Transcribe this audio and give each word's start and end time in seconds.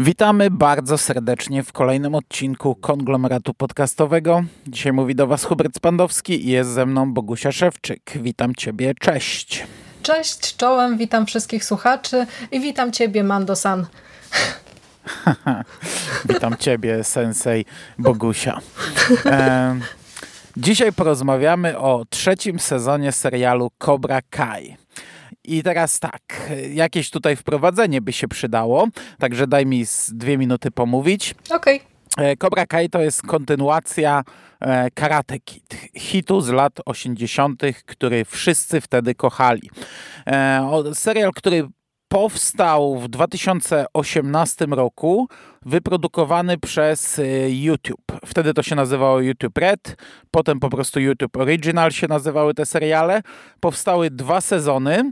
Witamy 0.00 0.50
bardzo 0.50 0.98
serdecznie 0.98 1.62
w 1.62 1.72
kolejnym 1.72 2.14
odcinku 2.14 2.74
konglomeratu 2.74 3.54
podcastowego. 3.54 4.42
Dzisiaj 4.66 4.92
mówi 4.92 5.14
do 5.14 5.26
Was 5.26 5.44
Hubert 5.44 5.76
Spandowski 5.76 6.46
i 6.46 6.50
jest 6.50 6.70
ze 6.70 6.86
mną 6.86 7.12
Bogusia 7.12 7.52
Szewczyk. 7.52 8.12
Witam 8.16 8.54
Ciebie, 8.54 8.94
cześć. 9.00 9.66
Cześć, 10.02 10.56
czołem, 10.56 10.98
witam 10.98 11.26
wszystkich 11.26 11.64
słuchaczy 11.64 12.26
i 12.52 12.60
witam 12.60 12.92
Ciebie, 12.92 13.24
Mando-san. 13.24 13.86
witam 16.28 16.56
Ciebie, 16.56 17.04
sensei 17.04 17.64
Bogusia. 17.98 18.60
E, 19.26 19.80
dzisiaj 20.56 20.92
porozmawiamy 20.92 21.78
o 21.78 22.04
trzecim 22.10 22.58
sezonie 22.58 23.12
serialu 23.12 23.70
Cobra 23.78 24.20
Kai. 24.30 24.79
I 25.50 25.62
teraz 25.62 26.00
tak, 26.00 26.50
jakieś 26.72 27.10
tutaj 27.10 27.36
wprowadzenie 27.36 28.00
by 28.00 28.12
się 28.12 28.28
przydało, 28.28 28.88
także 29.18 29.46
daj 29.46 29.66
mi 29.66 29.84
dwie 30.08 30.38
minuty 30.38 30.70
pomówić. 30.70 31.34
Okej. 31.50 31.76
Okay. 31.76 32.36
Cobra 32.36 32.66
Kai 32.66 32.90
to 32.90 33.00
jest 33.00 33.22
kontynuacja 33.22 34.22
e, 34.60 34.90
Karate 34.90 35.38
Kid, 35.38 35.76
hitu 35.96 36.40
z 36.40 36.48
lat 36.48 36.72
80., 36.86 37.62
który 37.86 38.24
wszyscy 38.24 38.80
wtedy 38.80 39.14
kochali. 39.14 39.70
E, 40.26 40.82
serial, 40.94 41.32
który 41.32 41.68
powstał 42.10 42.98
w 42.98 43.08
2018 43.08 44.66
roku, 44.66 45.28
wyprodukowany 45.62 46.58
przez 46.58 47.18
y, 47.18 47.48
YouTube. 47.50 48.12
Wtedy 48.26 48.54
to 48.54 48.62
się 48.62 48.74
nazywało 48.74 49.20
YouTube 49.20 49.58
Red, 49.58 49.96
potem 50.30 50.60
po 50.60 50.70
prostu 50.70 51.00
YouTube 51.00 51.36
Original 51.36 51.90
się 51.90 52.08
nazywały 52.08 52.54
te 52.54 52.66
seriale. 52.66 53.22
Powstały 53.60 54.10
dwa 54.10 54.40
sezony 54.40 55.10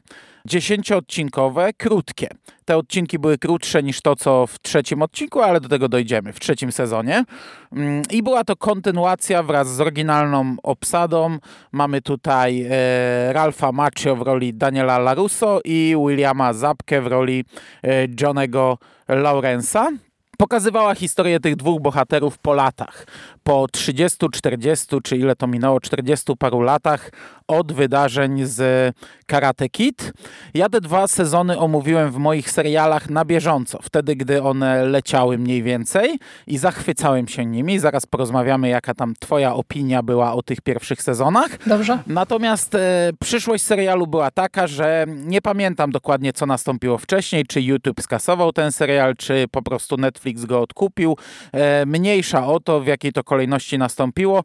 dziesięcioodcinkowe, 0.48 1.72
krótkie. 1.72 2.28
Te 2.64 2.76
odcinki 2.76 3.18
były 3.18 3.38
krótsze 3.38 3.82
niż 3.82 4.00
to, 4.00 4.16
co 4.16 4.46
w 4.46 4.58
trzecim 4.58 5.02
odcinku, 5.02 5.40
ale 5.40 5.60
do 5.60 5.68
tego 5.68 5.88
dojdziemy 5.88 6.32
w 6.32 6.40
trzecim 6.40 6.72
sezonie. 6.72 7.24
Mm, 7.72 8.02
I 8.10 8.22
była 8.22 8.44
to 8.44 8.56
kontynuacja 8.56 9.42
wraz 9.42 9.74
z 9.74 9.80
oryginalną 9.80 10.56
obsadą. 10.62 11.38
Mamy 11.72 12.02
tutaj 12.02 12.66
e, 12.70 13.32
Ralfa 13.32 13.72
Macchio 13.72 14.16
w 14.16 14.22
roli 14.22 14.54
Daniela 14.54 14.98
LaRusso 14.98 15.60
i 15.64 15.94
Williama 16.06 16.52
Zabkę 16.52 17.02
w 17.02 17.06
roli 17.06 17.44
e, 17.84 18.06
Johnego 18.20 18.78
Lawrence'a 19.08 20.07
pokazywała 20.38 20.94
historię 20.94 21.40
tych 21.40 21.56
dwóch 21.56 21.82
bohaterów 21.82 22.38
po 22.38 22.54
latach. 22.54 23.06
Po 23.42 23.66
30, 23.72 24.16
40 24.32 24.86
czy 25.02 25.16
ile 25.16 25.36
to 25.36 25.46
minęło, 25.46 25.80
40 25.80 26.36
paru 26.38 26.60
latach 26.60 27.10
od 27.48 27.72
wydarzeń 27.72 28.44
z 28.44 28.94
Karate 29.26 29.68
Kid. 29.68 30.12
Ja 30.54 30.68
te 30.68 30.80
dwa 30.80 31.06
sezony 31.06 31.58
omówiłem 31.58 32.10
w 32.10 32.16
moich 32.16 32.50
serialach 32.50 33.10
na 33.10 33.24
bieżąco, 33.24 33.78
wtedy 33.82 34.16
gdy 34.16 34.42
one 34.42 34.84
leciały 34.84 35.38
mniej 35.38 35.62
więcej 35.62 36.18
i 36.46 36.58
zachwycałem 36.58 37.28
się 37.28 37.46
nimi. 37.46 37.78
Zaraz 37.78 38.06
porozmawiamy, 38.06 38.68
jaka 38.68 38.94
tam 38.94 39.14
twoja 39.20 39.54
opinia 39.54 40.02
była 40.02 40.34
o 40.34 40.42
tych 40.42 40.60
pierwszych 40.60 41.02
sezonach. 41.02 41.58
Dobrze. 41.66 41.98
Natomiast 42.06 42.74
e, 42.74 43.10
przyszłość 43.20 43.64
serialu 43.64 44.06
była 44.06 44.30
taka, 44.30 44.66
że 44.66 45.06
nie 45.08 45.42
pamiętam 45.42 45.92
dokładnie, 45.92 46.32
co 46.32 46.46
nastąpiło 46.46 46.98
wcześniej, 46.98 47.46
czy 47.46 47.62
YouTube 47.62 48.02
skasował 48.02 48.52
ten 48.52 48.72
serial, 48.72 49.16
czy 49.16 49.44
po 49.50 49.62
prostu 49.62 49.96
Netflix 49.96 50.27
go 50.36 50.60
odkupił. 50.60 51.16
E, 51.52 51.86
mniejsza 51.86 52.46
o 52.46 52.60
to, 52.60 52.80
w 52.80 52.86
jakiej 52.86 53.12
to 53.12 53.24
kolejności 53.24 53.78
nastąpiło, 53.78 54.44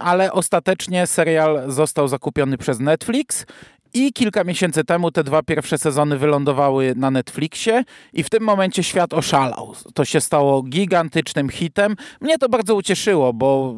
ale 0.00 0.32
ostatecznie 0.32 1.06
serial 1.06 1.62
został 1.66 2.08
zakupiony 2.08 2.58
przez 2.58 2.80
Netflix 2.80 3.46
i 3.94 4.12
kilka 4.12 4.44
miesięcy 4.44 4.84
temu 4.84 5.10
te 5.10 5.24
dwa 5.24 5.42
pierwsze 5.42 5.78
sezony 5.78 6.18
wylądowały 6.18 6.94
na 6.96 7.10
Netflixie 7.10 7.84
i 8.12 8.22
w 8.22 8.30
tym 8.30 8.42
momencie 8.42 8.82
świat 8.82 9.14
oszalał. 9.14 9.72
To 9.94 10.04
się 10.04 10.20
stało 10.20 10.62
gigantycznym 10.62 11.48
hitem. 11.48 11.96
Mnie 12.20 12.38
to 12.38 12.48
bardzo 12.48 12.74
ucieszyło, 12.74 13.32
bo 13.32 13.74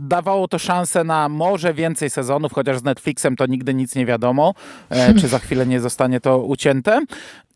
dawało 0.00 0.48
to 0.48 0.58
szansę 0.58 1.04
na 1.04 1.28
może 1.28 1.74
więcej 1.74 2.10
sezonów, 2.10 2.52
chociaż 2.52 2.78
z 2.78 2.84
Netflixem 2.84 3.36
to 3.36 3.46
nigdy 3.46 3.74
nic 3.74 3.94
nie 3.94 4.06
wiadomo, 4.06 4.54
e, 4.90 5.14
czy 5.14 5.28
za 5.28 5.38
chwilę 5.38 5.66
nie 5.66 5.80
zostanie 5.80 6.20
to 6.20 6.38
ucięte. 6.38 7.00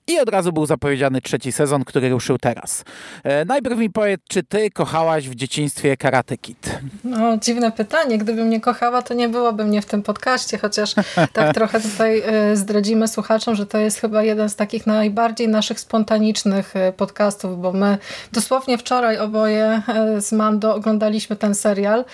I 0.09 0.19
od 0.19 0.29
razu 0.29 0.53
był 0.53 0.67
zapowiedziany 0.67 1.21
trzeci 1.21 1.53
sezon, 1.53 1.85
który 1.85 2.09
ruszył 2.09 2.39
teraz. 2.39 2.85
E, 3.25 3.45
najpierw 3.45 3.79
mi 3.79 3.91
powiedz, 3.91 4.21
czy 4.29 4.43
ty 4.43 4.71
kochałaś 4.71 5.29
w 5.29 5.35
dzieciństwie 5.35 5.97
Karate 5.97 6.39
Kid? 6.39 6.79
No, 7.05 7.37
dziwne 7.37 7.73
pytanie. 7.73 8.19
Gdybym 8.19 8.51
nie 8.51 8.61
kochała, 8.61 9.03
to 9.03 9.15
nie 9.15 9.29
byłoby 9.29 9.65
mnie 9.65 9.83
w 9.83 9.87
tym 9.87 10.03
podcaście, 10.03 10.59
chociaż 10.59 10.95
tak 11.33 11.55
trochę 11.59 11.81
tutaj 11.81 12.23
e, 12.27 12.57
zdradzimy 12.57 13.09
słuchaczom, 13.09 13.55
że 13.55 13.67
to 13.67 13.79
jest 13.79 14.01
chyba 14.01 14.23
jeden 14.23 14.49
z 14.49 14.57
takich 14.57 14.87
najbardziej 14.87 15.49
naszych 15.49 15.81
spontanicznych 15.81 16.77
e, 16.77 16.93
podcastów, 16.93 17.61
bo 17.61 17.73
my 17.73 17.99
dosłownie 18.33 18.79
wczoraj 18.79 19.19
oboje 19.19 19.83
z 20.19 20.33
Mando 20.33 20.75
oglądaliśmy 20.75 21.37
ten 21.37 21.55
serial. 21.55 22.05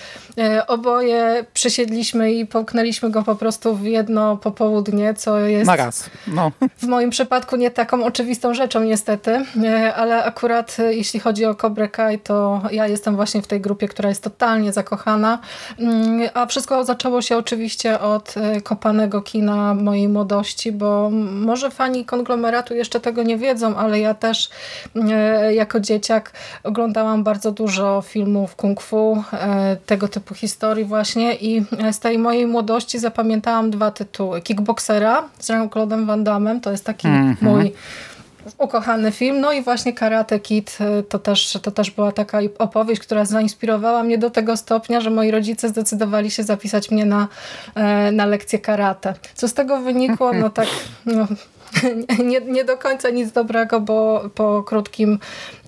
Oboje 0.66 1.44
przysiedliśmy 1.53 2.32
i 2.32 2.47
połknęliśmy 2.47 3.11
go 3.11 3.22
po 3.22 3.34
prostu 3.34 3.76
w 3.76 3.84
jedno 3.84 4.37
popołudnie, 4.37 5.15
co 5.15 5.38
jest... 5.38 5.66
Na 5.66 5.76
raz. 5.76 6.11
No. 6.26 6.53
W 6.76 6.87
moim 6.87 7.11
przypadku 7.11 7.56
nie 7.56 7.71
tak 7.71 7.83
taką 7.84 8.04
oczywistą 8.04 8.54
rzeczą 8.54 8.84
niestety, 8.84 9.44
e, 9.64 9.94
ale 9.94 10.24
akurat 10.24 10.76
e, 10.78 10.94
jeśli 10.94 11.20
chodzi 11.20 11.44
o 11.44 11.54
Cobra 11.54 11.88
Kai, 11.88 12.18
to 12.18 12.62
ja 12.70 12.86
jestem 12.86 13.16
właśnie 13.16 13.42
w 13.42 13.46
tej 13.46 13.60
grupie, 13.60 13.88
która 13.88 14.08
jest 14.08 14.22
totalnie 14.22 14.72
zakochana, 14.72 15.38
mm, 15.78 16.28
a 16.34 16.46
wszystko 16.46 16.84
zaczęło 16.84 17.22
się 17.22 17.36
oczywiście 17.36 18.00
od 18.00 18.34
e, 18.36 18.60
kopanego 18.60 19.22
kina 19.22 19.74
mojej 19.74 20.08
młodości, 20.08 20.72
bo 20.72 21.10
może 21.32 21.70
fani 21.70 22.04
konglomeratu 22.04 22.74
jeszcze 22.74 23.00
tego 23.00 23.22
nie 23.22 23.38
wiedzą, 23.38 23.76
ale 23.76 24.00
ja 24.00 24.14
też 24.14 24.50
jako 25.50 25.80
dzieciak 25.80 26.32
oglądałam 26.62 27.24
bardzo 27.24 27.52
dużo 27.52 28.02
filmów 28.06 28.56
kung 28.56 28.80
fu, 28.80 29.24
tego 29.86 30.08
typu 30.08 30.34
historii 30.34 30.84
właśnie 30.84 31.34
i 31.34 31.64
z 31.92 31.98
tej 31.98 32.18
mojej 32.18 32.46
młodości 32.46 32.98
zapamiętałam 32.98 33.70
dwa 33.70 33.90
tytuły. 33.90 34.40
Kickboxera 34.42 35.22
z 35.38 35.48
Jean-Claude'em 35.48 36.06
Van 36.06 36.24
Damme, 36.24 36.60
to 36.60 36.70
jest 36.70 36.84
taki 36.84 37.08
mm 37.08 37.34
-hmm. 37.34 37.42
mój 37.42 37.73
ukochany 38.58 39.12
film. 39.12 39.40
No 39.40 39.52
i 39.52 39.62
właśnie 39.62 39.92
Karate 39.92 40.40
Kid 40.40 40.78
y, 41.00 41.02
to 41.02 41.18
też, 41.18 41.58
to 41.62 41.70
też 41.70 41.90
była 41.90 42.12
taka 42.12 42.38
opowieść, 42.58 43.02
która 43.02 43.24
zainspirowała 43.24 44.02
mnie 44.02 44.18
do 44.18 44.30
tego 44.30 44.56
stopnia, 44.56 45.00
że 45.00 45.10
moi 45.10 45.30
rodzice 45.30 45.68
zdecydowali 45.68 46.30
się 46.30 46.42
zapisać 46.42 46.90
mnie 46.90 47.06
na, 47.06 47.28
e, 47.74 48.12
na 48.12 48.26
lekcję 48.26 48.58
karate. 48.58 49.14
Co 49.34 49.48
z 49.48 49.54
tego 49.54 49.80
wynikło? 49.80 50.32
No 50.32 50.50
tak 50.50 50.68
no, 51.06 51.26
nie, 52.24 52.40
nie 52.40 52.64
do 52.64 52.76
końca 52.76 53.10
nic 53.10 53.32
dobrego, 53.32 53.80
bo 53.80 54.22
po 54.34 54.62
krótkim, 54.62 55.18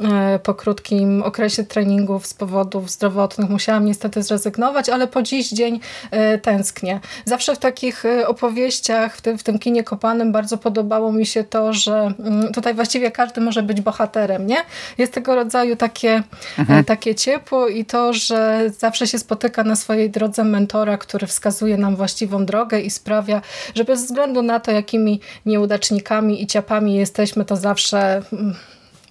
e, 0.01 0.39
po 0.39 0.55
krótkim 0.55 1.23
okresie 1.23 1.65
treningów 1.65 2.27
z 2.27 2.35
powodów 2.35 2.91
zdrowotnych 2.91 3.51
musiałam 3.51 3.85
niestety 3.85 4.23
zrezygnować, 4.23 4.89
ale 4.89 5.07
po 5.07 5.23
dziś 5.23 5.49
dzień 5.49 5.81
e, 6.11 6.39
tęsknię. 6.39 7.01
Zawsze 7.25 7.55
w 7.55 7.59
takich 7.59 8.05
e, 8.05 8.29
opowieściach, 8.29 9.17
w 9.17 9.21
tym, 9.21 9.39
w 9.39 9.43
tym 9.43 9.59
kinie 9.59 9.85
kopanym 9.85 10.33
bardzo 10.33 10.59
podobało 10.59 11.13
mi 11.13 11.27
się 11.27 11.45
to, 11.45 11.73
że 11.73 12.13
mm, 12.19 12.53
tutaj 12.53 12.75
właściwie 12.75 13.11
każdy 13.11 13.41
może 13.41 13.63
być 13.63 13.81
bohaterem, 13.81 14.47
nie? 14.47 14.57
Jest 14.99 15.13
tego 15.13 15.35
rodzaju 15.35 15.77
takie, 15.77 16.23
mhm. 16.59 16.85
takie 16.85 17.15
ciepło 17.15 17.69
i 17.69 17.85
to, 17.85 18.13
że 18.13 18.71
zawsze 18.79 19.07
się 19.07 19.19
spotyka 19.19 19.65
na 19.65 19.77
swojej 19.77 20.11
drodze 20.11 20.45
mentora, 20.45 20.99
który 20.99 21.27
wskazuje 21.27 21.77
nam 21.77 21.97
właściwą 21.97 22.47
drogę 22.47 22.81
i 22.81 22.91
sprawia, 22.91 23.43
że 23.75 23.85
bez 23.85 24.05
względu 24.05 24.43
na 24.43 24.61
to, 24.61 24.71
jakimi 24.71 25.21
nieudacznikami 25.47 25.96
i 26.43 26.47
ciapami 26.47 26.95
jesteśmy, 26.95 27.45
to 27.45 27.57
zawsze 27.57 28.23
mm, 28.33 28.55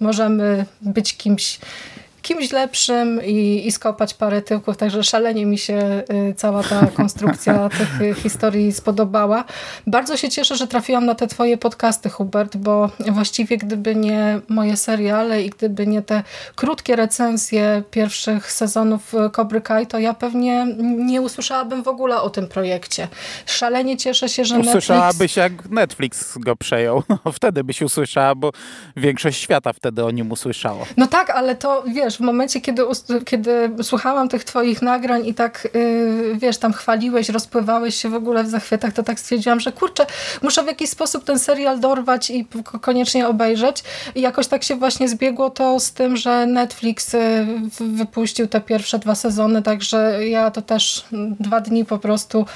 możemy 0.00 0.66
być 0.82 1.16
kimś 1.16 1.58
kimś 2.26 2.52
lepszym 2.52 3.24
i, 3.24 3.66
i 3.66 3.72
skopać 3.72 4.14
parę 4.14 4.42
tyłków, 4.42 4.76
także 4.76 5.04
szalenie 5.04 5.46
mi 5.46 5.58
się 5.58 6.02
y, 6.30 6.34
cała 6.34 6.62
ta 6.62 6.86
konstrukcja 7.00 7.68
tych 7.68 8.00
y, 8.00 8.14
historii 8.14 8.72
spodobała. 8.72 9.44
Bardzo 9.86 10.16
się 10.16 10.28
cieszę, 10.28 10.56
że 10.56 10.66
trafiłam 10.66 11.06
na 11.06 11.14
te 11.14 11.26
twoje 11.26 11.58
podcasty, 11.58 12.10
Hubert, 12.10 12.56
bo 12.56 12.90
właściwie 13.10 13.56
gdyby 13.56 13.96
nie 13.96 14.40
moje 14.48 14.76
seriale 14.76 15.42
i 15.42 15.50
gdyby 15.50 15.86
nie 15.86 16.02
te 16.02 16.22
krótkie 16.54 16.96
recenzje 16.96 17.82
pierwszych 17.90 18.52
sezonów 18.52 19.12
Cobry 19.32 19.60
Kai, 19.60 19.86
to 19.86 19.98
ja 19.98 20.14
pewnie 20.14 20.66
nie 20.96 21.22
usłyszałabym 21.22 21.82
w 21.82 21.88
ogóle 21.88 22.20
o 22.20 22.30
tym 22.30 22.48
projekcie. 22.48 23.08
Szalenie 23.46 23.96
cieszę 23.96 24.28
się, 24.28 24.44
że 24.44 24.58
Usłyszałabyś 24.58 25.36
Netflix... 25.36 25.36
jak 25.36 25.70
Netflix 25.70 26.38
go 26.38 26.56
przejął. 26.56 27.02
No, 27.24 27.32
wtedy 27.32 27.64
byś 27.64 27.82
usłyszała, 27.82 28.34
bo 28.34 28.50
większość 28.96 29.40
świata 29.40 29.72
wtedy 29.72 30.04
o 30.04 30.10
nim 30.10 30.32
usłyszało. 30.32 30.86
No 30.96 31.06
tak, 31.06 31.30
ale 31.30 31.54
to 31.54 31.84
wiesz, 31.86 32.15
wiesz, 32.16 32.18
w 32.18 32.20
momencie, 32.20 32.60
kiedy, 32.60 32.82
kiedy 33.24 33.70
słuchałam 33.82 34.28
tych 34.28 34.44
twoich 34.44 34.82
nagrań 34.82 35.26
i 35.26 35.34
tak, 35.34 35.68
yy, 35.74 36.36
wiesz, 36.38 36.58
tam 36.58 36.72
chwaliłeś, 36.72 37.28
rozpływałeś 37.28 37.94
się 37.94 38.08
w 38.08 38.14
ogóle 38.14 38.44
w 38.44 38.48
zachwytach, 38.48 38.92
to 38.92 39.02
tak 39.02 39.20
stwierdziłam, 39.20 39.60
że 39.60 39.72
kurczę, 39.72 40.06
muszę 40.42 40.62
w 40.62 40.66
jakiś 40.66 40.90
sposób 40.90 41.24
ten 41.24 41.38
serial 41.38 41.80
dorwać 41.80 42.30
i 42.30 42.46
koniecznie 42.80 43.28
obejrzeć. 43.28 43.84
I 44.14 44.20
jakoś 44.20 44.46
tak 44.46 44.64
się 44.64 44.76
właśnie 44.76 45.08
zbiegło 45.08 45.50
to 45.50 45.80
z 45.80 45.92
tym, 45.92 46.16
że 46.16 46.46
Netflix 46.46 47.14
y, 47.14 47.46
wypuścił 47.80 48.46
te 48.46 48.60
pierwsze 48.60 48.98
dwa 48.98 49.14
sezony, 49.14 49.62
także 49.62 50.28
ja 50.28 50.50
to 50.50 50.62
też 50.62 51.04
dwa 51.40 51.60
dni 51.60 51.84
po 51.84 51.98
prostu, 51.98 52.46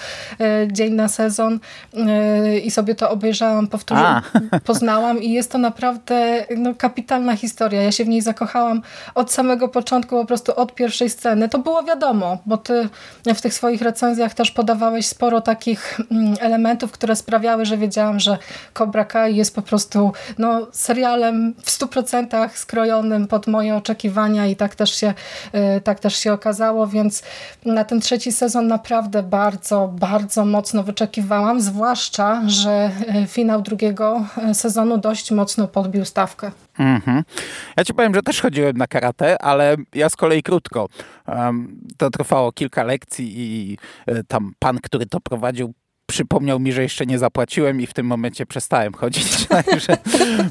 y, 0.41 0.69
dzień 0.73 0.95
na 0.95 1.09
sezon 1.09 1.61
y, 1.95 2.59
i 2.61 2.71
sobie 2.71 2.95
to 2.95 3.11
obejrzałam, 3.11 3.67
powtórzyłam, 3.67 4.23
poznałam 4.65 5.23
i 5.23 5.33
jest 5.33 5.53
to 5.53 5.59
naprawdę 5.59 6.47
no, 6.56 6.75
kapitalna 6.75 7.37
historia. 7.37 7.83
Ja 7.83 7.93
się 7.93 8.05
w 8.05 8.09
niej 8.09 8.23
zakochałam 8.23 8.83
od 9.15 9.33
samego 9.33 9.50
początku, 9.69 10.17
po 10.17 10.25
prostu 10.25 10.55
od 10.56 10.75
pierwszej 10.75 11.11
sceny. 11.11 11.49
To 11.49 11.58
było 11.58 11.82
wiadomo, 11.82 12.38
bo 12.47 12.56
ty 12.56 12.88
w 13.35 13.41
tych 13.41 13.55
swoich 13.55 13.82
recenzjach 13.82 14.35
też 14.35 14.50
podawałeś 14.50 15.06
sporo 15.06 15.41
takich 15.41 16.00
mm, 16.11 16.35
elementów, 16.41 16.93
które 16.93 17.17
sprawiały, 17.17 17.67
że 17.67 17.76
wiedziałam, 17.76 18.20
że 18.20 18.38
Cobra 18.75 19.05
Kai 19.05 19.37
jest 19.37 19.55
po 19.55 19.62
prostu 19.62 20.12
no, 20.38 20.67
serialem 20.73 21.55
w 21.64 21.70
100% 21.70 22.49
skrojonym 22.55 23.26
pod 23.26 23.47
moje 23.47 23.76
oczekiwania 23.76 24.47
i 24.47 24.56
tak 24.56 24.75
też 24.75 24.94
się, 24.94 25.14
y, 25.76 25.81
tak 25.81 26.00
też 26.00 26.17
się 26.17 26.32
okazało, 26.32 26.87
więc 26.87 27.23
na 27.64 27.85
ten 27.85 28.00
trzeci 28.00 28.32
sezon 28.32 28.67
naprawdę 28.67 29.23
bardzo, 29.23 29.88
bardzo 29.99 30.44
mocno 30.44 30.82
wyczekiwałam, 30.82 31.61
zwłaszcza, 31.61 32.43
że 32.46 32.91
y, 33.25 33.26
finał 33.26 33.62
drugiego 33.62 34.25
y, 34.50 34.55
sezonu 34.55 34.99
dość 34.99 35.31
mocno 35.31 35.69
podbił 35.69 36.05
stawkę. 36.05 36.50
-hmm. 36.79 37.23
Ja 37.76 37.85
ci 37.85 37.94
powiem, 37.94 38.14
że 38.14 38.23
też 38.23 38.41
chodziłem 38.41 38.76
na 38.76 38.87
karate, 38.87 39.40
ale 39.41 39.77
ja 39.95 40.09
z 40.09 40.17
kolei 40.17 40.43
krótko. 40.43 40.89
To 41.97 42.11
trwało 42.11 42.53
kilka 42.53 42.85
lekcji 42.85 43.33
i 43.37 43.79
tam 44.29 44.53
pan, 44.59 44.79
który 44.79 45.07
to 45.07 45.21
prowadził, 45.21 45.75
przypomniał 46.11 46.61
mi, 46.61 46.73
że 46.73 46.83
jeszcze 46.83 47.07
nie 47.07 47.19
zapłaciłem 47.19 47.81
i 47.81 47.87
w 47.87 47.95
tym 47.95 48.07
momencie 48.07 48.47
przestałem 48.47 48.93
chodzić. 48.93 49.47
Także, 49.47 49.97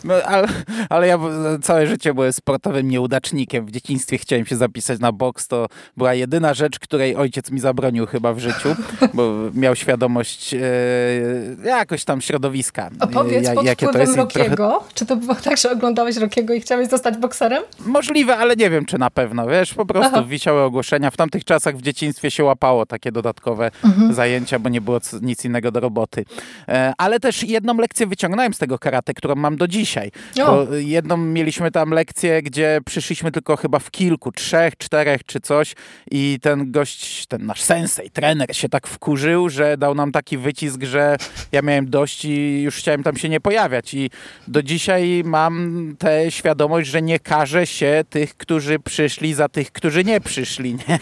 no, 0.03 0.13
ale, 0.13 0.47
ale, 0.89 1.07
ja 1.07 1.19
całe 1.61 1.87
życie 1.87 2.13
byłem 2.13 2.33
sportowym 2.33 2.89
nieudacznikiem. 2.89 3.65
W 3.65 3.71
dzieciństwie 3.71 4.17
chciałem 4.17 4.45
się 4.45 4.55
zapisać 4.55 4.99
na 4.99 5.11
boks. 5.11 5.47
To 5.47 5.67
była 5.97 6.13
jedyna 6.13 6.53
rzecz, 6.53 6.79
której 6.79 7.15
ojciec 7.15 7.51
mi 7.51 7.59
zabronił 7.59 8.05
chyba 8.05 8.33
w 8.33 8.39
życiu, 8.39 8.75
bo 9.13 9.33
miał 9.53 9.75
świadomość 9.75 10.53
e, 10.53 10.59
jakoś 11.63 12.03
tam 12.03 12.21
środowiska. 12.21 12.89
Opowiedz 12.99 13.47
ja, 13.47 13.53
pod 13.53 13.65
jakie 13.65 13.87
to 13.87 13.99
jest 13.99 14.15
Rockiego. 14.15 14.55
Trochę... 14.55 14.85
Czy 14.93 15.05
to 15.05 15.15
było 15.15 15.35
tak, 15.35 15.57
że 15.57 15.71
oglądałeś 15.71 16.17
Rockiego 16.17 16.53
i 16.53 16.61
chciałeś 16.61 16.89
zostać 16.89 17.17
bokserem? 17.17 17.63
Możliwe, 17.85 18.37
ale 18.37 18.55
nie 18.55 18.69
wiem, 18.69 18.85
czy 18.85 18.97
na 18.97 19.09
pewno. 19.09 19.47
Wiesz, 19.47 19.73
po 19.73 19.85
prostu 19.85 20.15
Aha. 20.15 20.23
wisiały 20.23 20.61
ogłoszenia. 20.61 21.11
W 21.11 21.17
tamtych 21.17 21.45
czasach 21.45 21.77
w 21.77 21.81
dzieciństwie 21.81 22.31
się 22.31 22.43
łapało 22.43 22.85
takie 22.85 23.11
dodatkowe 23.11 23.71
mhm. 23.85 24.13
zajęcia, 24.13 24.59
bo 24.59 24.69
nie 24.69 24.81
było 24.81 24.99
nic 25.21 25.45
innego 25.45 25.48
do 25.71 25.79
roboty. 25.79 26.25
E, 26.67 26.93
ale 26.97 27.19
też 27.19 27.43
jedną 27.43 27.77
lekcję 27.77 28.07
wyciągnąłem 28.07 28.53
z 28.53 28.57
tego 28.57 28.79
karate, 28.79 29.13
którą 29.13 29.35
mam 29.35 29.57
do 29.57 29.67
dzisiaj. 29.67 30.11
Jedną 30.79 31.17
mieliśmy 31.17 31.71
tam 31.71 31.91
lekcję, 31.91 32.41
gdzie 32.41 32.79
przyszliśmy 32.85 33.31
tylko 33.31 33.55
chyba 33.55 33.79
w 33.79 33.91
kilku, 33.91 34.31
trzech, 34.31 34.77
czterech 34.77 35.23
czy 35.25 35.39
coś 35.39 35.75
i 36.11 36.39
ten 36.41 36.71
gość, 36.71 37.25
ten 37.27 37.45
nasz 37.45 37.61
sensei, 37.61 38.09
trener 38.09 38.55
się 38.55 38.69
tak 38.69 38.87
wkurzył, 38.87 39.49
że 39.49 39.77
dał 39.77 39.95
nam 39.95 40.11
taki 40.11 40.37
wycisk, 40.37 40.83
że 40.83 41.17
ja 41.51 41.61
miałem 41.61 41.89
dość 41.89 42.25
i 42.25 42.61
już 42.61 42.75
chciałem 42.75 43.03
tam 43.03 43.17
się 43.17 43.29
nie 43.29 43.39
pojawiać. 43.39 43.93
I 43.93 44.09
do 44.47 44.63
dzisiaj 44.63 45.21
mam 45.25 45.95
tę 45.99 46.31
świadomość, 46.31 46.89
że 46.89 47.01
nie 47.01 47.19
każe 47.19 47.67
się 47.67 48.03
tych, 48.09 48.37
którzy 48.37 48.79
przyszli 48.79 49.33
za 49.33 49.49
tych, 49.49 49.71
którzy 49.71 50.03
nie 50.03 50.21
przyszli. 50.21 50.75
Nie? 50.75 50.99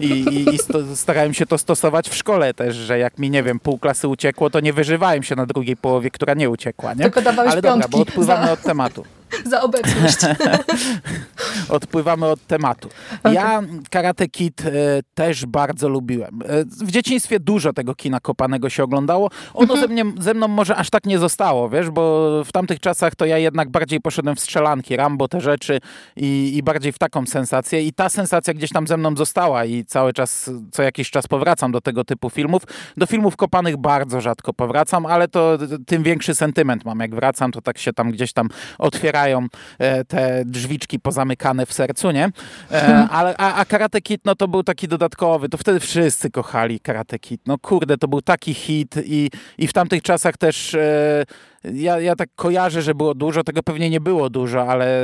I, 0.00 0.10
i, 0.10 0.54
i 0.54 0.58
starałem 0.94 1.34
się 1.34 1.46
to 1.46 1.58
stosować 1.58 2.08
w 2.08 2.14
szkole 2.14 2.54
też, 2.54 2.76
że 2.76 2.98
jak 2.98 3.18
mi, 3.18 3.30
nie 3.30 3.42
wiem, 3.42 3.60
pół 3.60 3.75
klasy 3.78 4.08
uciekło, 4.08 4.50
to 4.50 4.60
nie 4.60 4.72
wyżywałem 4.72 5.22
się 5.22 5.36
na 5.36 5.46
drugiej 5.46 5.76
połowie, 5.76 6.10
która 6.10 6.34
nie 6.34 6.50
uciekła. 6.50 6.94
Nie? 6.94 7.02
Tylko 7.02 7.22
dawałeś 7.22 7.52
Ale 7.52 7.62
dobra, 7.62 7.88
bo 7.88 7.98
odpływamy 7.98 8.46
za... 8.46 8.52
od 8.52 8.62
tematu. 8.62 9.04
za 9.50 9.62
obecność. 9.62 10.18
Odpływamy 11.68 12.26
od 12.26 12.46
tematu. 12.46 12.88
Okay. 13.18 13.34
Ja 13.34 13.62
Karate 13.90 14.28
Kid 14.28 14.60
e, 14.60 14.70
też 15.14 15.46
bardzo 15.46 15.88
lubiłem. 15.88 16.38
E, 16.44 16.64
w 16.64 16.90
dzieciństwie 16.90 17.40
dużo 17.40 17.72
tego 17.72 17.94
kina 17.94 18.20
kopanego 18.20 18.70
się 18.70 18.84
oglądało. 18.84 19.30
Ono 19.54 19.74
-hmm. 19.74 19.80
ze, 19.80 19.88
mnie, 19.88 20.04
ze 20.20 20.34
mną 20.34 20.48
może 20.48 20.76
aż 20.76 20.90
tak 20.90 21.06
nie 21.06 21.18
zostało, 21.18 21.68
wiesz, 21.68 21.90
bo 21.90 22.44
w 22.44 22.52
tamtych 22.52 22.80
czasach 22.80 23.14
to 23.14 23.26
ja 23.26 23.38
jednak 23.38 23.70
bardziej 23.70 24.00
poszedłem 24.00 24.36
w 24.36 24.40
strzelanki, 24.40 24.96
Rambo, 24.96 25.28
te 25.28 25.40
rzeczy 25.40 25.80
i, 26.16 26.52
i 26.56 26.62
bardziej 26.62 26.92
w 26.92 26.98
taką 26.98 27.26
sensację. 27.26 27.82
I 27.82 27.92
ta 27.92 28.08
sensacja 28.08 28.54
gdzieś 28.54 28.70
tam 28.70 28.86
ze 28.86 28.96
mną 28.96 29.16
została 29.16 29.64
i 29.64 29.84
cały 29.84 30.12
czas, 30.12 30.50
co 30.72 30.82
jakiś 30.82 31.10
czas 31.10 31.26
powracam 31.26 31.72
do 31.72 31.80
tego 31.80 32.04
typu 32.04 32.30
filmów. 32.30 32.62
Do 32.96 33.06
filmów 33.06 33.36
kopanych 33.36 33.76
bardzo 33.76 34.20
rzadko 34.20 34.52
powracam, 34.52 35.06
ale 35.06 35.28
to 35.28 35.58
tym 35.86 36.02
większy 36.02 36.34
sentyment 36.34 36.84
mam. 36.84 37.00
Jak 37.00 37.14
wracam, 37.14 37.52
to 37.52 37.62
tak 37.62 37.78
się 37.78 37.92
tam 37.92 38.10
gdzieś 38.10 38.32
tam 38.32 38.48
otwiera 38.78 39.15
otwierają 39.16 39.46
e, 39.78 40.04
te 40.04 40.42
drzwiczki 40.44 41.00
pozamykane 41.00 41.66
w 41.66 41.72
sercu, 41.72 42.10
nie? 42.10 42.30
E, 42.70 43.08
ale, 43.10 43.34
a, 43.36 43.54
a 43.54 43.64
Karate 43.64 44.00
Kid, 44.00 44.20
no 44.24 44.34
to 44.34 44.48
był 44.48 44.62
taki 44.62 44.88
dodatkowy, 44.88 45.48
to 45.48 45.58
wtedy 45.58 45.80
wszyscy 45.80 46.30
kochali 46.30 46.80
Karate 46.80 47.18
Kid. 47.18 47.40
No 47.46 47.58
kurde, 47.58 47.98
to 47.98 48.08
był 48.08 48.22
taki 48.22 48.54
hit 48.54 48.94
i, 49.04 49.30
i 49.58 49.66
w 49.66 49.72
tamtych 49.72 50.02
czasach 50.02 50.36
też 50.36 50.74
e, 50.74 51.24
ja, 51.72 52.00
ja 52.00 52.16
tak 52.16 52.28
kojarzę, 52.36 52.82
że 52.82 52.94
było 52.94 53.14
dużo, 53.14 53.44
tego 53.44 53.62
pewnie 53.62 53.90
nie 53.90 54.00
było 54.00 54.30
dużo, 54.30 54.68
ale, 54.68 55.00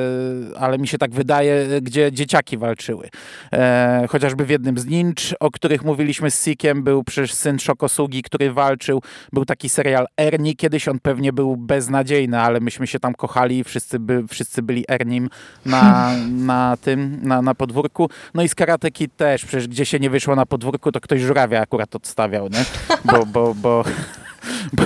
ale 0.58 0.78
mi 0.78 0.88
się 0.88 0.98
tak 0.98 1.10
wydaje, 1.10 1.80
gdzie 1.82 2.12
dzieciaki 2.12 2.58
walczyły. 2.58 3.08
E, 3.52 4.06
chociażby 4.08 4.44
w 4.44 4.50
jednym 4.50 4.78
z 4.78 4.86
Ninch, 4.86 5.34
o 5.40 5.50
których 5.50 5.84
mówiliśmy 5.84 6.30
z 6.30 6.44
Sikiem, 6.44 6.82
był 6.82 7.04
przecież 7.04 7.34
syn 7.34 7.58
Szokosugi, 7.58 8.22
który 8.22 8.52
walczył. 8.52 9.02
Był 9.32 9.44
taki 9.44 9.68
serial 9.68 10.06
Ernie, 10.20 10.54
kiedyś 10.54 10.88
on 10.88 10.98
pewnie 10.98 11.32
był 11.32 11.56
beznadziejny, 11.56 12.40
ale 12.40 12.60
myśmy 12.60 12.86
się 12.86 12.98
tam 12.98 13.14
kochali 13.14 13.58
i 13.58 13.64
wszyscy, 13.64 13.98
by, 13.98 14.24
wszyscy 14.28 14.62
byli 14.62 14.84
Ernim 14.88 15.28
na, 15.66 16.12
na 16.52 16.76
tym, 16.80 17.18
na, 17.22 17.42
na 17.42 17.54
podwórku. 17.54 18.10
No 18.34 18.42
i 18.42 18.48
z 18.48 18.54
Karate 18.54 18.90
Kid 18.90 19.16
też, 19.16 19.44
przecież 19.44 19.68
gdzie 19.68 19.86
się 19.86 19.98
nie 19.98 20.10
wyszło 20.10 20.36
na 20.36 20.46
podwórku, 20.46 20.92
to 20.92 21.00
ktoś 21.00 21.20
żurawia 21.20 21.60
akurat 21.60 21.96
odstawiał, 21.96 22.48
nie? 22.48 22.64
Bo, 23.04 23.26
bo, 23.26 23.54
bo 23.54 23.84
bo, 24.72 24.84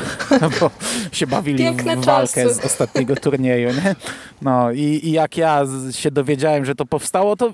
bo 0.60 0.70
się 1.12 1.26
bawili 1.26 1.58
Piękne 1.58 1.96
w 1.96 2.04
walkę 2.04 2.44
czasy. 2.44 2.54
z 2.54 2.64
ostatniego 2.64 3.16
turnieju. 3.16 3.68
Nie? 3.68 3.94
No 4.42 4.72
i, 4.72 5.00
i, 5.02 5.12
jak 5.12 5.36
ja 5.36 5.62
się 5.90 6.10
dowiedziałem, 6.10 6.64
że 6.64 6.74
to 6.74 6.86
powstało, 6.86 7.36
to, 7.36 7.52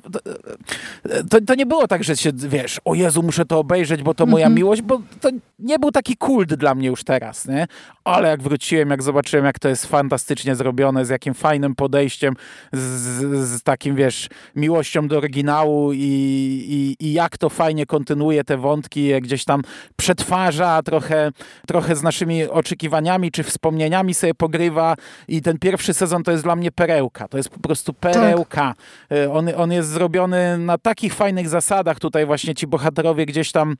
to, 1.30 1.40
to, 1.46 1.54
nie 1.54 1.66
było 1.66 1.88
tak, 1.88 2.04
że 2.04 2.16
się, 2.16 2.30
wiesz, 2.34 2.80
o 2.84 2.94
Jezu, 2.94 3.22
muszę 3.22 3.44
to 3.44 3.58
obejrzeć, 3.58 4.02
bo 4.02 4.14
to 4.14 4.26
moja 4.26 4.46
mm 4.46 4.54
-hmm. 4.54 4.56
miłość, 4.56 4.82
bo 4.82 5.00
to 5.20 5.30
nie 5.58 5.78
był 5.78 5.90
taki 5.90 6.16
kult 6.16 6.54
dla 6.54 6.74
mnie 6.74 6.88
już 6.88 7.04
teraz, 7.04 7.48
nie? 7.48 7.66
Ale 8.04 8.28
jak 8.28 8.42
wróciłem, 8.42 8.90
jak 8.90 9.02
zobaczyłem, 9.02 9.44
jak 9.44 9.58
to 9.58 9.68
jest 9.68 9.86
fantastycznie 9.86 10.54
zrobione, 10.54 11.04
z 11.04 11.08
jakim 11.08 11.34
fajnym 11.34 11.74
podejściem, 11.74 12.34
z, 12.72 13.48
z 13.48 13.62
takim, 13.62 13.96
wiesz, 13.96 14.28
miłością 14.56 15.08
do 15.08 15.16
oryginału 15.16 15.92
i, 15.92 15.98
i, 15.98 17.06
i 17.06 17.12
jak 17.12 17.38
to 17.38 17.48
fajnie 17.48 17.86
kontynuuje 17.86 18.44
te 18.44 18.56
wątki, 18.56 19.20
gdzieś 19.20 19.44
tam 19.44 19.62
przetwarza 19.96 20.82
trochę, 20.82 21.32
trochę 21.66 21.96
z 21.96 22.02
naszymi 22.26 22.48
oczekiwaniami 22.48 23.30
czy 23.30 23.42
wspomnieniami 23.42 24.14
sobie 24.14 24.34
pogrywa 24.34 24.96
i 25.28 25.42
ten 25.42 25.58
pierwszy 25.58 25.94
sezon 25.94 26.22
to 26.22 26.30
jest 26.32 26.44
dla 26.44 26.56
mnie 26.56 26.72
perełka. 26.72 27.28
To 27.28 27.36
jest 27.36 27.48
po 27.48 27.60
prostu 27.60 27.92
perełka. 27.92 28.74
Tak. 29.08 29.18
On, 29.32 29.48
on 29.56 29.72
jest 29.72 29.88
zrobiony 29.88 30.58
na 30.58 30.78
takich 30.78 31.14
fajnych 31.14 31.48
zasadach. 31.48 31.98
Tutaj 31.98 32.26
właśnie 32.26 32.54
ci 32.54 32.66
bohaterowie 32.66 33.26
gdzieś 33.26 33.52
tam 33.52 33.76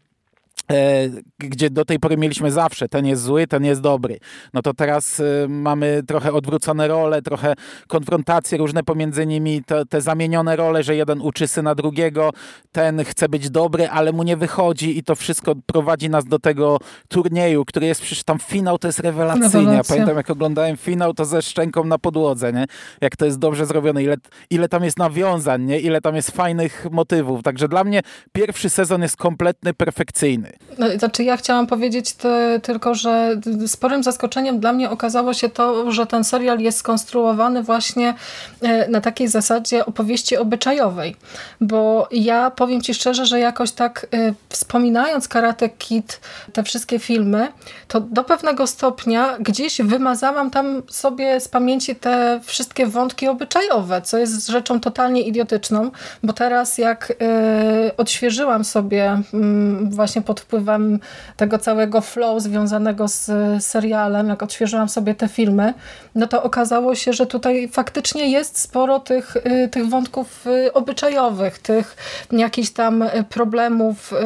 gdzie 1.38 1.70
do 1.70 1.84
tej 1.84 1.98
pory 1.98 2.16
mieliśmy 2.16 2.52
zawsze, 2.52 2.88
ten 2.88 3.06
jest 3.06 3.22
zły, 3.22 3.46
ten 3.46 3.64
jest 3.64 3.80
dobry. 3.80 4.18
No 4.54 4.62
to 4.62 4.74
teraz 4.74 5.20
e, 5.20 5.48
mamy 5.48 6.02
trochę 6.06 6.32
odwrócone 6.32 6.88
role, 6.88 7.22
trochę 7.22 7.54
konfrontacje 7.88 8.58
różne 8.58 8.82
pomiędzy 8.82 9.26
nimi, 9.26 9.64
te, 9.64 9.86
te 9.86 10.00
zamienione 10.00 10.56
role, 10.56 10.82
że 10.82 10.96
jeden 10.96 11.20
uczy 11.20 11.48
syna 11.48 11.74
drugiego, 11.74 12.30
ten 12.72 13.04
chce 13.04 13.28
być 13.28 13.50
dobry, 13.50 13.88
ale 13.88 14.12
mu 14.12 14.22
nie 14.22 14.36
wychodzi 14.36 14.98
i 14.98 15.02
to 15.02 15.14
wszystko 15.14 15.54
prowadzi 15.66 16.10
nas 16.10 16.24
do 16.24 16.38
tego 16.38 16.78
turnieju, 17.08 17.64
który 17.64 17.86
jest 17.86 18.00
przecież 18.00 18.24
tam 18.24 18.38
finał, 18.38 18.78
to 18.78 18.88
jest 18.88 19.00
rewelacyjny. 19.00 19.74
Ja 19.74 19.84
pamiętam 19.88 20.16
jak 20.16 20.30
oglądałem 20.30 20.76
finał, 20.76 21.14
to 21.14 21.24
ze 21.24 21.42
szczęką 21.42 21.84
na 21.84 21.98
podłodze, 21.98 22.52
nie? 22.52 22.66
Jak 23.00 23.16
to 23.16 23.24
jest 23.24 23.38
dobrze 23.38 23.66
zrobione, 23.66 24.02
ile, 24.02 24.16
ile 24.50 24.68
tam 24.68 24.84
jest 24.84 24.98
nawiązań, 24.98 25.62
nie? 25.64 25.80
Ile 25.80 26.00
tam 26.00 26.16
jest 26.16 26.30
fajnych 26.30 26.86
motywów. 26.90 27.42
Także 27.42 27.68
dla 27.68 27.84
mnie 27.84 28.00
pierwszy 28.32 28.70
sezon 28.70 29.02
jest 29.02 29.16
kompletny, 29.16 29.74
perfekcyjny. 29.74 30.41
Wojny. 30.42 30.58
No, 30.78 30.98
znaczy 30.98 31.24
ja 31.24 31.36
chciałam 31.36 31.66
powiedzieć 31.66 32.12
te, 32.12 32.60
tylko, 32.62 32.94
że 32.94 33.40
sporym 33.66 34.02
zaskoczeniem 34.02 34.60
dla 34.60 34.72
mnie 34.72 34.90
okazało 34.90 35.34
się 35.34 35.48
to, 35.48 35.92
że 35.92 36.06
ten 36.06 36.24
serial 36.24 36.58
jest 36.58 36.78
skonstruowany 36.78 37.62
właśnie 37.62 38.14
e, 38.62 38.88
na 38.88 39.00
takiej 39.00 39.28
zasadzie 39.28 39.86
opowieści 39.86 40.36
obyczajowej, 40.36 41.16
bo 41.60 42.08
ja 42.10 42.50
powiem 42.50 42.80
Ci 42.80 42.94
szczerze, 42.94 43.26
że 43.26 43.40
jakoś 43.40 43.72
tak 43.72 44.06
y, 44.14 44.34
wspominając 44.48 45.28
Karate 45.28 45.68
Kid, 45.68 46.20
te 46.52 46.62
wszystkie 46.62 46.98
filmy, 46.98 47.48
to 47.88 48.00
do 48.00 48.24
pewnego 48.24 48.66
stopnia 48.66 49.36
gdzieś 49.40 49.82
wymazałam 49.82 50.50
tam 50.50 50.82
sobie 50.90 51.40
z 51.40 51.48
pamięci 51.48 51.96
te 51.96 52.40
wszystkie 52.44 52.86
wątki 52.86 53.28
obyczajowe, 53.28 54.02
co 54.02 54.18
jest 54.18 54.46
rzeczą 54.48 54.80
totalnie 54.80 55.22
idiotyczną, 55.22 55.90
bo 56.22 56.32
teraz 56.32 56.78
jak 56.78 57.10
y, 57.10 57.96
odświeżyłam 57.96 58.64
sobie 58.64 59.22
y, 59.34 59.38
właśnie 59.90 60.22
pod 60.32 60.40
wpływem 60.40 61.00
tego 61.36 61.58
całego 61.58 62.00
flow 62.00 62.42
związanego 62.42 63.08
z 63.08 63.30
serialem, 63.64 64.28
jak 64.28 64.42
odświeżyłam 64.42 64.88
sobie 64.88 65.14
te 65.14 65.28
filmy, 65.28 65.74
no 66.14 66.26
to 66.26 66.42
okazało 66.42 66.94
się, 66.94 67.12
że 67.12 67.26
tutaj 67.26 67.68
faktycznie 67.68 68.30
jest 68.30 68.58
sporo 68.58 69.00
tych, 69.00 69.36
y, 69.36 69.68
tych 69.68 69.88
wątków 69.88 70.46
y, 70.46 70.72
obyczajowych, 70.72 71.58
tych 71.58 71.96
jakichś 72.32 72.70
tam 72.70 73.04
problemów 73.28 74.12
y, 74.12 74.16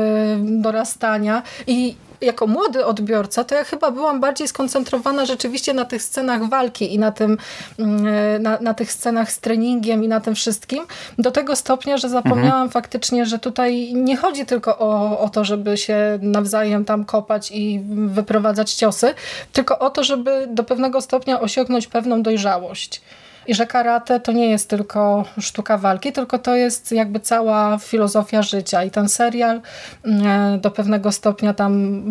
dorastania. 0.43 1.43
I 1.67 1.97
jako 2.21 2.47
młody 2.47 2.85
odbiorca, 2.85 3.45
to 3.45 3.55
ja 3.55 3.65
chyba 3.65 3.91
byłam 3.91 4.21
bardziej 4.21 4.49
skoncentrowana 4.49 5.27
rzeczywiście 5.27 5.75
na 5.75 5.85
tych 5.85 6.03
scenach 6.03 6.49
walki 6.49 6.95
i 6.95 6.99
na, 6.99 7.13
tym, 7.13 7.39
mm, 7.79 8.43
na, 8.43 8.59
na 8.61 8.75
tych 8.75 8.93
scenach 8.93 9.33
z 9.33 9.39
treningiem 9.39 10.05
i 10.05 10.09
na 10.09 10.21
tym 10.21 10.35
wszystkim, 10.35 10.85
do 11.19 11.31
tego 11.31 11.57
stopnia, 11.57 11.97
że 11.97 12.09
zapomniałam 12.09 12.53
mhm. 12.53 12.71
faktycznie, 12.71 13.27
że 13.27 13.39
tutaj 13.39 13.95
nie 13.95 14.17
chodzi 14.17 14.47
tylko 14.47 14.79
o, 14.79 15.21
o 15.21 15.29
to, 15.29 15.45
żeby 15.45 15.77
się 15.77 16.19
nawzajem 16.23 16.85
tam 16.85 17.05
kopać 17.05 17.51
i 17.51 17.81
wyprowadzać 18.07 18.73
ciosy, 18.73 19.15
tylko 19.53 19.79
o 19.79 19.91
to, 19.91 20.05
żeby 20.05 20.47
do 20.51 20.65
pewnego 20.65 21.01
stopnia 21.01 21.41
osiągnąć 21.41 21.87
pewną 21.87 22.23
dojrzałość 22.23 23.01
i 23.49 23.55
że 23.55 23.67
karate 23.67 24.21
to 24.21 24.33
nie 24.33 24.51
jest 24.51 24.71
tylko 24.71 25.25
sztuka 25.41 25.79
walki, 25.79 26.13
tylko 26.13 26.39
to 26.39 26.57
jest 26.57 26.93
jakby 26.93 27.21
cała 27.21 27.79
filozofia 27.79 28.43
życia 28.43 28.85
i 28.85 28.91
ten 28.91 29.09
serial 29.09 29.61
mm, 30.05 30.61
do 30.61 30.71
pewnego 30.71 31.13
stopnia 31.13 31.55
tam 31.55 32.03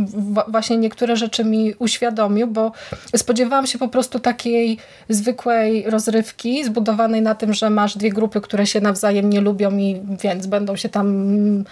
właśnie 0.48 0.78
niektóre 0.78 1.16
rzeczy 1.16 1.46
mi 1.46 1.74
uświadomił, 1.80 2.48
bo 2.48 2.72
spodziewałam 3.16 3.68
się 3.68 3.78
po 3.78 3.88
prostu 3.88 4.20
takiej 4.20 4.78
zwykłej 5.10 5.90
rozrywki 5.90 6.64
zbudowanej 6.64 7.22
na 7.22 7.36
tym, 7.36 7.54
że 7.54 7.70
masz 7.70 7.98
dwie 7.98 8.10
grupy, 8.10 8.42
które 8.42 8.68
się 8.68 8.82
nawzajem 8.82 9.30
nie 9.30 9.42
lubią 9.42 9.78
i 9.78 10.02
więc 10.22 10.48
będą 10.48 10.76
się 10.76 10.90
tam 10.90 11.08
y, 11.60 11.64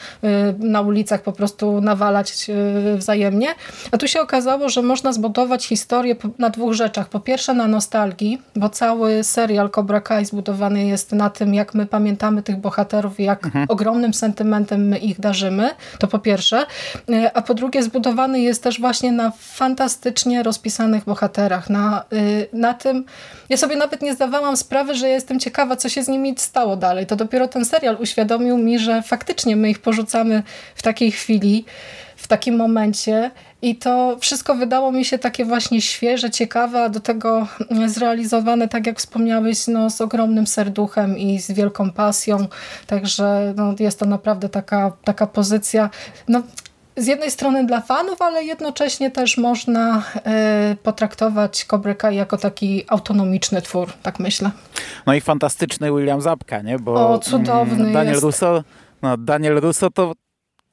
na 0.60 0.82
ulicach 0.82 1.22
po 1.22 1.32
prostu 1.32 1.82
nawalać 1.82 2.50
y, 2.50 2.98
wzajemnie. 2.98 3.48
A 3.92 3.98
tu 3.98 4.08
się 4.08 4.22
okazało, 4.22 4.70
że 4.70 4.82
można 4.82 5.14
zbudować 5.14 5.66
historię 5.66 6.16
na 6.40 6.50
dwóch 6.50 6.74
rzeczach. 6.74 7.10
Po 7.10 7.20
pierwsze 7.20 7.54
na 7.54 7.68
nostalgii, 7.68 8.42
bo 8.56 8.70
cały 8.70 9.24
serial 9.24 9.53
serial 9.54 9.70
Cobra 9.70 10.02
Kai 10.02 10.26
zbudowany 10.26 10.86
jest 10.86 11.12
na 11.12 11.30
tym, 11.30 11.54
jak 11.54 11.74
my 11.74 11.86
pamiętamy 11.86 12.44
tych 12.44 12.58
bohaterów 12.58 13.20
i 13.20 13.24
jak 13.24 13.46
mhm. 13.46 13.66
ogromnym 13.70 14.14
sentymentem 14.14 14.88
my 14.88 14.98
ich 14.98 15.20
darzymy, 15.20 15.70
to 16.00 16.08
po 16.08 16.20
pierwsze. 16.20 16.66
E, 17.10 17.32
a 17.38 17.42
po 17.42 17.54
drugie 17.54 17.84
zbudowany 17.84 18.42
jest 18.42 18.64
też 18.64 18.80
właśnie 18.80 19.12
na 19.12 19.32
fantastycznie 19.40 20.44
rozpisanych 20.44 21.04
bohaterach. 21.04 21.70
Na, 21.70 22.04
y, 22.14 22.48
na 22.54 22.74
tym, 22.74 23.06
ja 23.50 23.58
sobie 23.58 23.76
nawet 23.76 24.02
nie 24.02 24.14
zdawałam 24.14 24.58
sprawy, 24.58 24.96
że 24.96 25.10
jestem 25.10 25.40
ciekawa, 25.40 25.76
co 25.76 25.90
się 25.90 26.04
z 26.04 26.08
nimi 26.08 26.34
stało 26.38 26.76
dalej. 26.76 27.06
To 27.06 27.16
dopiero 27.16 27.48
ten 27.48 27.66
serial 27.66 27.98
uświadomił 28.00 28.58
mi, 28.58 28.80
że 28.80 29.02
faktycznie 29.02 29.56
my 29.56 29.70
ich 29.70 29.80
porzucamy 29.80 30.44
w 30.76 30.82
takiej 30.82 31.12
chwili, 31.12 31.66
w 32.24 32.28
takim 32.28 32.56
momencie 32.56 33.32
i 33.62 33.76
to 33.76 34.18
wszystko 34.20 34.56
wydało 34.56 34.92
mi 34.92 35.06
się 35.06 35.20
takie 35.20 35.46
właśnie 35.46 35.82
świeże, 35.82 36.32
ciekawe, 36.32 36.84
a 36.84 36.90
do 36.90 37.00
tego 37.00 37.48
zrealizowane, 37.86 38.68
tak 38.68 38.88
jak 38.88 39.00
wspomniałeś, 39.00 39.68
no, 39.68 39.90
z 39.90 40.02
ogromnym 40.02 40.48
serduchem 40.48 41.18
i 41.18 41.40
z 41.40 41.52
wielką 41.52 41.92
pasją. 41.92 42.48
Także 42.88 43.54
no, 43.58 43.76
jest 43.80 44.00
to 44.00 44.06
naprawdę 44.06 44.50
taka, 44.50 44.92
taka 45.04 45.28
pozycja. 45.28 45.90
No, 46.28 46.42
z 46.98 47.08
jednej 47.08 47.32
strony 47.32 47.66
dla 47.66 47.82
fanów, 47.82 48.22
ale 48.22 48.44
jednocześnie 48.44 49.12
też 49.12 49.38
można 49.38 50.04
y, 50.72 50.76
potraktować 50.76 51.66
Cobra 51.66 51.94
Kai 51.94 52.16
jako 52.16 52.38
taki 52.38 52.86
autonomiczny 52.88 53.62
twór, 53.62 53.94
tak 54.04 54.20
myślę. 54.20 54.52
No 55.06 55.14
i 55.14 55.22
fantastyczny 55.22 55.92
William 55.92 56.22
Zabka, 56.22 56.62
nie? 56.62 56.80
Bo 56.80 57.10
o, 57.10 57.20
cudowny 57.20 57.82
mm, 57.82 57.94
Daniel 57.94 58.14
jest. 58.14 58.24
Russo 58.24 58.64
no, 59.02 59.18
Daniel 59.18 59.60
Russo 59.60 59.90
to 59.90 60.14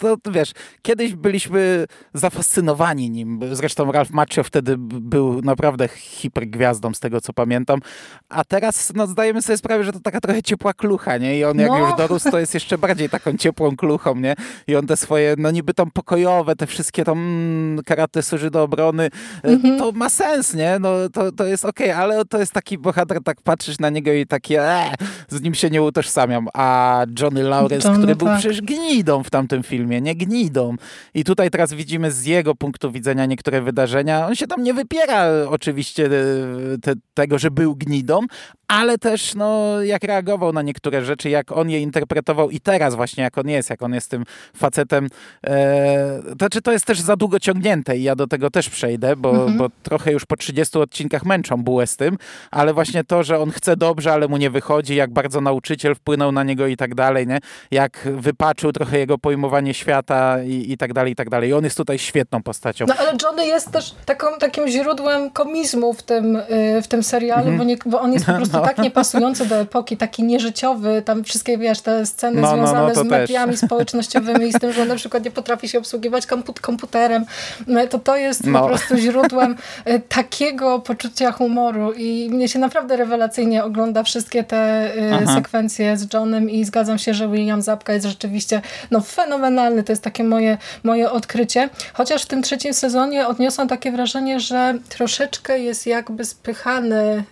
to, 0.00 0.16
to 0.16 0.32
wiesz, 0.32 0.52
kiedyś 0.82 1.14
byliśmy 1.14 1.86
zafascynowani 2.14 3.10
nim. 3.10 3.40
Zresztą 3.52 3.92
Ralph 3.92 4.10
Macchio 4.10 4.44
wtedy 4.44 4.74
był 4.78 5.40
naprawdę 5.42 5.88
hipergwiazdą 5.88 6.94
z 6.94 7.00
tego, 7.00 7.20
co 7.20 7.32
pamiętam. 7.32 7.80
A 8.28 8.44
teraz 8.44 8.92
no, 8.94 9.06
zdajemy 9.06 9.42
sobie 9.42 9.56
sprawę, 9.56 9.84
że 9.84 9.92
to 9.92 10.00
taka 10.00 10.20
trochę 10.20 10.42
ciepła 10.42 10.74
klucha, 10.74 11.18
nie? 11.18 11.38
I 11.38 11.44
on 11.44 11.58
jak 11.58 11.68
no. 11.68 11.78
już 11.78 11.96
dorósł, 11.96 12.30
to 12.30 12.38
jest 12.38 12.54
jeszcze 12.54 12.78
bardziej 12.78 13.08
taką 13.08 13.36
ciepłą 13.36 13.76
kluchą, 13.76 14.14
nie? 14.14 14.34
I 14.66 14.76
on 14.76 14.86
te 14.86 14.96
swoje, 14.96 15.34
no 15.38 15.50
niby 15.50 15.74
tam 15.74 15.90
pokojowe, 15.90 16.56
te 16.56 16.66
wszystkie 16.66 17.04
tam 17.04 17.18
mm, 17.18 17.84
karate 17.84 18.22
służy 18.22 18.50
do 18.50 18.62
obrony, 18.62 19.10
mhm. 19.42 19.78
to 19.78 19.92
ma 19.92 20.08
sens, 20.08 20.54
nie? 20.54 20.78
No 20.80 20.90
to, 21.12 21.32
to 21.32 21.44
jest 21.44 21.64
okej, 21.64 21.90
okay, 21.90 22.02
ale 22.02 22.24
to 22.24 22.38
jest 22.38 22.52
taki 22.52 22.78
bohater, 22.78 23.22
tak 23.24 23.42
patrzysz 23.42 23.78
na 23.78 23.90
niego 23.90 24.12
i 24.12 24.26
takie, 24.26 24.62
ee, 24.62 24.94
z 25.28 25.42
nim 25.42 25.54
się 25.54 25.70
nie 25.70 25.82
utożsamiam. 25.82 26.48
A 26.54 27.00
Johnny 27.20 27.42
Lawrence, 27.42 27.88
Johnny, 27.88 28.02
który 28.02 28.16
był 28.16 28.26
tak. 28.26 28.38
przecież 28.38 28.60
gnidą 28.60 29.22
w 29.22 29.30
tamtym 29.30 29.62
filmie, 29.62 29.89
filmie, 29.90 30.00
nie 30.00 30.14
gnidą. 30.14 30.76
I 31.14 31.24
tutaj 31.24 31.50
teraz 31.50 31.72
widzimy 31.72 32.10
z 32.10 32.24
jego 32.24 32.54
punktu 32.54 32.92
widzenia 32.92 33.26
niektóre 33.26 33.62
wydarzenia. 33.62 34.26
On 34.26 34.34
się 34.34 34.46
tam 34.46 34.62
nie 34.62 34.74
wypiera 34.74 35.26
oczywiście 35.48 36.06
e, 36.06 36.78
te, 36.82 36.92
tego, 37.14 37.38
że 37.38 37.50
był 37.50 37.76
gnidą, 37.76 38.20
ale 38.68 38.98
też 38.98 39.34
no, 39.34 39.82
jak 39.82 40.04
reagował 40.04 40.52
na 40.52 40.62
niektóre 40.62 41.04
rzeczy, 41.04 41.30
jak 41.30 41.52
on 41.52 41.70
je 41.70 41.80
interpretował 41.80 42.50
i 42.50 42.60
teraz 42.60 42.94
właśnie 42.94 43.24
jak 43.24 43.38
on 43.38 43.48
jest, 43.48 43.70
jak 43.70 43.82
on 43.82 43.94
jest 43.94 44.10
tym 44.10 44.24
facetem. 44.56 45.08
E, 45.46 46.22
to, 46.38 46.48
czy 46.50 46.62
to 46.62 46.72
jest 46.72 46.84
też 46.84 47.00
za 47.00 47.16
długo 47.16 47.40
ciągnięte 47.40 47.98
i 47.98 48.02
ja 48.02 48.16
do 48.16 48.26
tego 48.26 48.50
też 48.50 48.70
przejdę, 48.70 49.16
bo, 49.16 49.30
mhm. 49.30 49.58
bo 49.58 49.68
trochę 49.82 50.12
już 50.12 50.26
po 50.26 50.36
30 50.36 50.78
odcinkach 50.78 51.24
męczą 51.24 51.56
bułę 51.62 51.86
z 51.86 51.96
tym, 51.96 52.16
ale 52.50 52.74
właśnie 52.74 53.04
to, 53.04 53.22
że 53.22 53.38
on 53.38 53.50
chce 53.50 53.76
dobrze, 53.76 54.12
ale 54.12 54.28
mu 54.28 54.36
nie 54.36 54.50
wychodzi, 54.50 54.94
jak 54.94 55.12
bardzo 55.12 55.40
nauczyciel 55.40 55.94
wpłynął 55.94 56.32
na 56.32 56.44
niego 56.44 56.66
i 56.66 56.76
tak 56.76 56.94
dalej, 56.94 57.26
nie? 57.26 57.38
jak 57.70 58.08
wypaczył 58.16 58.72
trochę 58.72 58.98
jego 58.98 59.18
pojmowanie 59.18 59.69
świata 59.74 60.42
i, 60.42 60.72
i 60.72 60.76
tak 60.76 60.92
dalej, 60.92 61.12
i 61.12 61.16
tak 61.16 61.30
dalej. 61.30 61.50
I 61.50 61.52
on 61.52 61.64
jest 61.64 61.76
tutaj 61.76 61.98
świetną 61.98 62.42
postacią. 62.42 62.84
No 62.88 62.94
ale 62.98 63.12
Johnny 63.22 63.46
jest 63.46 63.72
też 63.72 63.94
taką, 64.06 64.26
takim 64.38 64.68
źródłem 64.68 65.30
komizmu 65.30 65.92
w 65.92 66.02
tym, 66.02 66.36
y, 66.36 66.82
w 66.82 66.88
tym 66.88 67.02
serialu, 67.02 67.48
mhm. 67.48 67.58
bo, 67.58 67.64
nie, 67.64 67.76
bo 67.86 68.00
on 68.00 68.12
jest 68.12 68.26
po 68.26 68.32
prostu 68.40 68.56
no. 68.56 68.62
tak 68.62 68.78
niepasujący 68.78 69.46
do 69.46 69.56
epoki, 69.56 69.96
taki 69.96 70.22
nieżyciowy, 70.22 71.02
tam 71.02 71.24
wszystkie, 71.24 71.58
wiesz, 71.58 71.80
te 71.80 72.06
sceny 72.06 72.40
no, 72.40 72.48
związane 72.48 72.88
no, 72.88 72.94
no, 72.94 73.04
z 73.04 73.06
mediami 73.06 73.52
też. 73.52 73.60
społecznościowymi 73.66 74.46
i 74.48 74.52
z 74.52 74.58
tym, 74.58 74.72
że 74.72 74.82
on 74.82 74.88
na 74.88 74.96
przykład 74.96 75.24
nie 75.24 75.30
potrafi 75.30 75.68
się 75.68 75.78
obsługiwać 75.78 76.26
komputerem, 76.60 77.24
no, 77.66 77.86
to 77.86 77.98
to 77.98 78.16
jest 78.16 78.42
po 78.52 78.66
prostu 78.66 78.96
źródłem 78.96 79.56
y, 79.88 80.00
takiego 80.08 80.78
poczucia 80.78 81.32
humoru 81.32 81.92
i 81.92 82.28
mnie 82.30 82.48
się 82.48 82.58
naprawdę 82.58 82.96
rewelacyjnie 82.96 83.64
ogląda 83.64 84.02
wszystkie 84.02 84.44
te 84.44 84.92
y, 84.96 85.14
Aha. 85.14 85.34
sekwencje 85.34 85.96
z 85.96 86.14
Johnem 86.14 86.50
i 86.50 86.64
zgadzam 86.64 86.98
się, 86.98 87.14
że 87.14 87.28
William 87.28 87.62
Zabka 87.62 87.92
jest 87.92 88.06
rzeczywiście 88.06 88.62
no, 88.90 89.00
fenomenalny, 89.00 89.59
to 89.86 89.92
jest 89.92 90.02
takie 90.02 90.24
moje, 90.24 90.58
moje 90.82 91.10
odkrycie, 91.10 91.68
chociaż 91.92 92.22
w 92.22 92.26
tym 92.26 92.42
trzecim 92.42 92.74
sezonie 92.74 93.26
odniosłam 93.26 93.68
takie 93.68 93.92
wrażenie, 93.92 94.40
że 94.40 94.74
troszeczkę 94.88 95.58
jest 95.58 95.86
jakby 95.86 96.24
spychany 96.24 97.24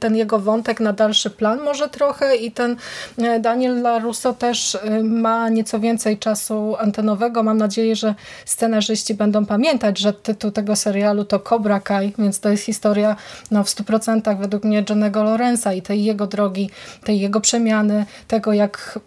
ten 0.00 0.16
jego 0.16 0.38
wątek 0.38 0.80
na 0.80 0.92
dalszy 0.92 1.30
plan 1.30 1.60
może 1.60 1.88
trochę 1.88 2.36
i 2.36 2.52
ten 2.52 2.76
e, 3.18 3.40
Daniel 3.40 3.82
LaRusso 3.82 4.32
też 4.32 4.74
e, 4.74 5.02
ma 5.02 5.48
nieco 5.48 5.80
więcej 5.80 6.18
czasu 6.18 6.76
antenowego. 6.78 7.42
Mam 7.42 7.58
nadzieję, 7.58 7.96
że 7.96 8.14
scenarzyści 8.44 9.14
będą 9.14 9.46
pamiętać, 9.46 9.98
że 9.98 10.12
tytuł 10.12 10.50
tego 10.50 10.76
serialu 10.76 11.24
to 11.24 11.40
Cobra 11.40 11.80
Kai, 11.80 12.12
więc 12.18 12.40
to 12.40 12.48
jest 12.48 12.64
historia 12.64 13.16
no, 13.50 13.64
w 13.64 13.66
100% 13.66 14.38
według 14.38 14.64
mnie 14.64 14.84
Johnego 14.88 15.22
Lorenza 15.22 15.72
i 15.72 15.82
tej 15.82 16.04
jego 16.04 16.26
drogi, 16.26 16.70
tej 17.04 17.20
jego 17.20 17.40
przemiany, 17.40 18.06
tego 18.28 18.52
jak 18.52 18.98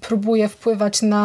próbuje 0.00 0.48
wpływać 0.48 1.02
na 1.02 1.23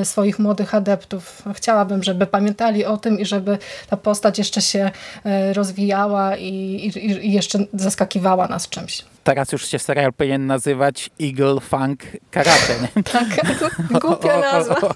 e, 0.00 0.04
swoich 0.04 0.38
młodych 0.38 0.74
adeptów. 0.74 1.42
Chciałabym, 1.54 2.02
żeby 2.02 2.26
pamiętali 2.26 2.84
o 2.84 2.96
tym 2.96 3.20
i 3.20 3.26
żeby 3.26 3.58
ta 3.90 3.96
postać 3.96 4.38
jeszcze 4.38 4.62
się 4.62 4.90
e, 5.24 5.52
rozwijała 5.52 6.36
i, 6.36 6.46
i, 6.48 7.26
i 7.26 7.32
jeszcze 7.32 7.58
zaskakiwała 7.74 8.48
nas 8.48 8.68
czymś. 8.68 9.04
Teraz 9.24 9.52
już 9.52 9.66
się 9.66 9.78
serial 9.78 10.12
powinien 10.12 10.46
nazywać 10.46 11.10
Eagle 11.22 11.60
Funk 11.60 12.00
Karate, 12.30 12.74
nie? 12.82 13.02
tak, 13.12 13.26
głupia 14.00 14.40
nazwa. 14.40 14.94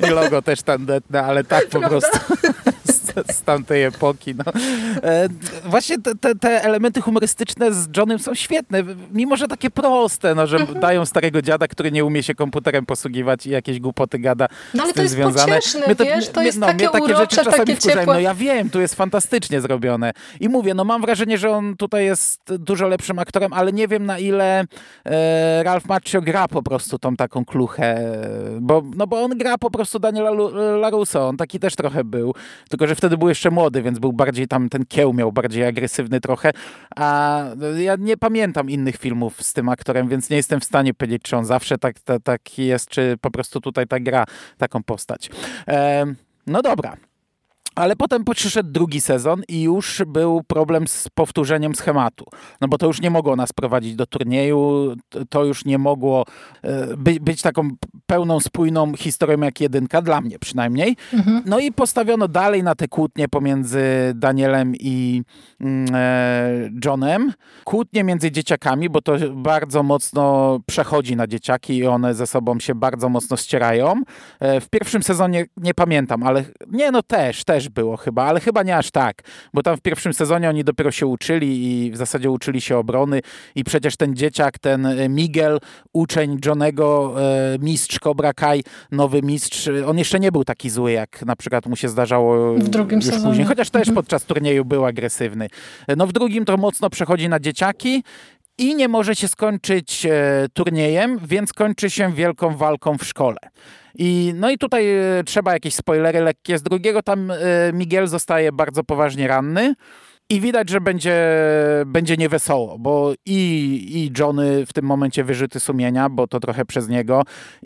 I 0.08 0.10
logo 0.10 0.42
też 0.42 0.62
tandetne, 0.62 1.22
ale 1.22 1.44
tak 1.44 1.68
po 1.68 1.80
prostu. 1.80 2.18
z 3.36 3.42
tamtej 3.42 3.84
epoki. 3.84 4.34
No. 4.34 4.44
E, 5.02 5.28
właśnie 5.64 5.98
te, 5.98 6.14
te, 6.14 6.34
te, 6.34 6.64
elementy 6.64 7.00
humorystyczne 7.00 7.74
z 7.74 7.88
Johnem 7.96 8.18
są 8.18 8.34
świetne, 8.34 8.82
mimo 9.12 9.36
że 9.36 9.48
takie 9.48 9.70
proste, 9.70 10.34
no, 10.34 10.46
że 10.46 10.56
mhm. 10.56 10.80
dają 10.80 11.06
starego 11.06 11.42
dziada, 11.42 11.68
który 11.68 11.92
nie 11.92 12.04
umie 12.04 12.22
się 12.22 12.34
komputerem 12.34 12.86
posługiwać 12.86 13.46
i 13.46 13.50
jakieś 13.50 13.80
głupoty 13.80 14.18
gada 14.18 14.48
no, 14.74 14.82
ale 14.82 14.92
z 14.92 14.94
tym 14.94 14.96
to 14.96 15.02
jest 15.02 15.14
związane. 15.14 15.56
Pocieszne, 15.56 15.96
to, 15.96 16.04
wiesz, 16.04 16.28
to 16.28 16.42
jest 16.42 16.58
no, 16.58 16.66
takie 16.66 16.88
takie 16.88 17.04
urocze, 17.04 17.36
rzeczy 17.36 17.50
czasami 17.50 17.76
wkurzają. 17.76 18.06
No 18.06 18.20
ja 18.20 18.34
wiem, 18.34 18.70
tu 18.70 18.80
jest 18.80 18.94
fantastycznie 18.94 19.60
zrobione. 19.60 20.12
I 20.40 20.48
mówię, 20.48 20.74
no 20.74 20.84
mam 20.84 21.02
wrażenie, 21.02 21.38
że 21.38 21.50
on 21.50 21.76
tutaj 21.76 22.04
jest 22.04 22.54
dużo 22.58 22.88
lepszym 22.88 23.18
aktorem, 23.18 23.52
ale 23.52 23.72
nie 23.72 23.88
wiem 23.88 24.06
na 24.06 24.18
ile 24.18 24.64
e, 25.04 25.62
Ralph 25.62 25.86
Macchio 25.86 26.22
gra 26.22 26.48
po 26.48 26.62
prostu 26.62 26.98
tą 26.98 27.16
taką 27.16 27.44
kluchę, 27.44 28.12
bo, 28.60 28.82
no 28.96 29.06
bo 29.06 29.22
on 29.22 29.38
gra 29.38 29.58
po 29.58 29.70
prostu 29.70 29.98
Daniela 29.98 30.30
Laruso, 30.76 31.28
on 31.28 31.36
taki 31.36 31.60
też 31.60 31.76
trochę 31.76 32.04
był, 32.04 32.34
tylko 32.68 32.86
że 32.86 32.94
wtedy 33.04 33.18
był 33.18 33.28
jeszcze 33.28 33.50
młody, 33.50 33.82
więc 33.82 33.98
był 33.98 34.12
bardziej 34.12 34.48
tam, 34.48 34.68
ten 34.68 34.86
kieł 34.86 35.12
miał 35.12 35.32
bardziej 35.32 35.66
agresywny 35.66 36.20
trochę, 36.20 36.50
a 36.96 37.44
ja 37.78 37.96
nie 37.98 38.16
pamiętam 38.16 38.70
innych 38.70 38.96
filmów 38.96 39.42
z 39.42 39.52
tym 39.52 39.68
aktorem, 39.68 40.08
więc 40.08 40.30
nie 40.30 40.36
jestem 40.36 40.60
w 40.60 40.64
stanie 40.64 40.94
powiedzieć, 40.94 41.22
czy 41.22 41.36
on 41.36 41.44
zawsze 41.44 41.78
tak, 41.78 42.00
tak, 42.00 42.22
tak 42.22 42.58
jest, 42.58 42.88
czy 42.88 43.16
po 43.20 43.30
prostu 43.30 43.60
tutaj 43.60 43.86
tak 43.86 44.02
gra 44.02 44.24
taką 44.58 44.82
postać. 44.82 45.30
E, 45.68 46.04
no 46.46 46.62
dobra. 46.62 46.96
Ale 47.74 47.96
potem 47.96 48.24
przyszedł 48.34 48.70
drugi 48.72 49.00
sezon 49.00 49.42
i 49.48 49.62
już 49.62 50.02
był 50.06 50.42
problem 50.46 50.88
z 50.88 51.08
powtórzeniem 51.14 51.74
schematu. 51.74 52.24
No 52.60 52.68
bo 52.68 52.78
to 52.78 52.86
już 52.86 53.00
nie 53.00 53.10
mogło 53.10 53.36
nas 53.36 53.52
prowadzić 53.52 53.94
do 53.94 54.06
turnieju, 54.06 54.94
to 55.28 55.44
już 55.44 55.64
nie 55.64 55.78
mogło 55.78 56.24
e, 56.62 56.96
by, 56.96 57.20
być 57.20 57.42
taką 57.42 57.70
pełną, 58.06 58.40
spójną 58.40 58.94
historią 58.94 59.40
jak 59.40 59.60
jedynka, 59.60 60.02
dla 60.02 60.20
mnie 60.20 60.38
przynajmniej. 60.38 60.96
Mhm. 61.12 61.42
No 61.46 61.58
i 61.58 61.72
postawiono 61.72 62.28
dalej 62.28 62.62
na 62.62 62.74
te 62.74 62.88
kłótnie 62.88 63.28
pomiędzy 63.28 63.82
Danielem 64.14 64.72
i 64.76 65.22
mm, 65.60 65.86
e, 65.94 66.70
Johnem. 66.84 67.32
Kłótnie 67.64 68.04
między 68.04 68.30
dzieciakami, 68.30 68.90
bo 68.90 69.02
to 69.02 69.12
bardzo 69.34 69.82
mocno 69.82 70.58
przechodzi 70.66 71.16
na 71.16 71.26
dzieciaki 71.26 71.76
i 71.76 71.86
one 71.86 72.14
ze 72.14 72.26
sobą 72.26 72.60
się 72.60 72.74
bardzo 72.74 73.08
mocno 73.08 73.36
ścierają. 73.36 74.02
E, 74.40 74.60
w 74.60 74.68
pierwszym 74.68 75.02
sezonie 75.02 75.44
nie 75.56 75.74
pamiętam, 75.74 76.22
ale 76.22 76.44
nie, 76.70 76.90
no 76.90 77.02
też, 77.02 77.44
też 77.44 77.63
też 77.64 77.68
było 77.68 77.96
chyba, 77.96 78.24
ale 78.24 78.40
chyba 78.40 78.62
nie 78.62 78.76
aż 78.76 78.90
tak, 78.90 79.22
bo 79.54 79.62
tam 79.62 79.76
w 79.76 79.80
pierwszym 79.80 80.14
sezonie 80.14 80.48
oni 80.48 80.64
dopiero 80.64 80.90
się 80.90 81.06
uczyli 81.06 81.84
i 81.86 81.90
w 81.90 81.96
zasadzie 81.96 82.30
uczyli 82.30 82.60
się 82.60 82.78
obrony 82.78 83.20
i 83.54 83.64
przecież 83.64 83.96
ten 83.96 84.16
dzieciak, 84.16 84.58
ten 84.58 84.86
e, 84.86 85.08
Miguel, 85.08 85.58
uczeń 85.92 86.38
Johnego, 86.46 87.14
e, 87.22 87.58
mistrz 87.58 87.98
Cobra 87.98 88.32
Kai, 88.32 88.64
nowy 88.92 89.22
mistrz, 89.22 89.70
on 89.86 89.98
jeszcze 89.98 90.20
nie 90.20 90.32
był 90.32 90.44
taki 90.44 90.70
zły, 90.70 90.92
jak 90.92 91.22
na 91.22 91.36
przykład 91.36 91.66
mu 91.66 91.76
się 91.76 91.88
zdarzało 91.88 92.54
w 92.54 92.68
drugim 92.68 92.98
już 92.98 93.04
sezonie. 93.04 93.24
później, 93.24 93.46
chociaż 93.46 93.70
też 93.70 93.88
mhm. 93.88 93.94
podczas 93.94 94.24
turnieju 94.24 94.64
był 94.64 94.84
agresywny. 94.84 95.48
No 95.96 96.06
w 96.06 96.12
drugim 96.12 96.44
to 96.44 96.56
mocno 96.56 96.90
przechodzi 96.90 97.28
na 97.28 97.40
dzieciaki, 97.40 98.02
i 98.58 98.74
nie 98.74 98.88
może 98.88 99.14
się 99.14 99.28
skończyć 99.28 100.06
e, 100.06 100.46
turniejem, 100.52 101.18
więc 101.26 101.52
kończy 101.52 101.90
się 101.90 102.12
wielką 102.12 102.56
walką 102.56 102.98
w 102.98 103.04
szkole. 103.04 103.38
I, 103.94 104.32
no 104.36 104.50
i 104.50 104.58
tutaj 104.58 104.96
e, 104.96 105.24
trzeba 105.24 105.52
jakieś 105.52 105.74
spoilery 105.74 106.20
lekkie. 106.20 106.58
Z 106.58 106.62
drugiego 106.62 107.02
tam 107.02 107.30
e, 107.30 107.36
Miguel 107.72 108.06
zostaje 108.06 108.52
bardzo 108.52 108.84
poważnie 108.84 109.28
ranny. 109.28 109.74
I 110.30 110.40
widać, 110.40 110.70
że 110.70 110.80
będzie, 110.80 111.16
będzie 111.86 112.16
niewesoło, 112.16 112.78
bo 112.78 113.12
i, 113.26 113.40
i 113.94 114.20
Johnny 114.20 114.66
w 114.66 114.72
tym 114.72 114.84
momencie 114.84 115.24
wyrzuty 115.24 115.60
sumienia, 115.60 116.08
bo 116.08 116.26
to 116.26 116.40
trochę 116.40 116.64
przez 116.64 116.88
niego, 116.88 117.22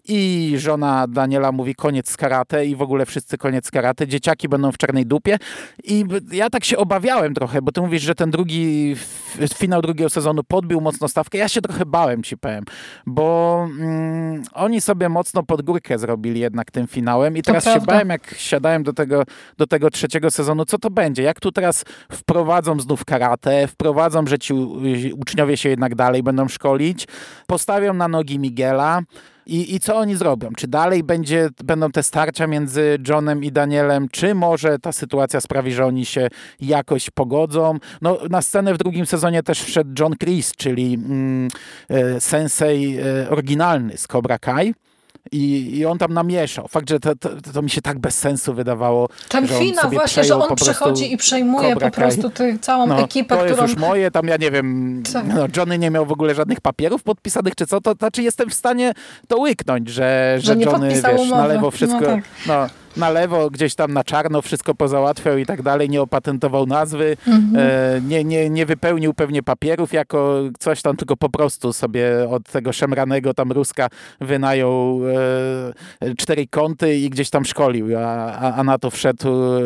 i 0.09 0.55
żona 0.57 1.07
Daniela 1.09 1.53
mówi 1.53 1.75
koniec 1.75 2.17
karate 2.17 2.67
i 2.67 2.77
w 2.77 2.83
ogóle 2.83 3.07
wszyscy 3.07 3.39
koniec 3.39 3.71
karate, 3.71 4.07
dzieciaki 4.07 4.49
będą 4.49 4.73
w 4.73 4.79
czarnej 4.79 5.07
dupie. 5.07 5.39
I 5.85 6.05
ja 6.33 6.51
tak 6.51 6.65
się 6.65 6.77
obawiałem 6.77 7.35
trochę, 7.35 7.63
bo 7.63 7.73
ty 7.73 7.81
mówisz, 7.81 8.03
że 8.03 8.15
ten 8.15 8.31
drugi, 8.31 8.97
finał 9.55 9.83
drugiego 9.83 10.11
sezonu 10.11 10.45
podbił 10.45 10.81
mocno 10.81 11.09
stawkę, 11.09 11.39
ja 11.39 11.49
się 11.49 11.61
trochę 11.61 11.87
bałem, 11.87 12.23
ci 12.23 12.37
powiem, 12.37 12.65
bo 13.07 13.67
mm, 13.81 14.43
oni 14.53 14.81
sobie 14.81 15.09
mocno 15.09 15.43
pod 15.43 15.63
górkę 15.63 15.99
zrobili 15.99 16.41
jednak 16.41 16.71
tym 16.71 16.87
finałem. 16.87 17.37
I 17.37 17.43
teraz 17.43 17.65
się 17.65 17.81
bałem, 17.81 18.09
jak 18.09 18.35
siadałem 18.37 18.83
do 18.83 18.93
tego, 18.93 19.25
do 19.59 19.67
tego 19.67 19.91
trzeciego 19.91 20.31
sezonu, 20.31 20.65
co 20.65 20.79
to 20.79 20.91
będzie, 20.91 21.23
jak 21.23 21.41
tu 21.41 21.53
teraz 21.53 21.85
wprowadzą 22.13 22.48
wprowadzą 22.49 22.81
znów 22.81 23.05
karate, 23.05 23.67
wprowadzą, 23.67 24.27
że 24.27 24.39
ci 24.39 24.55
uczniowie 25.21 25.57
się 25.57 25.69
jednak 25.69 25.95
dalej 25.95 26.23
będą 26.23 26.49
szkolić, 26.49 27.09
postawią 27.47 27.95
na 27.95 28.09
nogi 28.09 28.39
Miguela. 28.39 29.03
I, 29.47 29.75
I 29.75 29.81
co 29.81 29.97
oni 29.97 30.17
zrobią? 30.17 30.51
Czy 30.57 30.69
dalej 30.69 31.03
będzie, 31.03 31.49
będą 31.65 31.91
te 31.91 32.03
starcia 32.03 32.47
między 32.47 32.99
Johnem 33.09 33.45
i 33.45 33.53
Danielem, 33.53 34.09
czy 34.09 34.35
może 34.35 34.79
ta 34.79 34.93
sytuacja 34.93 35.41
sprawi, 35.41 35.73
że 35.73 35.87
oni 35.87 36.05
się 36.05 36.29
jakoś 36.61 37.11
pogodzą? 37.11 37.79
No, 38.03 38.19
na 38.31 38.43
scenę 38.43 38.75
w 38.75 38.79
drugim 38.79 39.07
sezonie 39.07 39.43
też 39.43 39.63
wszedł 39.63 39.91
John 39.99 40.13
Chris, 40.17 40.53
czyli 40.57 40.95
mm, 40.95 41.49
e, 41.89 42.21
sensei 42.21 42.99
e, 42.99 43.31
oryginalny 43.31 43.99
z 43.99 44.07
Cobra 44.07 44.39
Kai. 44.39 44.75
I, 45.33 45.77
I 45.79 45.87
on 45.87 45.99
tam 45.99 46.13
namieszał. 46.13 46.69
Fakt, 46.69 46.91
że 46.91 47.01
to, 47.01 47.17
to, 47.17 47.29
to 47.55 47.63
mi 47.63 47.71
się 47.71 47.83
tak 47.83 47.99
bez 47.99 48.19
sensu 48.19 48.55
wydawało. 48.55 49.09
Ten 49.29 49.47
że 49.47 49.59
finał 49.59 49.91
właśnie, 49.91 50.25
że 50.25 50.37
on 50.37 50.57
przechodzi 50.57 51.13
i 51.13 51.17
przejmuje 51.17 51.77
po 51.77 51.91
prostu 51.91 52.31
tę 52.31 52.59
całą 52.59 52.87
no, 52.87 53.05
ekipę, 53.05 53.37
to 53.37 53.45
którą... 53.45 53.63
już 53.63 53.77
moje, 53.77 54.11
tam 54.11 54.27
ja 54.27 54.37
nie 54.37 54.51
wiem, 54.51 55.03
tak. 55.13 55.27
no, 55.27 55.47
Johnny 55.57 55.79
nie 55.79 55.91
miał 55.91 56.07
w 56.07 56.13
ogóle 56.13 56.35
żadnych 56.35 56.61
papierów 56.61 57.03
podpisanych, 57.03 57.55
czy 57.55 57.67
co, 57.67 57.81
to 57.81 57.93
znaczy 57.93 58.23
jestem 58.23 58.51
w 58.51 58.55
stanie 58.55 58.93
to 59.29 59.39
łyknąć, 59.39 59.89
że, 59.89 60.37
że, 60.39 60.55
że 60.55 60.61
Johnny, 60.61 60.89
wiesz, 60.89 61.05
umowy. 61.05 61.31
na 61.31 61.47
lewo 61.47 61.71
wszystko... 61.71 62.01
No, 62.01 62.07
tak. 62.07 62.25
no 62.47 62.69
na 62.99 63.11
lewo, 63.11 63.51
gdzieś 63.51 63.75
tam 63.75 63.93
na 63.93 64.05
czarno 64.05 64.43
wszystko 64.43 64.75
pozałatwiał 64.75 65.39
i 65.39 65.47
tak 65.47 65.63
dalej, 65.63 65.91
nie 65.91 66.03
opatentował 66.03 66.67
nazwy, 66.67 67.17
mhm. 67.27 67.57
e, 67.57 68.01
nie, 68.01 68.25
nie, 68.25 68.51
nie 68.51 68.67
wypełnił 68.67 69.15
pewnie 69.15 69.43
papierów 69.43 69.93
jako 69.93 70.43
coś 70.59 70.83
tam, 70.83 70.97
tylko 70.97 71.17
po 71.17 71.29
prostu 71.29 71.73
sobie 71.73 72.29
od 72.31 72.43
tego 72.43 72.73
szemranego 72.73 73.35
tam 73.35 73.53
Ruska 73.53 73.89
wynajął 74.21 75.01
e, 76.01 76.15
cztery 76.15 76.47
kąty 76.47 76.97
i 76.97 77.11
gdzieś 77.11 77.31
tam 77.31 77.45
szkolił, 77.45 77.99
a, 77.99 78.33
a, 78.53 78.65
na 78.65 78.79
to 78.79 78.91
wszedł 78.91 79.29
e, 79.29 79.61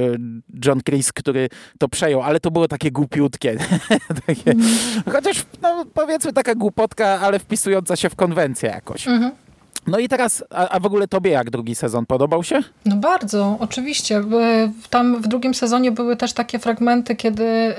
John 0.64 0.80
Chris, 0.80 1.12
który 1.12 1.48
to 1.78 1.88
przejął, 1.88 2.22
ale 2.22 2.40
to 2.40 2.50
było 2.50 2.68
takie 2.68 2.90
głupiutkie. 2.90 3.56
takie, 4.26 4.50
mhm. 4.50 4.76
Chociaż 5.12 5.44
no, 5.62 5.84
powiedzmy 5.94 6.32
taka 6.32 6.54
głupotka, 6.54 7.20
ale 7.20 7.38
wpisująca 7.38 7.96
się 7.96 8.10
w 8.10 8.16
konwencję 8.16 8.70
jakoś. 8.70 9.08
Mhm. 9.08 9.32
No 9.86 9.98
i 9.98 10.08
teraz, 10.08 10.44
a, 10.50 10.68
a, 10.68 10.80
w 10.80 10.86
ogóle 10.86 11.08
tobie 11.08 11.30
jak 11.30 11.50
drugi 11.50 11.74
sezon 11.74 12.06
podobał 12.06 12.44
się? 12.44 12.60
No 12.84 12.96
bardzo, 12.96 13.56
oczywiście. 13.60 14.22
Tam 14.90 15.22
w 15.22 15.28
drugim 15.28 15.54
sezonie 15.54 15.92
były 15.92 16.16
też 16.16 16.32
takie 16.32 16.58
fragmenty, 16.58 17.16
kiedy 17.16 17.44
y, 17.44 17.74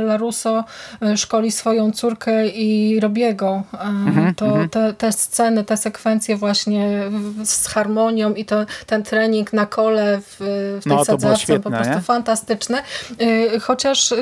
Laruso 0.00 0.64
y, 1.02 1.16
szkoli 1.16 1.52
swoją 1.52 1.92
córkę 1.92 2.48
i 2.48 3.00
Robiego. 3.00 3.62
Mhm, 3.72 4.34
to 4.34 4.46
mhm. 4.46 4.68
te, 4.68 4.92
te, 4.92 5.12
sceny, 5.12 5.64
te 5.64 5.76
sekwencje 5.76 6.36
właśnie 6.36 7.00
z 7.44 7.66
harmonią 7.66 8.34
i 8.34 8.44
to, 8.44 8.66
ten 8.86 9.02
trening 9.02 9.52
na 9.52 9.66
kole 9.66 10.20
w, 10.20 10.36
w 10.80 10.84
tej 10.84 10.92
no, 10.92 11.04
sadzawce 11.04 11.60
po 11.60 11.70
prostu 11.70 11.94
nie? 11.94 12.00
fantastyczne. 12.00 12.82
Y, 13.22 13.60
chociaż 13.60 14.14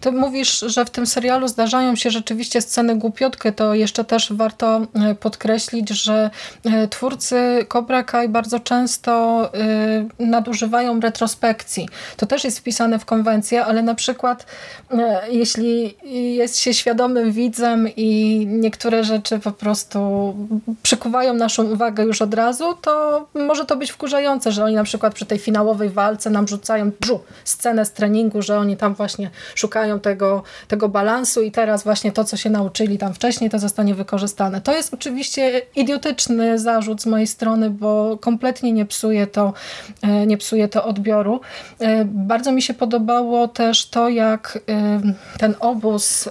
ty 0.00 0.12
mówisz, 0.12 0.60
że 0.60 0.84
w 0.84 0.90
tym 0.90 1.06
serialu 1.06 1.48
zdarzają 1.48 1.96
się 1.96 2.10
rzeczywiście 2.10 2.60
sceny 2.60 2.96
głupiotkie, 2.96 3.52
to 3.52 3.74
jeszcze 3.74 4.04
też 4.04 4.32
warto 4.32 4.86
podkreślić, 5.20 5.88
że 5.88 6.30
twórcy 6.90 7.66
Cobra 7.68 8.02
Kai 8.02 8.28
bardzo 8.28 8.60
często 8.60 9.42
y, 10.20 10.24
nadużywają 10.26 11.00
retrospekcji. 11.00 11.88
To 12.16 12.26
też 12.26 12.44
jest 12.44 12.58
wpisane 12.58 12.98
w 12.98 13.04
konwencję, 13.04 13.64
ale 13.64 13.82
na 13.82 13.94
przykład 13.94 14.46
y, 14.92 14.96
jeśli 15.30 15.96
jest 16.36 16.58
się 16.58 16.74
świadomym 16.74 17.32
widzem 17.32 17.88
i 17.96 18.42
niektóre 18.46 19.04
rzeczy 19.04 19.38
po 19.38 19.52
prostu 19.52 20.34
przykuwają 20.82 21.34
naszą 21.34 21.64
uwagę 21.64 22.04
już 22.04 22.22
od 22.22 22.34
razu, 22.34 22.74
to 22.74 23.26
może 23.34 23.64
to 23.64 23.76
być 23.76 23.90
wkurzające, 23.90 24.52
że 24.52 24.64
oni 24.64 24.74
na 24.74 24.84
przykład 24.84 25.14
przy 25.14 25.26
tej 25.26 25.38
finałowej 25.38 25.88
walce 25.88 26.30
nam 26.30 26.48
rzucają 26.48 26.90
brzu, 27.00 27.20
scenę 27.44 27.84
z 27.84 27.92
treningu, 27.92 28.42
że 28.42 28.58
oni 28.58 28.76
tam 28.76 28.94
właśnie 28.94 29.30
szukają 29.54 30.00
tego, 30.00 30.42
tego 30.68 30.88
balansu 30.88 31.42
i 31.42 31.52
teraz 31.52 31.84
właśnie 31.84 32.12
to, 32.12 32.24
co 32.24 32.36
się 32.36 32.50
nauczyli 32.50 32.98
tam 32.98 33.14
wcześniej, 33.14 33.50
to 33.50 33.58
zostanie 33.58 33.94
wykorzystane. 33.94 34.60
To 34.60 34.72
jest 34.72 34.94
oczywiście 34.94 35.62
idiotyczny 35.76 36.58
zarzut 36.66 37.02
z 37.02 37.06
mojej 37.06 37.26
strony, 37.26 37.70
bo 37.70 38.18
kompletnie 38.20 38.72
nie 38.72 38.86
psuje 38.86 39.26
to, 39.26 39.52
e, 40.02 40.26
nie 40.26 40.36
psuje 40.36 40.68
to 40.68 40.84
odbioru. 40.84 41.40
E, 41.78 42.04
bardzo 42.04 42.52
mi 42.52 42.62
się 42.62 42.74
podobało 42.74 43.48
też 43.48 43.90
to, 43.90 44.08
jak 44.08 44.58
e, 44.68 45.00
ten 45.38 45.54
obóz 45.60 46.28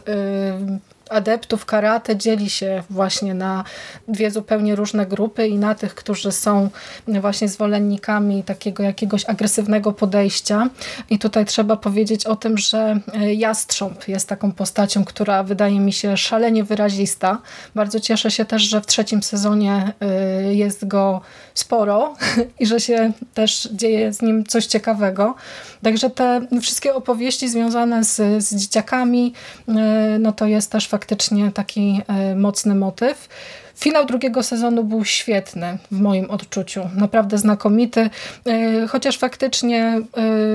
adeptów 1.09 1.65
karate 1.65 2.15
dzieli 2.15 2.49
się 2.49 2.83
właśnie 2.89 3.33
na 3.33 3.63
dwie 4.07 4.31
zupełnie 4.31 4.75
różne 4.75 5.05
grupy 5.05 5.47
i 5.47 5.57
na 5.57 5.75
tych, 5.75 5.95
którzy 5.95 6.31
są 6.31 6.69
właśnie 7.07 7.47
zwolennikami 7.47 8.43
takiego 8.43 8.83
jakiegoś 8.83 9.25
agresywnego 9.25 9.91
podejścia. 9.91 10.69
I 11.09 11.19
tutaj 11.19 11.45
trzeba 11.45 11.77
powiedzieć 11.77 12.25
o 12.25 12.35
tym, 12.35 12.57
że 12.57 12.99
e, 13.13 13.33
Jastrząb 13.33 14.07
jest 14.07 14.29
taką 14.29 14.51
postacią, 14.51 15.05
która 15.05 15.43
wydaje 15.43 15.79
mi 15.79 15.93
się 15.93 16.17
szalenie 16.17 16.63
wyrazista. 16.63 17.41
Bardzo 17.75 17.99
cieszę 17.99 18.31
się 18.31 18.45
też, 18.45 18.61
że 18.61 18.81
w 18.81 18.85
trzecim 18.85 19.23
sezonie 19.23 19.93
e, 20.01 20.53
jest 20.53 20.87
go 20.87 21.21
sporo 21.53 22.13
i 22.59 22.65
że 22.65 22.79
się 22.79 23.11
też 23.33 23.69
dzieje 23.71 24.13
z 24.13 24.21
nim 24.21 24.45
coś 24.45 24.65
ciekawego. 24.65 25.35
Także 25.83 26.09
te 26.09 26.41
wszystkie 26.61 26.95
opowieści 26.95 27.49
związane 27.49 28.03
z, 28.03 28.43
z 28.43 28.55
dzieciakami, 28.55 29.33
e, 29.67 29.73
no 30.19 30.31
to 30.31 30.45
jest 30.45 30.71
też 30.71 30.87
faktycznie 30.95 31.51
taki 31.51 32.01
e, 32.07 32.35
mocny 32.35 32.75
motyw. 32.75 33.29
Finał 33.75 34.05
drugiego 34.05 34.43
sezonu 34.43 34.83
był 34.83 35.05
świetny 35.05 35.77
w 35.91 35.99
moim 35.99 36.31
odczuciu. 36.31 36.89
Naprawdę 36.95 37.37
znakomity. 37.37 38.09
E, 38.47 38.87
chociaż 38.87 39.17
faktycznie 39.17 40.01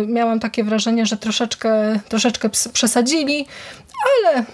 miałam 0.07 0.41
takie 0.41 0.65
wrażenie, 0.65 1.07
że 1.07 1.17
troszeczkę, 1.17 2.01
troszeczkę 2.09 2.51
przesadzili, 2.73 3.47
ale 4.05 4.45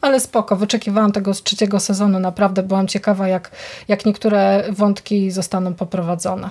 ale 0.00 0.20
spoko, 0.20 0.56
wyczekiwałam 0.56 1.12
tego 1.12 1.34
z 1.34 1.42
trzeciego 1.42 1.80
sezonu, 1.80 2.20
naprawdę 2.20 2.62
byłam 2.62 2.88
ciekawa, 2.88 3.28
jak, 3.28 3.50
jak 3.88 4.06
niektóre 4.06 4.64
wątki 4.70 5.30
zostaną 5.30 5.74
poprowadzone. 5.74 6.50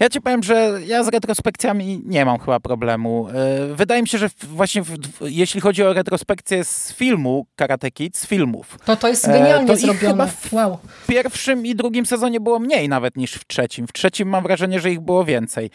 Ja 0.00 0.08
ci 0.08 0.20
powiem, 0.20 0.42
że 0.42 0.78
ja 0.86 1.04
z 1.04 1.08
retrospekcjami 1.08 2.02
nie 2.04 2.24
mam 2.24 2.38
chyba 2.38 2.60
problemu. 2.60 3.28
E, 3.28 3.74
wydaje 3.74 4.02
mi 4.02 4.08
się, 4.08 4.18
że 4.18 4.28
właśnie 4.42 4.82
w, 4.82 4.96
jeśli 5.20 5.60
chodzi 5.60 5.82
o 5.82 5.92
retrospekcję 5.92 6.64
z 6.64 6.92
filmu 6.92 7.46
Karate 7.56 7.90
Kid, 7.90 8.16
z 8.16 8.26
filmów. 8.26 8.78
To 8.84 8.96
to 8.96 9.08
jest 9.08 9.26
genialnie 9.26 9.66
to 9.66 9.76
zrobione. 9.76 10.26
w 10.28 10.52
wow. 10.52 10.78
pierwszym 11.06 11.66
i 11.66 11.74
drugim 11.74 12.06
sezonie 12.06 12.40
było 12.40 12.58
mniej 12.58 12.88
nawet 12.88 13.16
niż 13.16 13.32
w 13.34 13.46
trzecim. 13.46 13.86
W 13.86 13.92
trzecim 13.92 14.28
mam 14.28 14.42
wrażenie, 14.42 14.80
że 14.80 14.90
ich 14.90 15.00
było 15.00 15.24
więcej. 15.24 15.70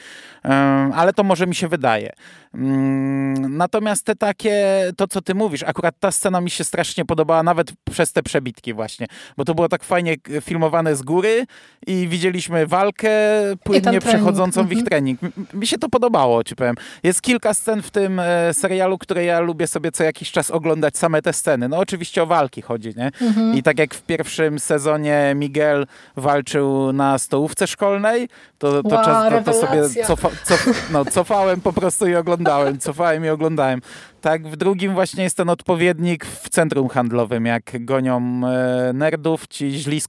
Ale 0.96 1.14
to 1.14 1.24
może 1.24 1.48
mi 1.48 1.56
się 1.56 1.68
wydaje. 1.68 2.14
Mm, 2.54 3.58
natomiast 3.58 4.06
te 4.06 4.16
takie, 4.16 4.84
to 4.98 5.08
co 5.08 5.22
ty 5.22 5.36
mówisz, 5.36 5.64
akurat 5.64 5.96
ta 6.00 6.12
scena 6.12 6.42
mi 6.42 6.50
się 6.50 6.64
strasznie 6.64 7.06
podobała, 7.06 7.44
nawet 7.44 7.72
przez 7.92 8.14
te 8.14 8.24
przebitki 8.24 8.74
właśnie, 8.74 9.08
bo 9.38 9.46
to 9.46 9.56
było 9.56 9.70
tak 9.70 9.84
fajnie 9.84 10.16
filmowane 10.42 10.96
z 10.96 11.02
góry 11.02 11.46
i 11.88 12.08
widzieliśmy 12.08 12.68
walkę 12.68 13.10
płynnie 13.64 14.00
przechodzącą 14.00 14.64
w 14.64 14.72
ich 14.72 14.80
mhm. 14.80 14.86
trening. 14.86 15.20
Mi 15.54 15.68
się 15.68 15.78
to 15.78 15.90
podobało, 15.90 16.44
ci 16.44 16.56
powiem. 16.56 16.76
Jest 17.04 17.22
kilka 17.22 17.54
scen 17.54 17.82
w 17.82 17.92
tym 17.92 18.20
e, 18.20 18.54
serialu, 18.54 18.98
które 18.98 19.26
ja 19.26 19.40
lubię 19.40 19.68
sobie 19.68 19.92
co 19.92 20.04
jakiś 20.04 20.32
czas 20.32 20.52
oglądać 20.52 20.98
same 20.98 21.22
te 21.22 21.34
sceny. 21.34 21.70
No 21.70 21.78
oczywiście 21.78 22.24
o 22.24 22.26
walki 22.26 22.62
chodzi, 22.62 22.94
nie? 22.98 23.12
Mhm. 23.22 23.58
I 23.58 23.64
tak 23.64 23.80
jak 23.80 23.94
w 23.94 24.02
pierwszym 24.02 24.60
sezonie 24.60 25.34
Miguel 25.36 25.88
walczył 26.16 26.94
na 26.94 27.18
stołówce 27.18 27.68
szkolnej, 27.68 28.30
to, 28.60 28.84
to, 28.84 28.96
wow, 28.96 29.06
czas, 29.06 29.46
to, 29.46 29.52
to 29.52 29.68
sobie 29.68 30.04
cofa, 30.08 30.30
cof, 30.46 30.92
no, 30.92 31.06
cofałem 31.06 31.62
po 31.62 31.74
prostu 31.74 32.08
i 32.08 32.16
oglądałem, 32.16 32.80
cofałem 32.80 33.26
i 33.26 33.30
oglądałem. 33.30 33.82
Tak, 34.22 34.48
w 34.48 34.56
drugim 34.56 34.94
właśnie 34.94 35.24
jest 35.24 35.38
ten 35.38 35.50
odpowiednik 35.50 36.26
w 36.26 36.50
centrum 36.50 36.90
handlowym, 36.90 37.46
jak 37.46 37.86
gonią 37.86 38.42
e, 38.48 38.94
nerdów, 38.94 39.48
ci 39.48 39.72
źli 39.72 40.02
z 40.02 40.08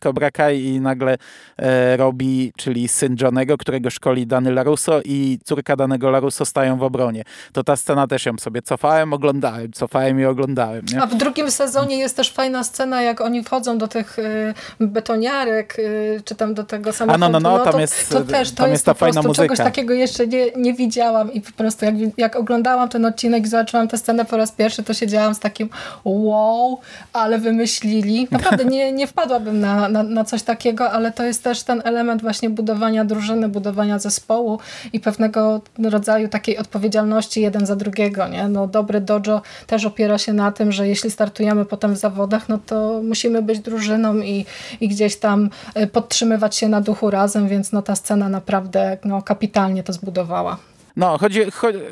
i 0.53 0.81
nagle 0.81 1.17
e, 1.57 1.97
robi, 1.97 2.53
czyli 2.57 2.89
syn 2.89 3.17
Johnego, 3.21 3.57
którego 3.57 3.91
szkoli 3.91 4.27
Dany 4.27 4.53
Larusso 4.53 5.01
i 5.05 5.39
córka 5.45 5.77
danego 5.77 6.11
Larusso 6.11 6.45
stają 6.45 6.79
w 6.79 6.83
obronie. 6.83 7.23
To 7.53 7.65
ta 7.65 7.77
scena 7.77 8.07
też 8.07 8.27
ją 8.27 8.39
sobie 8.39 8.63
cofałem, 8.63 9.13
oglądałem, 9.13 9.73
cofałem 9.73 10.21
i 10.21 10.25
oglądałem. 10.25 10.85
Nie? 10.93 11.03
A 11.03 11.07
w 11.07 11.15
drugim 11.15 11.51
sezonie 11.51 11.99
jest 11.99 12.17
też 12.17 12.33
fajna 12.33 12.65
scena, 12.65 13.03
jak 13.03 13.21
oni 13.21 13.45
wchodzą 13.45 13.79
do 13.79 13.89
tych 13.89 14.19
y, 14.19 14.55
betoniarek, 14.81 15.79
y, 15.79 16.23
czy 16.25 16.35
tam 16.35 16.55
do 16.55 16.65
tego 16.65 16.93
samochodu. 16.93 17.25
A 17.25 17.29
no, 17.29 17.41
no, 17.41 17.51
no, 17.51 17.65
tam 17.65 17.73
to, 17.73 17.81
jest, 17.81 18.09
to 18.09 18.21
też, 18.21 18.51
to 18.51 18.57
tam 18.57 18.67
jest, 18.67 18.75
jest 18.75 18.87
ta 18.87 18.95
fajna 18.95 19.23
muzyka. 19.23 19.43
Czegoś 19.43 19.59
takiego 19.59 19.95
jeszcze 19.95 20.27
nie, 20.27 20.51
nie 20.57 20.75
widziałam 20.75 21.33
i 21.33 21.41
po 21.41 21.53
prostu 21.53 21.85
jak, 21.85 21.95
jak 22.17 22.37
oglądałam 22.37 22.89
ten 22.89 23.05
odcinek 23.05 23.45
i 23.45 23.49
zobaczyłam 23.49 23.89
tę 23.89 23.99
scenę 24.01 24.25
po 24.25 24.37
raz 24.37 24.53
pierwszy, 24.53 24.83
to 24.83 24.95
siedziałam 24.95 25.35
z 25.35 25.41
takim 25.41 25.69
wow, 26.05 26.81
ale 27.13 27.39
wymyślili. 27.39 28.29
Naprawdę 28.31 28.65
nie, 28.65 28.93
nie 28.93 29.07
wpadłabym 29.07 29.61
na, 29.61 29.89
na, 29.89 30.03
na 30.03 30.25
coś 30.25 30.43
takiego, 30.43 30.91
ale 30.91 31.13
to 31.13 31.25
jest 31.25 31.45
też 31.45 31.63
ten 31.63 31.83
element 31.85 32.23
właśnie 32.23 32.51
budowania 32.51 33.05
drużyny, 33.05 33.49
budowania 33.49 33.99
zespołu 33.99 34.59
i 34.93 35.01
pewnego 35.01 35.61
rodzaju 35.79 36.29
takiej 36.29 36.59
odpowiedzialności 36.59 37.41
jeden 37.41 37.67
za 37.67 37.77
drugiego. 37.77 38.29
Nie? 38.29 38.49
No, 38.49 38.67
dobry 38.67 39.01
dojo 39.01 39.43
też 39.67 39.85
opiera 39.85 40.19
się 40.19 40.33
na 40.33 40.53
tym, 40.53 40.73
że 40.73 40.89
jeśli 40.89 41.11
startujemy 41.11 41.65
potem 41.65 41.95
w 41.95 41.99
zawodach, 41.99 42.49
no 42.49 42.59
to 42.67 43.01
musimy 43.05 43.43
być 43.43 43.59
drużyną 43.59 44.17
i, 44.17 44.47
i 44.81 44.89
gdzieś 44.89 45.17
tam 45.17 45.51
e, 45.75 45.87
podtrzymywać 45.87 46.57
się 46.57 46.69
na 46.69 46.81
duchu 46.81 47.11
razem, 47.11 47.49
więc 47.49 47.73
no 47.73 47.83
ta 47.83 47.97
scena 47.97 48.29
naprawdę 48.29 48.99
no, 49.05 49.23
kapitalnie 49.23 49.83
to 49.83 49.93
zbudowała. 49.93 50.70
No, 50.97 51.19
chodzi, 51.19 51.41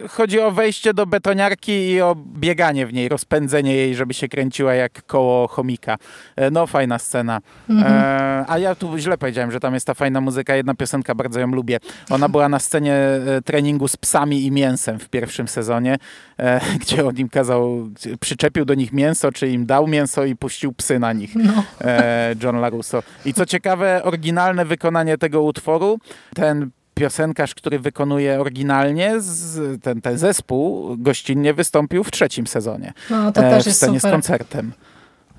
chodzi 0.08 0.40
o 0.40 0.50
wejście 0.50 0.94
do 0.94 1.06
betoniarki 1.06 1.72
i 1.72 2.00
o 2.00 2.16
bieganie 2.36 2.86
w 2.86 2.92
niej, 2.92 3.08
rozpędzenie 3.08 3.74
jej, 3.74 3.94
żeby 3.94 4.14
się 4.14 4.28
kręciła 4.28 4.74
jak 4.74 5.06
koło 5.06 5.48
chomika. 5.48 5.96
E, 6.36 6.50
no, 6.50 6.66
fajna 6.66 6.98
scena. 6.98 7.40
Mhm. 7.70 7.92
E, 7.92 8.44
a 8.48 8.58
ja 8.58 8.74
tu 8.74 8.98
źle 8.98 9.18
powiedziałem, 9.18 9.52
że 9.52 9.60
tam 9.60 9.74
jest 9.74 9.86
ta 9.86 9.94
fajna 9.94 10.20
muzyka, 10.20 10.56
jedna 10.56 10.74
piosenka, 10.74 11.14
bardzo 11.14 11.40
ją 11.40 11.46
lubię. 11.46 11.78
Ona 12.10 12.28
była 12.28 12.48
na 12.48 12.58
scenie 12.58 12.94
e, 12.94 13.42
treningu 13.44 13.88
z 13.88 13.96
psami 13.96 14.46
i 14.46 14.50
mięsem 14.50 14.98
w 14.98 15.08
pierwszym 15.08 15.48
sezonie, 15.48 15.96
e, 16.38 16.60
gdzie 16.80 17.06
on 17.06 17.16
im 17.16 17.28
kazał, 17.28 17.88
przyczepił 18.20 18.64
do 18.64 18.74
nich 18.74 18.92
mięso, 18.92 19.32
czy 19.32 19.48
im 19.48 19.66
dał 19.66 19.86
mięso 19.86 20.24
i 20.24 20.36
puścił 20.36 20.72
psy 20.72 20.98
na 20.98 21.12
nich. 21.12 21.34
No. 21.34 21.64
E, 21.80 22.34
John 22.42 22.56
LaRusso. 22.60 23.02
I 23.24 23.34
co 23.34 23.46
ciekawe, 23.46 24.02
oryginalne 24.04 24.64
wykonanie 24.64 25.18
tego 25.18 25.42
utworu, 25.42 25.98
ten 26.34 26.70
piosenkarz, 26.98 27.54
który 27.54 27.78
wykonuje 27.78 28.40
oryginalnie, 28.40 29.20
z, 29.20 29.82
ten, 29.82 30.00
ten 30.00 30.18
zespół 30.18 30.96
gościnnie 30.98 31.54
wystąpił 31.54 32.04
w 32.04 32.10
trzecim 32.10 32.46
sezonie. 32.46 32.92
No, 33.10 33.32
to 33.32 33.40
też 33.40 33.64
w 33.64 33.72
scenie 33.72 33.92
jest 33.92 34.06
super. 34.06 34.10
z 34.10 34.14
koncertem. 34.14 34.72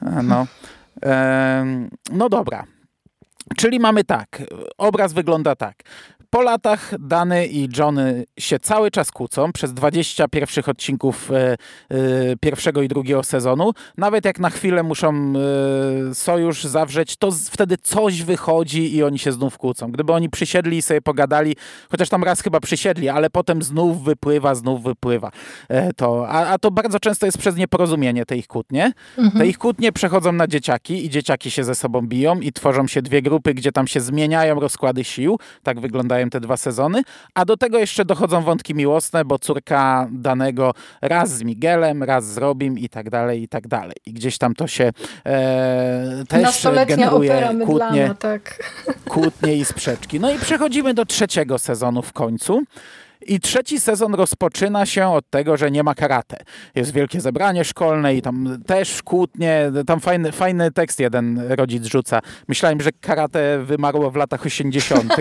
E, 0.02 0.24
no. 0.24 0.48
E, 1.06 1.66
no 2.12 2.30
dobra. 2.30 2.64
Czyli 3.58 3.80
mamy 3.80 4.04
tak, 4.04 4.42
obraz 4.78 5.14
wygląda 5.14 5.56
tak 5.56 5.76
po 6.30 6.42
latach 6.42 6.94
Dany 7.00 7.48
i 7.48 7.70
Johnny 7.78 8.26
się 8.40 8.60
cały 8.60 8.92
czas 8.92 9.12
kłócą 9.12 9.52
przez 9.52 9.74
20 9.74 10.28
pierwszych 10.28 10.70
odcinków 10.70 11.32
e, 11.32 11.36
e, 11.36 11.58
pierwszego 12.42 12.82
i 12.82 12.88
drugiego 12.88 13.24
sezonu. 13.24 13.72
Nawet 13.98 14.26
jak 14.26 14.40
na 14.40 14.50
chwilę 14.50 14.84
muszą 14.84 15.34
e, 16.10 16.16
sojusz 16.16 16.64
zawrzeć, 16.64 17.18
to 17.18 17.32
wtedy 17.32 17.78
coś 17.78 18.24
wychodzi 18.24 18.96
i 18.96 19.04
oni 19.04 19.20
się 19.20 19.32
znów 19.32 19.58
kłócą. 19.58 19.92
Gdyby 19.92 20.14
oni 20.14 20.30
przysiedli 20.30 20.78
i 20.78 20.82
sobie 20.82 21.02
pogadali, 21.02 21.56
chociaż 21.92 22.10
tam 22.10 22.24
raz 22.24 22.42
chyba 22.42 22.60
przysiedli, 22.60 23.10
ale 23.10 23.30
potem 23.30 23.64
znów 23.64 24.04
wypływa, 24.04 24.56
znów 24.56 24.84
wypływa. 24.84 25.32
To, 25.96 26.30
a, 26.30 26.48
a, 26.48 26.58
to 26.58 26.72
bardzo 26.72 27.00
często 27.00 27.26
jest 27.26 27.38
przez 27.38 27.56
nieporozumienie 27.56 28.26
te 28.26 28.38
ich 28.38 28.48
kłótnie. 28.48 28.92
Mhm. 29.18 29.42
Te 29.42 29.48
ich 29.48 29.58
kłótnie 29.58 29.92
przechodzą 29.92 30.32
na 30.32 30.48
dzieciaki 30.48 31.06
i 31.06 31.10
dzieciaki 31.10 31.52
się 31.52 31.64
ze 31.64 31.76
sobą 31.76 32.02
biją 32.02 32.40
i 32.40 32.54
tworzą 32.54 32.88
się 32.88 33.02
dwie 33.02 33.22
grupy, 33.22 33.54
gdzie 33.54 33.72
tam 33.72 33.88
się 33.88 34.02
zmieniają 34.02 34.60
rozkłady 34.60 35.04
sił. 35.04 35.40
Tak 35.64 35.80
wyglądają 35.80 36.19
te 36.30 36.40
dwa 36.40 36.58
sezony, 36.58 37.02
a 37.34 37.46
do 37.46 37.58
tego 37.58 37.80
jeszcze 37.80 38.06
dochodzą 38.06 38.42
wątki 38.42 38.76
miłosne, 38.76 39.26
bo 39.26 39.40
córka 39.40 40.08
danego 40.12 40.74
raz 41.02 41.38
z 41.38 41.44
Miguelem, 41.44 42.04
raz 42.04 42.26
z 42.26 42.38
Robim 42.38 42.80
i 42.80 42.90
tak 42.90 43.10
dalej, 43.10 43.42
i 43.42 43.48
tak 43.48 43.68
dalej. 43.68 43.96
I 44.06 44.14
gdzieś 44.14 44.38
tam 44.38 44.56
to 44.56 44.68
się 44.68 44.92
e, 45.26 46.24
też 46.28 46.68
generuje 46.88 47.50
kłótnie, 47.66 48.16
tak. 48.20 48.64
kłótnie 49.06 49.56
i 49.56 49.66
sprzeczki. 49.66 50.20
No 50.20 50.32
i 50.32 50.40
przechodzimy 50.40 50.94
do 50.94 51.06
trzeciego 51.06 51.60
sezonu 51.60 52.02
w 52.02 52.14
końcu. 52.14 52.64
I 53.28 53.40
trzeci 53.40 53.80
sezon 53.80 54.14
rozpoczyna 54.14 54.86
się 54.86 55.08
od 55.08 55.30
tego, 55.30 55.58
że 55.58 55.72
nie 55.72 55.84
ma 55.84 55.96
karate. 55.96 56.38
Jest 56.76 56.94
wielkie 56.94 57.22
zebranie 57.22 57.66
szkolne 57.66 58.16
i 58.16 58.22
tam 58.22 58.58
też 58.66 59.04
kłótnie, 59.04 59.72
tam 59.88 60.00
fajny, 60.00 60.32
fajny 60.32 60.72
tekst 60.72 61.00
jeden 61.00 61.42
rodzic 61.50 61.86
rzuca. 61.86 62.20
Myślałem, 62.48 62.82
że 62.82 62.92
karate 62.92 63.60
wymarło 63.64 64.12
w 64.12 64.16
latach 64.16 64.46
80. 64.46 65.14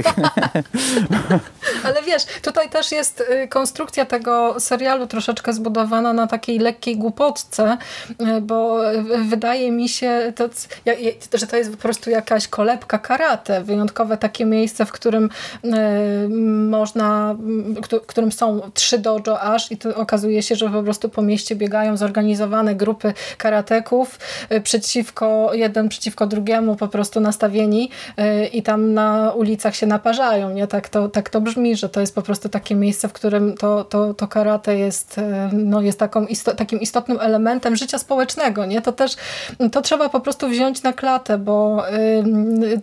Ale 1.84 2.02
wiesz, 2.02 2.24
tutaj 2.42 2.70
też 2.70 2.92
jest 2.92 3.20
y, 3.20 3.48
konstrukcja 3.48 4.04
tego 4.04 4.60
serialu 4.60 5.06
troszeczkę 5.06 5.52
zbudowana 5.52 6.12
na 6.12 6.26
takiej 6.26 6.58
lekkiej 6.58 6.96
głupotce, 6.96 7.78
y, 8.10 8.40
bo 8.40 8.90
y, 8.94 9.02
wydaje 9.24 9.72
mi 9.72 9.88
się, 9.88 10.32
to, 10.36 10.48
że 11.38 11.46
to 11.46 11.56
jest 11.56 11.70
po 11.70 11.76
prostu 11.76 12.10
jakaś 12.10 12.48
kolebka 12.48 12.98
karate, 12.98 13.62
wyjątkowe 13.62 14.16
takie 14.16 14.44
miejsce, 14.44 14.86
w 14.86 14.92
którym 14.92 15.30
można, 16.68 17.36
którym 18.06 18.32
są 18.32 18.60
trzy 18.74 18.98
dojo 18.98 19.40
aż 19.40 19.72
i 19.72 19.76
to 19.76 19.96
okazuje 19.96 20.42
się, 20.42 20.56
że 20.56 20.70
po 20.70 20.82
prostu 20.82 21.08
po 21.08 21.22
mieście 21.22 21.56
biegają 21.56 21.96
zorganizowane 21.96 22.74
grupy 22.74 23.14
karateków 23.38 24.18
przeciwko, 24.62 25.50
jeden 25.54 25.88
przeciwko 25.88 26.26
drugiemu 26.26 26.76
po 26.76 26.88
prostu 26.88 27.20
nastawieni 27.20 27.90
i 28.52 28.62
tam 28.62 28.94
na 28.94 29.32
ulicach 29.32 29.76
się 29.76 29.86
naparzają, 29.86 30.50
nie? 30.50 30.66
Tak 30.66 30.88
to, 30.88 31.08
tak 31.08 31.30
to 31.30 31.40
brzmi, 31.40 31.67
że 31.76 31.88
to 31.88 32.00
jest 32.00 32.14
po 32.14 32.22
prostu 32.22 32.48
takie 32.48 32.74
miejsce, 32.74 33.08
w 33.08 33.12
którym 33.12 33.56
to, 33.56 33.84
to, 33.84 34.14
to 34.14 34.28
karate 34.28 34.78
jest, 34.78 35.18
e, 35.18 35.50
no, 35.52 35.80
jest 35.80 35.98
taką 35.98 36.26
isto, 36.26 36.54
takim 36.54 36.80
istotnym 36.80 37.18
elementem 37.20 37.76
życia 37.76 37.98
społecznego. 37.98 38.66
Nie? 38.66 38.82
To 38.82 38.92
też 38.92 39.16
to 39.72 39.82
trzeba 39.82 40.08
po 40.08 40.20
prostu 40.20 40.48
wziąć 40.48 40.82
na 40.82 40.92
klatę, 40.92 41.38
bo 41.38 41.82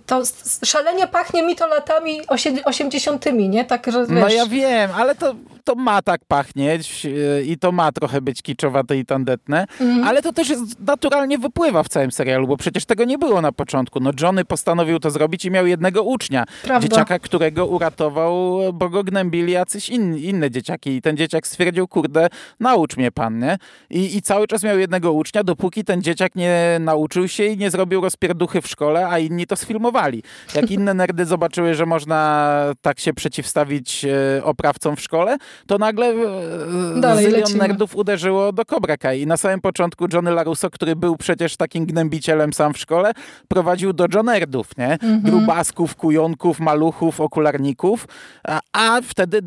to 0.06 0.22
szalenie 0.66 1.08
pachnie 1.08 1.44
mi 1.44 1.56
to 1.56 1.68
latami 1.68 2.22
80. 2.66 3.26
Nie? 3.34 3.66
Tak, 3.66 3.92
że, 3.92 4.06
no 4.10 4.30
ja 4.30 4.46
wiem, 4.46 4.92
ale 4.96 5.16
to 5.16 5.36
to 5.66 5.76
ma 5.76 6.02
tak 6.02 6.26
pachnieć 6.26 7.06
e, 7.06 7.44
i 7.44 7.58
to 7.58 7.72
ma 7.72 7.92
trochę 7.92 8.22
być 8.22 8.42
kiczowate 8.42 8.98
i 8.98 9.06
tandetne, 9.06 9.66
mm. 9.82 10.04
ale 10.04 10.22
to 10.22 10.34
też 10.34 10.50
jest, 10.50 10.80
naturalnie 10.80 11.38
wypływa 11.38 11.84
w 11.84 11.90
całym 11.90 12.12
serialu, 12.12 12.48
bo 12.48 12.58
przecież 12.58 12.86
tego 12.86 13.06
nie 13.06 13.18
było 13.18 13.42
na 13.42 13.52
początku. 13.52 14.00
No 14.00 14.12
Johnny 14.22 14.46
postanowił 14.46 15.00
to 15.00 15.12
zrobić 15.12 15.46
i 15.46 15.52
miał 15.52 15.68
jednego 15.68 16.04
ucznia, 16.04 16.46
Prawda. 16.64 16.88
dzieciaka, 16.88 17.20
którego 17.20 17.66
uratował, 17.66 18.60
bo 18.74 18.90
go 18.90 19.04
gnębili 19.04 19.52
jacyś 19.52 19.90
inni, 19.90 20.26
inne 20.26 20.52
dzieciaki 20.52 20.90
i 20.90 21.02
ten 21.02 21.18
dzieciak 21.18 21.48
stwierdził, 21.48 21.88
kurde, 21.88 22.28
naucz 22.60 22.98
mnie 22.98 23.12
pan, 23.12 23.40
nie? 23.40 23.58
I, 23.90 24.18
I 24.18 24.22
cały 24.22 24.48
czas 24.48 24.64
miał 24.64 24.80
jednego 24.80 25.14
ucznia, 25.14 25.44
dopóki 25.44 25.84
ten 25.84 26.02
dzieciak 26.02 26.36
nie 26.36 26.78
nauczył 26.80 27.28
się 27.28 27.46
i 27.46 27.58
nie 27.58 27.72
zrobił 27.72 28.02
rozpierduchy 28.02 28.62
w 28.62 28.68
szkole, 28.68 29.08
a 29.08 29.20
inni 29.20 29.48
to 29.48 29.56
sfilmowali. 29.56 30.24
Jak 30.56 30.72
inne 30.72 30.94
nerdy 30.94 31.26
zobaczyły, 31.26 31.74
że 31.74 31.86
można 31.86 32.56
tak 32.82 33.00
się 33.00 33.14
przeciwstawić 33.14 34.06
e, 34.06 34.44
oprawcom 34.44 34.96
w 34.96 35.02
szkole, 35.02 35.38
to 35.68 35.78
nagle 35.78 36.08
e, 36.08 37.02
Dalej 37.02 37.26
zylion 37.26 37.58
nerdów 37.58 37.96
uderzyło 37.96 38.52
do 38.52 38.66
Cobra 38.66 38.98
Kai. 38.98 39.22
I 39.22 39.28
na 39.28 39.38
samym 39.38 39.62
początku 39.62 40.06
Johnny 40.14 40.32
Larusso, 40.32 40.70
który 40.70 40.96
był 40.96 41.18
przecież 41.18 41.58
takim 41.58 41.86
gnębicielem 41.86 42.54
sam 42.54 42.74
w 42.74 42.78
szkole, 42.78 43.12
prowadził 43.48 43.94
do 43.94 44.06
John 44.14 44.26
Nerdów, 44.26 44.78
nie? 44.78 44.92
Mhm. 44.92 45.22
Grubasków, 45.22 45.96
kujonków, 45.96 46.60
maluchów, 46.60 47.22
okularników. 47.22 48.08
A, 48.48 48.60
a, 48.74 49.02
wtedy 49.02 49.42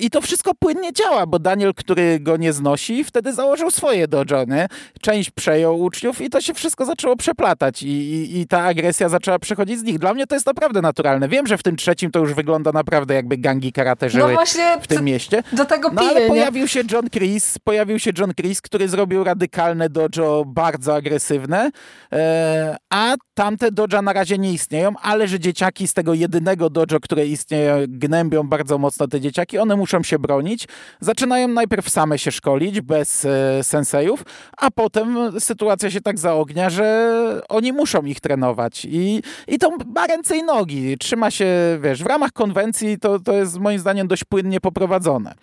i 0.00 0.10
to 0.10 0.20
wszystko 0.20 0.54
płynnie 0.54 0.92
działa, 0.92 1.26
bo 1.26 1.38
Daniel, 1.38 1.74
który 1.74 2.20
go 2.20 2.36
nie 2.36 2.52
znosi, 2.52 3.04
wtedy 3.04 3.32
założył 3.32 3.70
swoje 3.70 4.08
dojo, 4.08 4.44
nie? 4.48 4.68
Część 5.00 5.30
przejął 5.30 5.80
uczniów 5.80 6.20
i 6.20 6.30
to 6.30 6.40
się 6.40 6.54
wszystko 6.54 6.84
zaczęło 6.84 7.16
przeplatać 7.16 7.82
i, 7.82 7.88
i, 7.88 8.40
i 8.40 8.46
ta 8.46 8.64
agresja 8.64 9.08
zaczęła 9.08 9.38
przechodzić 9.38 9.78
z 9.78 9.82
nich. 9.82 9.98
Dla 9.98 10.14
mnie 10.14 10.26
to 10.26 10.34
jest 10.34 10.46
naprawdę 10.46 10.82
naturalne. 10.82 11.28
Wiem, 11.28 11.46
że 11.46 11.58
w 11.58 11.62
tym 11.62 11.76
trzecim 11.76 12.10
to 12.10 12.18
już 12.18 12.34
wygląda 12.34 12.72
naprawdę 12.72 13.14
jakby 13.14 13.38
gangi 13.38 13.72
karate 13.72 14.10
żyły 14.10 14.34
no 14.34 14.40
w 14.80 14.86
tym 14.86 15.04
mieście 15.04 15.42
do 15.52 15.64
tego 15.64 15.90
piję, 15.90 16.02
no, 16.02 16.10
ale 16.10 16.28
pojawił 16.28 16.68
się 16.68 16.82
John 16.92 17.10
Chris, 17.10 17.58
pojawił 17.58 17.98
się 17.98 18.10
John 18.18 18.34
Chris, 18.34 18.60
który 18.60 18.88
zrobił 18.88 19.24
radykalne 19.24 19.88
dojo 19.88 20.44
bardzo 20.46 20.94
agresywne, 20.94 21.70
e, 22.12 22.76
a 22.90 23.14
tamte 23.34 23.72
dojo 23.72 24.02
na 24.02 24.12
razie 24.12 24.38
nie 24.38 24.52
istnieją, 24.52 24.92
ale 25.02 25.28
że 25.28 25.40
dzieciaki 25.40 25.88
z 25.88 25.94
tego 25.94 26.14
jedynego 26.14 26.70
dojo, 26.70 27.00
które 27.02 27.26
istnieje, 27.26 27.84
gnębią 27.88 28.48
bardzo 28.48 28.78
mocno 28.78 29.08
te 29.08 29.20
dzieciaki, 29.20 29.58
one 29.58 29.76
muszą 29.76 30.02
się 30.02 30.18
bronić. 30.18 30.68
Zaczynają 31.00 31.48
najpierw 31.48 31.88
same 31.88 32.18
się 32.18 32.32
szkolić, 32.32 32.80
bez 32.80 33.24
e, 33.24 33.64
sensejów, 33.64 34.22
a 34.58 34.70
potem 34.70 35.40
sytuacja 35.40 35.90
się 35.90 36.00
tak 36.00 36.18
zaognia, 36.18 36.70
że 36.70 37.08
oni 37.48 37.72
muszą 37.72 38.04
ich 38.04 38.20
trenować 38.20 38.84
i, 38.84 39.22
i 39.48 39.58
to 39.58 39.70
ma 39.94 40.06
ręce 40.06 40.36
i 40.36 40.42
nogi. 40.42 40.98
Trzyma 40.98 41.30
się, 41.30 41.46
wiesz, 41.80 42.02
w 42.02 42.06
ramach 42.06 42.32
konwencji 42.32 42.98
to, 42.98 43.20
to 43.20 43.32
jest 43.32 43.58
moim 43.58 43.78
zdaniem 43.78 44.08
dość 44.08 44.24
płynnie 44.24 44.60
poprowadzone. 44.60 45.34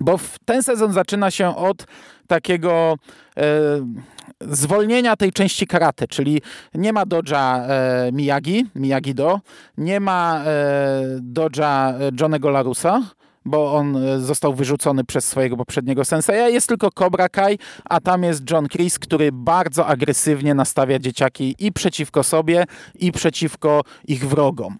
Bo 0.00 0.18
ten 0.44 0.62
sezon 0.62 0.92
zaczyna 0.92 1.30
się 1.30 1.56
od 1.56 1.86
takiego 2.26 2.96
e, 3.36 3.42
zwolnienia 4.40 5.16
tej 5.16 5.32
części 5.32 5.66
karate, 5.66 6.08
czyli 6.08 6.42
nie 6.74 6.92
ma 6.92 7.06
dodża 7.06 7.66
e, 7.68 8.12
Miyagi, 8.12 8.66
Miyagi-Do, 8.76 9.40
nie 9.78 10.00
ma 10.00 10.44
e, 10.44 11.02
dodża 11.20 11.94
Johnego 12.20 12.50
Larusa, 12.50 13.02
bo 13.46 13.74
on 13.74 13.96
e, 13.96 14.20
został 14.20 14.54
wyrzucony 14.54 15.04
przez 15.04 15.28
swojego 15.28 15.56
poprzedniego 15.56 16.04
senseja. 16.04 16.48
Jest 16.48 16.68
tylko 16.68 16.90
Cobra 16.90 17.28
Kai, 17.28 17.58
a 17.84 18.00
tam 18.00 18.22
jest 18.22 18.50
John 18.50 18.68
Chris, 18.68 18.98
który 18.98 19.32
bardzo 19.32 19.86
agresywnie 19.86 20.54
nastawia 20.54 20.98
dzieciaki 20.98 21.54
i 21.58 21.72
przeciwko 21.72 22.22
sobie, 22.22 22.64
i 22.94 23.12
przeciwko 23.12 23.82
ich 24.08 24.28
wrogom. 24.28 24.78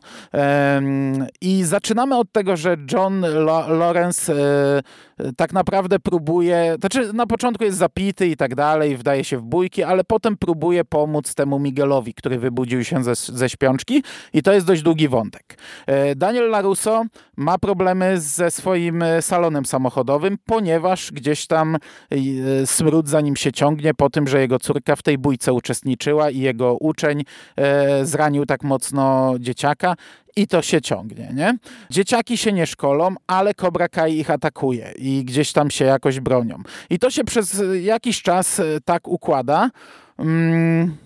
I 1.40 1.64
zaczynamy 1.64 2.16
od 2.16 2.32
tego, 2.32 2.56
że 2.56 2.76
John 2.92 3.20
Lawrence 3.68 4.32
e, 4.32 5.32
tak 5.36 5.52
naprawdę 5.52 5.98
próbuje, 5.98 6.76
znaczy 6.80 7.12
na 7.12 7.26
początku 7.26 7.64
jest 7.64 7.78
zapity 7.78 8.26
i 8.26 8.36
tak 8.36 8.54
dalej, 8.54 8.96
wdaje 8.96 9.24
się 9.24 9.38
w 9.38 9.42
bójki, 9.42 9.82
ale 9.82 10.04
potem 10.04 10.36
próbuje 10.36 10.84
pomóc 10.84 11.34
temu 11.34 11.58
Miguelowi, 11.58 12.14
który 12.14 12.38
wybudził 12.38 12.84
się 12.84 13.04
ze, 13.04 13.14
ze 13.14 13.48
śpiączki 13.48 14.02
i 14.32 14.42
to 14.42 14.52
jest 14.52 14.66
dość 14.66 14.82
długi 14.82 15.08
wątek. 15.08 15.58
E, 15.86 16.14
Daniel 16.14 16.50
LaRusso 16.50 17.04
ma 17.36 17.58
problemy 17.58 18.20
ze 18.20 18.50
swoim 18.56 19.02
e, 19.02 19.22
salonem 19.22 19.66
samochodowym, 19.66 20.38
ponieważ 20.44 21.12
gdzieś 21.12 21.46
tam 21.46 21.76
e, 21.76 22.66
smród 22.66 23.08
za 23.08 23.20
nim 23.20 23.36
się 23.36 23.52
ciągnie 23.52 23.94
po 23.94 24.10
tym, 24.10 24.28
że 24.28 24.40
jego 24.40 24.58
córka 24.58 24.96
w 24.96 25.02
tej 25.02 25.18
bójce 25.18 25.52
uczestniczyła 25.52 26.30
i 26.30 26.38
jego 26.38 26.76
uczeń 26.76 27.24
e, 27.56 28.06
zranił 28.06 28.46
tak 28.46 28.62
mocno 28.62 29.34
dzieciaka 29.38 29.96
i 30.36 30.46
to 30.46 30.62
się 30.62 30.80
ciągnie, 30.80 31.30
nie? 31.34 31.58
Dzieciaki 31.90 32.38
się 32.38 32.52
nie 32.52 32.66
szkolą, 32.66 33.14
ale 33.26 33.54
Cobra 33.54 33.88
Kai 33.88 34.18
ich 34.18 34.30
atakuje 34.30 34.92
i 34.96 35.24
gdzieś 35.24 35.52
tam 35.52 35.70
się 35.70 35.84
jakoś 35.84 36.20
bronią. 36.20 36.62
I 36.90 36.98
to 36.98 37.10
się 37.10 37.24
przez 37.24 37.62
jakiś 37.80 38.22
czas 38.22 38.62
tak 38.84 39.08
układa. 39.08 39.70
Mm, 40.18 40.96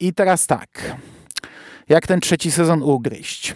I 0.00 0.12
teraz 0.12 0.46
tak. 0.46 0.96
Jak 1.88 2.06
ten 2.06 2.20
trzeci 2.20 2.50
sezon 2.50 2.82
ugryźć? 2.82 3.54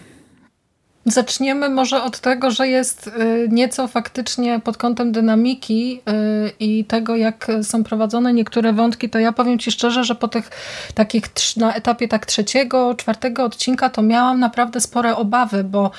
Zaczniemy 1.05 1.69
może 1.69 2.03
od 2.03 2.19
tego, 2.19 2.51
że 2.51 2.67
jest 2.67 3.07
y, 3.07 3.47
nieco 3.51 3.87
faktycznie 3.87 4.59
pod 4.59 4.77
kątem 4.77 5.11
dynamiki 5.11 6.01
y, 6.09 6.51
i 6.59 6.85
tego, 6.85 7.15
jak 7.15 7.47
są 7.63 7.83
prowadzone 7.83 8.33
niektóre 8.33 8.73
wątki, 8.73 9.09
to 9.09 9.19
ja 9.19 9.31
powiem 9.31 9.59
Ci 9.59 9.71
szczerze, 9.71 10.03
że 10.03 10.15
po 10.15 10.27
tych 10.27 10.49
takich 10.95 11.23
na 11.57 11.73
etapie 11.73 12.07
tak 12.07 12.25
trzeciego, 12.25 12.95
czwartego 12.95 13.43
odcinka 13.43 13.89
to 13.89 14.01
miałam 14.01 14.39
naprawdę 14.39 14.79
spore 14.79 15.15
obawy, 15.15 15.63
bo 15.63 15.91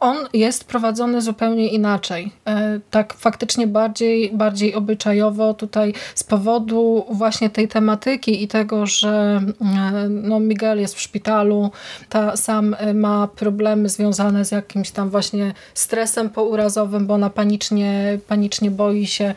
on 0.00 0.16
jest 0.32 0.64
prowadzony 0.64 1.22
zupełnie 1.22 1.68
inaczej. 1.68 2.32
E, 2.46 2.80
tak 2.90 3.14
faktycznie 3.14 3.66
bardziej, 3.66 4.30
bardziej 4.32 4.74
obyczajowo 4.74 5.54
tutaj 5.54 5.94
z 6.14 6.24
powodu 6.24 7.06
właśnie 7.10 7.50
tej 7.50 7.68
tematyki 7.68 8.42
i 8.42 8.48
tego, 8.48 8.86
że 8.86 9.40
e, 9.60 10.08
no 10.08 10.40
Miguel 10.40 10.80
jest 10.80 10.94
w 10.94 11.00
szpitalu, 11.00 11.70
ta 12.08 12.36
sam 12.36 12.76
e, 12.78 12.94
ma 12.94 13.28
problemy 13.28 13.88
związane 13.88 14.44
z 14.44 14.50
jakimś 14.50 14.90
tam 14.90 15.10
właśnie 15.10 15.54
stresem 15.74 16.30
pourazowym, 16.30 17.06
bo 17.06 17.14
ona 17.14 17.30
panicznie, 17.30 18.18
panicznie 18.28 18.70
boi 18.70 19.06
się 19.06 19.34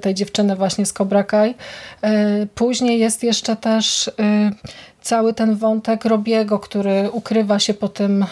tej 0.00 0.14
dziewczyny 0.14 0.56
właśnie 0.56 0.86
z 0.86 0.92
Cobra 0.92 1.24
Kai. 1.24 1.54
Później 2.54 2.98
jest 2.98 3.22
jeszcze 3.22 3.56
też 3.56 4.10
cały 5.08 5.34
ten 5.34 5.56
wątek 5.56 6.04
Robiego, 6.04 6.58
który 6.58 7.10
ukrywa 7.12 7.58
się 7.58 7.74
po 7.74 7.88
tym, 7.88 8.24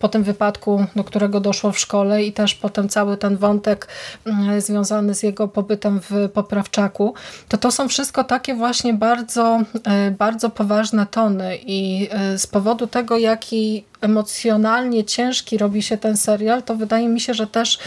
po 0.00 0.08
tym 0.08 0.22
wypadku, 0.22 0.84
do 0.96 1.04
którego 1.04 1.40
doszło 1.40 1.72
w 1.72 1.78
szkole 1.78 2.24
i 2.24 2.32
też 2.32 2.54
potem 2.54 2.88
cały 2.88 3.16
ten 3.16 3.36
wątek 3.36 3.88
mm, 4.26 4.60
związany 4.60 5.14
z 5.14 5.22
jego 5.22 5.48
pobytem 5.48 6.00
w 6.00 6.28
Poprawczaku, 6.34 7.14
to 7.48 7.58
to 7.58 7.70
są 7.70 7.88
wszystko 7.88 8.24
takie 8.24 8.54
właśnie 8.54 8.94
bardzo, 8.94 9.60
e, 9.84 10.10
bardzo 10.10 10.50
poważne 10.50 11.06
tony 11.06 11.58
i 11.66 12.08
e, 12.10 12.38
z 12.38 12.46
powodu 12.46 12.86
tego, 12.86 13.18
jaki 13.18 13.84
emocjonalnie 14.00 15.04
ciężki 15.04 15.58
robi 15.58 15.82
się 15.82 15.96
ten 15.96 16.16
serial, 16.16 16.62
to 16.62 16.76
wydaje 16.76 17.08
mi 17.08 17.20
się, 17.20 17.34
że 17.34 17.46
też 17.46 17.78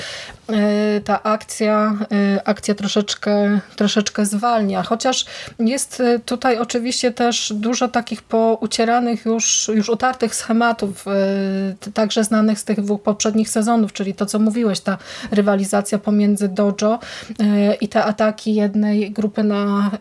e, 0.49 1.01
ta 1.01 1.23
akcja, 1.23 1.97
e, 2.35 2.47
akcja 2.47 2.75
troszeczkę, 2.75 3.59
troszeczkę 3.75 4.25
zwalnia. 4.25 4.83
Chociaż 4.83 5.25
jest 5.59 6.01
e, 6.01 6.19
tutaj 6.19 6.57
oczywiście 6.57 7.11
też 7.11 7.53
dużo 7.55 7.87
takich 7.87 8.21
poucieranych 8.21 9.25
już, 9.25 9.71
już 9.75 9.89
utartych 9.89 10.35
schematów, 10.35 11.05
także 11.93 12.23
znanych 12.23 12.59
z 12.59 12.63
tych 12.63 12.81
dwóch 12.81 13.01
poprzednich 13.01 13.49
sezonów, 13.49 13.93
czyli 13.93 14.13
to, 14.13 14.25
co 14.25 14.39
mówiłeś, 14.39 14.79
ta 14.79 14.97
rywalizacja 15.31 15.97
pomiędzy 15.97 16.47
dojo 16.47 16.99
i 17.81 17.87
te 17.87 18.03
ataki 18.03 18.55
jednej 18.55 19.11
grupy 19.11 19.43
na 19.43 19.91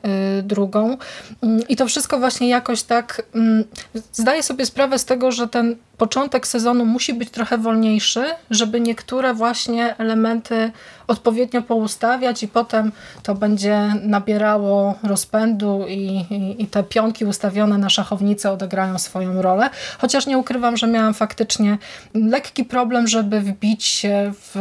drugą. 0.43 0.97
Mm, 1.43 1.69
I 1.69 1.77
to 1.77 1.87
wszystko 1.87 2.19
właśnie 2.19 2.49
jakoś 2.49 2.83
tak 2.83 3.23
mm, 3.35 3.65
zdaję 4.13 4.43
sobie 4.43 4.67
sprawę 4.67 4.99
z 4.99 5.05
tego, 5.05 5.33
że 5.33 5.49
ten 5.49 5.77
początek 5.99 6.47
sezonu 6.47 6.85
musi 6.85 7.15
być 7.15 7.31
trochę 7.31 7.59
wolniejszy, 7.59 8.25
żeby 8.51 8.81
niektóre 8.81 9.35
właśnie 9.35 9.97
elementy 9.99 10.71
odpowiednio 11.09 11.63
poustawiać 11.63 12.43
i 12.43 12.49
potem 12.49 12.93
to 13.23 13.35
będzie 13.35 13.95
nabierało 14.03 14.95
rozpędu 15.03 15.85
i, 15.89 16.27
i, 16.31 16.63
i, 16.63 16.67
te 16.67 16.83
pionki 16.83 17.25
ustawione 17.25 17.79
na 17.79 17.91
szachownicy 17.91 18.51
odegrają 18.51 18.99
swoją 18.99 19.43
rolę. 19.43 19.71
Chociaż 19.99 20.27
nie 20.27 20.39
ukrywam, 20.39 20.77
że 20.77 20.87
miałam 20.87 21.15
faktycznie 21.15 21.79
lekki 22.15 22.65
problem, 22.65 23.07
żeby 23.07 23.41
wbić 23.41 23.85
się 23.85 24.33
w, 24.35 24.55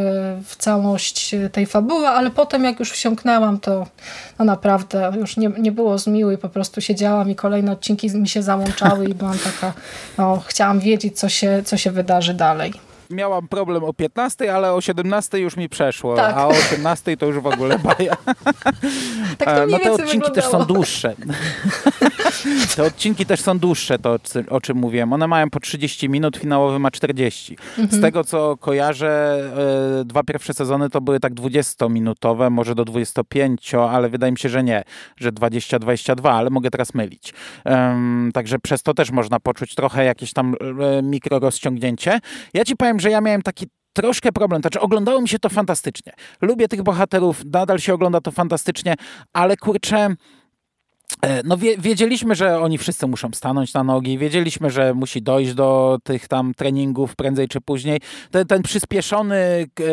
w 0.45 0.55
całość 0.55 1.35
tej 1.51 1.65
fabuły, 1.65 2.07
ale 2.07 2.31
potem 2.31 2.63
jak 2.63 2.79
już 2.79 2.91
wsiąknęłam, 2.91 3.59
to 3.59 3.87
no 4.39 4.45
naprawdę 4.45 5.13
już 5.17 5.37
nie, 5.37 5.49
nie 5.59 5.71
było 5.71 5.97
zmiły 5.97 6.37
po 6.37 6.49
prostu 6.49 6.81
siedziałam 6.81 7.29
i 7.29 7.35
kolejne 7.35 7.71
odcinki 7.71 8.09
mi 8.09 8.29
się 8.29 8.43
załączały 8.43 9.05
i 9.05 9.13
byłam 9.13 9.37
taka, 9.39 9.73
no, 10.17 10.43
chciałam 10.47 10.79
wiedzieć, 10.79 11.19
co 11.19 11.29
się, 11.29 11.61
co 11.65 11.77
się 11.77 11.91
wydarzy 11.91 12.33
dalej. 12.33 12.86
Miałam 13.09 13.47
problem 13.47 13.83
o 13.83 13.93
15, 13.93 14.55
ale 14.55 14.73
o 14.73 14.81
17 14.81 15.39
już 15.39 15.57
mi 15.57 15.69
przeszło, 15.69 16.15
tak. 16.15 16.37
a 16.37 16.47
o 16.47 16.49
18 16.49 17.17
to 17.17 17.25
już 17.25 17.39
w 17.39 17.47
ogóle 17.47 17.79
baja. 17.97 18.17
Tak 19.37 19.57
to 19.57 19.67
no 19.67 19.79
te 19.79 19.91
odcinki 19.91 20.13
wyglądało. 20.13 20.35
też 20.35 20.45
są 20.45 20.65
dłuższe. 20.65 21.15
te 22.75 22.83
odcinki 22.83 23.25
też 23.25 23.41
są 23.41 23.59
dłuższe, 23.59 23.99
to 23.99 24.17
o 24.49 24.61
czym 24.61 24.77
mówiłem. 24.77 25.13
One 25.13 25.27
mają 25.27 25.49
po 25.49 25.59
30 25.59 26.09
minut, 26.09 26.37
finałowy 26.37 26.79
ma 26.79 26.91
40. 26.91 27.57
Mhm. 27.77 27.99
Z 27.99 28.01
tego 28.01 28.23
co 28.23 28.57
kojarzę, 28.57 29.41
e, 30.01 30.05
dwa 30.05 30.23
pierwsze 30.23 30.53
sezony 30.53 30.89
to 30.89 31.01
były 31.01 31.19
tak 31.19 31.33
20-minutowe, 31.33 32.51
może 32.51 32.75
do 32.75 32.85
25, 32.85 33.75
ale 33.75 34.09
wydaje 34.09 34.31
mi 34.31 34.39
się, 34.39 34.49
że 34.49 34.63
nie, 34.63 34.83
że 35.17 35.31
20-22, 35.31 36.29
ale 36.31 36.49
mogę 36.49 36.69
teraz 36.71 36.93
mylić. 36.93 37.33
także 38.33 38.59
przez 38.59 38.83
to 38.83 38.93
też 38.93 39.11
można 39.11 39.39
poczuć 39.39 39.75
trochę 39.75 40.05
jakieś 40.05 40.33
tam 40.33 40.55
e, 40.79 41.01
mikro 41.01 41.39
rozciągnięcie. 41.39 42.19
Ja 42.53 42.65
ci 42.65 42.75
powiem, 42.75 42.96
że 42.99 43.09
ja 43.09 43.21
miałem 43.21 43.41
taki 43.41 43.67
troszkę 43.93 44.31
problem. 44.31 44.61
Znaczy, 44.61 44.79
oglądało 44.79 45.21
mi 45.21 45.29
się 45.29 45.39
to 45.39 45.49
fantastycznie. 45.49 46.13
Lubię 46.41 46.67
tych 46.67 46.83
bohaterów, 46.83 47.41
nadal 47.45 47.79
się 47.79 47.93
ogląda 47.93 48.21
to 48.21 48.31
fantastycznie, 48.31 48.95
ale 49.33 49.57
kurczę, 49.57 50.15
no 51.43 51.57
wie, 51.57 51.77
wiedzieliśmy, 51.77 52.35
że 52.35 52.59
oni 52.59 52.77
wszyscy 52.77 53.07
muszą 53.07 53.29
stanąć 53.33 53.73
na 53.73 53.83
nogi, 53.83 54.17
wiedzieliśmy, 54.17 54.69
że 54.69 54.93
musi 54.93 55.21
dojść 55.21 55.53
do 55.53 55.97
tych 56.03 56.27
tam 56.27 56.53
treningów 56.53 57.15
prędzej 57.15 57.47
czy 57.47 57.61
później. 57.61 57.99
Ten, 58.31 58.47
ten 58.47 58.61
przyspieszony, 58.61 59.35
e, 59.35 59.83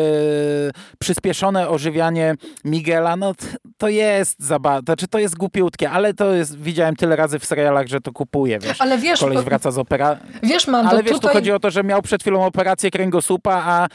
przyspieszone 0.99 1.69
ożywianie 1.69 2.35
Miguela, 2.65 3.15
no 3.15 3.33
to 3.77 3.89
jest 3.89 4.39
zabawne, 4.39 4.81
znaczy 4.85 5.07
to 5.07 5.19
jest 5.19 5.37
głupiutkie, 5.37 5.89
ale 5.89 6.13
to 6.13 6.33
jest, 6.33 6.59
widziałem 6.59 6.95
tyle 6.95 7.15
razy 7.15 7.39
w 7.39 7.45
serialach, 7.45 7.87
że 7.87 8.01
to 8.01 8.11
kupuję, 8.11 8.59
wiesz. 8.59 8.81
Ale 8.81 8.97
wiesz, 8.97 9.19
Koleś 9.19 9.39
wraca 9.39 9.71
z 9.71 9.77
opera... 9.77 10.17
Wiesz, 10.43 10.67
Mando, 10.67 10.91
Ale 10.91 11.03
wiesz, 11.03 11.13
tutaj... 11.13 11.31
tu 11.31 11.37
chodzi 11.37 11.51
o 11.51 11.59
to, 11.59 11.71
że 11.71 11.83
miał 11.83 12.01
przed 12.01 12.21
chwilą 12.21 12.45
operację 12.45 12.91
kręgosłupa, 12.91 13.63
a 13.65 13.85
e, 13.85 13.87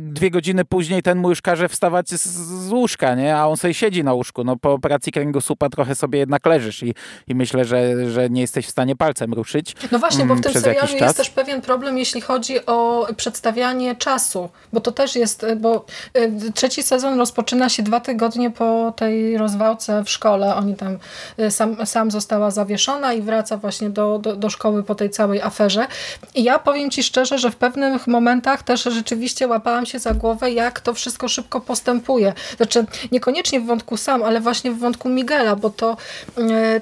dwie 0.00 0.30
godziny 0.30 0.64
później 0.64 1.02
ten 1.02 1.18
mu 1.18 1.28
już 1.28 1.42
każe 1.42 1.68
wstawać 1.68 2.08
z, 2.10 2.26
z 2.66 2.72
łóżka, 2.72 3.14
nie? 3.14 3.36
A 3.36 3.46
on 3.46 3.56
sobie 3.56 3.74
siedzi 3.74 4.04
na 4.04 4.12
łóżku. 4.12 4.44
No 4.44 4.56
po 4.56 4.72
operacji 4.72 5.12
kręgosłupa 5.12 5.68
trochę 5.68 5.94
sobie 5.94 6.27
jednak 6.28 6.46
leżysz 6.46 6.82
i, 6.82 6.94
i 7.28 7.34
myślę, 7.34 7.64
że, 7.64 8.10
że 8.10 8.30
nie 8.30 8.40
jesteś 8.40 8.66
w 8.66 8.70
stanie 8.70 8.96
palcem 8.96 9.34
ruszyć. 9.34 9.76
No 9.92 9.98
właśnie, 9.98 10.24
bo 10.24 10.34
w 10.34 10.38
mm, 10.38 10.42
tym 10.52 10.62
serialu 10.62 10.94
jest 11.00 11.16
też 11.16 11.30
pewien 11.30 11.60
problem, 11.60 11.98
jeśli 11.98 12.20
chodzi 12.20 12.66
o 12.66 13.06
przedstawianie 13.16 13.96
czasu, 13.96 14.48
bo 14.72 14.80
to 14.80 14.92
też 14.92 15.16
jest, 15.16 15.46
bo 15.56 15.84
y, 16.16 16.52
trzeci 16.54 16.82
sezon 16.82 17.18
rozpoczyna 17.18 17.68
się 17.68 17.82
dwa 17.82 18.00
tygodnie 18.00 18.50
po 18.50 18.92
tej 18.96 19.38
rozwałce 19.38 20.04
w 20.04 20.10
szkole. 20.10 20.54
Oni 20.54 20.74
tam, 20.76 20.98
y, 21.40 21.50
sam, 21.50 21.86
sam 21.86 22.10
została 22.10 22.50
zawieszona 22.50 23.12
i 23.12 23.22
wraca 23.22 23.56
właśnie 23.56 23.90
do, 23.90 24.18
do, 24.18 24.36
do 24.36 24.50
szkoły 24.50 24.82
po 24.82 24.94
tej 24.94 25.10
całej 25.10 25.42
aferze. 25.42 25.86
I 26.34 26.44
ja 26.44 26.58
powiem 26.58 26.90
Ci 26.90 27.02
szczerze, 27.02 27.38
że 27.38 27.50
w 27.50 27.56
pewnych 27.56 28.06
momentach 28.06 28.62
też 28.62 28.82
rzeczywiście 28.82 29.48
łapałam 29.48 29.86
się 29.86 29.98
za 29.98 30.14
głowę, 30.14 30.52
jak 30.52 30.80
to 30.80 30.94
wszystko 30.94 31.28
szybko 31.28 31.60
postępuje. 31.60 32.32
Znaczy, 32.56 32.84
niekoniecznie 33.12 33.60
w 33.60 33.66
wątku 33.66 33.96
sam, 33.96 34.22
ale 34.22 34.40
właśnie 34.40 34.70
w 34.70 34.78
wątku 34.78 35.08
Miguela, 35.08 35.56
bo 35.56 35.70
to 35.70 35.88
E, 35.88 36.17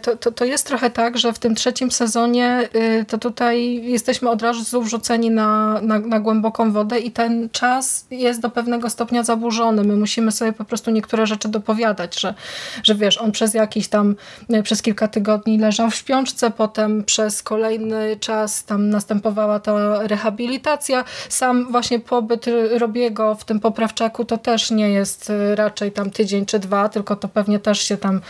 to, 0.02 0.16
to, 0.16 0.32
to 0.32 0.44
jest 0.44 0.66
trochę 0.66 0.90
tak, 0.90 1.18
że 1.18 1.32
w 1.32 1.38
tym 1.38 1.54
trzecim 1.54 1.90
sezonie 1.90 2.68
e, 2.72 3.04
to 3.04 3.18
tutaj 3.18 3.82
jesteśmy 3.84 4.30
od 4.30 4.42
razu 4.42 4.82
wrzuceni 4.82 5.30
na, 5.30 5.80
na, 5.82 5.98
na 5.98 6.20
głęboką 6.20 6.72
wodę 6.72 6.98
i 6.98 7.10
ten 7.10 7.48
czas 7.52 8.06
jest 8.10 8.40
do 8.40 8.50
pewnego 8.50 8.90
stopnia 8.90 9.22
zaburzony. 9.22 9.84
My 9.84 9.96
musimy 9.96 10.32
sobie 10.32 10.52
po 10.52 10.64
prostu 10.64 10.90
niektóre 10.90 11.26
rzeczy 11.26 11.48
dopowiadać, 11.48 12.20
że, 12.20 12.34
że 12.82 12.94
wiesz, 12.94 13.18
on 13.18 13.32
przez 13.32 13.54
jakiś 13.54 13.88
tam, 13.88 14.16
e, 14.50 14.62
przez 14.62 14.82
kilka 14.82 15.08
tygodni 15.08 15.58
leżał 15.58 15.90
w 15.90 15.94
śpiączce, 15.94 16.50
potem 16.50 17.04
przez 17.04 17.42
kolejny 17.42 18.16
czas 18.20 18.64
tam 18.64 18.90
następowała 18.90 19.60
ta 19.60 20.02
rehabilitacja. 20.06 21.04
Sam 21.28 21.72
właśnie 21.72 22.00
pobyt 22.00 22.46
Robiego 22.78 23.34
w 23.34 23.44
tym 23.44 23.60
poprawczaku 23.60 24.24
to 24.24 24.38
też 24.38 24.70
nie 24.70 24.90
jest 24.90 25.32
raczej 25.54 25.92
tam 25.92 26.10
tydzień 26.10 26.46
czy 26.46 26.58
dwa, 26.58 26.88
tylko 26.88 27.16
to 27.16 27.28
pewnie 27.28 27.58
też 27.58 27.80
się 27.80 27.96
tam 27.96 28.20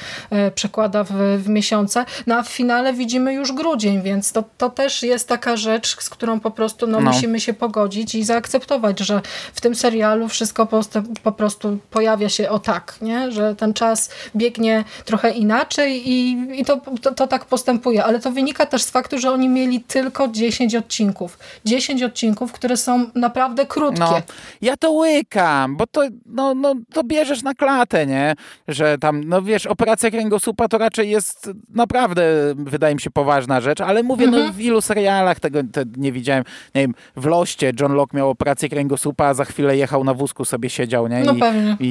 przekłada 0.54 0.95
w 1.04 1.36
w 1.36 1.48
miesiące, 1.48 2.04
no 2.26 2.34
a 2.34 2.42
w 2.42 2.48
finale 2.48 2.92
widzimy 2.92 3.34
już 3.34 3.52
grudzień, 3.52 4.02
więc 4.02 4.32
to, 4.32 4.44
to 4.58 4.70
też 4.70 5.02
jest 5.02 5.28
taka 5.28 5.56
rzecz, 5.56 5.96
z 6.00 6.10
którą 6.10 6.40
po 6.40 6.50
prostu 6.50 6.86
no, 6.86 7.00
no. 7.00 7.12
musimy 7.12 7.40
się 7.40 7.54
pogodzić 7.54 8.14
i 8.14 8.24
zaakceptować, 8.24 9.00
że 9.00 9.20
w 9.54 9.60
tym 9.60 9.74
serialu 9.74 10.28
wszystko 10.28 10.66
po, 10.66 10.80
po 11.22 11.32
prostu 11.32 11.78
pojawia 11.90 12.28
się 12.28 12.50
o 12.50 12.58
tak, 12.58 12.94
nie? 13.02 13.32
że 13.32 13.56
ten 13.56 13.74
czas 13.74 14.10
biegnie 14.36 14.84
trochę 15.04 15.30
inaczej 15.30 16.10
i, 16.10 16.46
i 16.60 16.64
to, 16.64 16.80
to, 17.02 17.14
to 17.14 17.26
tak 17.26 17.44
postępuje, 17.44 18.04
ale 18.04 18.20
to 18.20 18.30
wynika 18.30 18.66
też 18.66 18.82
z 18.82 18.90
faktu, 18.90 19.18
że 19.18 19.32
oni 19.32 19.48
mieli 19.48 19.80
tylko 19.80 20.28
10 20.28 20.74
odcinków. 20.74 21.38
10 21.64 22.02
odcinków, 22.02 22.52
które 22.52 22.76
są 22.76 23.10
naprawdę 23.14 23.66
krótkie. 23.66 24.00
No, 24.00 24.22
ja 24.62 24.76
to 24.76 24.90
łykam, 24.90 25.76
bo 25.76 25.86
to, 25.86 26.02
no, 26.26 26.54
no, 26.54 26.74
to 26.92 27.04
bierzesz 27.04 27.42
na 27.42 27.54
klatę, 27.54 28.06
nie? 28.06 28.34
Że 28.68 28.98
tam, 28.98 29.24
no 29.24 29.42
wiesz, 29.42 29.66
operacja 29.66 30.10
kręgosłupa 30.10 30.68
to 30.68 30.78
raczej 30.86 31.10
jest 31.10 31.50
naprawdę, 31.68 32.54
wydaje 32.56 32.94
mi 32.94 33.00
się, 33.00 33.10
poważna 33.10 33.60
rzecz, 33.60 33.80
ale 33.80 34.02
mówię, 34.02 34.26
no, 34.26 34.36
mhm. 34.36 34.54
w 34.54 34.60
ilu 34.60 34.80
serialach 34.80 35.40
tego 35.40 35.60
te 35.72 35.84
nie 35.96 36.12
widziałem. 36.12 36.44
Nie 36.74 36.80
wiem, 36.80 36.94
w 37.16 37.26
Loście 37.26 37.72
John 37.80 37.92
Locke 37.92 38.16
miał 38.16 38.30
operację 38.30 38.68
kręgosłupa, 38.68 39.26
a 39.26 39.34
za 39.34 39.44
chwilę 39.44 39.76
jechał 39.76 40.04
na 40.04 40.14
wózku, 40.14 40.44
sobie 40.44 40.70
siedział, 40.70 41.08
nie? 41.08 41.24
No 41.24 41.32
I, 41.32 41.38
pewnie. 41.38 41.76
I, 41.80 41.86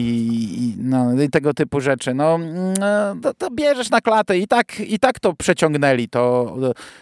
i, 0.59 0.75
no, 0.77 1.21
i 1.21 1.29
tego 1.29 1.53
typu 1.53 1.81
rzeczy. 1.81 2.13
No, 2.13 2.37
no 2.79 3.15
to, 3.21 3.33
to, 3.33 3.51
bierzesz 3.51 3.89
na 3.89 4.01
klatę 4.01 4.37
i 4.37 4.47
tak, 4.47 4.79
i 4.79 4.99
tak 4.99 5.19
to 5.19 5.33
przeciągnęli, 5.33 6.09
to 6.09 6.55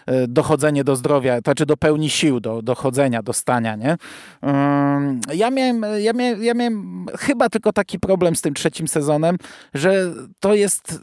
e, 0.06 0.28
dochodzenie 0.28 0.84
do 0.84 0.96
zdrowia, 0.96 1.36
to 1.36 1.42
znaczy 1.42 1.66
do 1.66 1.78
pełni 1.78 2.10
sił, 2.10 2.40
do 2.40 2.62
dochodzenia, 2.62 3.24
do 3.24 3.34
stania, 3.34 3.76
nie? 3.76 3.98
Ja 5.34 5.52
miałem, 5.52 5.86
ja 6.00 6.14
miałem, 6.14 6.44
ja 6.44 6.54
miałem 6.54 7.06
chyba 7.20 7.50
tylko 7.50 7.74
taki 7.74 8.00
problem 8.00 8.36
z 8.36 8.42
tym 8.42 8.54
trzecim 8.54 8.88
sezonem, 8.88 9.38
że 9.74 10.14
to 10.40 10.54
jest 10.54 11.00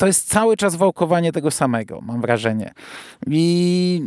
to 0.00 0.06
jest 0.06 0.28
cały 0.28 0.56
czas 0.56 0.76
wałkowanie 0.76 1.32
tego 1.32 1.50
samego, 1.50 2.00
mam 2.00 2.20
wrażenie. 2.20 2.72
I 3.26 4.02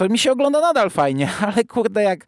to 0.00 0.08
mi 0.08 0.18
się 0.18 0.32
ogląda 0.32 0.60
nadal 0.60 0.90
fajnie, 0.90 1.28
ale 1.46 1.64
kurde, 1.64 2.02
jak, 2.02 2.26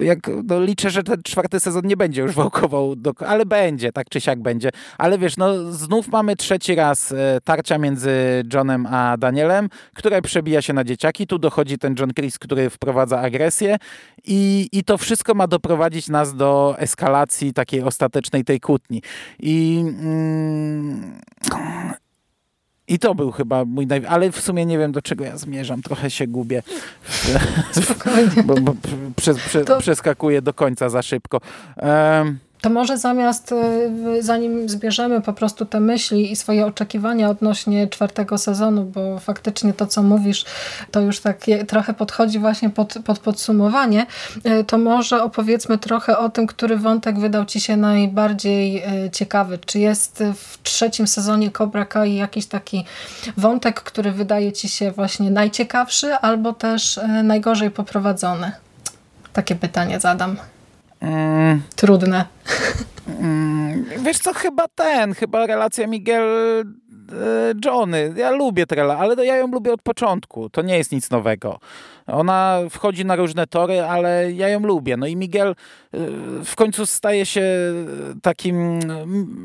jak 0.00 0.18
no 0.44 0.60
liczę, 0.60 0.90
że 0.90 1.02
ten 1.02 1.22
czwarty 1.22 1.60
sezon 1.60 1.86
nie 1.86 1.96
będzie 1.96 2.22
już 2.22 2.32
wałkował, 2.32 2.96
do, 2.96 3.12
ale 3.26 3.46
będzie, 3.46 3.92
tak 3.92 4.08
czy 4.08 4.20
siak 4.20 4.42
będzie. 4.42 4.70
Ale 4.98 5.18
wiesz, 5.18 5.36
no 5.36 5.72
znów 5.72 6.08
mamy 6.08 6.36
trzeci 6.36 6.74
raz 6.74 7.12
e, 7.12 7.38
tarcia 7.44 7.78
między 7.78 8.10
Johnem 8.54 8.86
a 8.86 9.16
Danielem, 9.16 9.68
które 9.94 10.22
przebija 10.22 10.62
się 10.62 10.72
na 10.72 10.84
dzieciaki. 10.84 11.26
Tu 11.26 11.38
dochodzi 11.38 11.78
ten 11.78 11.94
John 11.98 12.14
Chris, 12.14 12.38
który 12.38 12.70
wprowadza 12.70 13.20
agresję 13.20 13.76
i, 14.24 14.68
i 14.72 14.84
to 14.84 14.98
wszystko 14.98 15.34
ma 15.34 15.46
doprowadzić 15.46 16.08
nas 16.08 16.34
do 16.34 16.74
eskalacji 16.78 17.52
takiej 17.52 17.82
ostatecznej 17.82 18.44
tej 18.44 18.60
kłótni. 18.60 19.02
I... 19.38 19.84
Mm, 19.88 21.20
i 22.88 22.98
to 22.98 23.14
był 23.14 23.32
chyba 23.32 23.64
mój 23.64 23.86
naj... 23.86 24.06
Ale 24.08 24.32
w 24.32 24.40
sumie 24.40 24.66
nie 24.66 24.78
wiem, 24.78 24.92
do 24.92 25.02
czego 25.02 25.24
ja 25.24 25.36
zmierzam. 25.36 25.82
Trochę 25.82 26.10
się 26.10 26.26
gubię. 26.26 26.62
Bo, 28.44 28.54
bo 28.54 28.74
przeskakuję 29.80 30.42
do 30.42 30.54
końca 30.54 30.88
za 30.88 31.02
szybko. 31.02 31.40
Um, 31.76 32.38
to 32.66 32.70
może 32.70 32.98
zamiast, 32.98 33.52
y, 33.52 34.22
zanim 34.22 34.68
zbierzemy 34.68 35.20
po 35.20 35.32
prostu 35.32 35.66
te 35.66 35.80
myśli 35.80 36.32
i 36.32 36.36
swoje 36.36 36.66
oczekiwania 36.66 37.30
odnośnie 37.30 37.88
czwartego 37.88 38.38
sezonu, 38.38 38.84
bo 38.84 39.18
faktycznie 39.18 39.72
to, 39.72 39.86
co 39.86 40.02
mówisz, 40.02 40.44
to 40.90 41.00
już 41.00 41.20
tak 41.20 41.40
trochę 41.68 41.94
podchodzi 41.94 42.38
właśnie 42.38 42.70
pod, 42.70 42.94
pod 43.04 43.18
podsumowanie, 43.18 44.06
y, 44.60 44.64
to 44.64 44.78
może 44.78 45.22
opowiedzmy 45.22 45.78
trochę 45.78 46.18
o 46.18 46.28
tym, 46.28 46.46
który 46.46 46.76
wątek 46.76 47.18
wydał 47.18 47.44
Ci 47.44 47.60
się 47.60 47.76
najbardziej 47.76 48.82
y, 49.06 49.10
ciekawy. 49.10 49.58
Czy 49.66 49.78
jest 49.78 50.22
w 50.34 50.62
trzecim 50.62 51.06
sezonie 51.06 51.50
Cobra 51.50 51.84
Kai 51.84 52.14
jakiś 52.14 52.46
taki 52.46 52.84
wątek, 53.36 53.80
który 53.80 54.12
wydaje 54.12 54.52
Ci 54.52 54.68
się 54.68 54.92
właśnie 54.92 55.30
najciekawszy, 55.30 56.14
albo 56.14 56.52
też 56.52 57.00
najgorzej 57.22 57.70
poprowadzony? 57.70 58.52
Takie 59.32 59.54
pytanie 59.54 60.00
zadam. 60.00 60.36
Mm. 61.00 61.60
Trudne. 61.76 62.24
Mm, 63.20 63.84
wiesz 63.98 64.18
co, 64.18 64.34
chyba 64.34 64.68
ten, 64.74 65.14
chyba 65.14 65.46
relacja 65.46 65.86
Miguel 65.86 66.24
e, 66.62 66.64
Johnny. 67.64 68.14
Ja 68.16 68.30
lubię 68.30 68.66
Trela, 68.66 68.98
ale 68.98 69.26
ja 69.26 69.36
ją 69.36 69.46
lubię 69.46 69.72
od 69.72 69.82
początku. 69.82 70.50
To 70.50 70.62
nie 70.62 70.78
jest 70.78 70.92
nic 70.92 71.10
nowego. 71.10 71.58
Ona 72.06 72.60
wchodzi 72.70 73.04
na 73.04 73.16
różne 73.16 73.46
tory, 73.46 73.80
ale 73.80 74.32
ja 74.32 74.48
ją 74.48 74.60
lubię. 74.60 74.96
No 74.96 75.06
i 75.06 75.16
Miguel 75.16 75.50
y, 75.50 75.54
w 76.44 76.56
końcu 76.56 76.86
staje 76.86 77.26
się 77.26 77.44
takim 78.22 78.80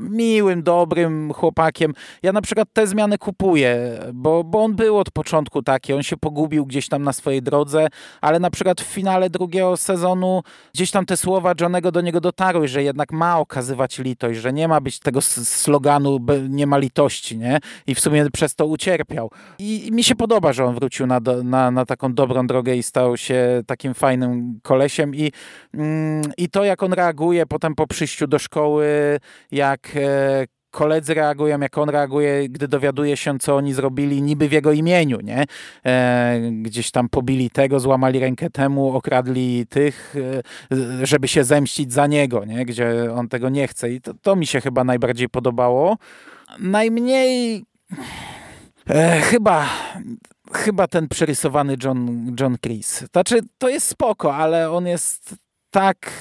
miłym, 0.10 0.63
dobrym 0.63 1.34
chłopakiem. 1.34 1.93
Ja 2.24 2.32
na 2.32 2.41
przykład 2.41 2.67
te 2.74 2.88
zmiany 2.88 3.17
kupuję, 3.17 4.00
bo, 4.13 4.43
bo 4.43 4.63
on 4.63 4.76
był 4.76 4.97
od 4.97 5.12
początku 5.12 5.63
taki. 5.63 5.93
On 5.93 6.04
się 6.04 6.17
pogubił 6.17 6.65
gdzieś 6.65 6.88
tam 6.88 7.04
na 7.04 7.13
swojej 7.13 7.41
drodze, 7.41 7.88
ale 8.21 8.39
na 8.39 8.50
przykład 8.50 8.82
w 8.82 8.86
finale 8.86 9.30
drugiego 9.30 9.78
sezonu 9.78 10.41
gdzieś 10.74 10.91
tam 10.91 11.06
te 11.06 11.17
słowa 11.17 11.54
Johnego 11.62 11.91
do 11.91 12.02
niego 12.02 12.21
dotarły, 12.21 12.67
że 12.67 12.84
jednak 12.84 13.12
ma 13.12 13.39
okazywać 13.39 14.00
litość, 14.00 14.39
że 14.39 14.54
nie 14.54 14.67
ma 14.67 14.82
być 14.82 15.00
tego 15.00 15.21
sloganu 15.21 16.19
nie 16.50 16.67
ma 16.67 16.78
litości, 16.78 17.38
nie? 17.38 17.60
I 17.88 17.95
w 17.95 18.00
sumie 18.00 18.30
przez 18.34 18.56
to 18.56 18.65
ucierpiał. 18.65 19.32
I 19.60 19.89
mi 19.91 20.04
się 20.04 20.15
podoba, 20.15 20.54
że 20.54 20.65
on 20.65 20.76
wrócił 20.76 21.08
na, 21.08 21.19
na, 21.43 21.71
na 21.71 21.86
taką 21.86 22.13
dobrą 22.13 22.47
drogę 22.52 22.76
i 22.76 22.84
stał 22.84 23.18
się 23.18 23.64
takim 23.66 23.94
fajnym 23.94 24.60
kolesiem 24.64 25.16
i, 25.16 25.32
mm, 25.74 26.24
i 26.38 26.50
to 26.50 26.64
jak 26.64 26.84
on 26.84 26.94
reaguje 26.94 27.46
potem 27.46 27.76
po 27.76 27.88
przyjściu 27.88 28.28
do 28.28 28.40
szkoły, 28.40 29.20
jak 29.52 29.90
e, 29.96 30.46
koledzy 30.72 31.14
reagują, 31.14 31.60
jak 31.60 31.78
on 31.78 31.90
reaguje, 31.90 32.50
gdy 32.50 32.68
dowiaduje 32.68 33.18
się, 33.18 33.40
co 33.40 33.56
oni 33.56 33.74
zrobili 33.74 34.22
niby 34.22 34.50
w 34.50 34.52
jego 34.52 34.72
imieniu, 34.72 35.20
nie? 35.22 35.46
E, 35.86 36.40
gdzieś 36.52 36.92
tam 36.92 37.10
pobili 37.10 37.50
tego, 37.50 37.80
złamali 37.80 38.20
rękę 38.20 38.50
temu, 38.50 38.96
okradli 38.96 39.68
tych, 39.68 40.16
e, 40.72 41.06
żeby 41.08 41.28
się 41.28 41.44
zemścić 41.44 41.94
za 41.94 42.08
niego, 42.08 42.46
nie? 42.46 42.66
Gdzie 42.66 43.14
on 43.16 43.28
tego 43.28 43.50
nie 43.50 43.68
chce 43.68 43.92
i 43.92 44.02
to, 44.02 44.14
to 44.22 44.36
mi 44.36 44.48
się 44.48 44.62
chyba 44.62 44.84
najbardziej 44.84 45.30
podobało. 45.30 45.98
Najmniej... 46.60 47.64
E, 48.90 49.22
chyba 49.22 49.70
chyba 50.54 50.88
ten 50.88 51.08
przerysowany 51.08 51.78
John, 51.84 52.32
John 52.40 52.58
Chris. 52.66 53.04
Znaczy, 53.12 53.40
to 53.58 53.70
jest 53.70 53.88
spoko, 53.88 54.36
ale 54.36 54.72
on 54.72 54.88
jest 54.88 55.36
tak 55.72 56.12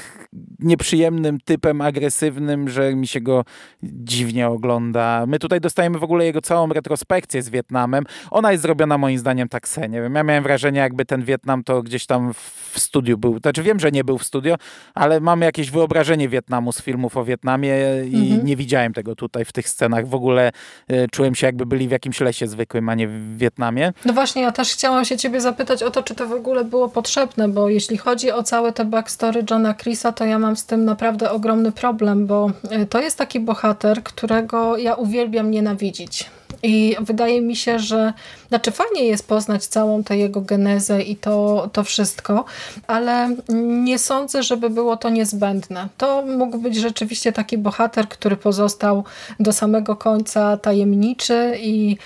nieprzyjemnym 0.59 1.39
typem, 1.45 1.81
agresywnym, 1.81 2.69
że 2.69 2.95
mi 2.95 3.07
się 3.07 3.21
go 3.21 3.45
dziwnie 3.83 4.49
ogląda. 4.49 5.25
My 5.27 5.39
tutaj 5.39 5.61
dostajemy 5.61 5.99
w 5.99 6.05
ogóle 6.05 6.25
jego 6.25 6.41
całą 6.41 6.69
retrospekcję 6.69 7.43
z 7.43 7.49
Wietnamem. 7.49 8.05
Ona 8.31 8.53
jest 8.53 8.63
zrobiona 8.63 8.99
moim 8.99 9.19
zdaniem 9.19 9.49
tak 9.49 9.69
se, 9.69 9.89
nie 9.89 10.03
wiem. 10.03 10.15
Ja 10.15 10.23
miałem 10.23 10.43
wrażenie, 10.43 10.81
jakby 10.81 11.05
ten 11.05 11.23
Wietnam 11.23 11.65
to 11.65 11.83
gdzieś 11.83 12.07
tam 12.07 12.35
w 12.35 12.79
studiu 12.79 13.19
był. 13.19 13.39
Znaczy 13.39 13.63
wiem, 13.63 13.81
że 13.81 13.91
nie 13.91 14.05
był 14.05 14.19
w 14.19 14.25
studio, 14.25 14.57
ale 14.95 15.21
mam 15.21 15.41
jakieś 15.41 15.71
wyobrażenie 15.71 16.29
Wietnamu 16.29 16.73
z 16.73 16.83
filmów 16.83 17.17
o 17.17 17.25
Wietnamie 17.25 17.75
i 18.11 18.17
mhm. 18.17 18.47
nie 18.47 18.57
widziałem 18.57 18.93
tego 18.93 19.17
tutaj 19.17 19.45
w 19.45 19.53
tych 19.53 19.69
scenach. 19.69 20.09
W 20.09 20.15
ogóle 20.15 20.53
y, 20.91 21.07
czułem 21.11 21.35
się 21.35 21.47
jakby 21.47 21.67
byli 21.67 21.89
w 21.89 21.91
jakimś 21.91 22.21
lesie 22.21 22.47
zwykłym, 22.47 22.89
a 22.89 22.95
nie 22.95 23.09
w 23.09 23.39
Wietnamie. 23.39 23.93
No 24.05 24.13
właśnie, 24.13 24.43
ja 24.43 24.53
też 24.53 24.73
chciałam 24.73 25.05
się 25.05 25.17
ciebie 25.17 25.41
zapytać 25.41 25.83
o 25.83 25.91
to, 25.91 26.03
czy 26.03 26.15
to 26.15 26.27
w 26.27 26.33
ogóle 26.33 26.65
było 26.65 26.89
potrzebne, 26.89 27.49
bo 27.49 27.69
jeśli 27.69 27.99
chodzi 27.99 28.33
o 28.33 28.43
całe 28.43 28.73
te 28.73 28.85
backstory 28.85 29.40
Johna 29.51 29.75
Chrisa, 29.75 30.13
to 30.13 30.25
ja 30.25 30.39
mam 30.39 30.57
z 30.57 30.67
tym 30.67 30.85
naprawdę 30.85 31.31
ogromny 31.31 31.73
problem, 31.73 32.27
bo 32.27 32.51
y, 32.83 32.87
to 32.87 33.01
jest 33.01 33.19
taki 33.19 33.41
bohater, 33.41 34.03
którego 34.03 34.77
ja 34.77 34.95
uwielbiam 34.95 35.51
nienawidzić. 35.51 36.31
I 36.63 36.97
wydaje 37.01 37.41
mi 37.41 37.57
się, 37.57 37.79
że 37.79 38.13
znaczy 38.51 38.71
fajnie 38.71 39.05
jest 39.05 39.29
poznać 39.29 39.67
całą 39.67 40.05
tę 40.05 40.17
jego 40.17 40.41
genezę 40.41 41.03
i 41.03 41.17
to, 41.17 41.69
to 41.73 41.85
wszystko, 41.85 42.45
ale 42.87 43.37
nie 43.85 43.99
sądzę, 43.99 44.43
żeby 44.43 44.71
było 44.71 44.97
to 44.97 45.09
niezbędne. 45.09 45.89
To 45.99 46.23
mógł 46.23 46.59
być 46.59 46.77
rzeczywiście 46.77 47.33
taki 47.33 47.59
bohater, 47.59 48.09
który 48.09 48.37
pozostał 48.37 49.05
do 49.41 49.53
samego 49.53 49.97
końca 49.97 50.57
tajemniczy 50.57 51.57
i 51.61 51.97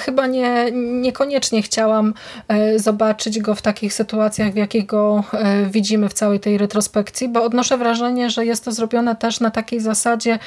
chyba 0.00 0.26
nie, 0.26 0.66
niekoniecznie 0.72 1.62
chciałam 1.62 2.14
e, 2.48 2.78
zobaczyć 2.78 3.38
go 3.38 3.54
w 3.54 3.62
takich 3.62 3.94
sytuacjach, 3.94 4.52
w 4.52 4.56
jakich 4.56 4.86
go 4.86 5.24
e, 5.32 5.66
widzimy 5.66 6.08
w 6.08 6.14
całej 6.14 6.40
tej 6.40 6.58
retrospekcji, 6.58 7.28
bo 7.28 7.42
odnoszę 7.42 7.78
wrażenie, 7.78 8.30
że 8.30 8.46
jest 8.46 8.64
to 8.64 8.72
zrobione 8.72 9.16
też 9.16 9.40
na 9.40 9.50
takiej 9.50 9.80
zasadzie 9.80 10.38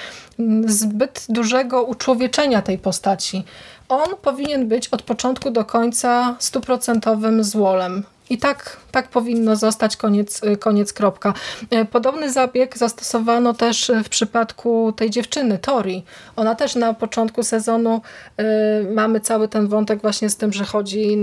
zbyt 0.66 1.26
dużego 1.30 1.84
uczłowieczenia 1.84 2.62
tej 2.62 2.78
postaci 2.78 3.44
on 3.90 4.08
powinien 4.22 4.68
być 4.68 4.88
od 4.88 5.02
początku 5.02 5.52
do 5.52 5.66
końca 5.66 6.36
stuprocentowym 6.40 7.44
złolem. 7.44 8.04
I 8.30 8.38
tak, 8.38 8.78
tak 8.92 9.08
powinno 9.08 9.56
zostać, 9.56 9.98
koniec, 9.98 10.42
koniec 10.60 10.94
kropka. 10.94 11.34
E, 11.70 11.86
podobny 11.86 12.32
zabieg 12.32 12.78
zastosowano 12.78 13.54
też 13.54 13.92
w 14.04 14.10
przypadku 14.10 14.94
tej 14.96 15.10
dziewczyny, 15.10 15.58
Tori. 15.58 16.04
Ona 16.36 16.56
też 16.56 16.76
na 16.76 16.94
początku 16.94 17.44
sezonu 17.44 18.02
y, 18.40 18.94
mamy 18.94 19.20
cały 19.20 19.48
ten 19.48 19.68
wątek 19.68 20.02
właśnie 20.02 20.30
z 20.30 20.38
tym, 20.38 20.54
że 20.54 20.66
chodzi, 20.66 21.18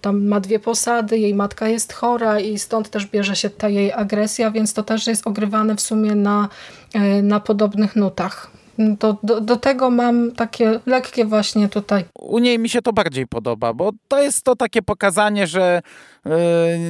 tam 0.00 0.26
ma 0.26 0.40
dwie 0.40 0.58
posady, 0.58 1.18
jej 1.18 1.34
matka 1.34 1.68
jest 1.68 1.92
chora 1.92 2.40
i 2.40 2.58
stąd 2.58 2.90
też 2.90 3.06
bierze 3.06 3.36
się 3.36 3.50
ta 3.50 3.68
jej 3.68 3.92
agresja, 3.92 4.50
więc 4.50 4.74
to 4.74 4.82
też 4.82 5.06
jest 5.06 5.26
ogrywane 5.26 5.76
w 5.76 5.80
sumie 5.80 6.14
na, 6.14 6.48
y, 6.94 7.22
na 7.22 7.40
podobnych 7.40 7.96
nutach. 7.96 8.55
Do, 8.78 9.16
do, 9.22 9.40
do, 9.40 9.56
tego 9.56 9.90
mam 9.90 10.32
takie 10.32 10.80
lekkie 10.86 11.24
właśnie 11.24 11.68
tutaj. 11.68 12.04
U 12.14 12.38
niej 12.38 12.58
mi 12.58 12.68
się 12.68 12.82
to 12.82 12.92
bardziej 12.92 13.26
podoba, 13.26 13.72
bo 13.72 13.90
to 14.08 14.22
jest 14.22 14.42
to 14.44 14.56
takie 14.56 14.82
pokazanie, 14.82 15.46
że 15.46 15.82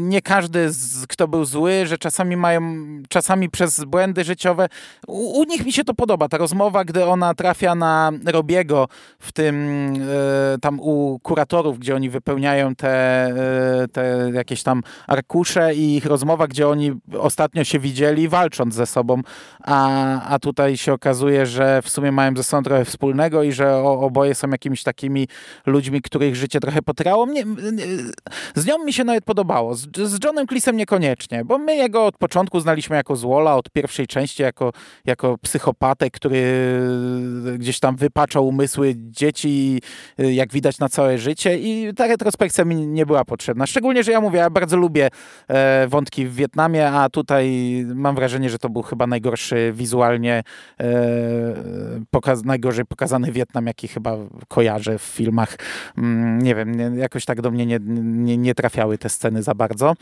nie 0.00 0.22
każdy, 0.22 0.70
kto 1.08 1.28
był 1.28 1.44
zły, 1.44 1.86
że 1.86 1.98
czasami 1.98 2.36
mają, 2.36 2.62
czasami 3.08 3.50
przez 3.50 3.84
błędy 3.84 4.24
życiowe. 4.24 4.68
U, 5.06 5.40
u, 5.40 5.44
nich 5.44 5.66
mi 5.66 5.72
się 5.72 5.84
to 5.84 5.94
podoba. 5.94 6.28
Ta 6.28 6.38
rozmowa, 6.38 6.84
gdy 6.84 7.04
ona 7.04 7.34
trafia 7.34 7.74
na 7.74 8.12
Robiego 8.26 8.88
w 9.18 9.32
tym, 9.32 9.54
e, 10.54 10.58
tam 10.58 10.80
u 10.80 11.18
kuratorów, 11.22 11.78
gdzie 11.78 11.96
oni 11.96 12.10
wypełniają 12.10 12.74
te, 12.74 12.88
e, 13.26 13.88
te 13.92 14.30
jakieś 14.34 14.62
tam 14.62 14.82
arkusze 15.06 15.74
i 15.74 15.96
ich 15.96 16.06
rozmowa, 16.06 16.46
gdzie 16.46 16.68
oni 16.68 16.92
ostatnio 17.18 17.64
się 17.64 17.78
widzieli 17.78 18.28
walcząc 18.28 18.74
ze 18.74 18.86
sobą, 18.86 19.22
a, 19.64 20.20
a 20.28 20.38
tutaj 20.38 20.76
się 20.76 20.92
okazuje, 20.92 21.46
że 21.46 21.82
w 21.82 21.88
sumie 21.88 22.12
mają 22.12 22.36
ze 22.36 22.44
sobą 22.44 22.62
trochę 22.62 22.84
wspólnego 22.84 23.42
i 23.42 23.52
że 23.52 23.74
o, 23.74 24.00
oboje 24.00 24.34
są 24.34 24.50
jakimiś 24.50 24.82
takimi 24.82 25.28
ludźmi, 25.66 26.02
których 26.02 26.36
życie 26.36 26.60
trochę 26.60 26.82
potyrało. 26.82 27.26
Mnie, 27.26 27.44
z 28.54 28.66
nią 28.66 28.84
mi 28.84 28.92
się 28.92 29.04
nawet 29.04 29.25
podobało. 29.26 29.74
Z, 29.74 29.86
z 29.96 30.24
Johnem 30.24 30.46
Cleese'em 30.46 30.74
niekoniecznie, 30.74 31.44
bo 31.44 31.58
my 31.58 31.76
jego 31.76 32.06
od 32.06 32.16
początku 32.16 32.60
znaliśmy 32.60 32.96
jako 32.96 33.16
złola, 33.16 33.56
od 33.56 33.70
pierwszej 33.70 34.06
części 34.06 34.42
jako, 34.42 34.72
jako 35.04 35.38
psychopatę, 35.38 36.10
który 36.10 36.42
gdzieś 37.58 37.80
tam 37.80 37.96
wypaczał 37.96 38.48
umysły 38.48 38.94
dzieci, 38.96 39.82
jak 40.18 40.52
widać 40.52 40.78
na 40.78 40.88
całe 40.88 41.18
życie 41.18 41.58
i 41.58 41.94
ta 41.94 42.06
retrospekcja 42.06 42.64
mi 42.64 42.86
nie 42.86 43.06
była 43.06 43.24
potrzebna. 43.24 43.66
Szczególnie, 43.66 44.04
że 44.04 44.12
ja 44.12 44.20
mówię, 44.20 44.38
ja 44.38 44.50
bardzo 44.50 44.76
lubię 44.76 45.08
e, 45.48 45.86
wątki 45.88 46.26
w 46.26 46.34
Wietnamie, 46.34 46.88
a 46.88 47.08
tutaj 47.08 47.46
mam 47.94 48.14
wrażenie, 48.14 48.50
że 48.50 48.58
to 48.58 48.68
był 48.68 48.82
chyba 48.82 49.06
najgorszy 49.06 49.72
wizualnie 49.74 50.42
e, 50.80 50.84
pokaz 52.10 52.44
najgorzej 52.44 52.84
pokazany 52.84 53.32
Wietnam, 53.32 53.66
jaki 53.66 53.88
chyba 53.88 54.16
kojarzę 54.48 54.98
w 54.98 55.02
filmach. 55.02 55.56
Mm, 55.98 56.42
nie 56.42 56.54
wiem, 56.54 56.74
nie, 56.74 57.00
jakoś 57.00 57.24
tak 57.24 57.40
do 57.40 57.50
mnie 57.50 57.66
nie, 57.66 57.78
nie, 57.80 58.36
nie 58.36 58.54
trafiały 58.54 58.98
te 58.98 59.08
sceny 59.16 59.42
za 59.42 59.54
bardzo. 59.54 59.94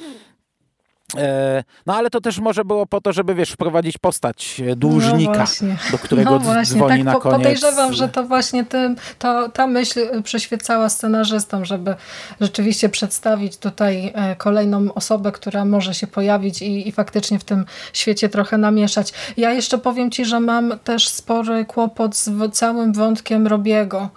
E, 1.16 1.64
no 1.86 1.94
ale 1.94 2.10
to 2.10 2.20
też 2.20 2.38
może 2.38 2.64
było 2.64 2.86
po 2.86 3.00
to, 3.00 3.12
żeby 3.12 3.34
wiesz, 3.34 3.50
wprowadzić 3.50 3.98
postać 3.98 4.62
e, 4.70 4.76
dłużnika, 4.76 5.44
no 5.62 5.74
do 5.90 5.98
którego 5.98 6.30
no 6.30 6.38
właśnie, 6.38 6.76
dzwoni 6.76 6.96
tak, 6.96 7.04
na 7.04 7.14
koniec. 7.14 7.38
Podejrzewam, 7.38 7.92
że 7.92 8.08
to 8.08 8.24
właśnie 8.24 8.64
tym, 8.64 8.96
to, 9.18 9.48
ta 9.48 9.66
myśl 9.66 10.22
przyświecała 10.22 10.88
scenarzystom, 10.88 11.64
żeby 11.64 11.94
rzeczywiście 12.40 12.88
przedstawić 12.88 13.56
tutaj 13.56 14.12
e, 14.14 14.36
kolejną 14.36 14.94
osobę, 14.94 15.32
która 15.32 15.64
może 15.64 15.94
się 15.94 16.06
pojawić 16.06 16.62
i, 16.62 16.88
i 16.88 16.92
faktycznie 16.92 17.38
w 17.38 17.44
tym 17.44 17.64
świecie 17.92 18.28
trochę 18.28 18.58
namieszać. 18.58 19.12
Ja 19.36 19.52
jeszcze 19.52 19.78
powiem 19.78 20.10
Ci, 20.10 20.24
że 20.24 20.40
mam 20.40 20.78
też 20.78 21.08
spory 21.08 21.64
kłopot 21.64 22.16
z 22.16 22.30
całym 22.52 22.92
wątkiem 22.92 23.46
Robiego. 23.46 24.08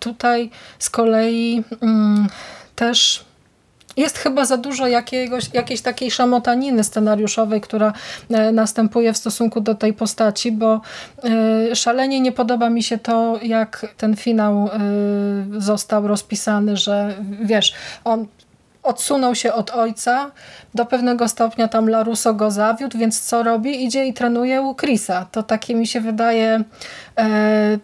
Tutaj 0.00 0.50
z 0.78 0.90
kolei 0.90 1.64
mm, 1.80 2.26
też 2.74 3.25
jest 3.96 4.18
chyba 4.18 4.44
za 4.44 4.56
dużo 4.56 4.86
jakiegoś, 4.86 5.54
jakiejś 5.54 5.80
takiej 5.80 6.10
szamotaniny 6.10 6.84
scenariuszowej, 6.84 7.60
która 7.60 7.92
e, 8.30 8.52
następuje 8.52 9.12
w 9.12 9.16
stosunku 9.16 9.60
do 9.60 9.74
tej 9.74 9.92
postaci, 9.92 10.52
bo 10.52 10.80
e, 11.70 11.76
szalenie 11.76 12.20
nie 12.20 12.32
podoba 12.32 12.70
mi 12.70 12.82
się 12.82 12.98
to, 12.98 13.38
jak 13.42 13.86
ten 13.96 14.16
finał 14.16 14.68
e, 14.72 14.80
został 15.60 16.08
rozpisany, 16.08 16.76
że 16.76 17.14
wiesz, 17.42 17.74
on 18.04 18.26
odsunął 18.82 19.34
się 19.34 19.52
od 19.52 19.70
ojca, 19.70 20.30
do 20.74 20.86
pewnego 20.86 21.28
stopnia 21.28 21.68
tam 21.68 21.88
Laruso 21.88 22.34
go 22.34 22.50
zawiódł, 22.50 22.98
więc 22.98 23.20
co 23.20 23.42
robi? 23.42 23.84
Idzie 23.84 24.06
i 24.06 24.14
trenuje 24.14 24.62
u 24.62 24.74
Chrisa. 24.74 25.26
To 25.32 25.42
takie 25.42 25.74
mi 25.74 25.86
się 25.86 26.00
wydaje 26.00 26.64
e, 27.18 27.78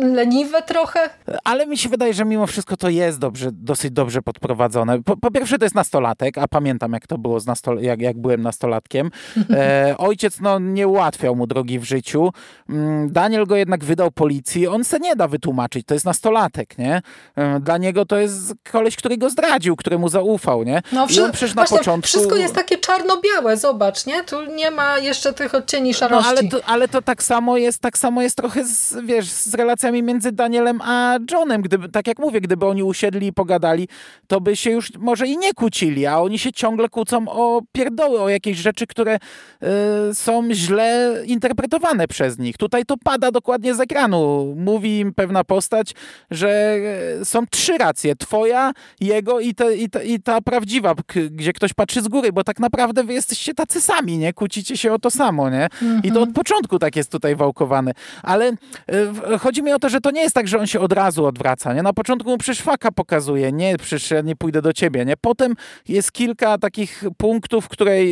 leniwe 0.00 0.62
trochę. 0.62 1.10
Ale 1.44 1.66
mi 1.66 1.78
się 1.78 1.88
wydaje, 1.88 2.14
że 2.14 2.24
mimo 2.24 2.46
wszystko 2.46 2.76
to 2.76 2.88
jest 2.88 3.18
dobrze, 3.18 3.50
dosyć 3.52 3.90
dobrze 3.90 4.22
podprowadzone. 4.22 5.02
Po, 5.02 5.16
po 5.16 5.30
pierwsze 5.30 5.58
to 5.58 5.64
jest 5.64 5.74
nastolatek, 5.74 6.38
a 6.38 6.48
pamiętam 6.48 6.92
jak 6.92 7.06
to 7.06 7.18
było, 7.18 7.40
z 7.40 7.46
nastol- 7.46 7.80
jak, 7.80 8.00
jak 8.00 8.18
byłem 8.18 8.42
nastolatkiem. 8.42 9.10
E, 9.50 9.94
ojciec 9.98 10.40
no, 10.40 10.58
nie 10.58 10.88
ułatwiał 10.88 11.36
mu 11.36 11.46
drogi 11.46 11.78
w 11.78 11.84
życiu. 11.84 12.32
Mm, 12.68 13.12
Daniel 13.12 13.46
go 13.46 13.56
jednak 13.56 13.84
wydał 13.84 14.10
policji. 14.10 14.66
On 14.66 14.84
se 14.84 14.98
nie 14.98 15.16
da 15.16 15.28
wytłumaczyć, 15.28 15.86
to 15.86 15.94
jest 15.94 16.06
nastolatek, 16.06 16.78
nie? 16.78 17.02
E, 17.36 17.60
dla 17.60 17.78
niego 17.78 18.06
to 18.06 18.16
jest 18.16 18.54
koleś, 18.72 18.96
który 18.96 19.16
go 19.18 19.30
zdradził, 19.30 19.76
któremu 19.76 20.08
zaufał, 20.08 20.62
nie? 20.62 20.82
No, 20.92 21.06
I 21.16 21.20
on 21.20 21.32
przecież 21.32 21.54
na 21.54 21.64
początku... 21.64 22.08
Wszystko 22.08 22.36
jest 22.36 22.54
takie 22.54 22.78
czarno-białe, 22.78 23.56
zobacz, 23.56 24.06
nie? 24.06 24.24
Tu 24.24 24.44
nie 24.44 24.70
ma 24.70 24.98
jeszcze 24.98 25.32
tych 25.32 25.54
odcieni 25.54 25.94
szarości. 25.94 26.32
No, 26.32 26.38
ale, 26.38 26.48
to, 26.48 26.60
ale 26.66 26.88
to 26.88 27.02
tak 27.02 27.22
samo 27.22 27.56
jest, 27.56 27.78
tak 27.78 27.98
samo 27.98 28.22
jest 28.22 28.36
trochę 28.36 28.64
z, 28.64 28.96
wiesz, 29.04 29.26
z 29.26 29.54
relacjami 29.54 29.89
między 29.92 30.32
Danielem 30.32 30.80
a 30.84 31.18
Johnem. 31.32 31.62
Gdyby, 31.62 31.88
tak 31.88 32.06
jak 32.06 32.18
mówię, 32.18 32.40
gdyby 32.40 32.66
oni 32.66 32.82
usiedli 32.82 33.26
i 33.26 33.32
pogadali, 33.32 33.88
to 34.26 34.40
by 34.40 34.56
się 34.56 34.70
już 34.70 34.92
może 34.98 35.26
i 35.26 35.36
nie 35.36 35.52
kłócili, 35.52 36.06
a 36.06 36.18
oni 36.18 36.38
się 36.38 36.52
ciągle 36.52 36.88
kłócą 36.88 37.28
o 37.28 37.62
pierdoły, 37.72 38.20
o 38.20 38.28
jakieś 38.28 38.58
rzeczy, 38.58 38.86
które 38.86 39.18
y, 39.18 40.14
są 40.14 40.48
źle 40.52 41.22
interpretowane 41.26 42.08
przez 42.08 42.38
nich. 42.38 42.56
Tutaj 42.56 42.84
to 42.84 42.96
pada 43.04 43.30
dokładnie 43.30 43.74
z 43.74 43.80
ekranu. 43.80 44.54
Mówi 44.56 44.98
im 44.98 45.14
pewna 45.14 45.44
postać, 45.44 45.94
że 46.30 46.76
y, 47.20 47.24
są 47.24 47.46
trzy 47.46 47.78
racje. 47.78 48.16
Twoja, 48.16 48.72
jego 49.00 49.40
i, 49.40 49.54
te, 49.54 49.76
i, 49.76 49.90
te, 49.90 50.04
i 50.04 50.20
ta 50.20 50.40
prawdziwa, 50.40 50.94
gdzie 51.30 51.52
ktoś 51.52 51.72
patrzy 51.72 52.02
z 52.02 52.08
góry, 52.08 52.32
bo 52.32 52.44
tak 52.44 52.60
naprawdę 52.60 53.04
wy 53.04 53.12
jesteście 53.12 53.54
tacy 53.54 53.80
sami, 53.80 54.18
nie? 54.18 54.32
Kłócicie 54.32 54.76
się 54.76 54.92
o 54.92 54.98
to 54.98 55.10
samo, 55.10 55.50
nie? 55.50 55.68
I 56.02 56.08
to 56.12 56.20
od 56.20 56.28
mhm. 56.28 56.32
początku 56.32 56.78
tak 56.78 56.96
jest 56.96 57.12
tutaj 57.12 57.36
wałkowane. 57.36 57.92
Ale 58.22 58.52
y, 59.32 59.38
chodzi 59.38 59.62
mi 59.62 59.72
o 59.72 59.78
to, 59.80 59.88
że 59.88 60.00
to 60.00 60.10
nie 60.10 60.20
jest 60.20 60.34
tak, 60.34 60.48
że 60.48 60.58
on 60.58 60.66
się 60.66 60.80
od 60.80 60.92
razu 60.92 61.26
odwraca, 61.26 61.74
nie? 61.74 61.82
Na 61.82 61.92
początku 61.92 62.30
mu 62.30 62.38
przecież 62.38 62.62
faka 62.62 62.92
pokazuje, 62.92 63.52
nie, 63.52 63.76
przecież 63.76 64.10
ja 64.10 64.20
nie 64.20 64.36
pójdę 64.36 64.62
do 64.62 64.72
ciebie, 64.72 65.04
nie? 65.04 65.14
Potem 65.16 65.54
jest 65.88 66.12
kilka 66.12 66.58
takich 66.58 67.04
punktów, 67.16 67.68
które 67.68 68.04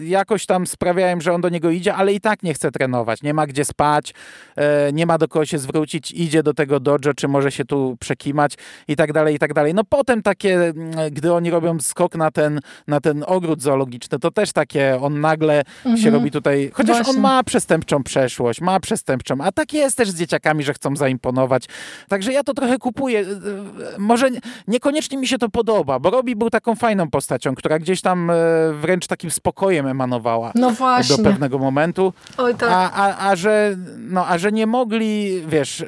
jakoś 0.00 0.46
tam 0.46 0.66
sprawiają, 0.66 1.20
że 1.20 1.32
on 1.32 1.40
do 1.40 1.48
niego 1.48 1.70
idzie, 1.70 1.94
ale 1.94 2.12
i 2.12 2.20
tak 2.20 2.42
nie 2.42 2.54
chce 2.54 2.70
trenować. 2.70 3.22
Nie 3.22 3.34
ma 3.34 3.46
gdzie 3.46 3.64
spać, 3.64 4.14
e, 4.56 4.92
nie 4.92 5.06
ma 5.06 5.18
do 5.18 5.28
kogo 5.28 5.46
się 5.46 5.58
zwrócić, 5.58 6.12
idzie 6.12 6.42
do 6.42 6.54
tego 6.54 6.80
dojo, 6.80 7.14
czy 7.16 7.28
może 7.28 7.52
się 7.52 7.64
tu 7.64 7.96
przekimać 8.00 8.54
i 8.88 8.96
tak 8.96 9.12
dalej, 9.12 9.34
i 9.34 9.38
tak 9.38 9.54
dalej. 9.54 9.74
No 9.74 9.84
potem 9.84 10.22
takie, 10.22 10.54
mm, 10.54 10.90
gdy 11.10 11.32
oni 11.32 11.50
robią 11.50 11.80
skok 11.80 12.14
na 12.14 12.30
ten, 12.30 12.60
na 12.86 13.00
ten 13.00 13.24
ogród 13.26 13.62
zoologiczny, 13.62 14.18
to 14.18 14.30
też 14.30 14.52
takie, 14.52 14.98
on 15.00 15.20
nagle 15.20 15.58
mhm. 15.58 15.96
się 15.96 16.10
robi 16.10 16.30
tutaj, 16.30 16.70
chociaż 16.74 16.96
Właśnie. 16.96 17.14
on 17.14 17.20
ma 17.20 17.44
przestępczą 17.44 18.02
przeszłość, 18.02 18.60
ma 18.60 18.80
przestępczą, 18.80 19.34
a 19.40 19.52
tak 19.52 19.72
jest 19.72 19.96
też 19.96 20.10
z 20.10 20.18
dzieciakami, 20.18 20.64
że 20.64 20.74
chcą 20.74 20.96
zaimponować. 21.04 21.64
Także 22.08 22.32
ja 22.32 22.44
to 22.44 22.54
trochę 22.54 22.78
kupuję. 22.78 23.20
E, 23.20 23.22
e, 23.22 23.98
może 23.98 24.28
niekoniecznie 24.68 25.18
mi 25.18 25.26
się 25.26 25.38
to 25.38 25.48
podoba, 25.48 25.98
bo 25.98 26.10
Robi 26.10 26.36
był 26.36 26.50
taką 26.50 26.74
fajną 26.74 27.10
postacią, 27.10 27.54
która 27.54 27.78
gdzieś 27.78 28.00
tam 28.00 28.30
e, 28.30 28.34
wręcz 28.72 29.06
takim 29.06 29.30
spokojem 29.30 29.86
emanowała 29.86 30.52
no 30.54 30.72
do 31.08 31.18
pewnego 31.18 31.58
momentu. 31.58 32.12
Oj, 32.38 32.54
tak. 32.54 32.70
a, 32.72 32.92
a, 32.92 33.30
a, 33.30 33.36
że, 33.36 33.76
no, 33.98 34.26
a 34.26 34.38
że 34.38 34.52
nie 34.52 34.66
mogli, 34.66 35.42
wiesz, 35.46 35.84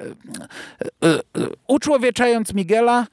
uczłowieczając 1.67 2.55
Miguela, 2.55 3.07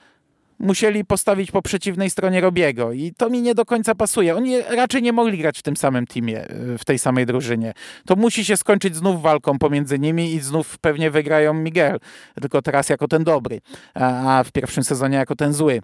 musieli 0.63 1.05
postawić 1.05 1.51
po 1.51 1.61
przeciwnej 1.61 2.09
stronie 2.09 2.41
Robiego 2.41 2.91
i 2.91 3.13
to 3.17 3.29
mi 3.29 3.41
nie 3.41 3.55
do 3.55 3.65
końca 3.65 3.95
pasuje. 3.95 4.35
Oni 4.35 4.61
raczej 4.61 5.01
nie 5.01 5.13
mogli 5.13 5.37
grać 5.37 5.59
w 5.59 5.61
tym 5.61 5.77
samym 5.77 6.07
teamie, 6.07 6.47
e, 6.47 6.77
w 6.77 6.85
tej 6.85 6.99
samej 6.99 7.25
drużynie. 7.25 7.73
To 8.05 8.15
musi 8.15 8.45
się 8.45 8.57
skończyć 8.57 8.95
znów 8.95 9.21
walką 9.21 9.59
pomiędzy 9.59 9.99
nimi 9.99 10.33
i 10.33 10.39
znów 10.39 10.77
pewnie 10.77 11.11
wygrają 11.11 11.53
Miguel, 11.53 11.99
tylko 12.41 12.61
teraz 12.61 12.89
jako 12.89 13.07
ten 13.07 13.23
dobry, 13.23 13.59
a 13.93 14.43
w 14.45 14.51
pierwszym 14.51 14.83
sezonie 14.83 15.17
jako 15.17 15.35
ten 15.35 15.53
zły. 15.53 15.81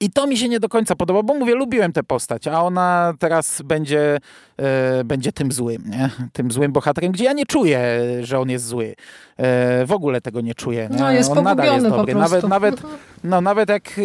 I 0.00 0.10
to 0.10 0.26
mi 0.26 0.36
się 0.36 0.48
nie 0.48 0.60
do 0.60 0.68
końca 0.68 0.96
podoba, 0.96 1.22
bo 1.22 1.34
mówię, 1.34 1.54
lubiłem 1.54 1.92
tę 1.92 2.02
postać, 2.02 2.46
a 2.46 2.62
ona 2.62 3.14
teraz 3.18 3.62
będzie, 3.62 4.18
e, 4.56 5.04
będzie 5.04 5.32
tym 5.32 5.52
złym, 5.52 5.82
nie? 5.86 6.10
Tym 6.32 6.50
złym 6.50 6.72
bohaterem, 6.72 7.12
gdzie 7.12 7.24
ja 7.24 7.32
nie 7.32 7.46
czuję, 7.46 7.80
że 8.22 8.38
on 8.38 8.50
jest 8.50 8.66
zły. 8.66 8.94
E, 9.38 9.86
w 9.86 9.92
ogóle 9.92 10.20
tego 10.20 10.40
nie 10.40 10.54
czuję. 10.54 10.88
Nie? 10.90 10.98
No, 10.98 11.12
jest 11.12 11.30
on 11.30 11.44
nadal 11.44 11.66
jest 11.66 11.88
dobry. 11.88 12.14
Nawet, 12.14 12.48
nawet, 12.48 12.82
no, 13.24 13.40
nawet 13.40 13.68
jak 13.68 13.88
e, 13.98 14.02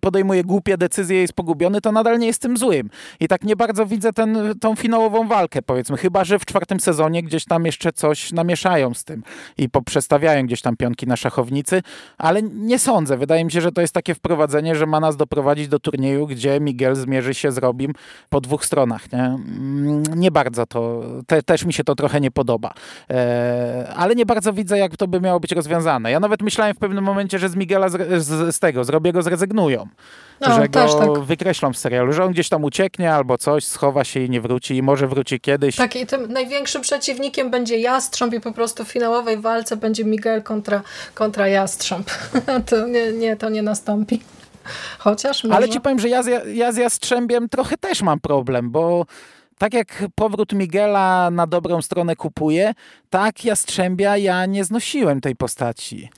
podejmuje 0.00 0.44
głupie 0.44 0.78
decyzje 0.78 1.18
i 1.18 1.20
jest 1.20 1.32
pogubiony, 1.32 1.80
to 1.80 1.92
nadal 1.92 2.18
nie 2.18 2.26
jest 2.26 2.42
tym 2.42 2.56
złym. 2.56 2.90
I 3.20 3.28
tak 3.28 3.44
nie 3.44 3.56
bardzo 3.56 3.86
widzę 3.86 4.12
ten, 4.12 4.54
tą 4.60 4.76
finałową 4.76 5.28
walkę, 5.28 5.62
powiedzmy. 5.62 5.96
Chyba, 5.96 6.24
że 6.24 6.38
w 6.38 6.44
czwartym 6.44 6.80
sezonie 6.80 7.22
gdzieś 7.22 7.44
tam 7.44 7.66
jeszcze 7.66 7.92
coś 7.92 8.32
namieszają 8.32 8.94
z 8.94 9.04
tym 9.04 9.22
i 9.58 9.68
poprzestawiają 9.68 10.46
gdzieś 10.46 10.62
tam 10.62 10.76
pionki 10.76 11.06
na 11.06 11.16
szachownicy, 11.16 11.82
ale 12.18 12.42
nie 12.42 12.78
sądzę. 12.78 13.16
Wydaje 13.16 13.44
mi 13.44 13.52
się, 13.52 13.60
że 13.60 13.72
to 13.72 13.80
jest 13.80 13.94
takie 13.94 14.14
wprowadzenie, 14.14 14.74
że 14.74 14.86
ma 14.86 15.00
nas 15.00 15.15
doprowadzić 15.16 15.68
do 15.68 15.78
turnieju, 15.78 16.26
gdzie 16.26 16.60
Miguel 16.60 16.94
zmierzy 16.94 17.34
się 17.34 17.52
z 17.52 17.58
Robim 17.58 17.92
po 18.28 18.40
dwóch 18.40 18.64
stronach. 18.64 19.12
Nie, 19.12 19.24
mm, 19.24 20.02
nie 20.16 20.30
bardzo 20.30 20.66
to, 20.66 21.02
te, 21.26 21.42
też 21.42 21.64
mi 21.64 21.72
się 21.72 21.84
to 21.84 21.94
trochę 21.94 22.20
nie 22.20 22.30
podoba. 22.30 22.74
E, 23.10 23.92
ale 23.96 24.14
nie 24.14 24.26
bardzo 24.26 24.52
widzę 24.52 24.66
widzę, 24.66 24.78
jak 24.78 24.96
to 24.96 25.08
by 25.08 25.20
miało 25.20 25.40
być 25.40 25.52
rozwiązane. 25.52 26.10
Ja 26.10 26.20
nawet 26.20 26.42
myślałem 26.42 26.74
w 26.74 26.78
pewnym 26.78 27.04
momencie, 27.04 27.38
że 27.38 27.48
z 27.48 27.56
Miguela 27.56 27.88
z, 27.88 28.24
z, 28.24 28.56
z 28.56 28.58
tego, 28.58 28.84
z 28.84 28.88
Robiego 28.88 29.22
zrezygnują. 29.22 29.88
No, 30.40 30.54
że 30.54 30.68
go 30.68 30.98
tak. 30.98 31.24
wykreślą 31.24 31.72
z 31.72 31.78
serialu, 31.78 32.12
że 32.12 32.24
on 32.24 32.32
gdzieś 32.32 32.48
tam 32.48 32.64
ucieknie 32.64 33.12
albo 33.12 33.38
coś, 33.38 33.64
schowa 33.64 34.04
się 34.04 34.20
i 34.20 34.30
nie 34.30 34.40
wróci 34.40 34.76
i 34.76 34.82
może 34.82 35.08
wróci 35.08 35.40
kiedyś. 35.40 35.76
Tak 35.76 35.96
i 35.96 36.06
tym 36.06 36.32
największym 36.32 36.82
przeciwnikiem 36.82 37.50
będzie 37.50 37.78
Jastrząb 37.78 38.34
i 38.34 38.40
po 38.40 38.52
prostu 38.52 38.84
w 38.84 38.88
finałowej 38.88 39.38
walce 39.38 39.76
będzie 39.76 40.04
Miguel 40.04 40.42
kontra, 40.42 40.82
kontra 41.14 41.48
Jastrząb. 41.48 42.10
to 42.70 42.86
nie, 42.86 43.12
nie, 43.12 43.36
to 43.36 43.50
nie 43.50 43.62
nastąpi. 43.62 44.20
Chociaż 44.98 45.44
może. 45.44 45.56
Ale 45.56 45.68
ci 45.68 45.80
powiem, 45.80 45.98
że 45.98 46.08
ja, 46.08 46.22
ja 46.54 46.72
z 46.72 46.76
Jastrzębiem 46.76 47.48
trochę 47.48 47.76
też 47.76 48.02
mam 48.02 48.20
problem, 48.20 48.70
bo 48.70 49.06
tak 49.58 49.74
jak 49.74 50.04
powrót 50.14 50.52
Miguela 50.52 51.30
na 51.30 51.46
dobrą 51.46 51.82
stronę 51.82 52.16
kupuje, 52.16 52.74
tak 53.10 53.44
Jastrzębia 53.44 54.16
ja 54.16 54.46
nie 54.46 54.64
znosiłem 54.64 55.20
tej 55.20 55.36
postaci. 55.36 56.10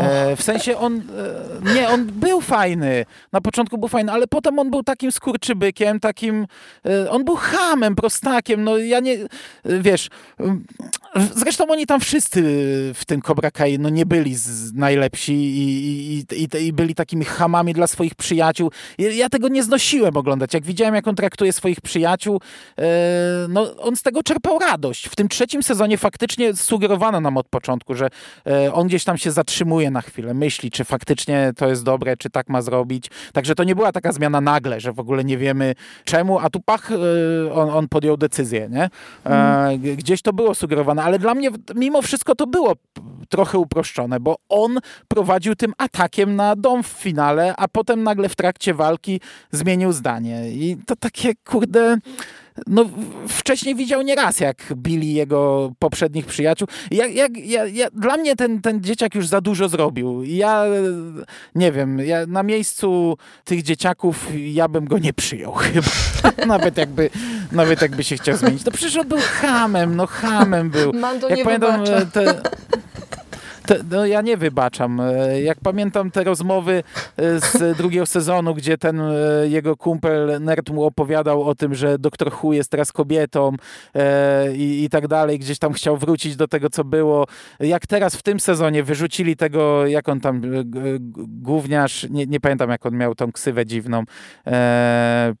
E, 0.00 0.36
w 0.36 0.42
sensie 0.42 0.78
on, 0.78 0.96
e, 0.96 1.74
nie, 1.74 1.88
on 1.88 2.06
był 2.06 2.40
fajny. 2.40 3.04
Na 3.32 3.40
początku 3.40 3.78
był 3.78 3.88
fajny, 3.88 4.12
ale 4.12 4.26
potem 4.26 4.58
on 4.58 4.70
był 4.70 4.82
takim 4.82 5.12
skurczybykiem, 5.12 6.00
takim, 6.00 6.46
e, 6.86 7.10
on 7.10 7.24
był 7.24 7.36
hamem, 7.36 7.94
prostakiem. 7.94 8.64
No 8.64 8.78
ja 8.78 9.00
nie, 9.00 9.16
wiesz, 9.64 10.08
zresztą 11.34 11.68
oni 11.68 11.86
tam 11.86 12.00
wszyscy 12.00 12.42
w 12.94 13.04
tym 13.06 13.22
Cobra 13.22 13.50
Kai 13.50 13.78
no 13.78 13.88
nie 13.88 14.06
byli 14.06 14.36
najlepsi 14.74 15.32
i, 15.32 16.18
i, 16.18 16.42
i, 16.42 16.66
i, 16.66 16.72
byli 16.72 16.94
takimi 16.94 17.24
hamami 17.24 17.74
dla 17.74 17.86
swoich 17.86 18.14
przyjaciół. 18.14 18.70
Ja 18.98 19.28
tego 19.28 19.48
nie 19.48 19.62
znosiłem 19.62 20.16
oglądać. 20.16 20.54
Jak 20.54 20.64
widziałem, 20.64 20.94
jak 20.94 21.08
on 21.08 21.14
traktuje 21.14 21.52
swoich 21.52 21.80
przyjaciół, 21.80 22.40
e, 22.76 22.81
no 23.48 23.76
on 23.76 23.96
z 23.96 24.02
tego 24.02 24.22
czerpał 24.22 24.58
radość. 24.58 25.08
W 25.08 25.16
tym 25.16 25.28
trzecim 25.28 25.62
sezonie 25.62 25.98
faktycznie 25.98 26.54
sugerowano 26.54 27.20
nam 27.20 27.36
od 27.36 27.48
początku, 27.48 27.94
że 27.94 28.08
e, 28.46 28.72
on 28.72 28.86
gdzieś 28.86 29.04
tam 29.04 29.18
się 29.18 29.30
zatrzymuje 29.30 29.90
na 29.90 30.00
chwilę, 30.00 30.34
myśli, 30.34 30.70
czy 30.70 30.84
faktycznie 30.84 31.52
to 31.56 31.68
jest 31.68 31.84
dobre, 31.84 32.16
czy 32.16 32.30
tak 32.30 32.48
ma 32.48 32.62
zrobić. 32.62 33.10
Także 33.32 33.54
to 33.54 33.64
nie 33.64 33.74
była 33.74 33.92
taka 33.92 34.12
zmiana 34.12 34.40
nagle, 34.40 34.80
że 34.80 34.92
w 34.92 35.00
ogóle 35.00 35.24
nie 35.24 35.38
wiemy 35.38 35.74
czemu, 36.04 36.38
a 36.38 36.50
tu 36.50 36.60
pach, 36.60 36.92
e, 36.92 37.52
on, 37.52 37.70
on 37.70 37.88
podjął 37.88 38.16
decyzję, 38.16 38.68
nie? 38.70 38.90
Mm. 39.24 39.80
Gdzieś 39.96 40.22
to 40.22 40.32
było 40.32 40.54
sugerowane, 40.54 41.02
ale 41.02 41.18
dla 41.18 41.34
mnie 41.34 41.50
mimo 41.74 42.02
wszystko 42.02 42.34
to 42.34 42.46
było 42.46 42.72
trochę 43.28 43.58
uproszczone, 43.58 44.20
bo 44.20 44.36
on 44.48 44.78
prowadził 45.08 45.54
tym 45.54 45.72
atakiem 45.78 46.36
na 46.36 46.56
dom 46.56 46.82
w 46.82 46.86
finale, 46.86 47.54
a 47.56 47.68
potem 47.68 48.02
nagle 48.02 48.28
w 48.28 48.36
trakcie 48.36 48.74
walki 48.74 49.20
zmienił 49.50 49.92
zdanie. 49.92 50.50
I 50.50 50.76
to 50.86 50.96
takie, 50.96 51.32
kurde 51.44 51.96
no, 52.66 52.90
wcześniej 53.28 53.74
widział 53.74 54.02
nieraz, 54.02 54.40
jak 54.40 54.56
bili 54.74 55.14
jego 55.14 55.72
poprzednich 55.78 56.26
przyjaciół. 56.26 56.68
Jak, 56.90 57.14
jak, 57.14 57.36
ja, 57.36 57.66
ja, 57.66 57.88
dla 57.90 58.16
mnie 58.16 58.36
ten, 58.36 58.60
ten 58.60 58.82
dzieciak 58.82 59.14
już 59.14 59.26
za 59.26 59.40
dużo 59.40 59.68
zrobił. 59.68 60.24
Ja 60.24 60.64
nie 61.54 61.72
wiem, 61.72 61.98
ja 61.98 62.26
na 62.26 62.42
miejscu 62.42 63.16
tych 63.44 63.62
dzieciaków 63.62 64.28
ja 64.34 64.68
bym 64.68 64.84
go 64.84 64.98
nie 64.98 65.12
przyjął 65.12 65.52
chyba. 65.62 65.88
nawet, 66.46 66.76
jakby, 66.76 67.10
nawet 67.52 67.82
jakby 67.82 68.04
się 68.04 68.16
chciał 68.16 68.36
zmienić. 68.36 68.64
No 68.64 68.72
przecież 68.72 68.96
on 68.96 69.08
był 69.08 69.18
hamem, 69.40 69.96
no 69.96 70.06
hamem 70.06 70.70
był. 70.70 70.92
Mando 70.92 71.28
jak 71.28 71.38
nie 71.38 71.44
pamiętam, 71.44 71.84
te, 72.12 72.42
te, 73.66 73.76
no 73.90 74.06
ja 74.06 74.22
nie 74.22 74.36
wybaczam. 74.36 75.00
E, 75.00 75.42
jak 75.42 75.60
pamiętam 75.60 76.10
te 76.10 76.24
rozmowy 76.24 76.82
e, 77.16 77.40
z 77.40 77.58
drugiego 77.78 78.06
sezonu, 78.06 78.54
gdzie 78.54 78.78
ten 78.78 79.00
e, 79.00 79.14
jego 79.48 79.76
kumpel 79.76 80.40
nerd 80.40 80.70
mu 80.70 80.84
opowiadał 80.84 81.42
o 81.42 81.54
tym, 81.54 81.74
że 81.74 81.98
doktor 81.98 82.32
Hu 82.32 82.52
jest 82.52 82.70
teraz 82.70 82.92
kobietą 82.92 83.52
e, 83.94 84.56
i, 84.56 84.84
i 84.84 84.90
tak 84.90 85.08
dalej, 85.08 85.38
gdzieś 85.38 85.58
tam 85.58 85.72
chciał 85.72 85.96
wrócić 85.96 86.36
do 86.36 86.48
tego, 86.48 86.70
co 86.70 86.84
było. 86.84 87.26
Jak 87.60 87.86
teraz 87.86 88.16
w 88.16 88.22
tym 88.22 88.40
sezonie 88.40 88.82
wyrzucili 88.82 89.36
tego, 89.36 89.86
jak 89.86 90.08
on 90.08 90.20
tam, 90.20 90.42
gówniarz, 91.26 92.06
nie, 92.10 92.26
nie 92.26 92.40
pamiętam 92.40 92.70
jak 92.70 92.86
on 92.86 92.96
miał 92.96 93.14
tą 93.14 93.32
ksywę 93.32 93.66
dziwną, 93.66 94.02
e, 94.46 95.34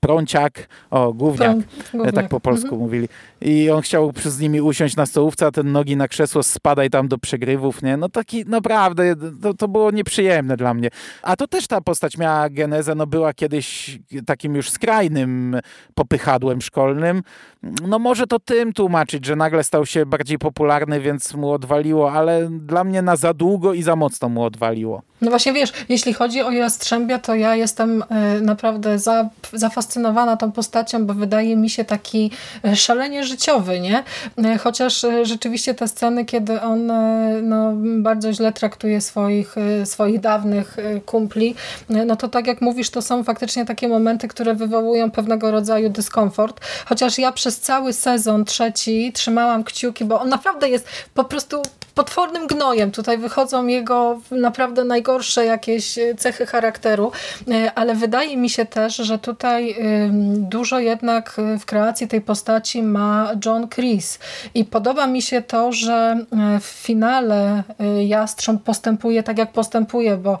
prąciak, 0.00 0.68
o, 0.90 1.12
gówniak, 1.12 1.56
gówniak. 1.92 2.14
tak 2.14 2.28
po 2.28 2.40
polsku 2.40 2.66
mhm. 2.66 2.82
mówili. 2.82 3.08
I 3.40 3.70
on 3.70 3.82
chciał 3.82 4.12
z 4.24 4.40
nimi 4.40 4.60
usiąść 4.60 4.96
na 4.96 5.06
stołówce, 5.06 5.46
a 5.46 5.50
ten 5.50 5.72
nogi 5.72 5.96
na 5.96 6.08
krzesło 6.08 6.42
spadaj 6.42 6.90
tam 6.90 7.08
do 7.08 7.18
przegrywów, 7.18 7.82
nie? 7.82 7.96
No 7.96 8.08
taki 8.08 8.44
naprawdę, 8.44 9.14
to, 9.42 9.54
to 9.54 9.68
było 9.68 9.90
nieprzyjemne 9.90 10.56
dla 10.56 10.74
mnie. 10.74 10.88
A 11.22 11.36
to 11.36 11.46
też 11.48 11.66
ta 11.66 11.80
postać 11.80 12.18
miała 12.18 12.50
genezę, 12.50 12.94
no 12.94 13.06
była 13.06 13.34
kiedyś 13.34 13.98
takim 14.26 14.54
już 14.54 14.70
skrajnym 14.70 15.60
popychadłem 15.94 16.60
szkolnym. 16.60 17.22
No 17.88 17.98
może 17.98 18.26
to 18.26 18.38
tym 18.38 18.72
tłumaczyć, 18.72 19.26
że 19.26 19.36
nagle 19.36 19.64
stał 19.64 19.86
się 19.86 20.06
bardziej 20.06 20.38
popularny, 20.38 21.00
więc 21.00 21.34
mu 21.34 21.50
odwaliło, 21.50 22.12
ale 22.12 22.48
dla 22.50 22.84
mnie 22.84 23.02
na 23.02 23.16
za 23.16 23.34
długo 23.34 23.74
i 23.74 23.82
za 23.82 23.96
mocno 23.96 24.28
mu 24.28 24.42
odwaliło. 24.44 25.02
No 25.20 25.30
właśnie 25.30 25.52
wiesz, 25.52 25.72
jeśli 25.88 26.14
chodzi 26.14 26.42
o 26.42 26.50
Jastrzębia, 26.50 27.18
to 27.18 27.34
ja 27.34 27.56
jestem 27.56 28.02
y, 28.02 28.40
naprawdę 28.40 28.98
za 28.98 29.19
zafascynowana 29.52 30.36
tą 30.36 30.52
postacią, 30.52 31.06
bo 31.06 31.14
wydaje 31.14 31.56
mi 31.56 31.70
się 31.70 31.84
taki 31.84 32.30
szalenie 32.74 33.24
życiowy, 33.24 33.80
nie? 33.80 34.04
Chociaż 34.58 35.06
rzeczywiście 35.22 35.74
te 35.74 35.88
sceny, 35.88 36.24
kiedy 36.24 36.60
on 36.60 36.86
no, 37.42 37.72
bardzo 38.02 38.32
źle 38.32 38.52
traktuje 38.52 39.00
swoich, 39.00 39.54
swoich 39.84 40.20
dawnych 40.20 40.76
kumpli, 41.06 41.54
no 42.06 42.16
to 42.16 42.28
tak 42.28 42.46
jak 42.46 42.60
mówisz, 42.60 42.90
to 42.90 43.02
są 43.02 43.24
faktycznie 43.24 43.66
takie 43.66 43.88
momenty, 43.88 44.28
które 44.28 44.54
wywołują 44.54 45.10
pewnego 45.10 45.50
rodzaju 45.50 45.90
dyskomfort. 45.90 46.60
Chociaż 46.86 47.18
ja 47.18 47.32
przez 47.32 47.60
cały 47.60 47.92
sezon 47.92 48.44
trzeci 48.44 49.12
trzymałam 49.12 49.64
kciuki, 49.64 50.04
bo 50.04 50.20
on 50.20 50.28
naprawdę 50.28 50.68
jest 50.68 50.88
po 51.14 51.24
prostu 51.24 51.62
potwornym 51.94 52.46
gnojem. 52.46 52.90
Tutaj 52.90 53.18
wychodzą 53.18 53.66
jego 53.66 54.20
naprawdę 54.30 54.84
najgorsze 54.84 55.44
jakieś 55.44 55.98
cechy 56.18 56.46
charakteru, 56.46 57.12
e, 57.50 57.72
ale 57.74 57.94
wydaje 57.94 58.36
mi 58.36 58.50
się 58.50 58.66
też, 58.66 58.96
że 59.10 59.18
tutaj 59.18 59.76
dużo 60.36 60.78
jednak 60.78 61.36
w 61.60 61.64
kreacji 61.64 62.08
tej 62.08 62.20
postaci 62.20 62.82
ma 62.82 63.30
John 63.44 63.68
Chris 63.68 64.18
i 64.54 64.64
podoba 64.64 65.06
mi 65.06 65.22
się 65.22 65.42
to, 65.42 65.72
że 65.72 65.94
e, 66.32 66.60
w 66.60 66.64
finale 66.64 67.62
e, 67.80 68.04
Jastrząb 68.04 68.62
postępuje 68.62 69.22
tak 69.22 69.38
jak 69.38 69.52
postępuje, 69.52 70.16
bo 70.16 70.38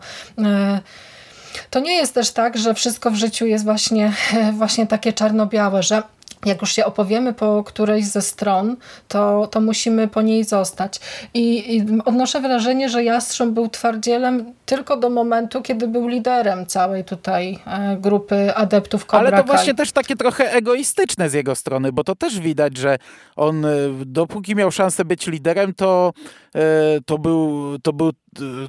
to 1.70 1.80
nie 1.80 1.94
jest 1.94 2.14
też 2.14 2.30
tak, 2.30 2.58
że 2.58 2.74
wszystko 2.74 3.10
w 3.10 3.14
życiu 3.14 3.46
jest 3.46 3.64
właśnie, 3.64 4.12
właśnie 4.60 4.86
takie 4.86 5.12
czarno-białe, 5.12 5.82
że 5.82 6.02
jak 6.44 6.60
już 6.60 6.72
się 6.72 6.84
opowiemy 6.84 7.32
po 7.32 7.64
którejś 7.64 8.06
ze 8.06 8.22
stron, 8.22 8.76
to, 9.08 9.46
to 9.46 9.60
musimy 9.60 10.08
po 10.08 10.22
niej 10.22 10.44
zostać. 10.44 11.00
I, 11.34 11.76
I, 11.76 11.86
odnoszę 12.04 12.40
wrażenie, 12.40 12.88
że 12.88 13.04
Jastrząb 13.04 13.54
był 13.54 13.68
twardzielem 13.68 14.52
tylko 14.70 14.96
do 14.96 15.10
momentu, 15.10 15.62
kiedy 15.62 15.88
był 15.88 16.08
liderem 16.08 16.66
całej 16.66 17.04
tutaj 17.04 17.58
e, 17.66 17.96
grupy 17.96 18.54
adeptów 18.54 19.04
Cobra 19.06 19.18
Ale 19.18 19.42
to 19.42 19.44
właśnie 19.44 19.74
też 19.74 19.92
takie 19.92 20.16
trochę 20.16 20.52
egoistyczne 20.52 21.30
z 21.30 21.32
jego 21.32 21.54
strony, 21.54 21.92
bo 21.92 22.04
to 22.04 22.14
też 22.14 22.40
widać, 22.40 22.76
że 22.76 22.96
on 23.36 23.64
e, 23.64 23.68
dopóki 24.06 24.56
miał 24.56 24.70
szansę 24.70 25.04
być 25.04 25.26
liderem, 25.26 25.74
to, 25.74 26.12
e, 26.54 26.60
to 27.06 27.18
był, 27.18 27.78
to 27.82 27.92
był 27.92 28.12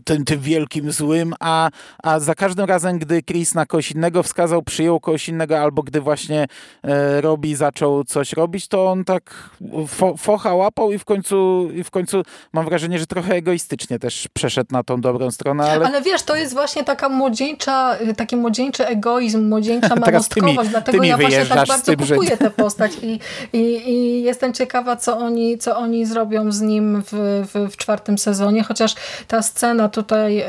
tym, 0.04 0.26
tym 0.26 0.40
wielkim 0.40 0.92
złym, 0.92 1.34
a, 1.40 1.70
a 2.04 2.20
za 2.20 2.36
każdym 2.36 2.66
razem, 2.66 3.00
gdy 3.00 3.24
Chris 3.24 3.56
na 3.56 3.66
kogoś 3.66 3.92
innego 3.92 4.24
wskazał, 4.24 4.62
przyjął 4.62 5.00
kogoś 5.00 5.30
innego, 5.30 5.60
albo 5.60 5.84
gdy 5.84 6.02
właśnie 6.02 6.48
e, 6.84 7.22
Robi 7.22 7.56
zaczął 7.56 8.04
coś 8.04 8.34
robić, 8.34 8.68
to 8.68 8.88
on 8.92 9.04
tak 9.04 9.50
fo, 9.88 10.18
focha 10.18 10.56
łapał 10.56 10.92
i 10.92 10.98
w 10.98 11.06
końcu 11.06 11.70
i 11.74 11.84
w 11.84 11.92
końcu 11.92 12.24
mam 12.54 12.66
wrażenie, 12.66 13.00
że 13.00 13.08
trochę 13.08 13.34
egoistycznie 13.36 14.00
też 14.00 14.28
przeszedł 14.34 14.74
na 14.74 14.84
tą 14.84 15.02
dobrą 15.02 15.32
stronę. 15.32 15.64
Ale, 15.64 15.86
ale 15.86 15.91
wiesz, 16.02 16.24
to 16.24 16.36
jest 16.36 16.54
właśnie 16.54 16.84
taka 16.84 17.10
młodzieńcza, 17.10 17.98
taki 18.18 18.36
młodzieńczy 18.36 18.88
egoizm, 18.88 19.50
młodzieńcza 19.50 19.96
manostkowość, 20.06 20.70
dlatego 20.70 20.98
tymi 20.98 21.08
ja 21.08 21.18
właśnie 21.18 21.46
tak 21.46 21.68
bardzo 21.68 21.98
kupuję 21.98 22.38
tę 22.38 22.52
postać 22.64 22.92
i, 23.02 23.20
i, 23.54 23.90
i 23.90 24.24
jestem 24.24 24.54
ciekawa, 24.54 24.96
co 24.96 25.18
oni, 25.18 25.58
co 25.58 25.78
oni 25.78 26.06
zrobią 26.06 26.52
z 26.52 26.62
nim 26.62 27.04
w, 27.06 27.12
w, 27.54 27.72
w 27.74 27.78
czwartym 27.78 28.18
sezonie, 28.18 28.64
chociaż 28.64 28.96
ta 29.28 29.42
scena 29.42 29.90
tutaj 29.90 30.40
y, 30.40 30.46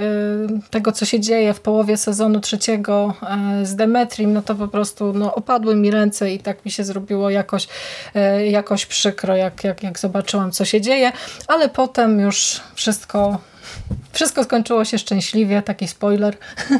tego, 0.70 0.92
co 0.92 1.04
się 1.04 1.20
dzieje 1.20 1.54
w 1.54 1.60
połowie 1.60 1.96
sezonu 1.96 2.40
trzeciego 2.40 3.14
y, 3.62 3.66
z 3.66 3.76
Demetrim, 3.76 4.32
no 4.32 4.42
to 4.42 4.54
po 4.54 4.68
prostu 4.68 5.12
no, 5.12 5.34
opadły 5.34 5.76
mi 5.76 5.90
ręce 5.90 6.32
i 6.32 6.38
tak 6.38 6.64
mi 6.64 6.70
się 6.70 6.84
zrobiło 6.84 7.30
jakoś, 7.30 7.68
y, 8.16 8.46
jakoś 8.46 8.86
przykro, 8.86 9.36
jak, 9.36 9.64
jak, 9.64 9.82
jak 9.82 9.98
zobaczyłam, 9.98 10.52
co 10.52 10.64
się 10.64 10.80
dzieje, 10.80 11.12
ale 11.48 11.68
potem 11.68 12.20
już 12.20 12.60
wszystko 12.74 13.38
wszystko 14.12 14.44
skończyło 14.44 14.84
się 14.84 14.98
szczęśliwie, 14.98 15.62
taki 15.62 15.88
spoiler. 15.88 16.36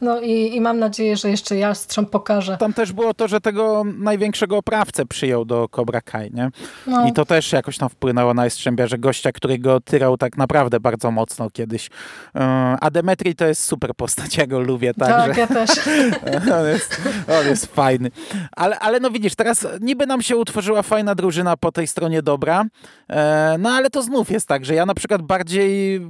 No 0.00 0.20
i, 0.20 0.56
i 0.56 0.60
mam 0.60 0.78
nadzieję, 0.78 1.16
że 1.16 1.30
jeszcze 1.30 1.56
Jastrząb 1.56 2.10
pokaże. 2.10 2.56
Tam 2.56 2.72
też 2.72 2.92
było 2.92 3.14
to, 3.14 3.28
że 3.28 3.40
tego 3.40 3.84
największego 3.98 4.56
oprawcę 4.56 5.06
przyjął 5.06 5.44
do 5.44 5.68
Cobra 5.68 6.00
Kai, 6.00 6.30
nie? 6.34 6.50
No. 6.86 7.08
I 7.08 7.12
to 7.12 7.24
też 7.24 7.52
jakoś 7.52 7.78
tam 7.78 7.88
wpłynęło 7.88 8.34
na 8.34 8.44
Jastrzębia, 8.44 8.86
że 8.86 8.98
gościa, 8.98 9.32
który 9.32 9.58
go 9.58 9.80
tyrał 9.80 10.16
tak 10.16 10.36
naprawdę 10.36 10.80
bardzo 10.80 11.10
mocno 11.10 11.50
kiedyś. 11.50 11.90
E, 12.34 12.40
a 12.80 12.90
Demetri 12.90 13.34
to 13.34 13.46
jest 13.46 13.62
super 13.62 13.94
postać, 13.94 14.36
ja 14.36 14.46
go 14.46 14.60
lubię. 14.60 14.94
Tak, 14.94 15.34
że... 15.34 15.40
ja 15.40 15.46
też. 15.46 15.70
on, 16.60 16.66
jest, 16.66 17.02
on 17.40 17.46
jest 17.46 17.66
fajny. 17.66 18.10
Ale, 18.52 18.78
ale 18.78 19.00
no 19.00 19.10
widzisz, 19.10 19.34
teraz 19.34 19.66
niby 19.80 20.06
nam 20.06 20.22
się 20.22 20.36
utworzyła 20.36 20.82
fajna 20.82 21.14
drużyna 21.14 21.56
po 21.56 21.72
tej 21.72 21.86
stronie 21.86 22.22
dobra, 22.22 22.64
e, 23.08 23.56
no 23.58 23.70
ale 23.70 23.90
to 23.90 24.02
znów 24.02 24.30
jest 24.30 24.48
tak, 24.48 24.64
że 24.64 24.74
ja 24.74 24.86
na 24.86 24.94
przykład 24.94 25.22
bardziej 25.22 26.00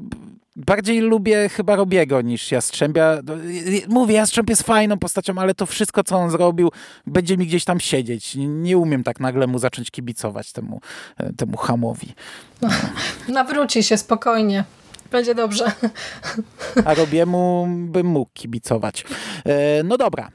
bardziej 0.57 1.00
lubię 1.00 1.48
chyba 1.48 1.76
Robiego 1.76 2.20
niż 2.20 2.52
Jastrzębia. 2.52 3.18
Mówię, 3.88 4.14
Jastrząb 4.14 4.50
jest 4.50 4.62
fajną 4.62 4.98
postacią, 4.98 5.38
ale 5.38 5.54
to 5.54 5.66
wszystko, 5.66 6.04
co 6.04 6.16
on 6.16 6.30
zrobił, 6.30 6.70
będzie 7.07 7.36
mi 7.36 7.46
gdzieś 7.46 7.64
tam 7.64 7.80
siedzieć. 7.80 8.34
Nie 8.36 8.78
umiem 8.78 9.04
tak 9.04 9.20
nagle 9.20 9.46
mu 9.46 9.59
zacząć 9.59 9.90
kibicować 9.90 10.52
temu, 10.52 10.80
e, 11.16 11.32
temu 11.32 11.57
hamowi. 11.57 12.14
No. 12.62 12.68
Nawróci 13.28 13.82
się 13.82 13.98
spokojnie. 13.98 14.64
Będzie 15.11 15.34
dobrze. 15.34 15.72
A 16.84 16.94
Robiemu 16.94 17.66
bym 17.68 18.07
mógł 18.07 18.30
kibicować. 18.34 19.04
E, 19.44 19.82
no 19.82 19.98
dobra, 19.98 20.30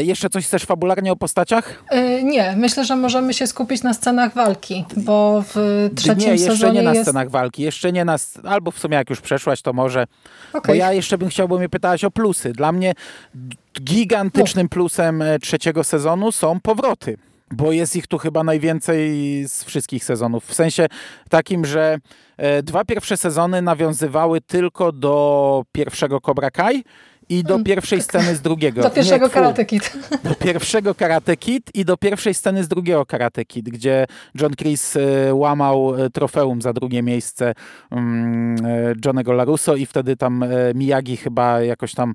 jeszcze 0.00 0.30
coś 0.30 0.46
chcesz 0.46 0.64
fabularnie 0.64 1.12
o 1.12 1.16
postaciach? 1.16 1.84
Yy, 1.92 2.24
nie, 2.24 2.54
myślę, 2.56 2.84
że 2.84 2.96
możemy 2.96 3.34
się 3.34 3.46
skupić 3.46 3.82
na 3.82 3.94
scenach 3.94 4.34
walki, 4.34 4.84
bo 4.96 5.44
w 5.54 5.88
trzecim 5.96 6.30
nie, 6.30 6.38
sezonie 6.38 6.52
jeszcze 6.52 6.72
nie 6.72 6.82
na 6.82 6.94
jest... 6.94 7.02
scenach 7.02 7.30
walki, 7.30 7.62
jeszcze 7.62 7.92
nie 7.92 8.04
na, 8.04 8.16
albo 8.44 8.70
w 8.70 8.78
sumie 8.78 8.96
jak 8.96 9.10
już 9.10 9.20
przeszłaś, 9.20 9.62
to 9.62 9.72
może, 9.72 10.06
okay. 10.52 10.62
bo 10.66 10.74
ja 10.74 10.92
jeszcze 10.92 11.18
bym 11.18 11.28
chciał, 11.28 11.48
bo 11.48 11.58
mnie 11.58 11.68
pytałaś 11.68 12.04
o 12.04 12.10
plusy. 12.10 12.52
Dla 12.52 12.72
mnie 12.72 12.92
gigantycznym 13.82 14.68
plusem 14.68 15.22
e, 15.22 15.38
trzeciego 15.38 15.84
sezonu 15.84 16.32
są 16.32 16.60
powroty 16.60 17.16
bo 17.54 17.72
jest 17.72 17.96
ich 17.96 18.06
tu 18.06 18.18
chyba 18.18 18.44
najwięcej 18.44 19.08
z 19.48 19.64
wszystkich 19.64 20.04
sezonów. 20.04 20.46
W 20.46 20.54
sensie 20.54 20.86
takim, 21.28 21.64
że 21.64 21.98
dwa 22.62 22.84
pierwsze 22.84 23.16
sezony 23.16 23.62
nawiązywały 23.62 24.40
tylko 24.40 24.92
do 24.92 25.64
pierwszego 25.72 26.20
Cobra 26.20 26.50
Kai, 26.50 26.84
i 27.28 27.42
do 27.44 27.54
mm, 27.54 27.64
pierwszej 27.64 28.02
sceny 28.02 28.36
z 28.36 28.40
drugiego. 28.40 28.82
Do 28.82 28.90
pierwszego 28.90 29.26
nie, 29.26 29.32
Karate 29.32 29.64
Kid. 29.64 29.98
Do 30.24 30.34
pierwszego 30.34 30.94
Karate 30.94 31.36
Kid 31.36 31.70
i 31.74 31.84
do 31.84 31.96
pierwszej 31.96 32.34
sceny 32.34 32.64
z 32.64 32.68
drugiego 32.68 33.06
Karate 33.06 33.44
Kid, 33.44 33.70
gdzie 33.70 34.06
John 34.34 34.52
Chris 34.56 34.96
e, 34.96 35.34
łamał 35.34 36.04
e, 36.04 36.10
trofeum 36.10 36.62
za 36.62 36.72
drugie 36.72 37.02
miejsce 37.02 37.54
um, 37.90 38.56
Johnego 39.04 39.32
Larusso 39.32 39.76
i 39.76 39.86
wtedy 39.86 40.16
tam 40.16 40.44
Miyagi 40.74 41.16
chyba 41.16 41.62
jakoś 41.62 41.94
tam 41.94 42.14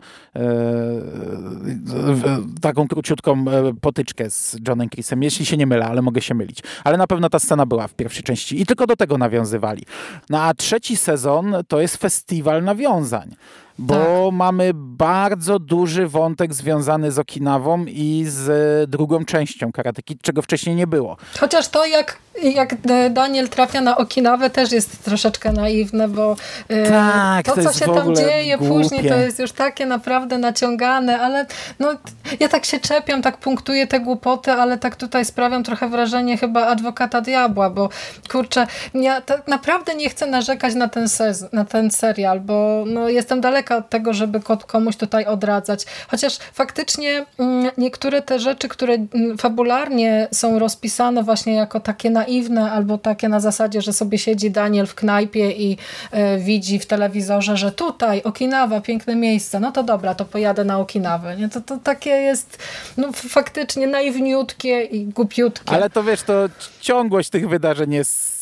taką 2.62 2.88
króciutką 2.88 3.46
potyczkę 3.82 4.30
z 4.30 4.58
Johnem 4.68 4.90
Chrisem, 4.90 5.24
jeśli 5.24 5.46
się 5.46 5.58
nie 5.58 5.68
mylę, 5.68 5.86
ale 5.86 6.02
mogę 6.02 6.22
się 6.22 6.34
mylić. 6.36 6.60
Ale 6.84 6.98
na 6.98 7.08
pewno 7.08 7.30
ta 7.30 7.40
scena 7.40 7.66
była 7.66 7.88
w 7.88 7.94
pierwszej 7.94 8.24
części 8.24 8.62
i 8.62 8.66
tylko 8.66 8.88
do 8.88 8.96
tego 8.96 9.18
nawiązywali. 9.18 9.84
No 10.30 10.42
a 10.42 10.54
trzeci 10.54 10.98
sezon 10.98 11.56
to 11.68 11.82
jest 11.82 11.98
festiwal 11.98 12.64
nawiązań 12.64 13.36
bo 13.80 13.96
tak. 13.96 14.34
mamy 14.34 14.72
bardzo 14.74 15.60
duży 15.60 16.08
wątek 16.08 16.54
związany 16.54 17.12
z 17.12 17.20
Okinawą 17.20 17.86
i 17.86 18.26
z 18.28 18.90
drugą 18.90 19.26
częścią 19.26 19.72
Karate 19.72 20.04
Kid, 20.04 20.22
czego 20.22 20.42
wcześniej 20.42 20.76
nie 20.76 20.88
było. 20.88 21.18
Chociaż 21.40 21.68
to, 21.68 21.86
jak, 21.86 22.18
jak 22.44 22.76
Daniel 23.12 23.50
trafia 23.50 23.82
na 23.82 23.98
Okinawę, 23.98 24.50
też 24.50 24.72
jest 24.72 25.04
troszeczkę 25.04 25.52
naiwne, 25.52 26.08
bo 26.08 26.36
e, 26.68 26.90
tak, 26.90 27.46
to, 27.46 27.56
to 27.56 27.64
co 27.64 27.80
się 27.80 27.86
tam 27.86 28.16
dzieje 28.16 28.58
głupie. 28.58 28.74
później, 28.74 29.10
to 29.10 29.16
jest 29.16 29.40
już 29.40 29.52
takie 29.52 29.86
naprawdę 29.86 30.38
naciągane, 30.38 31.20
ale 31.20 31.46
no, 31.80 31.94
ja 32.40 32.50
tak 32.50 32.66
się 32.66 32.80
czepiam, 32.80 33.22
tak 33.22 33.38
punktuję 33.38 33.88
te 33.88 34.00
głupoty, 34.00 34.52
ale 34.52 34.78
tak 34.78 34.96
tutaj 34.96 35.26
sprawiam 35.26 35.64
trochę 35.64 35.90
wrażenie 35.90 36.38
chyba 36.38 36.68
adwokata 36.68 37.22
diabła, 37.22 37.70
bo 37.70 37.90
kurczę, 38.32 38.68
ja 38.94 39.22
tak 39.22 39.48
naprawdę 39.48 39.96
nie 39.96 40.10
chcę 40.10 40.26
narzekać 40.28 40.76
na 40.76 40.88
ten, 40.88 41.10
sez 41.10 41.46
na 41.54 41.66
ten 41.66 41.92
serial, 41.92 42.40
bo 42.40 42.84
no, 42.88 43.10
jestem 43.10 43.42
daleka 43.42 43.67
od 43.76 43.90
tego, 43.90 44.14
żeby 44.14 44.40
komuś 44.68 44.96
tutaj 44.96 45.26
odradzać. 45.26 45.86
Chociaż 46.08 46.38
faktycznie 46.54 47.26
mm, 47.40 47.72
niektóre 47.78 48.22
te 48.22 48.40
rzeczy, 48.40 48.70
które 48.70 48.94
mm, 48.94 49.38
fabularnie 49.38 50.28
są 50.32 50.60
rozpisane 50.60 51.24
właśnie 51.24 51.54
jako 51.54 51.80
takie 51.80 52.10
naiwne 52.10 52.72
albo 52.72 52.98
takie 52.98 53.30
na 53.30 53.40
zasadzie, 53.40 53.82
że 53.82 53.94
sobie 53.94 54.18
siedzi 54.18 54.52
Daniel 54.52 54.88
w 54.88 54.96
knajpie 54.96 55.52
i 55.52 55.78
e, 56.12 56.38
widzi 56.38 56.80
w 56.80 56.86
telewizorze, 56.86 57.58
że 57.58 57.72
tutaj 57.72 58.24
Okinawa, 58.24 58.82
piękne 58.82 59.16
miejsce, 59.16 59.60
no 59.60 59.72
to 59.72 59.84
dobra, 59.84 60.16
to 60.16 60.26
pojadę 60.26 60.64
na 60.64 60.80
Okinawę. 60.80 61.38
Nie? 61.38 61.50
To, 61.50 61.62
to 61.62 61.78
takie 61.78 62.10
jest 62.10 62.58
no, 62.98 63.12
faktycznie 63.12 63.88
naiwniutkie 63.88 64.84
i 64.84 65.06
głupiutkie. 65.06 65.72
Ale 65.72 65.90
to 65.90 66.04
wiesz, 66.04 66.22
to 66.22 66.50
ciągłość 66.82 67.30
tych 67.30 67.50
wydarzeń 67.50 67.94
jest 67.94 68.37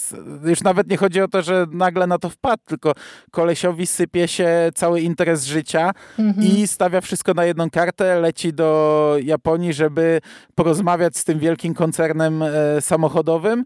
już 0.45 0.64
nawet 0.64 0.89
nie 0.89 0.97
chodzi 0.97 1.22
o 1.22 1.28
to, 1.28 1.41
że 1.41 1.66
nagle 1.72 2.08
na 2.08 2.18
to 2.18 2.30
wpadł, 2.30 2.64
tylko 2.66 2.93
kolesiowi 3.32 3.88
sypie 3.88 4.28
się 4.28 4.49
cały 4.76 5.01
interes 5.01 5.45
życia 5.45 5.91
mhm. 6.20 6.47
i 6.47 6.68
stawia 6.68 7.01
wszystko 7.01 7.34
na 7.34 7.45
jedną 7.45 7.70
kartę, 7.70 8.20
leci 8.20 8.53
do 8.53 9.18
Japonii, 9.24 9.74
żeby 9.74 10.22
porozmawiać 10.56 11.18
z 11.18 11.24
tym 11.24 11.39
wielkim 11.39 11.74
koncernem 11.74 12.43
e, 12.43 12.82
samochodowym. 12.82 13.66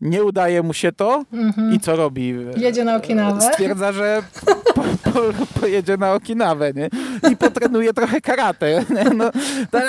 Nie 0.00 0.24
udaje 0.24 0.62
mu 0.62 0.72
się 0.72 0.92
to 0.92 1.24
mhm. 1.32 1.74
i 1.74 1.80
co 1.80 1.96
robi? 1.96 2.34
Jedzie 2.56 2.84
na 2.84 2.96
Okinawę. 2.96 3.40
Stwierdza, 3.40 3.92
że 3.92 4.22
po, 5.04 5.10
po, 5.10 5.60
pojedzie 5.60 5.96
na 5.96 6.12
Okinawę, 6.12 6.72
nie? 6.72 6.88
I 7.30 7.36
potrenuje 7.36 7.92
trochę 7.92 8.20
karate, 8.20 8.84
no, 9.16 9.30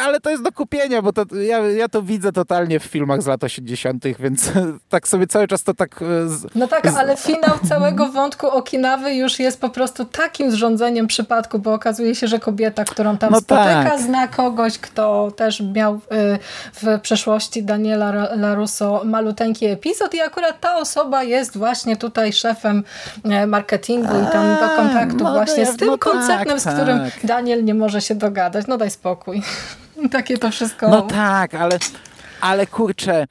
ale 0.01 0.20
to 0.20 0.30
jest 0.30 0.43
do 0.43 0.51
kupienia, 0.51 1.01
bo 1.01 1.14
to, 1.14 1.26
ja, 1.36 1.60
ja 1.60 1.89
to 1.89 2.01
widzę 2.01 2.32
totalnie 2.32 2.80
w 2.80 2.84
filmach 2.84 3.22
z 3.22 3.28
lat 3.28 3.43
80., 3.43 4.03
więc 4.20 4.51
tak 4.89 5.07
sobie 5.07 5.28
cały 5.28 5.47
czas 5.47 5.64
to 5.64 5.74
tak... 5.74 6.01
E, 6.01 6.30
z, 6.30 6.55
no 6.55 6.68
tak, 6.68 6.86
ale 6.86 7.18
finał 7.18 7.60
całego 7.70 8.12
wątku 8.12 8.47
Okinawy 8.47 9.14
już 9.14 9.39
jest 9.39 9.62
po 9.62 9.70
prostu 9.70 10.05
takim 10.05 10.51
zrządzeniem 10.51 11.07
przypadku, 11.07 11.60
bo 11.60 11.74
okazuje 11.74 12.16
się, 12.16 12.28
że 12.28 12.39
kobieta, 12.39 12.84
którą 12.84 13.18
tam 13.18 13.32
no 13.32 13.41
spotyka, 13.41 13.84
tak. 13.84 13.99
zna 13.99 14.28
kogoś, 14.28 14.78
kto 14.78 15.32
też 15.32 15.62
miał 15.62 15.95
y, 15.95 15.99
w 16.74 16.99
przeszłości 17.01 17.64
Daniela 17.64 18.12
Larusso 18.36 19.01
maluteńki 19.05 19.66
epizod 19.66 20.14
i 20.14 20.22
akurat 20.22 20.60
ta 20.60 20.78
osoba 20.78 21.24
jest 21.24 21.57
właśnie 21.57 21.97
tutaj 21.97 22.34
szefem 22.34 22.84
e, 23.24 23.47
marketingu 23.47 24.14
i 24.24 24.32
tam 24.32 24.55
do 24.60 24.76
kontaktu 24.76 24.99
no 25.06 25.34
właśnie 25.34 25.66
z 25.66 25.78
tym 25.78 25.88
no 25.88 25.97
koncernem, 25.97 26.47
tak, 26.47 26.60
z 26.60 26.76
którym 26.76 27.00
tak. 27.00 27.14
Daniel 27.24 27.64
nie 27.64 27.74
może 27.74 28.02
się 28.02 28.16
dogadać. 28.16 28.68
No 28.68 28.78
daj 28.78 28.91
spokój. 28.91 29.41
Takie 30.12 30.38
to 30.38 30.52
wszystko. 30.52 30.89
No 30.89 31.02
tak, 31.02 31.54
ale 31.54 31.80
ale 32.41 32.68
kurczę, 32.68 33.28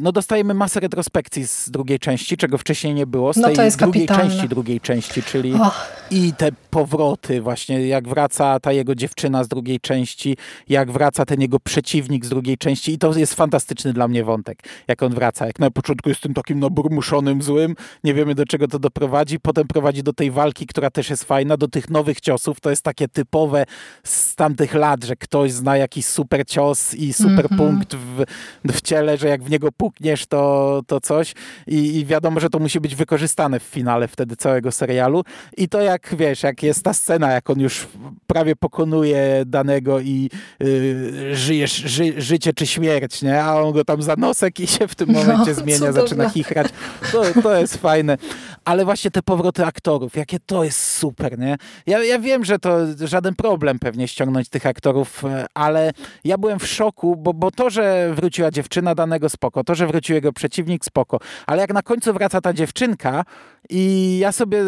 no 0.00 0.12
dostajemy 0.12 0.54
masę 0.54 0.80
retrospekcji 0.80 1.46
z 1.46 1.70
drugiej 1.70 1.98
części, 1.98 2.36
czego 2.36 2.58
wcześniej 2.58 2.94
nie 2.94 3.06
było, 3.06 3.32
z 3.32 3.36
no 3.36 3.48
tej 3.48 3.54
drugiej 3.54 3.72
kapitalne. 3.72 4.22
części 4.22 4.48
drugiej 4.48 4.80
części, 4.80 5.22
czyli 5.22 5.54
oh. 5.54 5.74
i 6.10 6.32
te 6.32 6.48
powroty 6.70 7.40
właśnie, 7.40 7.86
jak 7.86 8.08
wraca 8.08 8.60
ta 8.60 8.72
jego 8.72 8.94
dziewczyna 8.94 9.44
z 9.44 9.48
drugiej 9.48 9.80
części, 9.80 10.36
jak 10.68 10.90
wraca 10.92 11.24
ten 11.24 11.40
jego 11.40 11.60
przeciwnik 11.60 12.26
z 12.26 12.28
drugiej 12.28 12.58
części 12.58 12.92
i 12.92 12.98
to 12.98 13.18
jest 13.18 13.34
fantastyczny 13.34 13.92
dla 13.92 14.08
mnie 14.08 14.24
wątek, 14.24 14.62
jak 14.88 15.02
on 15.02 15.14
wraca, 15.14 15.46
jak 15.46 15.58
na 15.58 15.70
początku 15.70 16.08
jest 16.08 16.20
tym 16.20 16.34
takim 16.34 16.60
naburmuszonym 16.60 17.42
złym, 17.42 17.74
nie 18.04 18.14
wiemy 18.14 18.34
do 18.34 18.44
czego 18.44 18.68
to 18.68 18.78
doprowadzi, 18.78 19.40
potem 19.40 19.66
prowadzi 19.66 20.02
do 20.02 20.12
tej 20.12 20.30
walki, 20.30 20.66
która 20.66 20.90
też 20.90 21.10
jest 21.10 21.24
fajna, 21.24 21.56
do 21.56 21.68
tych 21.68 21.90
nowych 21.90 22.20
ciosów, 22.20 22.60
to 22.60 22.70
jest 22.70 22.82
takie 22.82 23.08
typowe 23.08 23.66
z 24.04 24.34
tamtych 24.34 24.74
lat, 24.74 25.04
że 25.04 25.16
ktoś 25.16 25.52
zna 25.52 25.76
jakiś 25.76 26.06
super 26.06 26.46
cios 26.46 26.94
i 26.94 27.12
super 27.12 27.46
mm 27.46 27.46
-hmm. 27.46 27.56
punkt 27.56 27.94
w, 27.94 28.24
w 28.64 28.80
ciele, 28.82 29.16
że 29.16 29.28
jak 29.28 29.42
w 29.42 29.50
niego 29.56 29.72
pukniesz, 29.72 30.26
to, 30.26 30.82
to 30.86 31.00
coś 31.00 31.34
I, 31.66 31.98
i 31.98 32.06
wiadomo, 32.06 32.40
że 32.40 32.50
to 32.50 32.58
musi 32.58 32.80
być 32.80 32.94
wykorzystane 32.94 33.60
w 33.60 33.62
finale 33.62 34.08
wtedy 34.08 34.36
całego 34.36 34.72
serialu 34.72 35.24
i 35.56 35.68
to 35.68 35.80
jak, 35.80 36.14
wiesz, 36.18 36.42
jak 36.42 36.62
jest 36.62 36.82
ta 36.84 36.92
scena, 36.92 37.32
jak 37.32 37.50
on 37.50 37.60
już 37.60 37.86
prawie 38.26 38.56
pokonuje 38.56 39.42
danego 39.46 40.00
i 40.00 40.30
yy, 40.60 41.36
żyjesz 41.36 41.72
ży, 41.72 42.20
życie 42.22 42.52
czy 42.52 42.66
śmierć, 42.66 43.22
nie? 43.22 43.42
A 43.42 43.60
on 43.60 43.72
go 43.72 43.84
tam 43.84 44.02
za 44.02 44.14
nosek 44.16 44.60
i 44.60 44.66
się 44.66 44.88
w 44.88 44.94
tym 44.94 45.08
momencie 45.12 45.50
no, 45.50 45.54
zmienia, 45.54 45.92
zaczyna 45.92 46.28
chichrać. 46.28 46.66
To, 47.12 47.42
to 47.42 47.60
jest 47.60 47.76
fajne. 47.76 48.16
Ale 48.64 48.84
właśnie 48.84 49.10
te 49.10 49.22
powroty 49.22 49.64
aktorów, 49.64 50.16
jakie 50.16 50.38
to 50.46 50.64
jest 50.64 50.80
super, 50.80 51.38
nie? 51.38 51.56
Ja, 51.86 52.04
ja 52.04 52.18
wiem, 52.18 52.44
że 52.44 52.58
to 52.58 52.78
żaden 53.00 53.34
problem 53.34 53.78
pewnie 53.78 54.08
ściągnąć 54.08 54.48
tych 54.48 54.66
aktorów, 54.66 55.24
e, 55.24 55.46
ale 55.54 55.92
ja 56.24 56.38
byłem 56.38 56.58
w 56.58 56.66
szoku, 56.66 57.16
bo, 57.16 57.34
bo 57.34 57.50
to, 57.50 57.70
że 57.70 58.14
wróciła 58.14 58.50
dziewczyna 58.50 58.94
danego 58.94 59.28
spoko, 59.46 59.64
to, 59.64 59.74
że 59.74 59.86
wrócił 59.86 60.14
jego 60.14 60.32
przeciwnik 60.32 60.84
spoko, 60.84 61.18
ale 61.46 61.60
jak 61.60 61.72
na 61.72 61.82
końcu 61.82 62.12
wraca 62.12 62.40
ta 62.40 62.52
dziewczynka 62.52 63.24
i 63.70 64.18
ja 64.18 64.32
sobie 64.32 64.58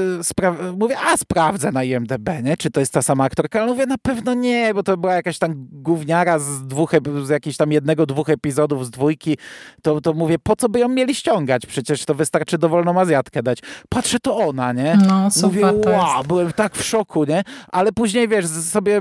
mówię, 0.79 0.97
a 0.99 1.17
sprawdzę 1.17 1.73
na 1.73 1.85
IMDB, 1.85 2.29
nie? 2.43 2.57
czy 2.57 2.71
to 2.71 2.81
jest 2.81 2.93
ta 2.93 3.03
sama 3.03 3.25
aktorka, 3.25 3.63
ale 3.63 3.73
mówię, 3.73 3.87
na 3.87 3.99
pewno 3.99 4.35
nie, 4.35 4.75
bo 4.75 4.83
to 4.83 4.97
była 4.97 5.15
jakaś 5.15 5.39
tam 5.39 5.55
gówniara 5.73 6.39
z 6.39 6.67
dwóch, 6.67 6.93
z 7.25 7.29
jakiegoś 7.29 7.57
tam 7.57 7.73
jednego, 7.73 8.07
dwóch 8.07 8.29
epizodów 8.29 8.87
z 8.87 8.91
dwójki, 8.91 9.39
to, 9.83 10.01
to 10.01 10.13
mówię, 10.13 10.39
po 10.39 10.57
co 10.57 10.69
by 10.69 10.79
ją 10.79 10.89
mieli 10.89 11.15
ściągać? 11.15 11.67
Przecież 11.67 12.05
to 12.05 12.15
wystarczy 12.15 12.59
dowolną 12.59 13.01
Azjatkę 13.01 13.43
dać. 13.43 13.59
Patrzę, 13.89 14.19
to 14.21 14.37
ona, 14.37 14.73
nie? 14.73 14.99
No, 15.09 15.31
super, 15.31 15.75
mówię, 15.75 15.91
wow, 15.91 16.25
byłem 16.25 16.53
tak 16.53 16.77
w 16.77 16.85
szoku, 16.85 17.25
nie? 17.25 17.43
Ale 17.73 17.93
później, 17.93 18.29
wiesz, 18.29 18.47
sobie 18.47 18.97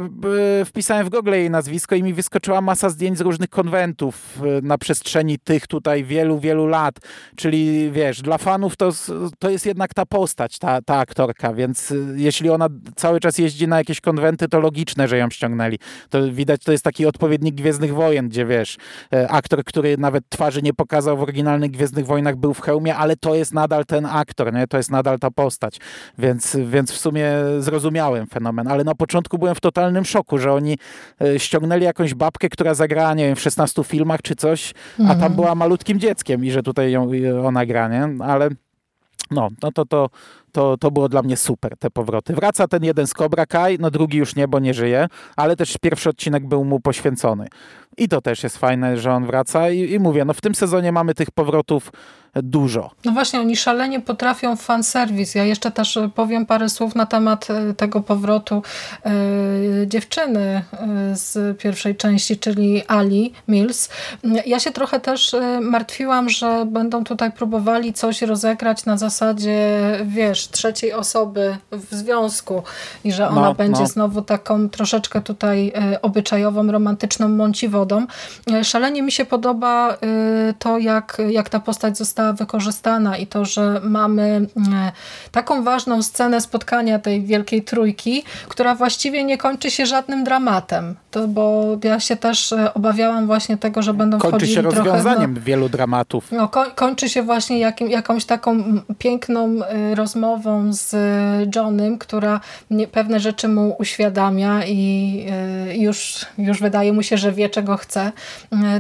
e, 0.62 0.66
wpisałem 0.66 1.06
w 1.06 1.10
Google 1.10 1.32
jej 1.32 1.50
nazwisko 1.50 1.96
i 1.96 2.04
mi 2.04 2.14
wyskoczyła 2.14 2.62
masa 2.62 2.90
zdjęć 2.90 3.18
z 3.18 3.22
różnych 3.22 3.50
konwentów 3.50 4.40
e, 4.42 4.62
na 4.62 4.78
przestrzeni 4.78 5.40
tych 5.40 5.67
tutaj 5.68 6.04
wielu, 6.04 6.40
wielu 6.40 6.68
lat, 6.68 6.96
czyli 7.36 7.92
wiesz, 7.92 8.22
dla 8.22 8.38
fanów 8.38 8.76
to, 8.76 8.92
to 9.40 9.50
jest 9.50 9.66
jednak 9.66 9.94
ta 9.94 10.06
postać, 10.06 10.60
ta, 10.60 10.82
ta 10.82 10.98
aktorka, 10.98 11.54
więc 11.54 11.92
e, 11.92 11.96
jeśli 12.16 12.50
ona 12.50 12.68
cały 12.96 13.20
czas 13.20 13.38
jeździ 13.38 13.68
na 13.68 13.78
jakieś 13.78 14.02
konwenty, 14.02 14.48
to 14.48 14.60
logiczne, 14.60 15.08
że 15.08 15.18
ją 15.18 15.30
ściągnęli. 15.30 15.80
To 16.10 16.32
widać, 16.32 16.64
to 16.64 16.72
jest 16.72 16.84
taki 16.84 17.06
odpowiednik 17.06 17.56
Gwiezdnych 17.56 17.94
Wojen, 17.94 18.30
gdzie 18.30 18.46
wiesz, 18.46 18.78
aktor, 19.30 19.64
który 19.64 19.98
nawet 19.98 20.30
twarzy 20.30 20.62
nie 20.62 20.74
pokazał 20.74 21.18
w 21.18 21.22
oryginalnych 21.22 21.72
Gwiezdnych 21.72 22.06
Wojnach, 22.06 22.36
był 22.36 22.54
w 22.54 22.62
hełmie, 22.62 22.96
ale 22.96 23.16
to 23.16 23.36
jest 23.36 23.54
nadal 23.54 23.86
ten 23.86 24.06
aktor, 24.06 24.54
nie? 24.54 24.68
To 24.68 24.78
jest 24.78 24.92
nadal 24.92 25.20
ta 25.20 25.32
postać, 25.32 25.80
więc, 26.18 26.58
więc 26.66 26.92
w 26.92 26.98
sumie 26.98 27.32
zrozumiałem 27.60 28.28
fenomen, 28.28 28.68
ale 28.68 28.84
na 28.84 28.96
początku 28.96 29.38
byłem 29.38 29.56
w 29.56 29.60
totalnym 29.60 30.06
szoku, 30.06 30.38
że 30.38 30.54
oni 30.54 30.78
e, 31.22 31.40
ściągnęli 31.40 31.84
jakąś 31.84 32.14
babkę, 32.14 32.50
która 32.50 32.74
zagrała, 32.74 33.14
nie 33.14 33.26
wiem, 33.28 33.36
w 33.36 33.42
16 33.42 33.84
filmach 33.84 34.22
czy 34.22 34.36
coś, 34.36 34.74
a 35.00 35.08
tam 35.08 35.12
mhm. 35.12 35.34
była 35.34 35.56
malutkim 35.58 36.00
dzieckiem 36.00 36.46
i 36.46 36.52
że 36.52 36.64
tutaj 36.64 36.92
ją, 36.92 37.10
ona 37.46 37.66
gra, 37.66 37.88
nie? 37.88 38.24
Ale 38.24 38.50
no, 39.32 39.50
no 39.64 39.72
to, 39.72 39.86
to, 39.86 40.10
to, 40.52 40.78
to 40.78 40.92
było 40.92 41.10
dla 41.10 41.22
mnie 41.22 41.38
super, 41.38 41.78
te 41.78 41.90
powroty. 41.90 42.34
Wraca 42.34 42.68
ten 42.68 42.84
jeden 42.84 43.08
z 43.08 43.14
Cobra 43.14 43.46
Kai, 43.46 43.78
no 43.80 43.92
drugi 43.92 44.18
już 44.18 44.36
nie, 44.36 44.48
bo 44.48 44.60
nie 44.60 44.74
żyje, 44.74 45.08
ale 45.36 45.56
też 45.56 45.78
pierwszy 45.82 46.10
odcinek 46.10 46.48
był 46.48 46.66
mu 46.66 46.80
poświęcony. 46.80 47.48
I 47.98 48.08
to 48.08 48.22
też 48.22 48.44
jest 48.44 48.58
fajne, 48.58 48.98
że 48.98 49.14
on 49.14 49.26
wraca 49.26 49.70
i, 49.70 49.92
i 49.92 50.00
mówię, 50.00 50.26
no 50.26 50.34
w 50.34 50.42
tym 50.42 50.56
sezonie 50.56 50.92
mamy 50.92 51.14
tych 51.14 51.32
powrotów 51.32 51.92
dużo. 52.44 52.92
No 53.06 53.12
właśnie, 53.12 53.40
oni 53.40 53.56
szalenie 53.56 54.00
potrafią 54.00 54.56
fanserwis. 54.56 55.36
Ja 55.36 55.44
jeszcze 55.44 55.72
też 55.72 56.00
powiem 56.16 56.46
parę 56.46 56.70
słów 56.70 56.96
na 56.96 57.06
temat 57.06 57.48
e, 57.50 57.74
tego 57.74 58.02
powrotu 58.02 58.64
e, 59.06 59.12
dziewczyny 59.88 60.40
e, 60.40 61.16
z 61.16 61.58
pierwszej 61.58 61.96
części, 61.96 62.38
czyli 62.38 62.84
Ali 62.88 63.34
Mills. 63.48 63.90
Ja 64.46 64.60
się 64.60 64.72
trochę 64.72 65.00
też 65.00 65.36
martwiłam, 65.62 66.30
że 66.30 66.66
będą 66.66 67.04
tutaj 67.04 67.32
próbowali 67.32 67.94
coś 67.94 68.22
rozegrać 68.22 68.86
na 68.86 68.98
zasadzie, 68.98 69.80
wiesz, 70.06 70.48
trzeciej 70.48 70.94
osoby 70.94 71.58
w 71.72 71.96
związku 71.96 72.64
i 73.04 73.12
że 73.12 73.30
ona 73.30 73.42
no, 73.42 73.54
będzie 73.54 73.82
no. 73.82 73.88
znowu 73.88 74.22
taką 74.22 74.70
troszeczkę 74.70 75.22
tutaj 75.22 75.74
obyczajową, 76.02 76.72
romantyczną 76.72 77.30
mąciwodą. 77.96 78.08
Szalenie 78.64 79.02
mi 79.02 79.12
się 79.12 79.26
podoba 79.26 79.98
to, 80.60 80.78
jak, 80.78 81.18
jak 81.30 81.50
ta 81.50 81.60
postać 81.60 81.98
została 81.98 82.34
wykorzystana 82.34 83.18
i 83.18 83.28
to, 83.28 83.46
że 83.46 83.82
mamy 83.84 84.48
e, 84.74 84.92
taką 85.32 85.64
ważną 85.64 86.04
scenę 86.04 86.42
spotkania 86.42 87.00
tej 87.00 87.22
wielkiej 87.24 87.62
trójki, 87.62 88.24
która 88.48 88.76
właściwie 88.76 89.24
nie 89.24 89.38
kończy 89.38 89.72
się 89.72 89.86
żadnym 89.86 90.24
dramatem. 90.24 90.96
To, 91.12 91.28
bo 91.28 91.78
ja 91.84 92.00
się 92.00 92.16
też 92.16 92.52
e, 92.52 92.74
obawiałam 92.74 93.28
właśnie 93.28 93.58
tego, 93.58 93.82
że 93.82 93.94
będą 93.94 94.18
kończy 94.18 94.38
wchodzili 94.38 94.54
się 94.54 94.62
rozwiązaniem 94.62 95.34
no, 95.34 95.42
wielu 95.42 95.70
dramatów. 95.70 96.32
No, 96.32 96.48
ko 96.48 96.66
kończy 96.76 97.10
się 97.10 97.24
właśnie 97.24 97.60
jakim, 97.60 97.90
jakąś 97.90 98.26
taką 98.26 98.64
piękną 99.00 99.50
e, 99.64 99.96
rozmową 99.96 100.74
z 100.74 100.96
Johnem, 101.56 101.98
która 101.98 102.40
pewne 102.92 103.20
rzeczy 103.20 103.48
mu 103.48 103.76
uświadamia 103.80 104.66
i 104.66 105.26
już, 105.74 106.26
już 106.38 106.62
wydaje 106.62 106.94
mu 106.94 107.04
się, 107.04 107.18
że 107.18 107.32
wie, 107.32 107.50
czego 107.50 107.77
chce. 107.78 108.12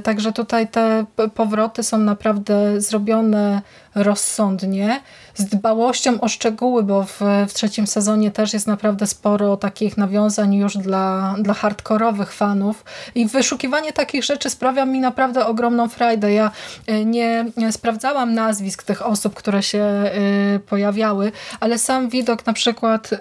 Także 0.03 0.31
tutaj 0.31 0.67
te 0.67 1.05
powroty 1.35 1.83
są 1.83 1.97
naprawdę 1.97 2.81
zrobione 2.81 3.61
rozsądnie 3.95 5.01
z 5.37 5.45
dbałością 5.45 6.21
o 6.21 6.27
szczegóły, 6.27 6.83
bo 6.83 7.03
w, 7.03 7.21
w, 7.47 7.53
trzecim 7.53 7.87
sezonie 7.87 8.31
też 8.31 8.53
jest 8.53 8.67
naprawdę 8.67 9.07
sporo 9.07 9.57
takich 9.57 9.97
nawiązań 9.97 10.55
już 10.55 10.77
dla, 10.77 11.35
dla 11.39 11.53
hardkorowych 11.53 12.33
fanów 12.33 12.83
i 13.15 13.25
wyszukiwanie 13.25 13.93
takich 13.93 14.23
rzeczy 14.23 14.49
sprawia 14.49 14.85
mi 14.85 14.99
naprawdę 14.99 15.45
ogromną 15.45 15.89
frajdę. 15.89 16.33
Ja 16.33 16.51
y, 16.89 17.05
nie, 17.05 17.45
sprawdzałam 17.71 18.33
nazwisk 18.33 18.83
tych 18.83 19.05
osób, 19.05 19.33
które 19.33 19.63
się 19.63 20.11
y, 20.55 20.59
pojawiały, 20.59 21.31
ale 21.59 21.79
sam 21.79 22.09
widok 22.09 22.45
na 22.45 22.53
przykład 22.53 23.13
y, 23.13 23.17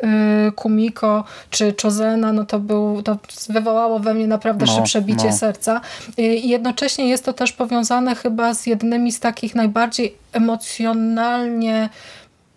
Kumiko 0.52 1.24
czy 1.50 1.74
Chozena, 1.82 2.32
no 2.32 2.44
to 2.44 2.58
był, 2.58 3.02
to 3.02 3.16
wywołało 3.48 3.98
we 3.98 4.14
mnie 4.14 4.26
naprawdę 4.26 4.66
no, 4.66 4.82
przebicie 4.82 5.26
no. 5.26 5.32
serca 5.32 5.80
i 6.16 6.48
jednocześnie 6.48 7.08
jest 7.08 7.24
to 7.24 7.32
też 7.32 7.52
powiązane 7.52 8.14
chyba 8.14 8.54
z 8.54 8.66
jednymi 8.66 9.12
z 9.12 9.20
takich 9.20 9.54
najbardziej 9.54 10.25
emocjonalnie 10.36 11.88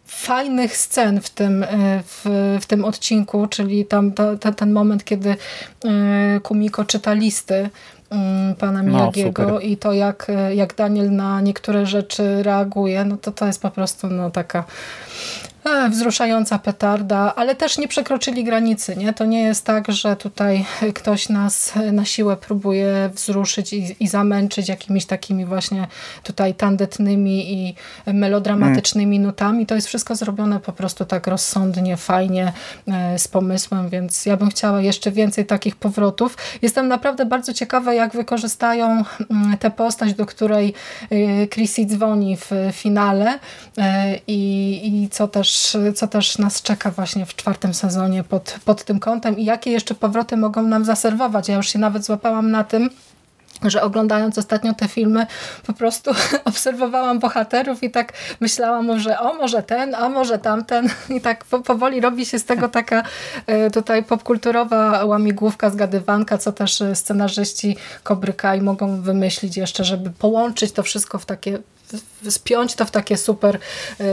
fajnych 0.06 0.78
scen 0.78 1.22
w 1.22 1.30
tym, 1.30 1.64
e, 1.64 1.68
w, 2.04 2.26
w 2.62 2.66
tym 2.66 2.86
odcinku, 2.86 3.48
czyli 3.48 3.86
tam 3.86 4.12
ta, 4.12 4.38
ta, 4.38 4.52
ten 4.52 4.72
moment, 4.72 5.04
kiedy 5.04 5.30
e, 5.86 6.40
Kumiko 6.44 6.86
czyta 6.86 7.14
listy 7.14 7.70
mm, 8.10 8.56
pana 8.56 8.84
no, 8.84 8.92
Miyagiego 8.92 9.48
no, 9.48 9.60
i 9.60 9.78
to 9.78 9.94
jak, 9.94 10.28
jak 10.56 10.76
Daniel 10.76 11.12
na 11.12 11.42
niektóre 11.42 11.86
rzeczy 11.86 12.44
reaguje, 12.44 13.06
no 13.06 13.18
to 13.18 13.32
to 13.32 13.46
jest 13.46 13.62
po 13.62 13.72
prostu 13.72 14.08
no, 14.08 14.32
taka 14.32 14.64
E, 15.64 15.90
wzruszająca 15.90 16.60
petarda, 16.60 17.34
ale 17.36 17.56
też 17.56 17.78
nie 17.78 17.88
przekroczyli 17.88 18.44
granicy. 18.44 18.96
Nie? 18.96 19.14
To 19.14 19.26
nie 19.26 19.44
jest 19.44 19.66
tak, 19.66 19.92
że 19.92 20.16
tutaj 20.16 20.66
ktoś 20.96 21.30
nas 21.30 21.74
na 21.92 22.06
siłę 22.06 22.38
próbuje 22.38 23.10
wzruszyć 23.14 23.74
i, 23.74 23.96
i 24.00 24.08
zamęczyć 24.08 24.70
jakimiś 24.70 25.06
takimi 25.06 25.46
właśnie 25.46 25.88
tutaj 26.24 26.54
tandetnymi 26.54 27.54
i 27.54 27.76
melodramatycznymi 28.14 29.16
hmm. 29.16 29.28
nutami. 29.28 29.66
To 29.66 29.76
jest 29.76 29.88
wszystko 29.88 30.16
zrobione 30.16 30.60
po 30.60 30.74
prostu 30.74 31.06
tak 31.06 31.28
rozsądnie, 31.28 31.98
fajnie, 31.98 32.54
e, 32.88 33.20
z 33.20 33.28
pomysłem, 33.28 33.90
więc 33.90 34.26
ja 34.26 34.38
bym 34.38 34.50
chciała 34.50 34.82
jeszcze 34.82 35.12
więcej 35.12 35.46
takich 35.46 35.76
powrotów. 35.76 36.38
Jestem 36.62 36.88
naprawdę 36.88 37.26
bardzo 37.26 37.54
ciekawa, 37.54 37.94
jak 37.94 38.14
wykorzystają 38.14 39.04
mm, 39.32 39.58
tę 39.58 39.72
postać, 39.72 40.14
do 40.14 40.26
której 40.26 40.74
e, 41.10 41.48
Chrissy 41.48 41.86
dzwoni 41.86 42.38
w 42.38 42.52
finale 42.74 43.40
i, 44.28 44.82
i 45.04 45.10
co 45.10 45.28
też 45.28 45.49
też, 45.50 45.78
co 45.96 46.08
też 46.08 46.38
nas 46.38 46.62
czeka 46.62 46.92
właśnie 46.92 47.26
w 47.26 47.36
czwartym 47.36 47.74
sezonie 47.74 48.24
pod, 48.24 48.56
pod 48.66 48.84
tym 48.84 49.00
kątem 49.00 49.40
i 49.40 49.46
jakie 49.46 49.72
jeszcze 49.72 49.96
powroty 49.96 50.38
mogą 50.38 50.64
nam 50.64 50.86
zaserwować. 50.86 51.48
Ja 51.48 51.56
już 51.56 51.70
się 51.70 51.80
nawet 51.80 52.06
złapałam 52.06 52.52
na 52.52 52.64
tym, 52.64 52.90
że 53.64 53.82
oglądając 53.82 54.38
ostatnio 54.38 54.74
te 54.74 54.88
filmy 54.88 55.28
po 55.68 55.74
prostu 55.74 56.12
obserwowałam 56.46 57.20
bohaterów 57.20 57.84
i 57.84 57.92
tak 57.92 58.14
myślałam, 58.40 59.00
że 59.00 59.20
o 59.20 59.34
może 59.34 59.64
ten, 59.64 59.96
a 59.96 60.10
może 60.10 60.40
tamten 60.40 60.90
i 61.10 61.22
tak 61.22 61.46
powoli 61.46 62.02
robi 62.02 62.26
się 62.26 62.40
z 62.40 62.46
tego 62.46 62.70
taka 62.70 63.04
e, 63.48 63.72
tutaj 63.72 64.04
popkulturowa 64.04 65.06
łamigłówka, 65.06 65.70
zgadywanka, 65.70 66.38
co 66.38 66.52
też 66.52 66.82
e, 66.82 66.96
scenarzyści 66.96 67.78
Kobryka 68.04 68.56
i 68.56 68.62
mogą 68.62 69.02
wymyślić 69.02 69.58
jeszcze, 69.58 69.84
żeby 69.84 70.10
połączyć 70.10 70.72
to 70.72 70.84
wszystko 70.84 71.20
w 71.20 71.26
takie 71.26 71.60
spiąć 72.30 72.76
to 72.76 72.86
w 72.86 72.92
takie 72.92 73.18
super, 73.18 73.60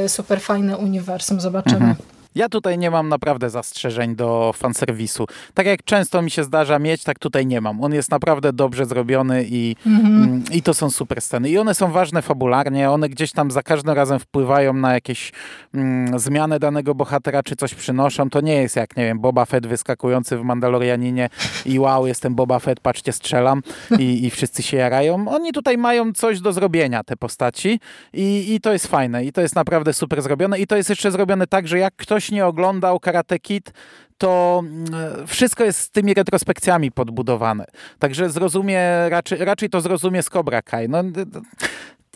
y, 0.05 0.09
super 0.09 0.41
fajne 0.41 0.77
uniwersum. 0.77 1.41
Zobaczymy. 1.41 1.77
Mhm. 1.77 1.97
Ja 2.37 2.49
tutaj 2.49 2.79
nie 2.79 2.91
mam 2.91 3.09
naprawdę 3.09 3.51
zastrzeżeń 3.51 4.17
do 4.17 4.53
fanserwisu. 4.57 5.27
Tak 5.55 5.67
jak 5.67 5.85
często 5.85 6.23
mi 6.23 6.31
się 6.31 6.45
zdarza 6.45 6.79
mieć, 6.79 7.03
tak 7.03 7.19
tutaj 7.19 7.47
nie 7.47 7.61
mam. 7.61 7.85
On 7.85 7.95
jest 7.95 8.11
naprawdę 8.11 8.53
dobrze 8.53 8.87
zrobiony 8.87 9.45
i, 9.49 9.77
mhm. 9.87 10.23
Mm, 10.23 10.43
i 10.53 10.63
to 10.63 10.75
są 10.75 10.91
super 10.91 11.21
sceny. 11.21 11.51
I 11.51 11.59
one 11.59 11.75
są 11.75 11.93
ważne 11.93 12.23
fabularnie, 12.23 12.91
one 12.91 13.09
gdzieś 13.09 13.33
tam 13.33 13.51
za 13.51 13.63
każdym 13.63 13.95
razem 13.95 14.19
wpływają 14.19 14.73
na 14.73 14.95
jakieś 14.95 15.33
mm, 15.75 16.19
zmianę 16.19 16.59
danego 16.59 16.95
bohatera, 16.95 17.43
czy 17.43 17.57
coś 17.57 17.75
przynoszą. 17.75 18.31
To 18.31 18.41
nie 18.41 18.63
jest 18.63 18.77
jak, 18.77 18.97
nie 18.97 19.05
wiem, 19.05 19.21
Boba 19.21 19.45
Fett 19.45 19.67
wyskakujący 19.67 20.37
w 20.37 20.43
Mandalorianinie 20.43 21.29
i 21.67 21.79
wow, 21.79 22.07
jestem 22.07 22.35
Boba 22.35 22.59
Fett, 22.59 22.81
patrzcie, 22.81 23.13
strzelam 23.13 23.63
i, 23.99 24.27
i 24.27 24.31
wszyscy 24.31 24.63
się 24.63 24.77
jarają. 24.77 25.29
Oni 25.29 25.53
tutaj 25.53 25.79
mają 25.79 26.13
coś 26.13 26.41
do 26.41 26.53
zrobienia, 26.53 27.05
te 27.05 27.17
postaci 27.17 27.81
i, 28.13 28.55
i 28.55 28.61
to 28.61 28.73
jest 28.73 28.87
fajne 28.87 29.25
i 29.25 29.33
to 29.33 29.41
jest 29.41 29.55
naprawdę 29.55 29.93
super 29.93 30.23
zrobione 30.23 30.59
i 30.59 30.67
to 30.67 30.77
jest 30.77 30.89
jeszcze 30.89 31.11
zrobione 31.11 31.47
tak, 31.47 31.69
że 31.69 31.79
jak 31.79 31.97
ktoś 31.97 32.26
nie 32.31 32.47
oglądał 32.47 33.01
Karate 33.01 33.39
Kid, 33.39 33.73
to 34.19 34.63
mm, 34.65 35.27
wszystko 35.27 35.65
jest 35.65 35.81
z 35.81 35.91
tymi 35.91 36.15
retrospekcjami 36.15 36.93
podbudowane. 36.93 37.65
Także 37.99 38.31
zrozumie, 38.31 38.81
raczej, 39.09 39.39
raczej 39.39 39.71
to 39.71 39.81
zrozumie 39.81 40.23
z 40.23 40.31
Cobra 40.31 40.63
Kai. 40.63 40.89
No, 40.89 41.03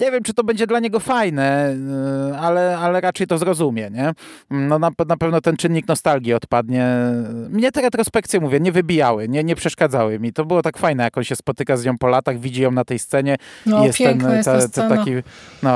nie 0.00 0.10
wiem, 0.10 0.22
czy 0.22 0.34
to 0.34 0.44
będzie 0.44 0.66
dla 0.66 0.80
niego 0.80 1.00
fajne, 1.00 1.74
y, 2.32 2.36
ale, 2.36 2.78
ale 2.78 3.00
raczej 3.00 3.26
to 3.26 3.38
zrozumie, 3.38 3.90
nie? 3.90 4.12
No 4.50 4.78
na, 4.78 4.90
na 5.08 5.16
pewno 5.16 5.40
ten 5.40 5.56
czynnik 5.56 5.88
nostalgii 5.88 6.34
odpadnie. 6.34 6.86
Mnie 7.50 7.72
te 7.72 7.80
retrospekcje, 7.80 8.40
mówię, 8.40 8.60
nie 8.60 8.72
wybijały, 8.72 9.28
nie, 9.28 9.44
nie 9.44 9.56
przeszkadzały 9.56 10.18
mi. 10.18 10.32
To 10.32 10.44
było 10.44 10.62
tak 10.62 10.78
fajne, 10.78 11.04
jak 11.04 11.18
on 11.18 11.24
się 11.24 11.36
spotyka 11.36 11.76
z 11.76 11.84
nią 11.84 11.98
po 11.98 12.06
latach, 12.06 12.38
widzi 12.38 12.62
ją 12.62 12.70
na 12.70 12.84
tej 12.84 12.98
scenie 12.98 13.36
no, 13.66 13.82
i 13.82 13.86
jest 13.86 13.98
ten 13.98 14.20
jest 14.30 14.74
ta, 14.74 14.88
ta, 14.88 14.96
taki 14.96 15.10
no, 15.62 15.72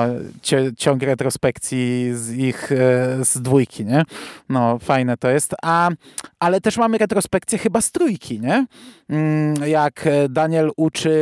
ciąg 0.77 1.03
retrospekcji 1.03 2.11
z 2.15 2.33
ich, 2.33 2.73
e, 2.73 2.77
z 3.25 3.43
dwójki, 3.43 3.85
nie? 3.85 4.03
No, 4.49 4.79
fajne 4.79 5.17
to 5.17 5.31
jest. 5.31 5.55
A, 5.63 5.91
ale 6.39 6.61
też 6.61 6.77
mamy 6.77 6.99
retrospekcję 6.99 7.59
chyba 7.59 7.81
z 7.81 7.91
trójki, 7.91 8.41
nie? 8.41 8.67
Mm, 9.09 9.55
jak 9.67 10.09
Daniel 10.29 10.71
uczy 10.77 11.15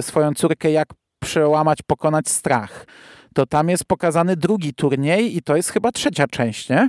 swoją 0.00 0.34
córkę, 0.34 0.70
jak 0.70 0.88
przełamać, 1.20 1.78
pokonać 1.82 2.28
strach. 2.28 2.86
To 3.34 3.46
tam 3.46 3.68
jest 3.68 3.84
pokazany 3.84 4.36
drugi 4.36 4.74
turniej 4.74 5.36
i 5.36 5.42
to 5.42 5.56
jest 5.56 5.70
chyba 5.70 5.92
trzecia 5.92 6.26
część, 6.26 6.68
nie? 6.68 6.88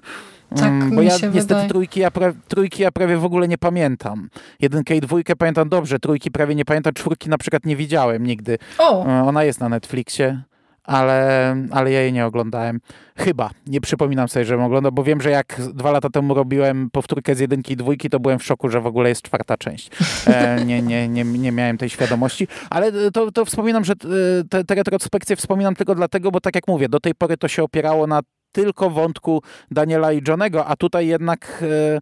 Tak, 0.55 0.67
mm, 0.67 0.95
Bo 0.95 1.01
ja 1.01 1.17
niestety 1.33 1.67
trójki 1.67 1.99
ja, 1.99 2.11
pra, 2.11 2.33
trójki 2.47 2.83
ja 2.83 2.91
prawie 2.91 3.17
w 3.17 3.25
ogóle 3.25 3.47
nie 3.47 3.57
pamiętam. 3.57 4.29
Jedynkę 4.59 4.95
i 4.95 5.01
dwójkę 5.01 5.35
pamiętam 5.35 5.69
dobrze, 5.69 5.99
trójki 5.99 6.31
prawie 6.31 6.55
nie 6.55 6.65
pamiętam, 6.65 6.93
czwórki 6.93 7.29
na 7.29 7.37
przykład 7.37 7.65
nie 7.65 7.75
widziałem 7.75 8.25
nigdy. 8.25 8.57
O. 8.77 9.05
E, 9.05 9.23
ona 9.23 9.43
jest 9.43 9.59
na 9.59 9.69
Netflixie 9.69 10.41
ale, 10.83 11.55
ale 11.71 11.91
ja 11.91 12.01
jej 12.01 12.13
nie 12.13 12.25
oglądałem. 12.25 12.79
Chyba. 13.17 13.49
Nie 13.67 13.81
przypominam 13.81 14.27
sobie, 14.27 14.45
żebym 14.45 14.65
oglądał, 14.65 14.91
bo 14.91 15.03
wiem, 15.03 15.21
że 15.21 15.29
jak 15.29 15.61
dwa 15.73 15.91
lata 15.91 16.09
temu 16.09 16.33
robiłem 16.33 16.89
powtórkę 16.89 17.35
z 17.35 17.39
jedynki 17.39 17.73
i 17.73 17.77
dwójki, 17.77 18.09
to 18.09 18.19
byłem 18.19 18.39
w 18.39 18.43
szoku, 18.43 18.69
że 18.69 18.81
w 18.81 18.85
ogóle 18.85 19.09
jest 19.09 19.21
czwarta 19.21 19.57
część. 19.57 19.89
E, 20.27 20.65
nie, 20.65 20.81
nie, 20.81 21.07
nie, 21.07 21.23
nie 21.23 21.51
miałem 21.51 21.77
tej 21.77 21.89
świadomości, 21.89 22.47
ale 22.69 23.11
to, 23.11 23.31
to 23.31 23.45
wspominam, 23.45 23.85
że 23.85 23.93
e, 23.93 24.43
te, 24.49 24.63
te 24.63 24.75
retrospekcje 24.75 25.35
wspominam 25.35 25.75
tylko 25.75 25.95
dlatego, 25.95 26.31
bo 26.31 26.41
tak 26.41 26.55
jak 26.55 26.67
mówię, 26.67 26.89
do 26.89 26.99
tej 26.99 27.15
pory 27.15 27.37
to 27.37 27.47
się 27.47 27.63
opierało 27.63 28.07
na 28.07 28.21
tylko 28.51 28.89
wątku 28.89 29.41
Daniela 29.71 30.11
i 30.13 30.21
Johnego, 30.27 30.65
a 30.65 30.75
tutaj 30.75 31.07
jednak 31.07 31.63
e, 31.63 31.99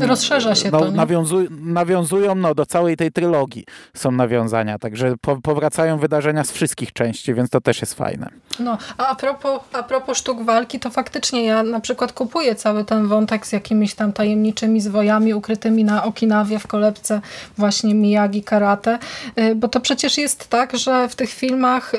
Rozszerza 0.00 0.54
się 0.54 0.70
no, 0.70 0.80
to. 0.80 0.90
Nawiązuj, 0.90 1.48
nawiązują 1.50 2.34
no, 2.34 2.54
do 2.54 2.66
całej 2.66 2.96
tej 2.96 3.12
trylogii 3.12 3.64
są 3.94 4.10
nawiązania, 4.10 4.78
także 4.78 5.14
po, 5.20 5.40
powracają 5.40 5.98
wydarzenia 5.98 6.44
z 6.44 6.52
wszystkich 6.52 6.92
części, 6.92 7.34
więc 7.34 7.50
to 7.50 7.60
też 7.60 7.80
jest 7.80 7.94
fajne. 7.94 8.28
No, 8.60 8.78
a, 8.98 9.06
a, 9.06 9.14
propos, 9.14 9.60
a 9.72 9.82
propos 9.82 10.18
sztuk 10.18 10.42
walki, 10.42 10.80
to 10.80 10.90
faktycznie 10.90 11.44
ja 11.44 11.62
na 11.62 11.80
przykład 11.80 12.12
kupuję 12.12 12.54
cały 12.54 12.84
ten 12.84 13.06
wątek 13.08 13.46
z 13.46 13.52
jakimiś 13.52 13.94
tam 13.94 14.12
tajemniczymi 14.12 14.80
zwojami 14.80 15.34
ukrytymi 15.34 15.84
na 15.84 16.04
Okinawie 16.04 16.58
w 16.58 16.66
kolebce 16.66 17.20
właśnie 17.56 17.94
Miyagi 17.94 18.42
Karate, 18.42 18.98
y, 19.38 19.54
bo 19.54 19.68
to 19.68 19.80
przecież 19.80 20.18
jest 20.18 20.48
tak, 20.48 20.78
że 20.78 21.08
w 21.08 21.16
tych 21.16 21.30
filmach 21.30 21.92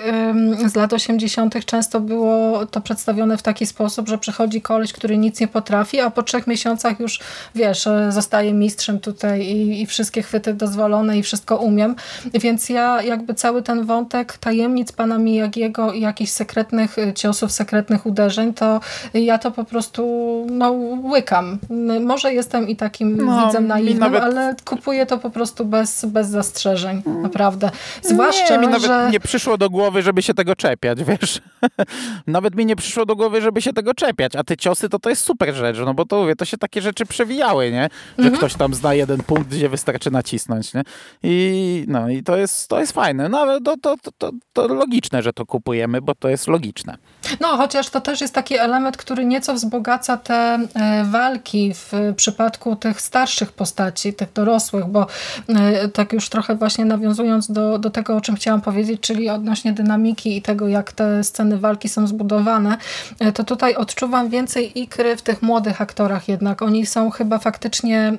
z 0.67 0.75
lat 0.75 0.93
80. 0.93 1.65
często 1.65 1.99
było 1.99 2.65
to 2.65 2.81
przedstawione 2.81 3.37
w 3.37 3.41
taki 3.41 3.65
sposób, 3.65 4.07
że 4.07 4.17
przychodzi 4.17 4.61
koleś, 4.61 4.93
który 4.93 5.17
nic 5.17 5.39
nie 5.39 5.47
potrafi, 5.47 5.99
a 5.99 6.09
po 6.09 6.23
trzech 6.23 6.47
miesiącach 6.47 6.99
już 6.99 7.19
wiesz, 7.55 7.87
e, 7.87 8.11
zostaję 8.11 8.53
mistrzem 8.53 8.99
tutaj 8.99 9.41
i, 9.41 9.81
i 9.81 9.85
wszystkie 9.85 10.21
chwyty 10.21 10.53
dozwolone 10.53 11.17
i 11.17 11.23
wszystko 11.23 11.57
umiem. 11.57 11.95
Więc 12.33 12.69
ja 12.69 13.01
jakby 13.01 13.33
cały 13.33 13.63
ten 13.63 13.85
wątek 13.85 14.37
tajemnic 14.37 14.91
pana 14.91 15.17
Miyagiego 15.17 15.93
i 15.93 16.01
jakichś 16.01 16.31
sekretnych 16.31 16.99
e, 16.99 17.13
ciosów, 17.13 17.51
sekretnych 17.51 18.05
uderzeń, 18.05 18.53
to 18.53 18.79
ja 19.13 19.37
to 19.37 19.51
po 19.51 19.63
prostu 19.63 20.03
no, 20.51 20.71
łykam. 21.03 21.59
Może 22.01 22.33
jestem 22.33 22.69
i 22.69 22.75
takim 22.75 23.17
no, 23.17 23.45
widzem 23.45 23.67
naiwnym, 23.67 23.99
nawet... 23.99 24.23
ale 24.23 24.55
kupuję 24.65 25.05
to 25.05 25.17
po 25.17 25.29
prostu 25.29 25.65
bez, 25.65 26.05
bez 26.05 26.27
zastrzeżeń, 26.27 27.01
naprawdę. 27.21 27.69
Zwłaszcza, 28.01 28.55
nie, 28.55 28.61
mi 28.61 28.67
nawet 28.67 28.87
że... 28.87 29.09
nie 29.11 29.19
przyszło 29.19 29.57
do 29.57 29.69
głowy, 29.69 30.01
żeby 30.01 30.21
się 30.21 30.33
tego 30.33 30.55
czepiać, 30.55 31.03
wiesz. 31.03 31.41
nawet 32.27 32.55
mi 32.55 32.65
nie 32.65 32.75
przyszło 32.75 33.05
do 33.05 33.15
głowy, 33.15 33.41
żeby 33.41 33.61
się 33.61 33.73
tego 33.73 33.93
czepiać, 33.93 34.35
a 34.35 34.43
te 34.43 34.57
ciosy 34.57 34.89
to 34.89 34.99
to 34.99 35.09
jest 35.09 35.21
super 35.23 35.55
rzecz, 35.55 35.77
no 35.85 35.93
bo 35.93 36.05
to 36.05 36.21
mówię, 36.21 36.35
to 36.35 36.45
się 36.45 36.57
takie 36.57 36.81
rzeczy 36.81 37.05
przewijają 37.05 37.28
przewijały, 37.29 37.71
nie? 37.71 37.89
Że 38.17 38.23
mhm. 38.23 38.37
ktoś 38.37 38.55
tam 38.55 38.73
zna 38.73 38.93
jeden 38.93 39.23
punkt, 39.23 39.49
gdzie 39.49 39.69
wystarczy 39.69 40.11
nacisnąć, 40.11 40.73
nie? 40.73 40.81
I, 41.23 41.85
no, 41.87 42.09
i 42.09 42.23
to, 42.23 42.37
jest, 42.37 42.67
to 42.67 42.79
jest 42.79 42.91
fajne. 42.91 43.29
No 43.29 43.39
ale 43.39 43.61
to, 43.61 43.77
to, 43.77 43.95
to, 44.17 44.31
to 44.53 44.67
logiczne, 44.67 45.21
że 45.21 45.33
to 45.33 45.45
kupujemy, 45.45 46.01
bo 46.01 46.15
to 46.15 46.29
jest 46.29 46.47
logiczne. 46.47 46.97
No, 47.39 47.57
chociaż 47.57 47.89
to 47.89 48.01
też 48.01 48.21
jest 48.21 48.33
taki 48.33 48.57
element, 48.57 48.97
który 48.97 49.25
nieco 49.25 49.53
wzbogaca 49.53 50.17
te 50.17 50.35
e, 50.35 51.03
walki 51.03 51.73
w 51.73 51.93
przypadku 52.15 52.75
tych 52.75 53.01
starszych 53.01 53.51
postaci, 53.51 54.13
tych 54.13 54.33
dorosłych, 54.33 54.85
bo 54.85 55.07
e, 55.49 55.87
tak 55.87 56.13
już 56.13 56.29
trochę 56.29 56.55
właśnie 56.55 56.85
nawiązując 56.85 57.51
do, 57.51 57.79
do 57.79 57.89
tego, 57.89 58.15
o 58.15 58.21
czym 58.21 58.35
chciałam 58.35 58.61
powiedzieć, 58.61 59.01
czyli 59.01 59.29
odnośnie 59.29 59.73
dynamiki 59.73 60.37
i 60.37 60.41
tego, 60.41 60.67
jak 60.67 60.91
te 60.91 61.23
sceny 61.23 61.57
walki 61.57 61.89
są 61.89 62.07
zbudowane, 62.07 62.77
e, 63.19 63.31
to 63.31 63.43
tutaj 63.43 63.75
odczuwam 63.75 64.29
więcej 64.29 64.79
ikry 64.79 65.17
w 65.17 65.21
tych 65.21 65.41
młodych 65.41 65.81
aktorach 65.81 66.27
jednak. 66.27 66.61
Oni 66.61 66.85
są 66.85 67.09
chyba 67.09 67.39
faktycznie 67.39 68.13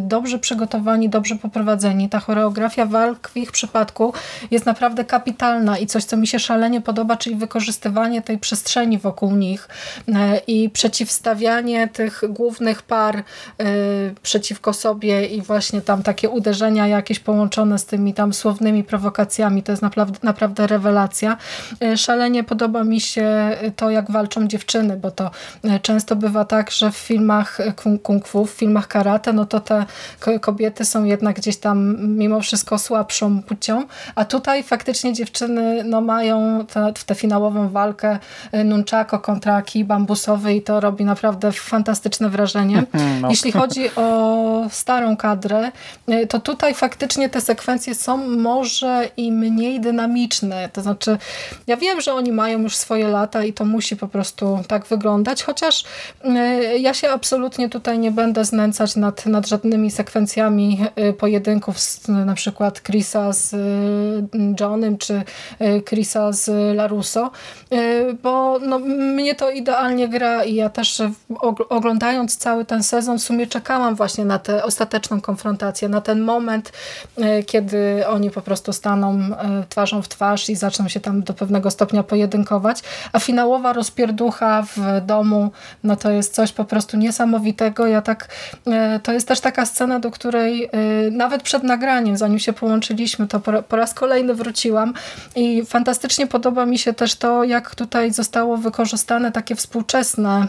dobrze 0.00 0.38
przygotowani, 0.38 1.08
dobrze 1.08 1.36
poprowadzeni. 1.36 2.08
Ta 2.08 2.20
choreografia 2.20 2.86
walk 2.86 3.28
w 3.28 3.36
ich 3.36 3.52
przypadku 3.52 4.12
jest 4.50 4.66
naprawdę 4.66 5.04
kapitalna 5.04 5.78
i 5.78 5.86
coś, 5.86 6.04
co 6.04 6.16
mi 6.16 6.26
się 6.26 6.38
szalenie 6.38 6.80
podoba, 6.80 7.16
czyli 7.16 7.36
wykorzystywanie 7.36 8.22
tej 8.24 8.38
przestrzeni 8.38 8.98
wokół 8.98 9.36
nich 9.36 9.68
e, 10.08 10.40
i 10.46 10.70
przeciwstawianie 10.70 11.88
tych 11.88 12.22
głównych 12.28 12.82
par 12.82 13.16
e, 13.16 13.22
przeciwko 14.22 14.72
sobie 14.72 15.26
i 15.26 15.42
właśnie 15.42 15.80
tam 15.80 16.02
takie 16.02 16.30
uderzenia 16.30 16.86
jakieś 16.86 17.18
połączone 17.18 17.78
z 17.78 17.84
tymi 17.86 18.14
tam 18.14 18.32
słownymi 18.32 18.84
prowokacjami, 18.84 19.62
to 19.62 19.72
jest 19.72 19.82
naprawdę, 19.82 20.18
naprawdę 20.22 20.66
rewelacja. 20.66 21.36
E, 21.82 21.96
szalenie 21.96 22.44
podoba 22.44 22.84
mi 22.84 23.00
się 23.00 23.56
to, 23.76 23.90
jak 23.90 24.10
walczą 24.10 24.48
dziewczyny, 24.48 24.96
bo 24.96 25.10
to 25.10 25.30
często 25.82 26.16
bywa 26.16 26.44
tak, 26.44 26.70
że 26.70 26.90
w 26.90 26.96
filmach 26.96 27.58
kung, 28.02 28.28
fu, 28.28 28.46
w 28.46 28.50
filmach 28.50 28.88
karate, 28.88 29.32
no 29.32 29.44
to 29.44 29.60
te 29.60 29.84
kobiety 30.40 30.84
są 30.84 31.04
jednak 31.04 31.36
gdzieś 31.36 31.56
tam 31.56 31.96
mimo 32.16 32.40
wszystko 32.40 32.78
słabszą 32.78 33.42
płcią, 33.42 33.84
a 34.14 34.24
tutaj 34.24 34.62
faktycznie 34.62 35.12
dziewczyny 35.12 35.84
no, 35.84 36.00
mają 36.00 36.64
tę 37.06 37.14
finałową 37.14 37.68
walkę 37.68 38.13
y, 38.54 38.64
nunchako 38.64 39.18
kontra 39.18 39.62
kij 39.62 39.84
bambusowy 39.84 40.54
i 40.54 40.62
to 40.62 40.80
robi 40.80 41.04
naprawdę 41.04 41.52
fantastyczne 41.52 42.30
wrażenie. 42.30 42.82
No. 43.20 43.30
Jeśli 43.30 43.52
chodzi 43.52 43.90
o 43.96 44.66
starą 44.70 45.16
kadrę, 45.16 45.72
y, 46.08 46.26
to 46.26 46.40
tutaj 46.40 46.74
faktycznie 46.74 47.28
te 47.28 47.40
sekwencje 47.40 47.94
są 47.94 48.28
może 48.28 49.08
i 49.16 49.32
mniej 49.32 49.80
dynamiczne. 49.80 50.68
To 50.72 50.82
znaczy, 50.82 51.18
ja 51.66 51.76
wiem, 51.76 52.00
że 52.00 52.14
oni 52.14 52.32
mają 52.32 52.58
już 52.58 52.76
swoje 52.76 53.08
lata 53.08 53.44
i 53.44 53.52
to 53.52 53.64
musi 53.64 53.96
po 53.96 54.08
prostu 54.08 54.60
tak 54.68 54.86
wyglądać, 54.86 55.42
chociaż 55.42 55.84
y, 56.24 56.78
ja 56.78 56.94
się 56.94 57.10
absolutnie 57.10 57.68
tutaj 57.68 57.98
nie 57.98 58.10
będę 58.10 58.44
znęcać 58.44 58.96
nad, 58.96 59.26
nad 59.26 59.48
żadnymi 59.48 59.90
sekwencjami 59.90 60.84
pojedynków 61.18 61.80
z, 61.80 62.08
na 62.08 62.34
przykład 62.34 62.82
Chrisa 62.82 63.32
z 63.32 63.54
Johnem 64.60 64.98
czy 64.98 65.22
Chrisa 65.88 66.32
z 66.32 66.76
Larusso, 66.76 67.30
bo 68.22 68.58
no, 68.58 68.78
mnie 68.78 69.34
to 69.34 69.50
idealnie 69.50 70.08
gra 70.08 70.44
i 70.44 70.54
ja 70.54 70.68
też 70.68 71.02
oglądając 71.68 72.36
cały 72.36 72.64
ten 72.64 72.82
sezon 72.82 73.18
w 73.18 73.22
sumie 73.22 73.46
czekałam 73.46 73.94
właśnie 73.94 74.24
na 74.24 74.38
tę 74.38 74.64
ostateczną 74.64 75.20
konfrontację, 75.20 75.88
na 75.88 76.00
ten 76.00 76.20
moment, 76.20 76.72
e, 77.16 77.42
kiedy 77.42 78.06
oni 78.08 78.30
po 78.30 78.42
prostu 78.42 78.72
staną 78.72 79.10
e, 79.12 79.64
twarzą 79.68 80.02
w 80.02 80.08
twarz 80.08 80.50
i 80.50 80.56
zaczną 80.56 80.88
się 80.88 81.00
tam 81.00 81.22
do 81.22 81.34
pewnego 81.34 81.70
stopnia 81.70 82.02
pojedynkować, 82.02 82.82
a 83.12 83.18
finałowa 83.18 83.72
rozpierducha 83.72 84.62
w 84.76 85.06
domu, 85.06 85.50
no 85.84 85.96
to 85.96 86.10
jest 86.10 86.34
coś 86.34 86.52
po 86.52 86.64
prostu 86.64 86.96
niesamowitego. 86.96 87.86
Ja 87.86 88.02
tak, 88.02 88.28
e, 88.66 89.00
to 89.02 89.12
jest 89.12 89.28
też 89.28 89.40
taka 89.40 89.66
scena, 89.66 90.00
do 90.00 90.10
której 90.10 90.70
nawet 91.10 91.42
przed 91.42 91.62
nagraniem, 91.62 92.16
zanim 92.16 92.38
się 92.38 92.52
połączyliśmy, 92.52 93.26
to 93.26 93.40
po 93.68 93.76
raz 93.76 93.94
kolejny 93.94 94.34
wróciłam 94.34 94.94
i 95.36 95.64
fantastycznie 95.64 96.26
podoba 96.26 96.66
mi 96.66 96.78
się 96.78 96.92
też 96.92 97.14
to, 97.14 97.44
jak 97.44 97.74
tutaj 97.74 97.93
zostało 98.10 98.56
wykorzystane 98.56 99.32
takie 99.32 99.54
współczesne 99.54 100.46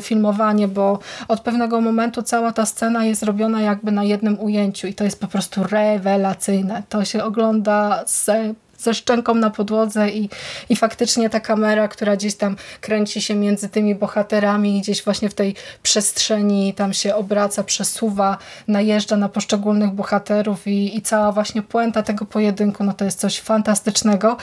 filmowanie, 0.00 0.68
bo 0.68 0.98
od 1.28 1.40
pewnego 1.40 1.80
momentu 1.80 2.22
cała 2.22 2.52
ta 2.52 2.66
scena 2.66 3.04
jest 3.04 3.22
robiona 3.22 3.60
jakby 3.60 3.92
na 3.92 4.04
jednym 4.04 4.40
ujęciu 4.40 4.86
i 4.86 4.94
to 4.94 5.04
jest 5.04 5.20
po 5.20 5.26
prostu 5.26 5.64
rewelacyjne. 5.64 6.82
To 6.88 7.04
się 7.04 7.24
ogląda 7.24 8.02
z 8.06 8.30
ze 8.78 8.94
szczęką 8.94 9.34
na 9.34 9.50
podłodze 9.50 10.10
i, 10.10 10.28
i 10.68 10.76
faktycznie 10.76 11.30
ta 11.30 11.40
kamera, 11.40 11.88
która 11.88 12.16
gdzieś 12.16 12.34
tam 12.34 12.56
kręci 12.80 13.22
się 13.22 13.34
między 13.34 13.68
tymi 13.68 13.94
bohaterami 13.94 14.80
gdzieś 14.80 15.04
właśnie 15.04 15.28
w 15.28 15.34
tej 15.34 15.54
przestrzeni 15.82 16.74
tam 16.74 16.92
się 16.92 17.14
obraca, 17.14 17.64
przesuwa, 17.64 18.38
najeżdża 18.68 19.16
na 19.16 19.28
poszczególnych 19.28 19.90
bohaterów 19.90 20.66
i, 20.66 20.96
i 20.96 21.02
cała 21.02 21.32
właśnie 21.32 21.62
puenta 21.62 22.02
tego 22.02 22.24
pojedynku, 22.24 22.84
no 22.84 22.92
to 22.92 23.04
jest 23.04 23.20
coś 23.20 23.40
fantastycznego. 23.40 24.36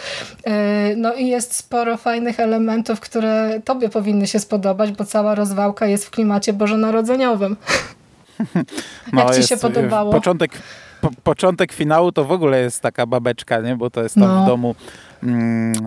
E, 0.43 0.95
no 0.95 1.13
i 1.13 1.27
jest 1.27 1.55
sporo 1.55 1.97
fajnych 1.97 2.39
elementów, 2.39 2.99
które 2.99 3.61
tobie 3.65 3.89
powinny 3.89 4.27
się 4.27 4.39
spodobać, 4.39 4.91
bo 4.91 5.05
cała 5.05 5.35
rozwałka 5.35 5.87
jest 5.87 6.05
w 6.05 6.09
klimacie 6.09 6.53
bożonarodzeniowym. 6.53 7.57
Jak 9.17 9.35
ci 9.35 9.43
się 9.43 9.57
podobało? 9.57 10.11
Początek 10.11 10.51
po, 11.05 11.21
początek 11.23 11.73
finału 11.73 12.11
to 12.11 12.25
w 12.25 12.31
ogóle 12.31 12.61
jest 12.61 12.81
taka 12.81 13.05
babeczka, 13.05 13.61
nie? 13.61 13.75
bo 13.75 13.89
to 13.89 14.03
jest 14.03 14.15
tam 14.15 14.23
no. 14.23 14.43
w 14.43 14.47
domu 14.47 14.75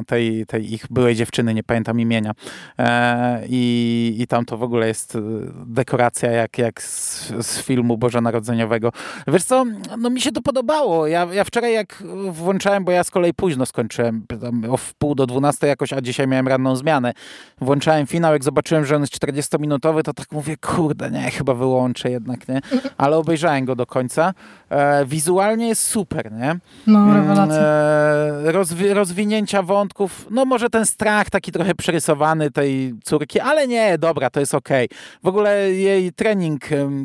tej, 0.07 0.47
tej 0.47 0.75
ich 0.75 0.85
byłej 0.91 1.15
dziewczyny, 1.15 1.55
nie 1.55 1.63
pamiętam 1.63 2.01
imienia. 2.01 2.33
E, 2.79 3.43
I, 3.49 4.17
i 4.19 4.27
tam 4.27 4.45
to 4.45 4.57
w 4.57 4.63
ogóle 4.63 4.89
jest 4.89 5.17
e, 5.17 5.21
dekoracja 5.67 6.31
jak, 6.31 6.59
jak 6.59 6.83
z, 6.83 7.29
z 7.47 7.63
filmu 7.63 7.99
bożonarodzeniowego. 7.99 8.93
Wiesz 9.27 9.45
co, 9.45 9.65
no 9.99 10.11
mi 10.11 10.21
się 10.21 10.33
to 10.33 10.43
podobało. 10.43 11.07
Ja, 11.07 11.27
ja 11.33 11.45
wczoraj 11.45 11.75
jak 11.75 12.03
włączałem, 12.31 12.85
bo 12.85 12.93
ja 12.93 13.05
z 13.05 13.11
kolei 13.11 13.35
późno 13.35 13.67
skończyłem, 13.67 14.27
o 14.71 14.77
w 14.77 14.95
pół 14.95 15.15
do 15.15 15.27
dwunastej 15.27 15.69
jakoś, 15.69 15.93
a 15.93 16.01
dzisiaj 16.01 16.29
miałem 16.29 16.49
ranną 16.49 16.77
zmianę. 16.77 17.13
Włączałem 17.61 18.07
finał, 18.07 18.33
jak 18.33 18.45
zobaczyłem, 18.45 18.85
że 18.85 18.97
on 18.97 19.01
jest 19.01 19.19
40-minutowy, 19.19 20.03
to 20.03 20.15
tak 20.15 20.33
mówię, 20.33 20.57
kurde, 20.57 21.11
nie, 21.11 21.31
chyba 21.31 21.55
wyłączę 21.55 22.11
jednak, 22.11 22.49
nie? 22.49 22.61
Ale 22.97 23.17
obejrzałem 23.17 23.65
go 23.65 23.77
do 23.77 23.87
końca. 23.87 24.35
E, 24.71 25.07
wizualnie 25.07 25.69
jest 25.69 25.83
super, 25.83 26.33
nie? 26.33 26.57
No, 26.87 27.15
rewelacja. 27.15 27.63
E, 27.63 28.53
rozwi 28.53 28.89
rozwinięcia 29.19 29.63
wątków, 29.63 30.27
no 30.31 30.45
może 30.45 30.71
ten 30.71 30.87
strach 30.87 31.31
taki 31.31 31.53
trochę 31.53 31.75
przerysowany 31.75 32.51
tej 32.51 32.95
córki, 33.05 33.41
ale 33.41 33.69
nie, 33.69 33.99
dobra, 33.99 34.31
to 34.31 34.41
jest 34.41 34.55
okej. 34.55 34.87
Okay. 34.87 34.99
W 35.23 35.27
ogóle 35.27 35.71
jej 35.71 36.13
trening 36.13 36.61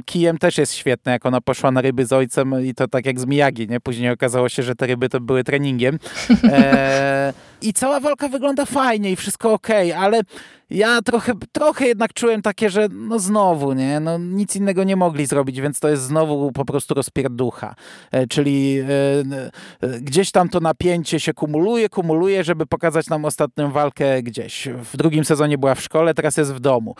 kijem 0.05 0.37
też 0.37 0.57
jest 0.57 0.73
świetny, 0.73 1.11
jak 1.11 1.25
ona 1.25 1.41
poszła 1.41 1.71
na 1.71 1.81
ryby 1.81 2.05
z 2.05 2.13
ojcem 2.13 2.65
i 2.65 2.73
to 2.73 2.87
tak 2.87 3.05
jak 3.05 3.19
z 3.19 3.25
Miyagi, 3.25 3.67
nie? 3.67 3.79
Później 3.79 4.09
okazało 4.09 4.49
się, 4.49 4.63
że 4.63 4.75
te 4.75 4.87
ryby 4.87 5.09
to 5.09 5.19
były 5.19 5.43
treningiem. 5.43 5.99
E, 6.53 7.33
I 7.61 7.73
cała 7.73 7.99
walka 7.99 8.27
wygląda 8.27 8.65
fajnie 8.65 9.11
i 9.11 9.15
wszystko 9.15 9.53
okej, 9.53 9.91
okay, 9.91 10.05
ale 10.05 10.21
ja 10.73 11.01
trochę, 11.01 11.33
trochę 11.51 11.87
jednak 11.87 12.13
czułem 12.13 12.41
takie, 12.41 12.69
że 12.69 12.87
no 12.91 13.19
znowu, 13.19 13.73
nie, 13.73 13.99
no 13.99 14.17
nic 14.17 14.55
innego 14.55 14.83
nie 14.83 14.95
mogli 14.95 15.25
zrobić, 15.25 15.61
więc 15.61 15.79
to 15.79 15.89
jest 15.89 16.03
znowu 16.03 16.51
po 16.51 16.65
prostu 16.65 16.93
rozpierducha. 16.93 17.75
E, 18.11 18.27
czyli 18.27 18.79
e, 18.79 18.85
e, 19.81 19.99
gdzieś 19.99 20.31
tam 20.31 20.49
to 20.49 20.59
napięcie 20.59 21.19
się 21.19 21.33
kumuluje, 21.33 21.89
kumuluje, 21.89 22.43
żeby 22.43 22.65
pokazać 22.65 23.07
nam 23.07 23.25
ostatnią 23.25 23.71
walkę 23.71 24.23
gdzieś. 24.23 24.67
W 24.93 24.97
drugim 24.97 25.25
sezonie 25.25 25.57
była 25.57 25.75
w 25.75 25.81
szkole, 25.81 26.13
teraz 26.13 26.37
jest 26.37 26.53
w 26.53 26.59
domu. 26.59 26.95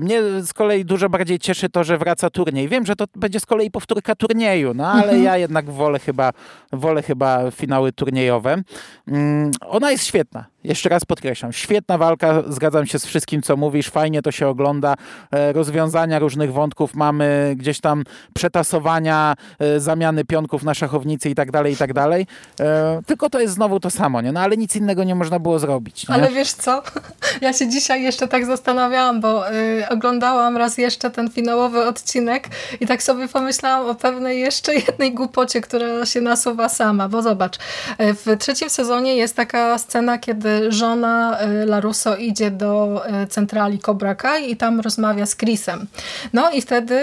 Mnie 0.00 0.22
z 0.42 0.52
kolei 0.52 0.84
dużo 0.84 1.08
bardziej 1.08 1.38
cieszy 1.38 1.70
to, 1.70 1.84
że 1.84 1.98
wraca 1.98 2.30
turniej. 2.30 2.68
Wiem, 2.68 2.86
że 2.86 2.96
to 2.96 3.04
będzie 3.16 3.40
z 3.40 3.46
kolei 3.46 3.70
powtórka 3.70 4.14
turnieju, 4.14 4.74
no 4.74 4.86
ale 4.86 5.02
mhm. 5.02 5.22
ja 5.22 5.36
jednak 5.36 5.70
wolę 5.70 5.98
chyba, 5.98 6.32
wolę 6.72 7.02
chyba 7.02 7.50
finały 7.50 7.92
turniejowe. 7.92 8.62
Mm, 9.08 9.50
ona 9.60 9.90
jest 9.90 10.06
świetna. 10.06 10.53
Jeszcze 10.64 10.88
raz 10.88 11.04
podkreślam, 11.04 11.52
świetna 11.52 11.98
walka, 11.98 12.42
zgadzam 12.48 12.86
się 12.86 12.98
z 12.98 13.06
wszystkim, 13.06 13.42
co 13.42 13.56
mówisz, 13.56 13.88
fajnie 13.90 14.22
to 14.22 14.32
się 14.32 14.48
ogląda, 14.48 14.94
e, 15.30 15.52
rozwiązania 15.52 16.18
różnych 16.18 16.52
wątków 16.52 16.94
mamy, 16.94 17.54
gdzieś 17.56 17.80
tam 17.80 18.04
przetasowania, 18.34 19.34
e, 19.58 19.80
zamiany 19.80 20.24
pionków 20.24 20.62
na 20.62 20.74
szachownicy 20.74 21.30
i 21.30 21.34
tak 21.34 21.50
dalej, 21.50 21.72
i 21.72 21.76
tak 21.76 21.92
dalej. 21.92 22.26
E, 22.60 23.00
tylko 23.06 23.30
to 23.30 23.40
jest 23.40 23.54
znowu 23.54 23.80
to 23.80 23.90
samo, 23.90 24.20
nie? 24.20 24.32
No 24.32 24.40
ale 24.40 24.56
nic 24.56 24.76
innego 24.76 25.04
nie 25.04 25.14
można 25.14 25.38
było 25.38 25.58
zrobić. 25.58 26.08
Nie? 26.08 26.14
Ale 26.14 26.30
wiesz 26.30 26.52
co? 26.52 26.82
Ja 27.40 27.52
się 27.52 27.68
dzisiaj 27.68 28.02
jeszcze 28.02 28.28
tak 28.28 28.46
zastanawiałam, 28.46 29.20
bo 29.20 29.52
y, 29.52 29.88
oglądałam 29.90 30.56
raz 30.56 30.78
jeszcze 30.78 31.10
ten 31.10 31.30
finałowy 31.30 31.84
odcinek 31.86 32.48
i 32.80 32.86
tak 32.86 33.02
sobie 33.02 33.28
pomyślałam 33.28 33.86
o 33.86 33.94
pewnej 33.94 34.40
jeszcze 34.40 34.74
jednej 34.86 35.14
głupocie, 35.14 35.60
która 35.60 36.06
się 36.06 36.20
nasuwa 36.20 36.68
sama, 36.68 37.08
bo 37.08 37.22
zobacz, 37.22 37.58
w 37.98 38.36
trzecim 38.38 38.70
sezonie 38.70 39.16
jest 39.16 39.36
taka 39.36 39.78
scena, 39.78 40.18
kiedy 40.18 40.53
żona 40.68 41.38
y, 41.62 41.66
Larusso 41.66 42.16
idzie 42.16 42.50
do 42.50 43.02
y, 43.22 43.26
centrali 43.26 43.78
Cobra 43.78 44.14
Kai 44.14 44.50
i 44.50 44.56
tam 44.56 44.80
rozmawia 44.80 45.26
z 45.26 45.36
Chrisem. 45.36 45.86
No 46.32 46.50
i 46.50 46.62
wtedy 46.62 46.94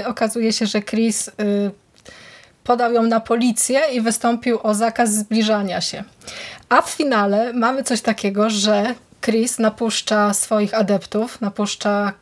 y, 0.00 0.06
okazuje 0.06 0.52
się, 0.52 0.66
że 0.66 0.82
Chris 0.82 1.30
podał 2.64 2.92
ją 2.92 3.02
na 3.02 3.20
policję 3.20 3.80
i 3.92 4.00
wystąpił 4.00 4.58
o 4.62 4.74
zakaz 4.74 5.14
zbliżania 5.14 5.80
się. 5.80 6.04
A 6.68 6.82
w 6.82 6.90
finale 6.90 7.52
mamy 7.52 7.82
coś 7.82 8.00
takiego, 8.00 8.50
że 8.50 8.94
Chris 9.20 9.58
napuszcza 9.58 10.34
swoich 10.34 10.74
adeptów, 10.74 11.40
napuszcza 11.40 12.12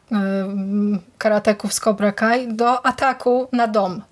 karateków 1.18 1.72
z 1.72 1.80
Cobra 1.80 2.12
Kai 2.12 2.48
do 2.54 2.86
ataku 2.86 3.48
na 3.52 3.66
dom. 3.66 4.02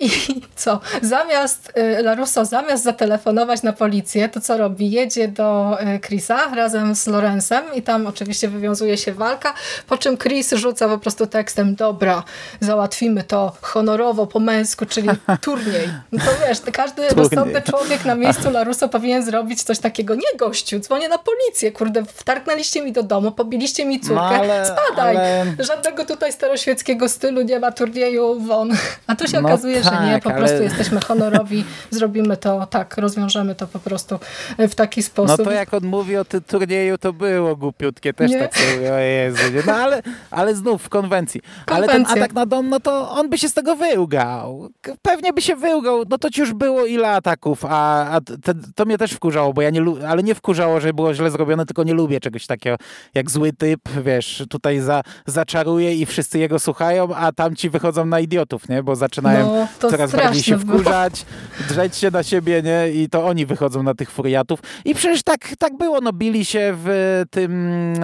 I 0.00 0.10
co? 0.56 0.80
Zamiast 1.02 1.72
y, 1.98 2.02
Larusso, 2.02 2.44
zamiast 2.44 2.84
zatelefonować 2.84 3.62
na 3.62 3.72
policję, 3.72 4.28
to 4.28 4.40
co 4.40 4.56
robi? 4.56 4.90
Jedzie 4.90 5.28
do 5.28 5.78
y, 5.96 6.00
Chrisa 6.00 6.54
razem 6.54 6.94
z 6.94 7.06
Lorenzem 7.06 7.64
i 7.74 7.82
tam 7.82 8.06
oczywiście 8.06 8.48
wywiązuje 8.48 8.96
się 8.96 9.12
walka, 9.12 9.54
po 9.86 9.98
czym 9.98 10.18
Chris 10.18 10.52
rzuca 10.52 10.88
po 10.88 10.98
prostu 10.98 11.26
tekstem 11.26 11.74
dobra, 11.74 12.22
załatwimy 12.60 13.22
to 13.22 13.52
honorowo, 13.60 14.26
po 14.26 14.40
męsku, 14.40 14.86
czyli 14.86 15.08
turniej. 15.40 15.88
No 16.12 16.24
to 16.24 16.30
wiesz, 16.48 16.60
każdy 16.72 17.08
rozsądny 17.08 17.62
człowiek 17.62 18.04
na 18.04 18.14
miejscu 18.14 18.50
Larusso 18.50 18.88
powinien 18.88 19.24
zrobić 19.24 19.62
coś 19.62 19.78
takiego. 19.78 20.14
Nie 20.14 20.38
gościu, 20.38 20.78
dzwonię 20.80 21.08
na 21.08 21.18
policję, 21.18 21.72
kurde, 21.72 22.04
wtargnęliście 22.04 22.82
mi 22.82 22.92
do 22.92 23.02
domu, 23.02 23.32
pobiliście 23.32 23.84
mi 23.84 24.00
córkę, 24.00 24.14
no, 24.14 24.28
ale, 24.28 24.66
spadaj. 24.66 25.16
Ale... 25.16 25.46
Żadnego 25.58 26.04
tutaj 26.04 26.32
staroświeckiego 26.32 27.08
stylu 27.08 27.42
nie 27.42 27.60
ma 27.60 27.72
turnieju 27.72 28.40
won. 28.40 28.70
A 29.06 29.16
tu 29.16 29.28
się 29.28 29.40
no 29.40 29.48
okazuje, 29.48 29.82
że 29.82 29.87
tak, 29.90 30.06
nie, 30.06 30.20
po 30.20 30.30
ale... 30.30 30.38
prostu 30.38 30.62
jesteśmy 30.62 31.00
honorowi, 31.00 31.64
zrobimy 31.90 32.36
to 32.36 32.66
tak, 32.66 32.96
rozwiążemy 32.96 33.54
to 33.54 33.66
po 33.66 33.78
prostu 33.78 34.18
w 34.58 34.74
taki 34.74 35.02
sposób. 35.02 35.38
No 35.38 35.44
to 35.44 35.50
jak 35.50 35.74
on 35.74 35.84
mówi 35.84 36.16
o 36.16 36.24
tym 36.24 36.40
turnieju, 36.40 36.98
to 36.98 37.12
było 37.12 37.56
głupiutkie, 37.56 38.12
też 38.12 38.30
nie? 38.30 38.38
tak 38.38 38.56
sobie, 38.56 38.92
o 38.94 38.98
Jezu, 38.98 39.42
no 39.66 39.72
ale, 39.72 40.02
ale 40.30 40.54
znów 40.54 40.82
w 40.82 40.88
konwencji. 40.88 41.40
Ale 41.66 41.86
ten 41.86 42.06
atak 42.06 42.32
na 42.32 42.46
dom, 42.46 42.68
no 42.68 42.80
to 42.80 43.10
on 43.10 43.30
by 43.30 43.38
się 43.38 43.48
z 43.48 43.54
tego 43.54 43.76
wyłgał. 43.76 44.68
Pewnie 45.02 45.32
by 45.32 45.42
się 45.42 45.56
wyłgał, 45.56 46.02
no 46.10 46.18
to 46.18 46.30
ci 46.30 46.40
już 46.40 46.52
było 46.52 46.86
ile 46.86 47.10
ataków, 47.10 47.64
a, 47.64 48.10
a 48.10 48.20
te, 48.20 48.54
to 48.74 48.84
mnie 48.84 48.98
też 48.98 49.12
wkurzało, 49.12 49.52
bo 49.52 49.62
ja 49.62 49.70
nie, 49.70 49.82
ale 50.08 50.22
nie 50.22 50.34
wkurzało, 50.34 50.80
że 50.80 50.92
było 50.92 51.14
źle 51.14 51.30
zrobione, 51.30 51.66
tylko 51.66 51.82
nie 51.82 51.94
lubię 51.94 52.20
czegoś 52.20 52.46
takiego, 52.46 52.76
jak 53.14 53.30
zły 53.30 53.52
typ, 53.52 53.80
wiesz, 54.04 54.44
tutaj 54.50 54.80
za, 54.80 55.02
zaczaruje 55.26 55.94
i 55.94 56.06
wszyscy 56.06 56.38
jego 56.38 56.58
słuchają, 56.58 57.14
a 57.14 57.32
tamci 57.32 57.70
wychodzą 57.70 58.04
na 58.04 58.20
idiotów, 58.20 58.68
nie? 58.68 58.82
Bo 58.82 58.96
zaczynają 58.96 59.46
no, 59.46 59.68
coraz 59.78 60.12
bardziej 60.12 60.42
się 60.42 60.58
wkurzać, 60.58 61.24
było. 61.24 61.68
drzeć 61.68 61.96
się 61.96 62.10
na 62.10 62.22
siebie, 62.22 62.62
nie? 62.62 62.92
I 62.92 63.08
to 63.08 63.26
oni 63.26 63.46
wychodzą 63.46 63.82
na 63.82 63.94
tych 63.94 64.10
furiatów. 64.10 64.60
I 64.84 64.94
przecież 64.94 65.22
tak, 65.22 65.54
tak 65.58 65.76
było, 65.76 66.00
no 66.00 66.12
bili 66.12 66.44
się 66.44 66.74
w 66.76 67.22
tym, 67.30 67.94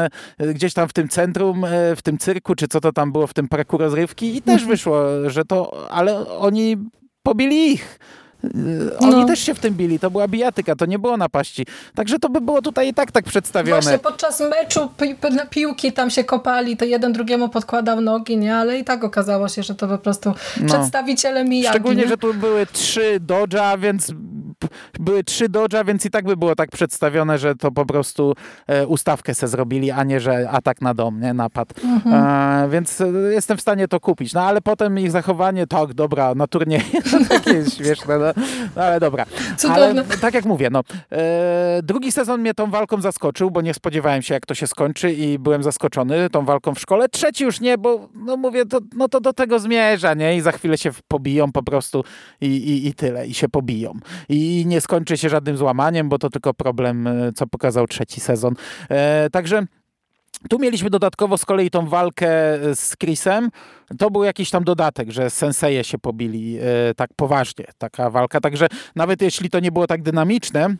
gdzieś 0.55 0.75
tam 0.75 0.89
w 0.89 0.93
tym 0.93 1.09
centrum, 1.09 1.67
w 1.97 2.03
tym 2.03 2.19
cyrku, 2.19 2.55
czy 2.55 2.69
co 2.69 2.81
to 2.81 2.93
tam 2.93 3.13
było, 3.13 3.27
w 3.27 3.35
tym 3.35 3.49
parku 3.49 3.79
rozrywki 3.79 4.37
i 4.37 4.43
też 4.43 4.55
mhm. 4.55 4.71
wyszło, 4.71 5.31
że 5.31 5.45
to, 5.45 5.89
ale 5.91 6.29
oni 6.29 6.77
pobili 7.23 7.73
ich. 7.73 7.99
Oni 8.99 9.21
no. 9.21 9.27
też 9.27 9.41
się 9.41 9.55
w 9.55 9.59
tym 9.59 9.75
bili, 9.75 9.99
to 9.99 10.11
była 10.11 10.29
bijatyka, 10.29 10.77
to 10.77 10.87
nie 10.87 10.99
było 10.99 11.17
napaści. 11.17 11.67
Także 11.95 12.19
to 12.19 12.29
by 12.29 12.41
było 12.41 12.63
tutaj 12.63 12.89
i 12.89 12.95
tak 12.95 13.13
tak 13.13 13.25
przedstawione. 13.25 13.83
Właśnie 13.83 13.99
podczas 13.99 14.41
meczu 14.41 14.89
pi 14.97 15.17
piłki 15.51 15.93
tam 15.93 16.11
się 16.11 16.25
kopali, 16.25 16.77
to 16.77 16.85
jeden 16.85 17.13
drugiemu 17.13 17.49
podkładał 17.49 18.01
nogi, 18.01 18.37
nie? 18.37 18.57
Ale 18.57 18.79
i 18.79 18.85
tak 18.85 19.05
okazało 19.05 19.49
się, 19.49 19.63
że 19.63 19.75
to 19.75 19.89
po 19.89 19.99
prostu 19.99 20.35
no. 20.61 20.67
przedstawiciele 20.67 21.45
Miyagi. 21.45 21.69
Szczególnie, 21.69 22.03
nie? 22.03 22.09
że 22.09 22.17
tu 22.17 22.35
były 22.35 22.67
trzy 22.67 23.21
Dodge'a, 23.27 23.79
więc 23.81 24.13
były 25.01 25.25
trzy 25.25 25.49
Dodge'a, 25.49 25.87
więc 25.87 26.07
i 26.07 26.11
tak 26.11 26.25
by 26.25 26.37
było 26.37 26.55
tak 26.55 26.71
przedstawione, 26.71 27.39
że 27.39 27.55
to 27.55 27.73
po 27.73 27.87
prostu 27.87 28.35
e, 28.67 28.87
ustawkę 28.87 29.35
se 29.35 29.49
zrobili, 29.49 29.91
a 29.91 30.05
nie, 30.05 30.21
że 30.21 30.51
atak 30.51 30.81
na 30.81 30.95
dom, 30.95 31.21
nie? 31.21 31.35
Napad. 31.35 31.69
Mhm. 31.85 32.15
E, 32.15 32.69
więc 32.69 33.01
e, 33.01 33.07
jestem 33.33 33.57
w 33.57 33.61
stanie 33.61 33.89
to 33.89 34.01
kupić. 34.01 34.33
No 34.33 34.43
ale 34.43 34.61
potem 34.61 34.99
ich 34.99 35.11
zachowanie, 35.11 35.67
tak, 35.67 35.95
dobra, 35.95 36.35
na 36.35 36.47
turnieju, 36.47 36.85
takie 37.29 37.51
jest 37.51 37.77
śmieszne, 37.77 38.19
no. 38.19 38.43
No 38.77 38.83
ale 38.83 39.01
dobra. 39.01 39.27
Cudowne. 39.57 39.85
Ale 39.85 40.05
tak 40.21 40.35
jak 40.35 40.45
mówię, 40.45 40.69
no, 40.71 40.81
e, 41.13 41.81
drugi 41.83 42.13
sezon 42.13 42.41
mnie 42.41 42.55
tą 42.55 42.71
walką 42.71 43.01
zaskoczył, 43.01 43.51
bo 43.51 43.61
nie 43.61 43.75
spodziewałem 43.75 44.23
się, 44.23 44.35
jak 44.35 44.47
to 44.47 44.55
się 44.55 44.67
skończy 44.67 45.13
i 45.13 45.39
byłem 45.39 45.63
zaskoczony 45.63 46.31
tą 46.31 46.45
walką 46.45 46.75
w 46.75 46.81
szkole. 46.81 47.09
Trzeci 47.09 47.45
już 47.45 47.61
nie, 47.61 47.79
bo 47.79 48.09
no 48.15 48.37
mówię, 48.37 48.67
to, 48.67 48.79
no 48.97 49.09
to 49.09 49.21
do 49.21 49.33
tego 49.33 49.59
zmierza, 49.59 50.15
nie? 50.15 50.37
I 50.37 50.41
za 50.41 50.53
chwilę 50.53 50.79
się 50.79 50.91
pobiją 51.09 51.53
po 51.53 51.63
prostu 51.63 52.05
i, 52.41 52.47
i, 52.47 52.87
i 52.87 52.95
tyle. 52.95 53.27
I 53.27 53.35
się 53.35 53.49
pobiją. 53.49 53.95
I 54.29 54.44
nie 54.67 54.81
skończy 54.81 55.17
się 55.17 55.29
żadnym 55.29 55.57
złamaniem, 55.57 56.09
bo 56.09 56.19
to 56.19 56.31
tylko 56.31 56.55
problem, 56.55 57.07
e, 57.07 57.33
co 57.33 57.47
pokazał 57.47 57.87
trzeci 57.87 58.21
sezon. 58.21 58.55
E, 58.91 59.31
także 59.31 59.67
tu 60.51 60.59
mieliśmy 60.59 60.91
dodatkowo 60.91 61.39
z 61.39 61.45
kolei 61.45 61.71
tą 61.71 61.87
walkę 61.87 62.29
z 62.75 62.97
Chrisem. 62.97 63.51
To 63.99 64.11
był 64.11 64.25
jakiś 64.25 64.51
tam 64.51 64.65
dodatek, 64.65 65.11
że 65.11 65.31
senseje 65.31 65.85
się 65.85 65.99
pobili 65.99 66.59
e, 66.59 66.95
tak 66.97 67.11
poważnie, 67.17 67.65
taka 67.79 68.11
walka. 68.11 68.41
Także 68.41 68.67
nawet 68.97 69.23
jeśli 69.23 69.51
to 69.51 69.61
nie 69.61 69.73
było 69.73 69.87
tak 69.87 70.03
dynamiczne, 70.03 70.77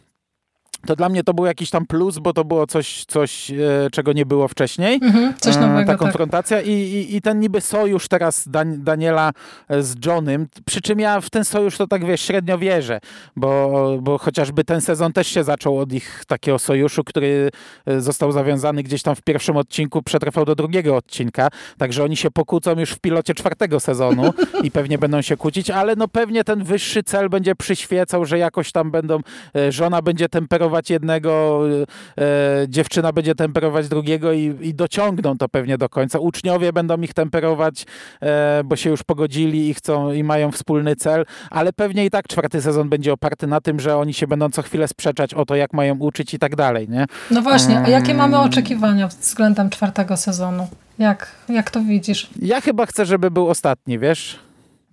to 0.87 0.97
dla 0.97 1.09
mnie 1.09 1.25
to 1.25 1.35
był 1.35 1.45
jakiś 1.45 1.71
tam 1.71 1.87
plus, 1.87 2.19
bo 2.19 2.33
to 2.33 2.45
było 2.45 2.67
coś, 2.67 3.05
coś 3.05 3.51
e, 3.51 3.55
czego 3.93 4.13
nie 4.13 4.27
było 4.27 4.49
wcześniej. 4.49 4.99
Mhm, 5.03 5.35
coś 5.39 5.57
nowego, 5.57 5.81
Ta 5.81 5.87
tak. 5.87 5.99
konfrontacja 5.99 6.57
tak. 6.57 6.67
I, 6.67 6.71
i, 6.71 7.17
i, 7.17 7.21
ten 7.21 7.41
niby 7.41 7.61
sojusz 7.61 8.09
teraz 8.09 8.49
Dan 8.49 8.85
Daniela 8.85 9.33
e, 9.69 9.83
z 9.83 10.07
Johnem, 10.07 10.47
przy 10.65 10.81
czym 10.81 11.01
ja 11.01 11.21
w 11.21 11.31
ten 11.31 11.45
sojusz 11.45 11.77
to 11.77 11.87
tak 11.87 12.05
wiesz, 12.05 12.21
średnio 12.21 12.59
wierzę, 12.59 13.01
bo, 13.37 13.99
bo 14.01 14.19
chociażby 14.19 14.65
ten 14.65 14.81
sezon 14.81 15.13
też 15.13 15.27
się 15.27 15.45
zaczął 15.45 15.79
od 15.79 15.93
ich 15.93 16.25
takiego 16.27 16.59
sojuszu, 16.59 17.05
który 17.05 17.51
e, 17.87 18.01
został 18.01 18.33
zawiązany 18.33 18.83
gdzieś 18.83 19.03
tam 19.03 19.15
w 19.15 19.23
pierwszym 19.23 19.57
odcinku, 19.57 20.03
przetrwał 20.03 20.45
do 20.45 20.55
drugiego 20.55 20.97
odcinka, 20.97 21.49
także 21.79 22.05
oni 22.05 22.17
się 22.17 22.31
pokłócą 22.31 22.79
już 22.79 22.91
w 22.91 22.99
pilocie 22.99 23.35
czwartego 23.35 23.81
sezonu 23.81 24.35
i 24.63 24.71
pewnie 24.71 24.99
będą 24.99 25.23
się 25.23 25.37
kłócić, 25.37 25.71
ale 25.71 25.97
no 25.97 26.09
pewnie 26.09 26.45
ten 26.45 26.65
wyższy 26.65 27.03
cel 27.03 27.29
będzie 27.29 27.55
przyświecał, 27.55 28.25
że 28.25 28.39
jakoś 28.39 28.73
tam 28.73 28.91
będą, 28.91 29.21
żona 29.71 30.03
będzie 30.03 30.29
temperować 30.29 30.74
temperować 30.75 30.91
jednego, 30.91 31.61
e, 32.19 32.69
dziewczyna 32.69 33.13
będzie 33.13 33.35
temperować 33.35 33.89
drugiego 33.89 34.33
i, 34.33 34.55
i, 34.61 34.75
dociągną 34.75 35.39
to 35.39 35.49
pewnie 35.49 35.79
do 35.79 35.89
końca. 35.89 36.19
Uczniowie 36.19 36.73
będą 36.73 37.01
ich 37.01 37.15
temperować, 37.15 37.87
e, 38.23 38.63
bo 38.65 38.77
się 38.77 38.91
już 38.91 39.03
pogodzili 39.03 39.69
i 39.69 39.75
chcą 39.75 40.13
i 40.13 40.25
mają 40.25 40.53
wspólny 40.53 40.97
cel, 40.97 41.25
ale 41.51 41.73
pewnie 41.73 42.05
i 42.05 42.11
tak 42.11 42.29
czwarty 42.29 42.63
sezon 42.63 42.89
będzie 42.89 43.13
oparty 43.13 43.47
na 43.47 43.61
tym, 43.61 43.81
że 43.81 43.97
oni 43.97 44.15
się 44.15 44.27
będą 44.27 44.51
co 44.51 44.63
chwilę 44.63 44.89
sprzeczać 44.89 45.35
o 45.35 45.45
to, 45.45 45.55
jak 45.55 45.73
mają 45.73 45.99
uczyć 45.99 46.35
i 46.35 46.39
tak 46.39 46.57
dalej, 46.57 46.89
nie? 46.89 47.07
No 47.31 47.43
właśnie, 47.43 47.79
a 47.79 47.89
jakie 47.89 48.15
mamy 48.15 48.39
oczekiwania 48.39 49.09
względem 49.09 49.71
czwartego 49.71 50.17
sezonu? 50.17 50.69
Jak, 50.99 51.27
jak 51.49 51.71
to 51.71 51.81
widzisz? 51.81 52.31
Ja 52.43 52.61
chyba 52.61 52.87
chcę, 52.87 53.07
żeby 53.07 53.31
był 53.31 53.49
ostatni, 53.49 53.99
wiesz? 53.99 54.39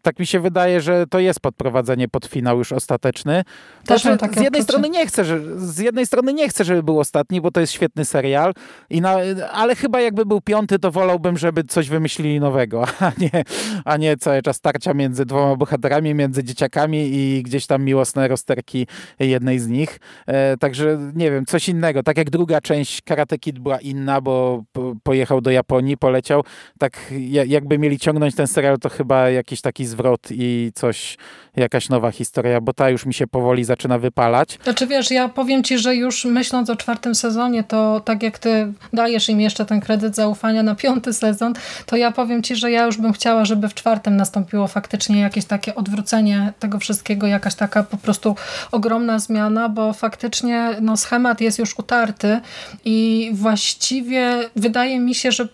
Tak 0.02 0.20
mi 0.20 0.26
się 0.26 0.40
wydaje, 0.40 0.82
że 0.82 1.08
to 1.08 1.20
jest 1.20 1.40
podprowadzenie 1.40 2.08
pod 2.08 2.26
finał 2.26 2.58
już 2.58 2.72
ostateczny. 2.72 3.44
Też 3.86 4.02
znaczy, 4.02 4.40
z 4.40 4.44
jednej 4.44 4.64
strony 4.64 4.90
nie 4.90 5.06
chcę, 5.08 5.26
że, 5.26 5.60
z 5.60 5.78
jednej 5.78 6.06
strony 6.06 6.34
nie 6.34 6.50
chcę, 6.50 6.64
żeby 6.64 6.84
był 6.84 7.00
ostatni, 7.00 7.42
bo 7.42 7.52
to 7.52 7.60
jest 7.60 7.74
świetny 7.74 8.06
serial, 8.06 8.54
i 8.90 9.02
na, 9.02 9.18
ale 9.52 9.76
chyba 9.76 10.02
jakby 10.02 10.26
był 10.26 10.42
piąty, 10.42 10.80
to 10.80 10.92
wolałbym, 10.92 11.38
żeby 11.38 11.64
coś 11.64 11.90
wymyślili 11.90 12.40
nowego, 12.40 12.86
a 13.00 13.12
nie, 13.18 13.44
a 13.86 13.98
nie 13.98 14.18
cały 14.18 14.42
czas 14.42 14.62
tarcia 14.62 14.94
między 14.94 15.26
dwoma 15.26 15.56
bohaterami, 15.56 16.14
między 16.14 16.44
dzieciakami 16.44 17.10
i 17.14 17.44
gdzieś 17.44 17.68
tam 17.68 17.84
miłosne 17.84 18.28
rozterki 18.28 18.88
jednej 19.20 19.60
z 19.60 19.68
nich. 19.68 20.00
E, 20.28 20.58
także 20.58 21.12
nie 21.16 21.32
wiem, 21.32 21.46
coś 21.46 21.70
innego. 21.70 22.04
Tak 22.04 22.18
jak 22.18 22.30
druga 22.30 22.62
część 22.62 23.02
Karate 23.02 23.38
Kid 23.38 23.60
była 23.60 23.80
inna, 23.80 24.22
bo 24.22 24.64
pojechał 25.04 25.42
do 25.42 25.52
Japonii, 25.52 25.98
poleciał. 25.98 26.44
Tak 26.80 27.14
jakby 27.46 27.78
mieli 27.78 28.00
ciągnąć 28.00 28.36
ten 28.36 28.48
serial, 28.48 28.80
to 28.80 28.90
chyba 28.90 29.30
jakiś 29.30 29.62
taki 29.62 29.86
zwrot 29.92 30.28
i 30.32 30.72
coś, 30.76 31.18
jakaś 31.56 31.90
nowa 31.90 32.12
historia, 32.12 32.62
bo 32.62 32.74
ta 32.74 32.90
już 32.90 33.06
mi 33.06 33.14
się 33.14 33.28
powoli 33.28 33.64
zaczyna 33.64 34.00
wypalać. 34.00 34.60
Znaczy 34.64 34.88
wiesz, 34.88 35.12
ja 35.12 35.30
powiem 35.30 35.64
ci, 35.64 35.78
że 35.78 35.96
już 35.96 36.26
myśląc 36.26 36.70
o 36.70 36.76
czwartym 36.76 37.16
sezonie, 37.16 37.64
to 37.64 38.00
tak 38.00 38.24
jak 38.24 38.40
ty 38.40 38.74
dajesz 38.94 39.30
im 39.30 39.42
jeszcze 39.42 39.66
ten 39.66 39.82
kredyt 39.82 40.16
zaufania 40.16 40.64
na 40.64 40.76
piąty 40.76 41.14
sezon, 41.14 41.54
to 41.86 41.96
ja 41.96 42.12
powiem 42.12 42.44
ci, 42.44 42.56
że 42.56 42.72
ja 42.72 42.86
już 42.86 42.98
bym 42.98 43.14
chciała, 43.14 43.46
żeby 43.46 43.70
w 43.70 43.74
czwartym 43.74 44.16
nastąpiło 44.16 44.68
faktycznie 44.68 45.20
jakieś 45.20 45.46
takie 45.46 45.76
odwrócenie 45.76 46.54
tego 46.60 46.80
wszystkiego, 46.80 47.28
jakaś 47.28 47.56
taka 47.56 47.84
po 47.84 47.98
prostu 47.98 48.36
ogromna 48.72 49.20
zmiana, 49.20 49.70
bo 49.70 49.94
faktycznie 49.94 50.70
no, 50.82 50.98
schemat 50.98 51.42
jest 51.42 51.60
już 51.60 51.80
utarty 51.80 52.40
i 52.86 53.30
właściwie 53.34 54.50
wydaje 54.56 55.00
mi 55.00 55.16
się, 55.16 55.32
że 55.32 55.48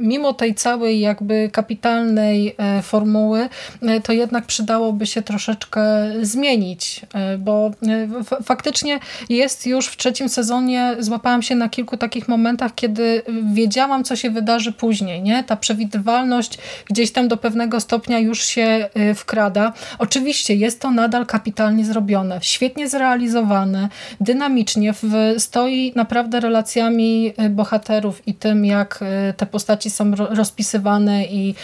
mimo 0.00 0.32
tej 0.32 0.54
całej 0.54 1.00
jakby 1.00 1.50
kapitalnej 1.52 2.54
e, 2.58 2.82
formuły, 2.82 3.48
to 4.04 4.12
jednak 4.12 4.46
przydałoby 4.46 5.06
się 5.06 5.22
troszeczkę 5.22 5.82
zmienić, 6.22 7.00
e, 7.14 7.38
bo 7.38 7.70
e, 7.88 8.42
faktycznie 8.44 8.98
jest 9.28 9.66
już 9.66 9.86
w 9.86 9.96
trzecim 9.96 10.28
sezonie, 10.28 10.96
złapałam 10.98 11.42
się 11.42 11.54
na 11.54 11.68
kilku 11.68 11.96
takich 11.96 12.28
momentach, 12.28 12.74
kiedy 12.74 13.22
wiedziałam, 13.52 14.04
co 14.04 14.16
się 14.16 14.30
wydarzy 14.30 14.72
później. 14.72 15.22
Nie? 15.22 15.44
Ta 15.44 15.56
przewidywalność 15.56 16.58
gdzieś 16.84 17.12
tam 17.12 17.28
do 17.28 17.36
pewnego 17.36 17.80
stopnia 17.80 18.18
już 18.18 18.44
się 18.44 18.88
wkrada. 19.14 19.72
Oczywiście 19.98 20.54
jest 20.54 20.80
to 20.80 20.90
nadal 20.90 21.26
kapitalnie 21.26 21.84
zrobione, 21.84 22.38
świetnie 22.42 22.88
zrealizowane, 22.88 23.88
dynamicznie, 24.20 24.94
stoi 25.38 25.92
naprawdę 25.96 26.40
relacjami 26.40 27.32
bohaterów 27.50 28.28
i 28.28 28.34
tym, 28.34 28.64
jak 28.64 29.04
te 29.36 29.46
postaci 29.46 29.90
są 29.90 30.14
rozpisywane 30.14 31.24
i 31.24 31.54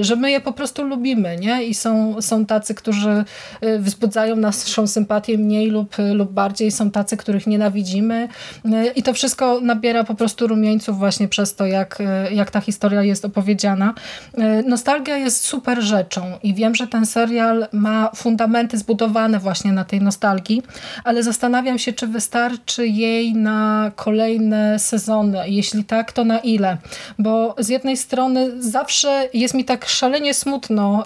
że 0.00 0.16
my 0.16 0.30
je 0.30 0.40
po 0.40 0.52
prostu 0.52 0.84
lubimy 0.84 1.13
lubimy, 1.14 1.36
nie? 1.36 1.64
I 1.64 1.74
są, 1.74 2.22
są 2.22 2.46
tacy, 2.46 2.74
którzy 2.74 3.24
y, 3.64 3.78
wzbudzają 3.78 4.36
naszą 4.36 4.86
sympatię 4.86 5.38
mniej 5.38 5.70
lub, 5.70 5.96
lub 6.14 6.32
bardziej, 6.32 6.70
są 6.70 6.90
tacy, 6.90 7.16
których 7.16 7.46
nienawidzimy 7.46 8.28
y, 8.64 8.70
i 8.96 9.02
to 9.02 9.12
wszystko 9.12 9.60
nabiera 9.60 10.04
po 10.04 10.14
prostu 10.14 10.46
rumieńców 10.46 10.98
właśnie 10.98 11.28
przez 11.28 11.54
to, 11.54 11.66
jak, 11.66 12.00
y, 12.00 12.34
jak 12.34 12.50
ta 12.50 12.60
historia 12.60 13.02
jest 13.02 13.24
opowiedziana. 13.24 13.94
Nostalgia 14.66 15.16
jest 15.16 15.44
super 15.44 15.82
rzeczą 15.82 16.22
i 16.42 16.54
wiem, 16.54 16.74
że 16.74 16.86
ten 16.86 17.06
serial 17.06 17.66
ma 17.72 18.10
fundamenty 18.16 18.78
zbudowane 18.78 19.38
właśnie 19.38 19.72
na 19.72 19.84
tej 19.84 20.00
nostalgii, 20.00 20.62
ale 21.04 21.22
zastanawiam 21.22 21.78
się, 21.78 21.92
czy 21.92 22.06
wystarczy 22.06 22.86
jej 22.86 23.34
na 23.34 23.92
kolejne 23.96 24.78
sezony. 24.78 25.38
Jeśli 25.46 25.84
tak, 25.84 26.12
to 26.12 26.24
na 26.24 26.38
ile? 26.38 26.76
Bo 27.18 27.54
z 27.58 27.68
jednej 27.68 27.96
strony 27.96 28.62
zawsze 28.62 29.28
jest 29.34 29.54
mi 29.54 29.64
tak 29.64 29.88
szalenie 29.88 30.34
smutno, 30.34 31.03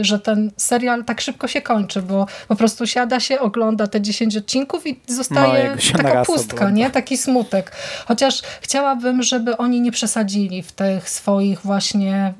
Y, 0.00 0.04
że 0.04 0.18
ten 0.18 0.50
serial 0.56 1.04
tak 1.04 1.20
szybko 1.20 1.48
się 1.48 1.62
kończy, 1.62 2.02
bo 2.02 2.26
po 2.48 2.56
prostu 2.56 2.86
siada 2.86 3.20
się, 3.20 3.40
ogląda 3.40 3.86
te 3.86 4.00
10 4.00 4.36
odcinków 4.36 4.86
i 4.86 5.00
zostaje 5.06 5.76
no, 5.92 6.02
taka 6.02 6.24
pustka, 6.24 6.70
nie? 6.70 6.90
taki 6.90 7.16
smutek. 7.16 7.72
Chociaż 8.06 8.42
chciałabym, 8.60 9.22
żeby 9.22 9.56
oni 9.56 9.80
nie 9.80 9.92
przesadzili 9.92 10.62
w 10.62 10.72
tych 10.72 11.10
swoich 11.10 11.60
właśnie 11.60 12.34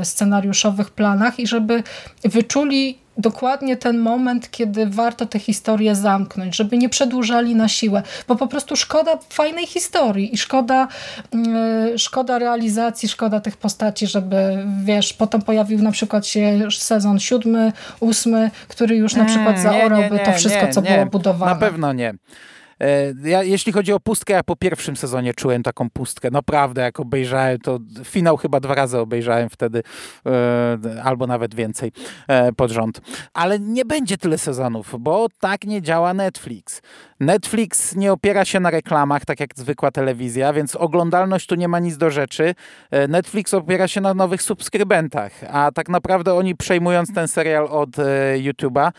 y, 0.00 0.04
scenariuszowych 0.04 0.90
planach 0.90 1.38
i 1.38 1.46
żeby 1.46 1.82
wyczuli 2.24 3.01
dokładnie 3.18 3.76
ten 3.76 3.98
moment, 3.98 4.50
kiedy 4.50 4.86
warto 4.86 5.26
tę 5.26 5.38
historię 5.38 5.94
zamknąć, 5.94 6.56
żeby 6.56 6.78
nie 6.78 6.88
przedłużali 6.88 7.54
na 7.54 7.68
siłę, 7.68 8.02
bo 8.28 8.36
po 8.36 8.46
prostu 8.46 8.76
szkoda 8.76 9.18
fajnej 9.30 9.66
historii 9.66 10.34
i 10.34 10.38
szkoda, 10.38 10.88
yy, 11.34 11.98
szkoda 11.98 12.38
realizacji, 12.38 13.08
szkoda 13.08 13.40
tych 13.40 13.56
postaci, 13.56 14.06
żeby 14.06 14.66
wiesz, 14.84 15.12
potem 15.12 15.42
pojawił 15.42 15.82
na 15.82 15.92
przykład 15.92 16.26
się 16.26 16.58
sezon 16.70 17.20
siódmy, 17.20 17.72
ósmy, 18.00 18.50
który 18.68 18.96
już 18.96 19.14
na 19.14 19.24
przykład 19.24 19.60
zaorałby 19.60 20.18
to 20.24 20.32
wszystko, 20.32 20.68
co 20.68 20.82
było 20.82 21.06
budowane. 21.06 21.54
Na 21.54 21.60
pewno 21.60 21.92
nie. 21.92 22.14
E, 22.82 23.14
ja, 23.28 23.42
jeśli 23.42 23.72
chodzi 23.72 23.92
o 23.92 24.00
pustkę, 24.00 24.32
ja 24.32 24.42
po 24.42 24.56
pierwszym 24.56 24.96
sezonie 24.96 25.34
czułem 25.34 25.62
taką 25.62 25.90
pustkę. 25.90 26.30
Naprawdę, 26.30 26.82
jak 26.82 27.00
obejrzałem, 27.00 27.58
to 27.58 27.78
finał 28.04 28.36
chyba 28.36 28.60
dwa 28.60 28.74
razy 28.74 28.98
obejrzałem 28.98 29.48
wtedy, 29.48 29.82
e, 30.26 31.02
albo 31.02 31.26
nawet 31.26 31.54
więcej 31.54 31.92
e, 32.28 32.52
pod 32.52 32.70
rząd. 32.70 33.00
Ale 33.34 33.58
nie 33.58 33.84
będzie 33.84 34.16
tyle 34.16 34.38
sezonów, 34.38 34.94
bo 34.98 35.26
tak 35.40 35.64
nie 35.64 35.82
działa 35.82 36.14
Netflix. 36.14 36.82
Netflix 37.20 37.96
nie 37.96 38.12
opiera 38.12 38.44
się 38.44 38.60
na 38.60 38.70
reklamach, 38.70 39.24
tak 39.24 39.40
jak 39.40 39.50
zwykła 39.56 39.90
telewizja, 39.90 40.52
więc 40.52 40.76
oglądalność 40.76 41.46
tu 41.46 41.54
nie 41.54 41.68
ma 41.68 41.78
nic 41.78 41.96
do 41.96 42.10
rzeczy. 42.10 42.54
Netflix 43.08 43.54
opiera 43.54 43.88
się 43.88 44.00
na 44.00 44.14
nowych 44.14 44.42
subskrybentach, 44.42 45.32
a 45.50 45.70
tak 45.74 45.88
naprawdę 45.88 46.34
oni 46.34 46.56
przejmując 46.56 47.14
ten 47.14 47.28
serial 47.28 47.66
od 47.70 47.90
YouTube'a, 48.36 48.90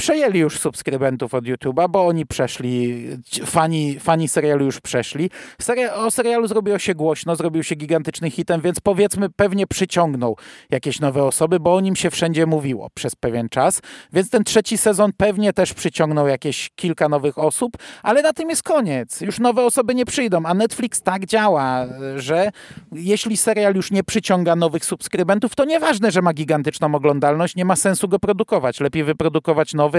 przejęli 0.00 0.38
już 0.38 0.58
subskrybentów 0.58 1.34
od 1.34 1.44
YouTube'a, 1.44 1.88
bo 1.90 2.06
oni 2.06 2.26
przeszli, 2.26 3.06
fani, 3.46 3.98
fani 3.98 4.28
serialu 4.28 4.64
już 4.64 4.80
przeszli. 4.80 5.30
Serial, 5.60 6.06
o 6.06 6.10
serialu 6.10 6.46
zrobiło 6.46 6.78
się 6.78 6.94
głośno, 6.94 7.36
zrobił 7.36 7.62
się 7.62 7.74
gigantycznym 7.74 8.30
hitem, 8.30 8.60
więc 8.60 8.80
powiedzmy 8.80 9.30
pewnie 9.30 9.66
przyciągnął 9.66 10.36
jakieś 10.70 11.00
nowe 11.00 11.24
osoby, 11.24 11.60
bo 11.60 11.74
o 11.74 11.80
nim 11.80 11.96
się 11.96 12.10
wszędzie 12.10 12.46
mówiło 12.46 12.90
przez 12.94 13.16
pewien 13.16 13.48
czas, 13.48 13.80
więc 14.12 14.30
ten 14.30 14.44
trzeci 14.44 14.78
sezon 14.78 15.10
pewnie 15.16 15.52
też 15.52 15.74
przyciągnął 15.74 16.28
jakieś 16.28 16.70
kilka 16.76 17.08
nowych 17.08 17.38
osób, 17.38 17.76
ale 18.02 18.22
na 18.22 18.32
tym 18.32 18.50
jest 18.50 18.62
koniec. 18.62 19.20
Już 19.20 19.38
nowe 19.38 19.64
osoby 19.64 19.94
nie 19.94 20.04
przyjdą, 20.04 20.42
a 20.44 20.54
Netflix 20.54 21.02
tak 21.02 21.26
działa, 21.26 21.86
że 22.16 22.50
jeśli 22.92 23.36
serial 23.36 23.74
już 23.74 23.90
nie 23.90 24.04
przyciąga 24.04 24.56
nowych 24.56 24.84
subskrybentów, 24.84 25.54
to 25.54 25.64
nieważne, 25.64 26.10
że 26.10 26.22
ma 26.22 26.32
gigantyczną 26.32 26.94
oglądalność, 26.94 27.56
nie 27.56 27.64
ma 27.64 27.76
sensu 27.76 28.08
go 28.08 28.18
produkować. 28.18 28.80
Lepiej 28.80 29.04
wyprodukować 29.04 29.74
nowy 29.74 29.89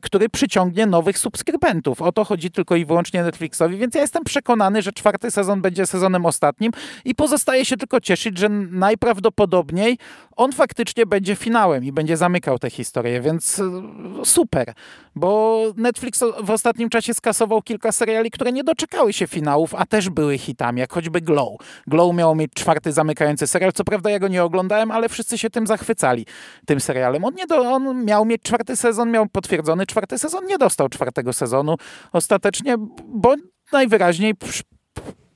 który 0.00 0.28
przyciągnie 0.28 0.86
nowych 0.86 1.18
subskrybentów. 1.18 2.02
O 2.02 2.12
to 2.12 2.24
chodzi 2.24 2.50
tylko 2.50 2.76
i 2.76 2.84
wyłącznie 2.84 3.22
Netflixowi, 3.22 3.76
więc 3.76 3.94
ja 3.94 4.00
jestem 4.00 4.24
przekonany, 4.24 4.82
że 4.82 4.92
czwarty 4.92 5.30
sezon 5.30 5.62
będzie 5.62 5.86
sezonem 5.86 6.26
ostatnim 6.26 6.72
i 7.04 7.14
pozostaje 7.14 7.64
się 7.64 7.76
tylko 7.76 8.00
cieszyć, 8.00 8.38
że 8.38 8.48
najprawdopodobniej 8.48 9.98
on 10.36 10.52
faktycznie 10.52 11.06
będzie 11.06 11.36
finałem 11.36 11.84
i 11.84 11.92
będzie 11.92 12.16
zamykał 12.16 12.58
tę 12.58 12.70
historię, 12.70 13.20
więc 13.20 13.58
e, 13.60 14.24
super, 14.24 14.72
bo 15.14 15.62
Netflix 15.76 16.24
w 16.42 16.50
ostatnim 16.50 16.88
czasie 16.88 17.14
skasował 17.14 17.62
kilka 17.62 17.92
seriali, 17.92 18.30
które 18.30 18.52
nie 18.52 18.64
doczekały 18.64 19.12
się 19.12 19.26
finałów, 19.26 19.74
a 19.74 19.86
też 19.86 20.10
były 20.10 20.38
hitami, 20.38 20.80
jak 20.80 20.92
choćby 20.92 21.20
Glow. 21.20 21.56
Glow 21.86 22.14
miał 22.14 22.34
mieć 22.34 22.52
czwarty 22.52 22.92
zamykający 22.92 23.46
serial, 23.46 23.72
co 23.72 23.84
prawda 23.84 24.10
ja 24.10 24.18
go 24.18 24.28
nie 24.28 24.44
oglądałem, 24.44 24.90
ale 24.90 25.08
wszyscy 25.08 25.38
się 25.38 25.50
tym 25.50 25.66
zachwycali, 25.66 26.26
tym 26.66 26.80
serialem. 26.80 27.24
On, 27.24 27.34
nie 27.34 27.46
do, 27.46 27.56
on 27.56 28.04
miał 28.04 28.24
mieć 28.24 28.42
czwarty 28.42 28.76
sezon, 28.76 29.10
miał 29.10 29.26
potwierdzony 29.36 29.86
czwarty 29.86 30.18
sezon, 30.18 30.46
nie 30.46 30.58
dostał 30.58 30.88
czwartego 30.88 31.32
sezonu. 31.32 31.76
Ostatecznie, 32.12 32.76
bo 33.06 33.34
najwyraźniej 33.72 34.34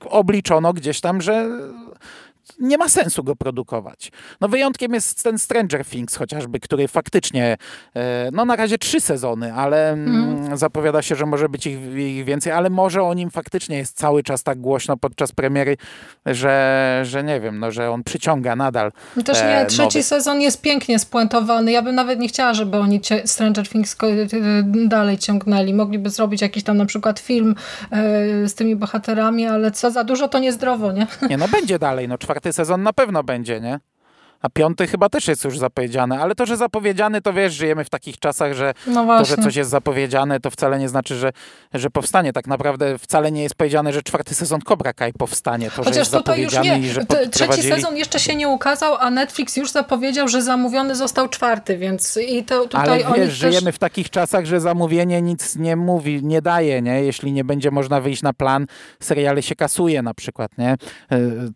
obliczono 0.05 0.73
gdzieś 0.73 1.01
tam, 1.01 1.21
że 1.21 1.49
nie 2.59 2.77
ma 2.77 2.89
sensu 2.89 3.23
go 3.23 3.35
produkować. 3.35 4.11
No 4.41 4.47
wyjątkiem 4.47 4.93
jest 4.93 5.23
ten 5.23 5.39
Stranger 5.39 5.85
Things 5.85 6.15
chociażby, 6.15 6.59
który 6.59 6.87
faktycznie, 6.87 7.57
e, 7.95 8.29
no 8.33 8.45
na 8.45 8.55
razie 8.55 8.77
trzy 8.77 9.01
sezony, 9.01 9.53
ale 9.53 9.91
mm. 9.91 10.57
zapowiada 10.57 11.01
się, 11.01 11.15
że 11.15 11.25
może 11.25 11.49
być 11.49 11.67
ich, 11.67 11.79
ich, 11.95 12.25
więcej, 12.25 12.53
ale 12.53 12.69
może 12.69 13.03
o 13.03 13.13
nim 13.13 13.29
faktycznie 13.29 13.77
jest 13.77 13.97
cały 13.97 14.23
czas 14.23 14.43
tak 14.43 14.59
głośno 14.59 14.97
podczas 14.97 15.31
premiery, 15.31 15.77
że, 16.25 17.01
że 17.05 17.23
nie 17.23 17.39
wiem, 17.39 17.59
no, 17.59 17.71
że 17.71 17.91
on 17.91 18.03
przyciąga 18.03 18.55
nadal. 18.55 18.91
No 19.15 19.23
też 19.23 19.41
nie, 19.41 19.57
e, 19.57 19.65
trzeci 19.65 19.97
nowy. 19.97 20.03
sezon 20.03 20.41
jest 20.41 20.61
pięknie 20.61 20.99
spuentowany. 20.99 21.71
Ja 21.71 21.81
bym 21.81 21.95
nawet 21.95 22.19
nie 22.19 22.27
chciała, 22.27 22.53
żeby 22.53 22.77
oni 22.77 23.01
Stranger 23.25 23.69
Things 23.69 23.95
dalej 24.87 25.17
ciągnęli. 25.17 25.73
Mogliby 25.73 26.09
zrobić 26.09 26.41
jakiś 26.41 26.63
tam 26.63 26.77
na 26.77 26.85
przykład 26.85 27.19
film 27.19 27.55
e, 27.91 28.47
z 28.47 28.53
tymi 28.53 28.75
bohaterami, 28.75 29.47
ale 29.47 29.71
co 29.71 29.91
za 29.91 30.03
dużo 30.03 30.27
to 30.27 30.39
niezdrowo, 30.39 30.91
nie? 30.91 31.07
Nie, 31.29 31.37
no 31.37 31.47
będzie 31.47 31.79
dalej, 31.79 32.07
no 32.07 32.17
czwarty 32.17 32.40
sezon 32.53 32.83
na 32.83 32.93
pewno 32.93 33.23
będzie, 33.23 33.61
nie? 33.61 33.79
A 34.41 34.49
piąty 34.49 34.87
chyba 34.87 35.09
też 35.09 35.27
jest 35.27 35.43
już 35.43 35.57
zapowiedziany, 35.57 36.21
ale 36.21 36.35
to, 36.35 36.45
że 36.45 36.57
zapowiedziany, 36.57 37.21
to 37.21 37.33
wiesz, 37.33 37.53
żyjemy 37.53 37.83
w 37.83 37.89
takich 37.89 38.19
czasach, 38.19 38.53
że 38.53 38.73
no 38.87 39.05
to, 39.05 39.25
że 39.25 39.37
coś 39.37 39.55
jest 39.55 39.69
zapowiedziane, 39.69 40.39
to 40.39 40.49
wcale 40.49 40.79
nie 40.79 40.89
znaczy, 40.89 41.15
że, 41.15 41.31
że 41.73 41.89
powstanie. 41.89 42.33
Tak 42.33 42.47
naprawdę 42.47 42.97
wcale 42.97 43.31
nie 43.31 43.43
jest 43.43 43.55
powiedziane, 43.55 43.93
że 43.93 44.03
czwarty 44.03 44.35
sezon 44.35 44.61
Cobra 44.61 44.93
Kai 44.93 45.13
powstanie. 45.13 45.71
To, 45.71 45.83
Chociaż 45.83 46.09
tutaj 46.09 46.41
już 46.41 46.53
nie. 46.53 46.81
Trzeci 47.31 47.63
sezon 47.63 47.97
jeszcze 47.97 48.19
się 48.19 48.35
nie 48.35 48.47
ukazał, 48.47 48.95
a 48.99 49.09
Netflix 49.09 49.57
już 49.57 49.71
zapowiedział, 49.71 50.27
że 50.27 50.41
zamówiony 50.41 50.95
został 50.95 51.29
czwarty, 51.29 51.77
więc 51.77 52.19
i 52.27 52.43
to 52.43 52.67
tutaj 52.67 53.03
Ale 53.03 53.17
wiesz, 53.17 53.27
też... 53.27 53.33
żyjemy 53.33 53.71
w 53.71 53.79
takich 53.79 54.09
czasach, 54.09 54.45
że 54.45 54.59
zamówienie 54.59 55.21
nic 55.21 55.55
nie 55.55 55.75
mówi, 55.75 56.19
nie 56.23 56.41
daje, 56.41 56.81
nie? 56.81 57.03
Jeśli 57.03 57.31
nie 57.31 57.43
będzie 57.43 57.71
można 57.71 58.01
wyjść 58.01 58.21
na 58.21 58.33
plan, 58.33 58.65
seriale 58.99 59.41
się 59.41 59.55
kasuje 59.55 60.01
na 60.01 60.13
przykład, 60.13 60.57
nie? 60.57 60.69
E, 60.69 60.77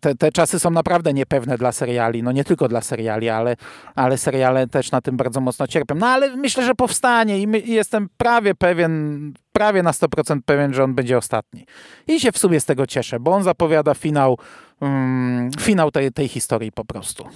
te, 0.00 0.14
te 0.14 0.32
czasy 0.32 0.58
są 0.58 0.70
naprawdę 0.70 1.12
niepewne 1.12 1.58
dla 1.58 1.72
seriali, 1.72 2.22
no 2.22 2.32
nie 2.32 2.44
tylko 2.44 2.68
dla 2.68 2.75
dla 2.76 2.80
seriali, 2.80 3.28
ale, 3.28 3.56
ale 3.94 4.18
seriale 4.18 4.66
też 4.66 4.90
na 4.90 5.00
tym 5.00 5.16
bardzo 5.16 5.40
mocno 5.40 5.66
cierpią. 5.66 5.94
No 5.94 6.06
ale 6.06 6.36
myślę, 6.36 6.64
że 6.64 6.74
powstanie 6.74 7.38
i, 7.40 7.46
my, 7.46 7.58
i 7.58 7.72
jestem 7.72 8.08
prawie 8.16 8.54
pewien, 8.54 9.32
prawie 9.52 9.82
na 9.82 9.90
100% 9.90 10.40
pewien, 10.44 10.74
że 10.74 10.84
on 10.84 10.94
będzie 10.94 11.18
ostatni. 11.18 11.66
I 12.08 12.20
się 12.20 12.32
w 12.32 12.38
sumie 12.38 12.60
z 12.60 12.64
tego 12.64 12.86
cieszę, 12.86 13.20
bo 13.20 13.30
on 13.30 13.42
zapowiada 13.42 13.94
finał, 13.94 14.38
um, 14.80 15.50
finał 15.60 15.90
tej, 15.90 16.12
tej 16.12 16.28
historii 16.28 16.72
po 16.72 16.84
prostu. 16.84 17.28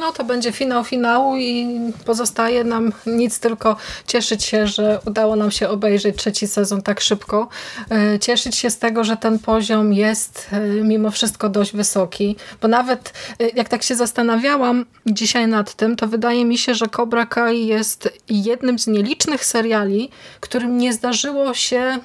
No 0.00 0.12
to 0.12 0.24
będzie 0.24 0.52
finał 0.52 0.84
finału 0.84 1.36
i 1.36 1.78
pozostaje 2.04 2.64
nam 2.64 2.92
nic 3.06 3.40
tylko 3.40 3.76
cieszyć 4.06 4.44
się, 4.44 4.66
że 4.66 5.00
udało 5.06 5.36
nam 5.36 5.50
się 5.50 5.68
obejrzeć 5.68 6.16
trzeci 6.16 6.46
sezon 6.46 6.82
tak 6.82 7.00
szybko. 7.00 7.48
E, 7.90 8.18
cieszyć 8.18 8.56
się 8.56 8.70
z 8.70 8.78
tego, 8.78 9.04
że 9.04 9.16
ten 9.16 9.38
poziom 9.38 9.92
jest 9.92 10.48
e, 10.52 10.60
mimo 10.60 11.10
wszystko 11.10 11.48
dość 11.48 11.72
wysoki, 11.72 12.36
bo 12.62 12.68
nawet 12.68 13.12
e, 13.40 13.48
jak 13.48 13.68
tak 13.68 13.82
się 13.82 13.94
zastanawiałam 13.94 14.86
dzisiaj 15.06 15.48
nad 15.48 15.74
tym, 15.74 15.96
to 15.96 16.06
wydaje 16.06 16.44
mi 16.44 16.58
się, 16.58 16.74
że 16.74 16.86
Cobra 16.88 17.26
Kai 17.26 17.66
jest 17.66 18.18
jednym 18.28 18.78
z 18.78 18.86
nielicznych 18.86 19.44
seriali, 19.44 20.10
którym 20.40 20.78
nie 20.78 20.92
zdarzyło 20.92 21.54
się 21.54 21.98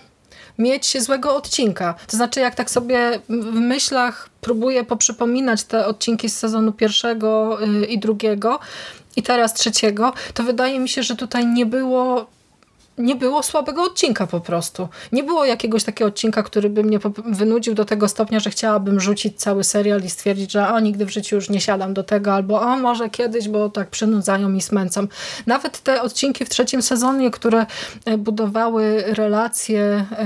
mieć 0.58 1.04
złego 1.04 1.36
odcinka. 1.36 1.96
To 2.08 2.18
znaczy, 2.18 2.40
jak 2.40 2.56
tak 2.56 2.72
sobie 2.72 3.20
w 3.30 3.56
myślach 3.60 4.30
próbuję 4.42 4.84
poprzypominać 4.84 5.64
te 5.64 5.86
odcinki 5.86 6.30
z 6.30 6.38
sezonu 6.38 6.72
pierwszego 6.72 7.60
y, 7.64 7.86
i 7.86 8.00
drugiego 8.00 8.60
i 9.16 9.24
teraz 9.24 9.54
trzeciego, 9.54 10.14
to 10.34 10.44
wydaje 10.44 10.80
mi 10.80 10.90
się, 10.90 11.04
że 11.04 11.16
tutaj 11.16 11.48
nie 11.48 11.66
było 11.66 12.28
nie 12.98 13.16
było 13.16 13.44
słabego 13.44 13.84
odcinka 13.84 14.28
po 14.28 14.40
prostu. 14.40 14.88
Nie 15.12 15.24
było 15.24 15.46
jakiegoś 15.46 15.84
takiego 15.84 16.08
odcinka, 16.08 16.44
który 16.44 16.70
by 16.70 16.84
mnie 16.84 17.00
wynudził 17.26 17.74
do 17.74 17.86
tego 17.86 18.08
stopnia, 18.08 18.40
że 18.40 18.50
chciałabym 18.50 19.00
rzucić 19.00 19.40
cały 19.40 19.64
serial 19.64 20.04
i 20.04 20.10
stwierdzić, 20.10 20.52
że 20.52 20.68
o, 20.68 20.80
nigdy 20.80 21.06
w 21.06 21.10
życiu 21.10 21.36
już 21.36 21.50
nie 21.50 21.62
siadam 21.62 21.94
do 21.94 22.04
tego, 22.04 22.34
albo 22.34 22.62
o, 22.62 22.78
może 22.78 23.10
kiedyś, 23.10 23.50
bo 23.50 23.70
tak 23.70 23.90
przynudzają 23.90 24.54
i 24.54 24.62
smęcą. 24.62 25.08
Nawet 25.46 25.80
te 25.80 26.02
odcinki 26.02 26.46
w 26.46 26.50
trzecim 26.50 26.82
sezonie, 26.82 27.32
które 27.32 27.66
e, 28.06 28.18
budowały 28.18 29.04
relacje 29.08 29.82
e, 29.82 30.26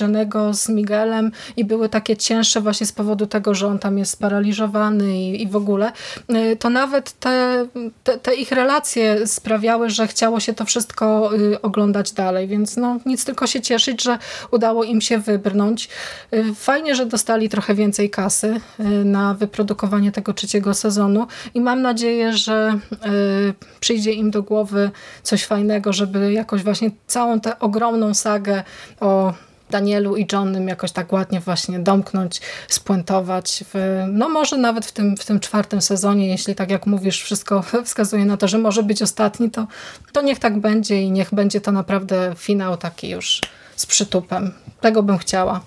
Johnego 0.00 0.54
z 0.54 0.68
Miguelem 0.68 1.32
i 1.56 1.64
były 1.64 1.88
takie 1.88 2.16
cięższe 2.16 2.60
właśnie 2.60 2.86
z 2.86 2.92
powodu 2.92 3.26
tego, 3.26 3.54
że 3.54 3.66
on 3.66 3.78
tam 3.78 3.98
jest 3.98 4.12
sparaliżowany 4.12 5.18
i, 5.18 5.42
i 5.42 5.48
w 5.48 5.56
ogóle, 5.56 5.92
e, 6.28 6.56
to 6.56 6.70
nawet 6.70 7.12
te, 7.12 7.66
te, 8.04 8.18
te 8.18 8.34
ich 8.34 8.52
relacje 8.52 9.26
sprawiały, 9.26 9.90
że 9.90 10.06
chciało 10.06 10.40
się 10.40 10.54
to 10.54 10.64
wszystko 10.64 11.30
oglądać 11.62 12.05
dalej, 12.12 12.48
więc 12.48 12.76
no 12.76 12.98
nic 13.06 13.24
tylko 13.24 13.46
się 13.46 13.60
cieszyć, 13.60 14.02
że 14.02 14.18
udało 14.50 14.84
im 14.84 15.00
się 15.00 15.18
wybrnąć. 15.18 15.88
Y, 16.34 16.54
fajnie, 16.54 16.94
że 16.94 17.06
dostali 17.06 17.48
trochę 17.48 17.74
więcej 17.74 18.10
kasy 18.10 18.60
y, 18.80 18.84
na 19.04 19.34
wyprodukowanie 19.34 20.12
tego 20.12 20.32
trzeciego 20.32 20.74
sezonu 20.74 21.26
i 21.54 21.60
mam 21.60 21.82
nadzieję, 21.82 22.32
że 22.32 22.78
y, 22.92 23.54
przyjdzie 23.80 24.12
im 24.12 24.30
do 24.30 24.42
głowy 24.42 24.90
coś 25.22 25.44
fajnego, 25.44 25.92
żeby 25.92 26.32
jakoś 26.32 26.62
właśnie 26.62 26.90
całą 27.06 27.40
tę 27.40 27.58
ogromną 27.58 28.14
sagę 28.14 28.62
o 29.00 29.34
Danielu 29.70 30.16
i 30.16 30.26
Johnem 30.32 30.68
jakoś 30.68 30.92
tak 30.92 31.12
ładnie 31.12 31.40
właśnie 31.40 31.78
domknąć, 31.78 32.40
spuentować. 32.68 33.64
W, 33.74 34.04
no 34.08 34.28
może 34.28 34.56
nawet 34.56 34.86
w 34.86 34.92
tym, 34.92 35.16
w 35.16 35.24
tym 35.24 35.40
czwartym 35.40 35.80
sezonie, 35.80 36.28
jeśli 36.28 36.54
tak 36.54 36.70
jak 36.70 36.86
mówisz, 36.86 37.22
wszystko 37.22 37.62
wskazuje 37.84 38.24
na 38.24 38.36
to, 38.36 38.48
że 38.48 38.58
może 38.58 38.82
być 38.82 39.02
ostatni, 39.02 39.50
to, 39.50 39.66
to 40.12 40.22
niech 40.22 40.38
tak 40.38 40.58
będzie 40.58 41.02
i 41.02 41.10
niech 41.10 41.34
będzie 41.34 41.60
to 41.60 41.72
naprawdę 41.72 42.34
finał 42.36 42.76
taki 42.76 43.08
już 43.08 43.40
z 43.76 43.86
przytupem. 43.86 44.52
Tego 44.80 45.02
bym 45.02 45.18
chciała. 45.18 45.60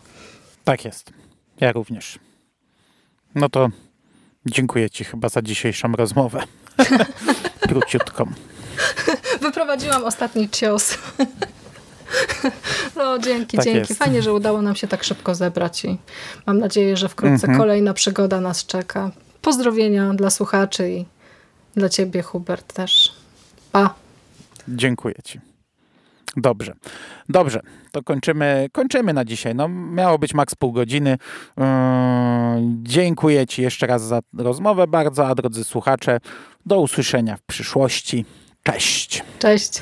Tak 0.64 0.86
jest. 0.86 1.10
Ja 1.60 1.72
również. 1.72 2.20
No 3.36 3.50
to 3.50 3.70
dziękuję 4.46 4.90
Ci 4.90 5.04
chyba 5.04 5.30
za 5.30 5.42
dzisiejszą 5.42 5.92
rozmowę. 5.92 6.44
Króciutką. 7.70 8.32
Wyprowadziłam 9.42 10.06
ostatni 10.06 10.50
cios. 10.50 10.98
No, 12.96 13.20
dzięki, 13.20 13.58
Tak 13.58 13.66
dzięki. 13.66 13.80
jest. 13.80 13.94
Fajnie, 14.04 14.22
że 14.22 14.34
udało 14.34 14.62
nam 14.62 14.76
się 14.76 14.88
tak 14.88 15.04
szybko 15.04 15.36
zebrać 15.36 15.86
i 15.86 15.98
mam 16.46 16.60
nadzieję, 16.60 16.98
że 16.98 17.10
wkrótce 17.10 17.34
Mhm. 17.48 17.58
kolejna 17.58 17.94
przygoda 17.94 18.42
nas 18.42 18.66
czeka. 18.66 19.12
Pozdrowienia 19.42 20.14
dla 20.14 20.30
słuchaczy 20.30 20.90
i 20.92 21.06
dla 21.76 21.90
ciebie, 21.90 22.22
Hubert, 22.22 22.74
też. 22.74 23.14
Pa. 23.72 23.94
Dziękuję 24.68 25.16
ci. 25.24 25.40
Dobrze. 26.38 26.74
Dobrze, 27.30 27.60
to 27.92 28.04
kończymy, 28.04 28.68
kończymy 28.72 29.14
na 29.14 29.26
dzisiaj. 29.26 29.56
No, 29.56 29.68
miało 29.70 30.20
być 30.20 30.34
maks 30.34 30.56
pół 30.56 30.72
godziny. 30.72 31.18
Yy, 31.58 31.64
dziękuję 32.84 33.48
ci 33.48 33.62
jeszcze 33.62 33.88
raz 33.88 34.04
za 34.04 34.20
rozmowę 34.38 34.88
bardzo, 34.88 35.28
a 35.28 35.36
drodzy 35.36 35.64
słuchacze, 35.64 36.20
do 36.66 36.80
usłyszenia 36.80 37.36
w 37.38 37.42
przyszłości. 37.42 38.26
Cześć. 38.64 39.24
Cześć. 39.40 39.82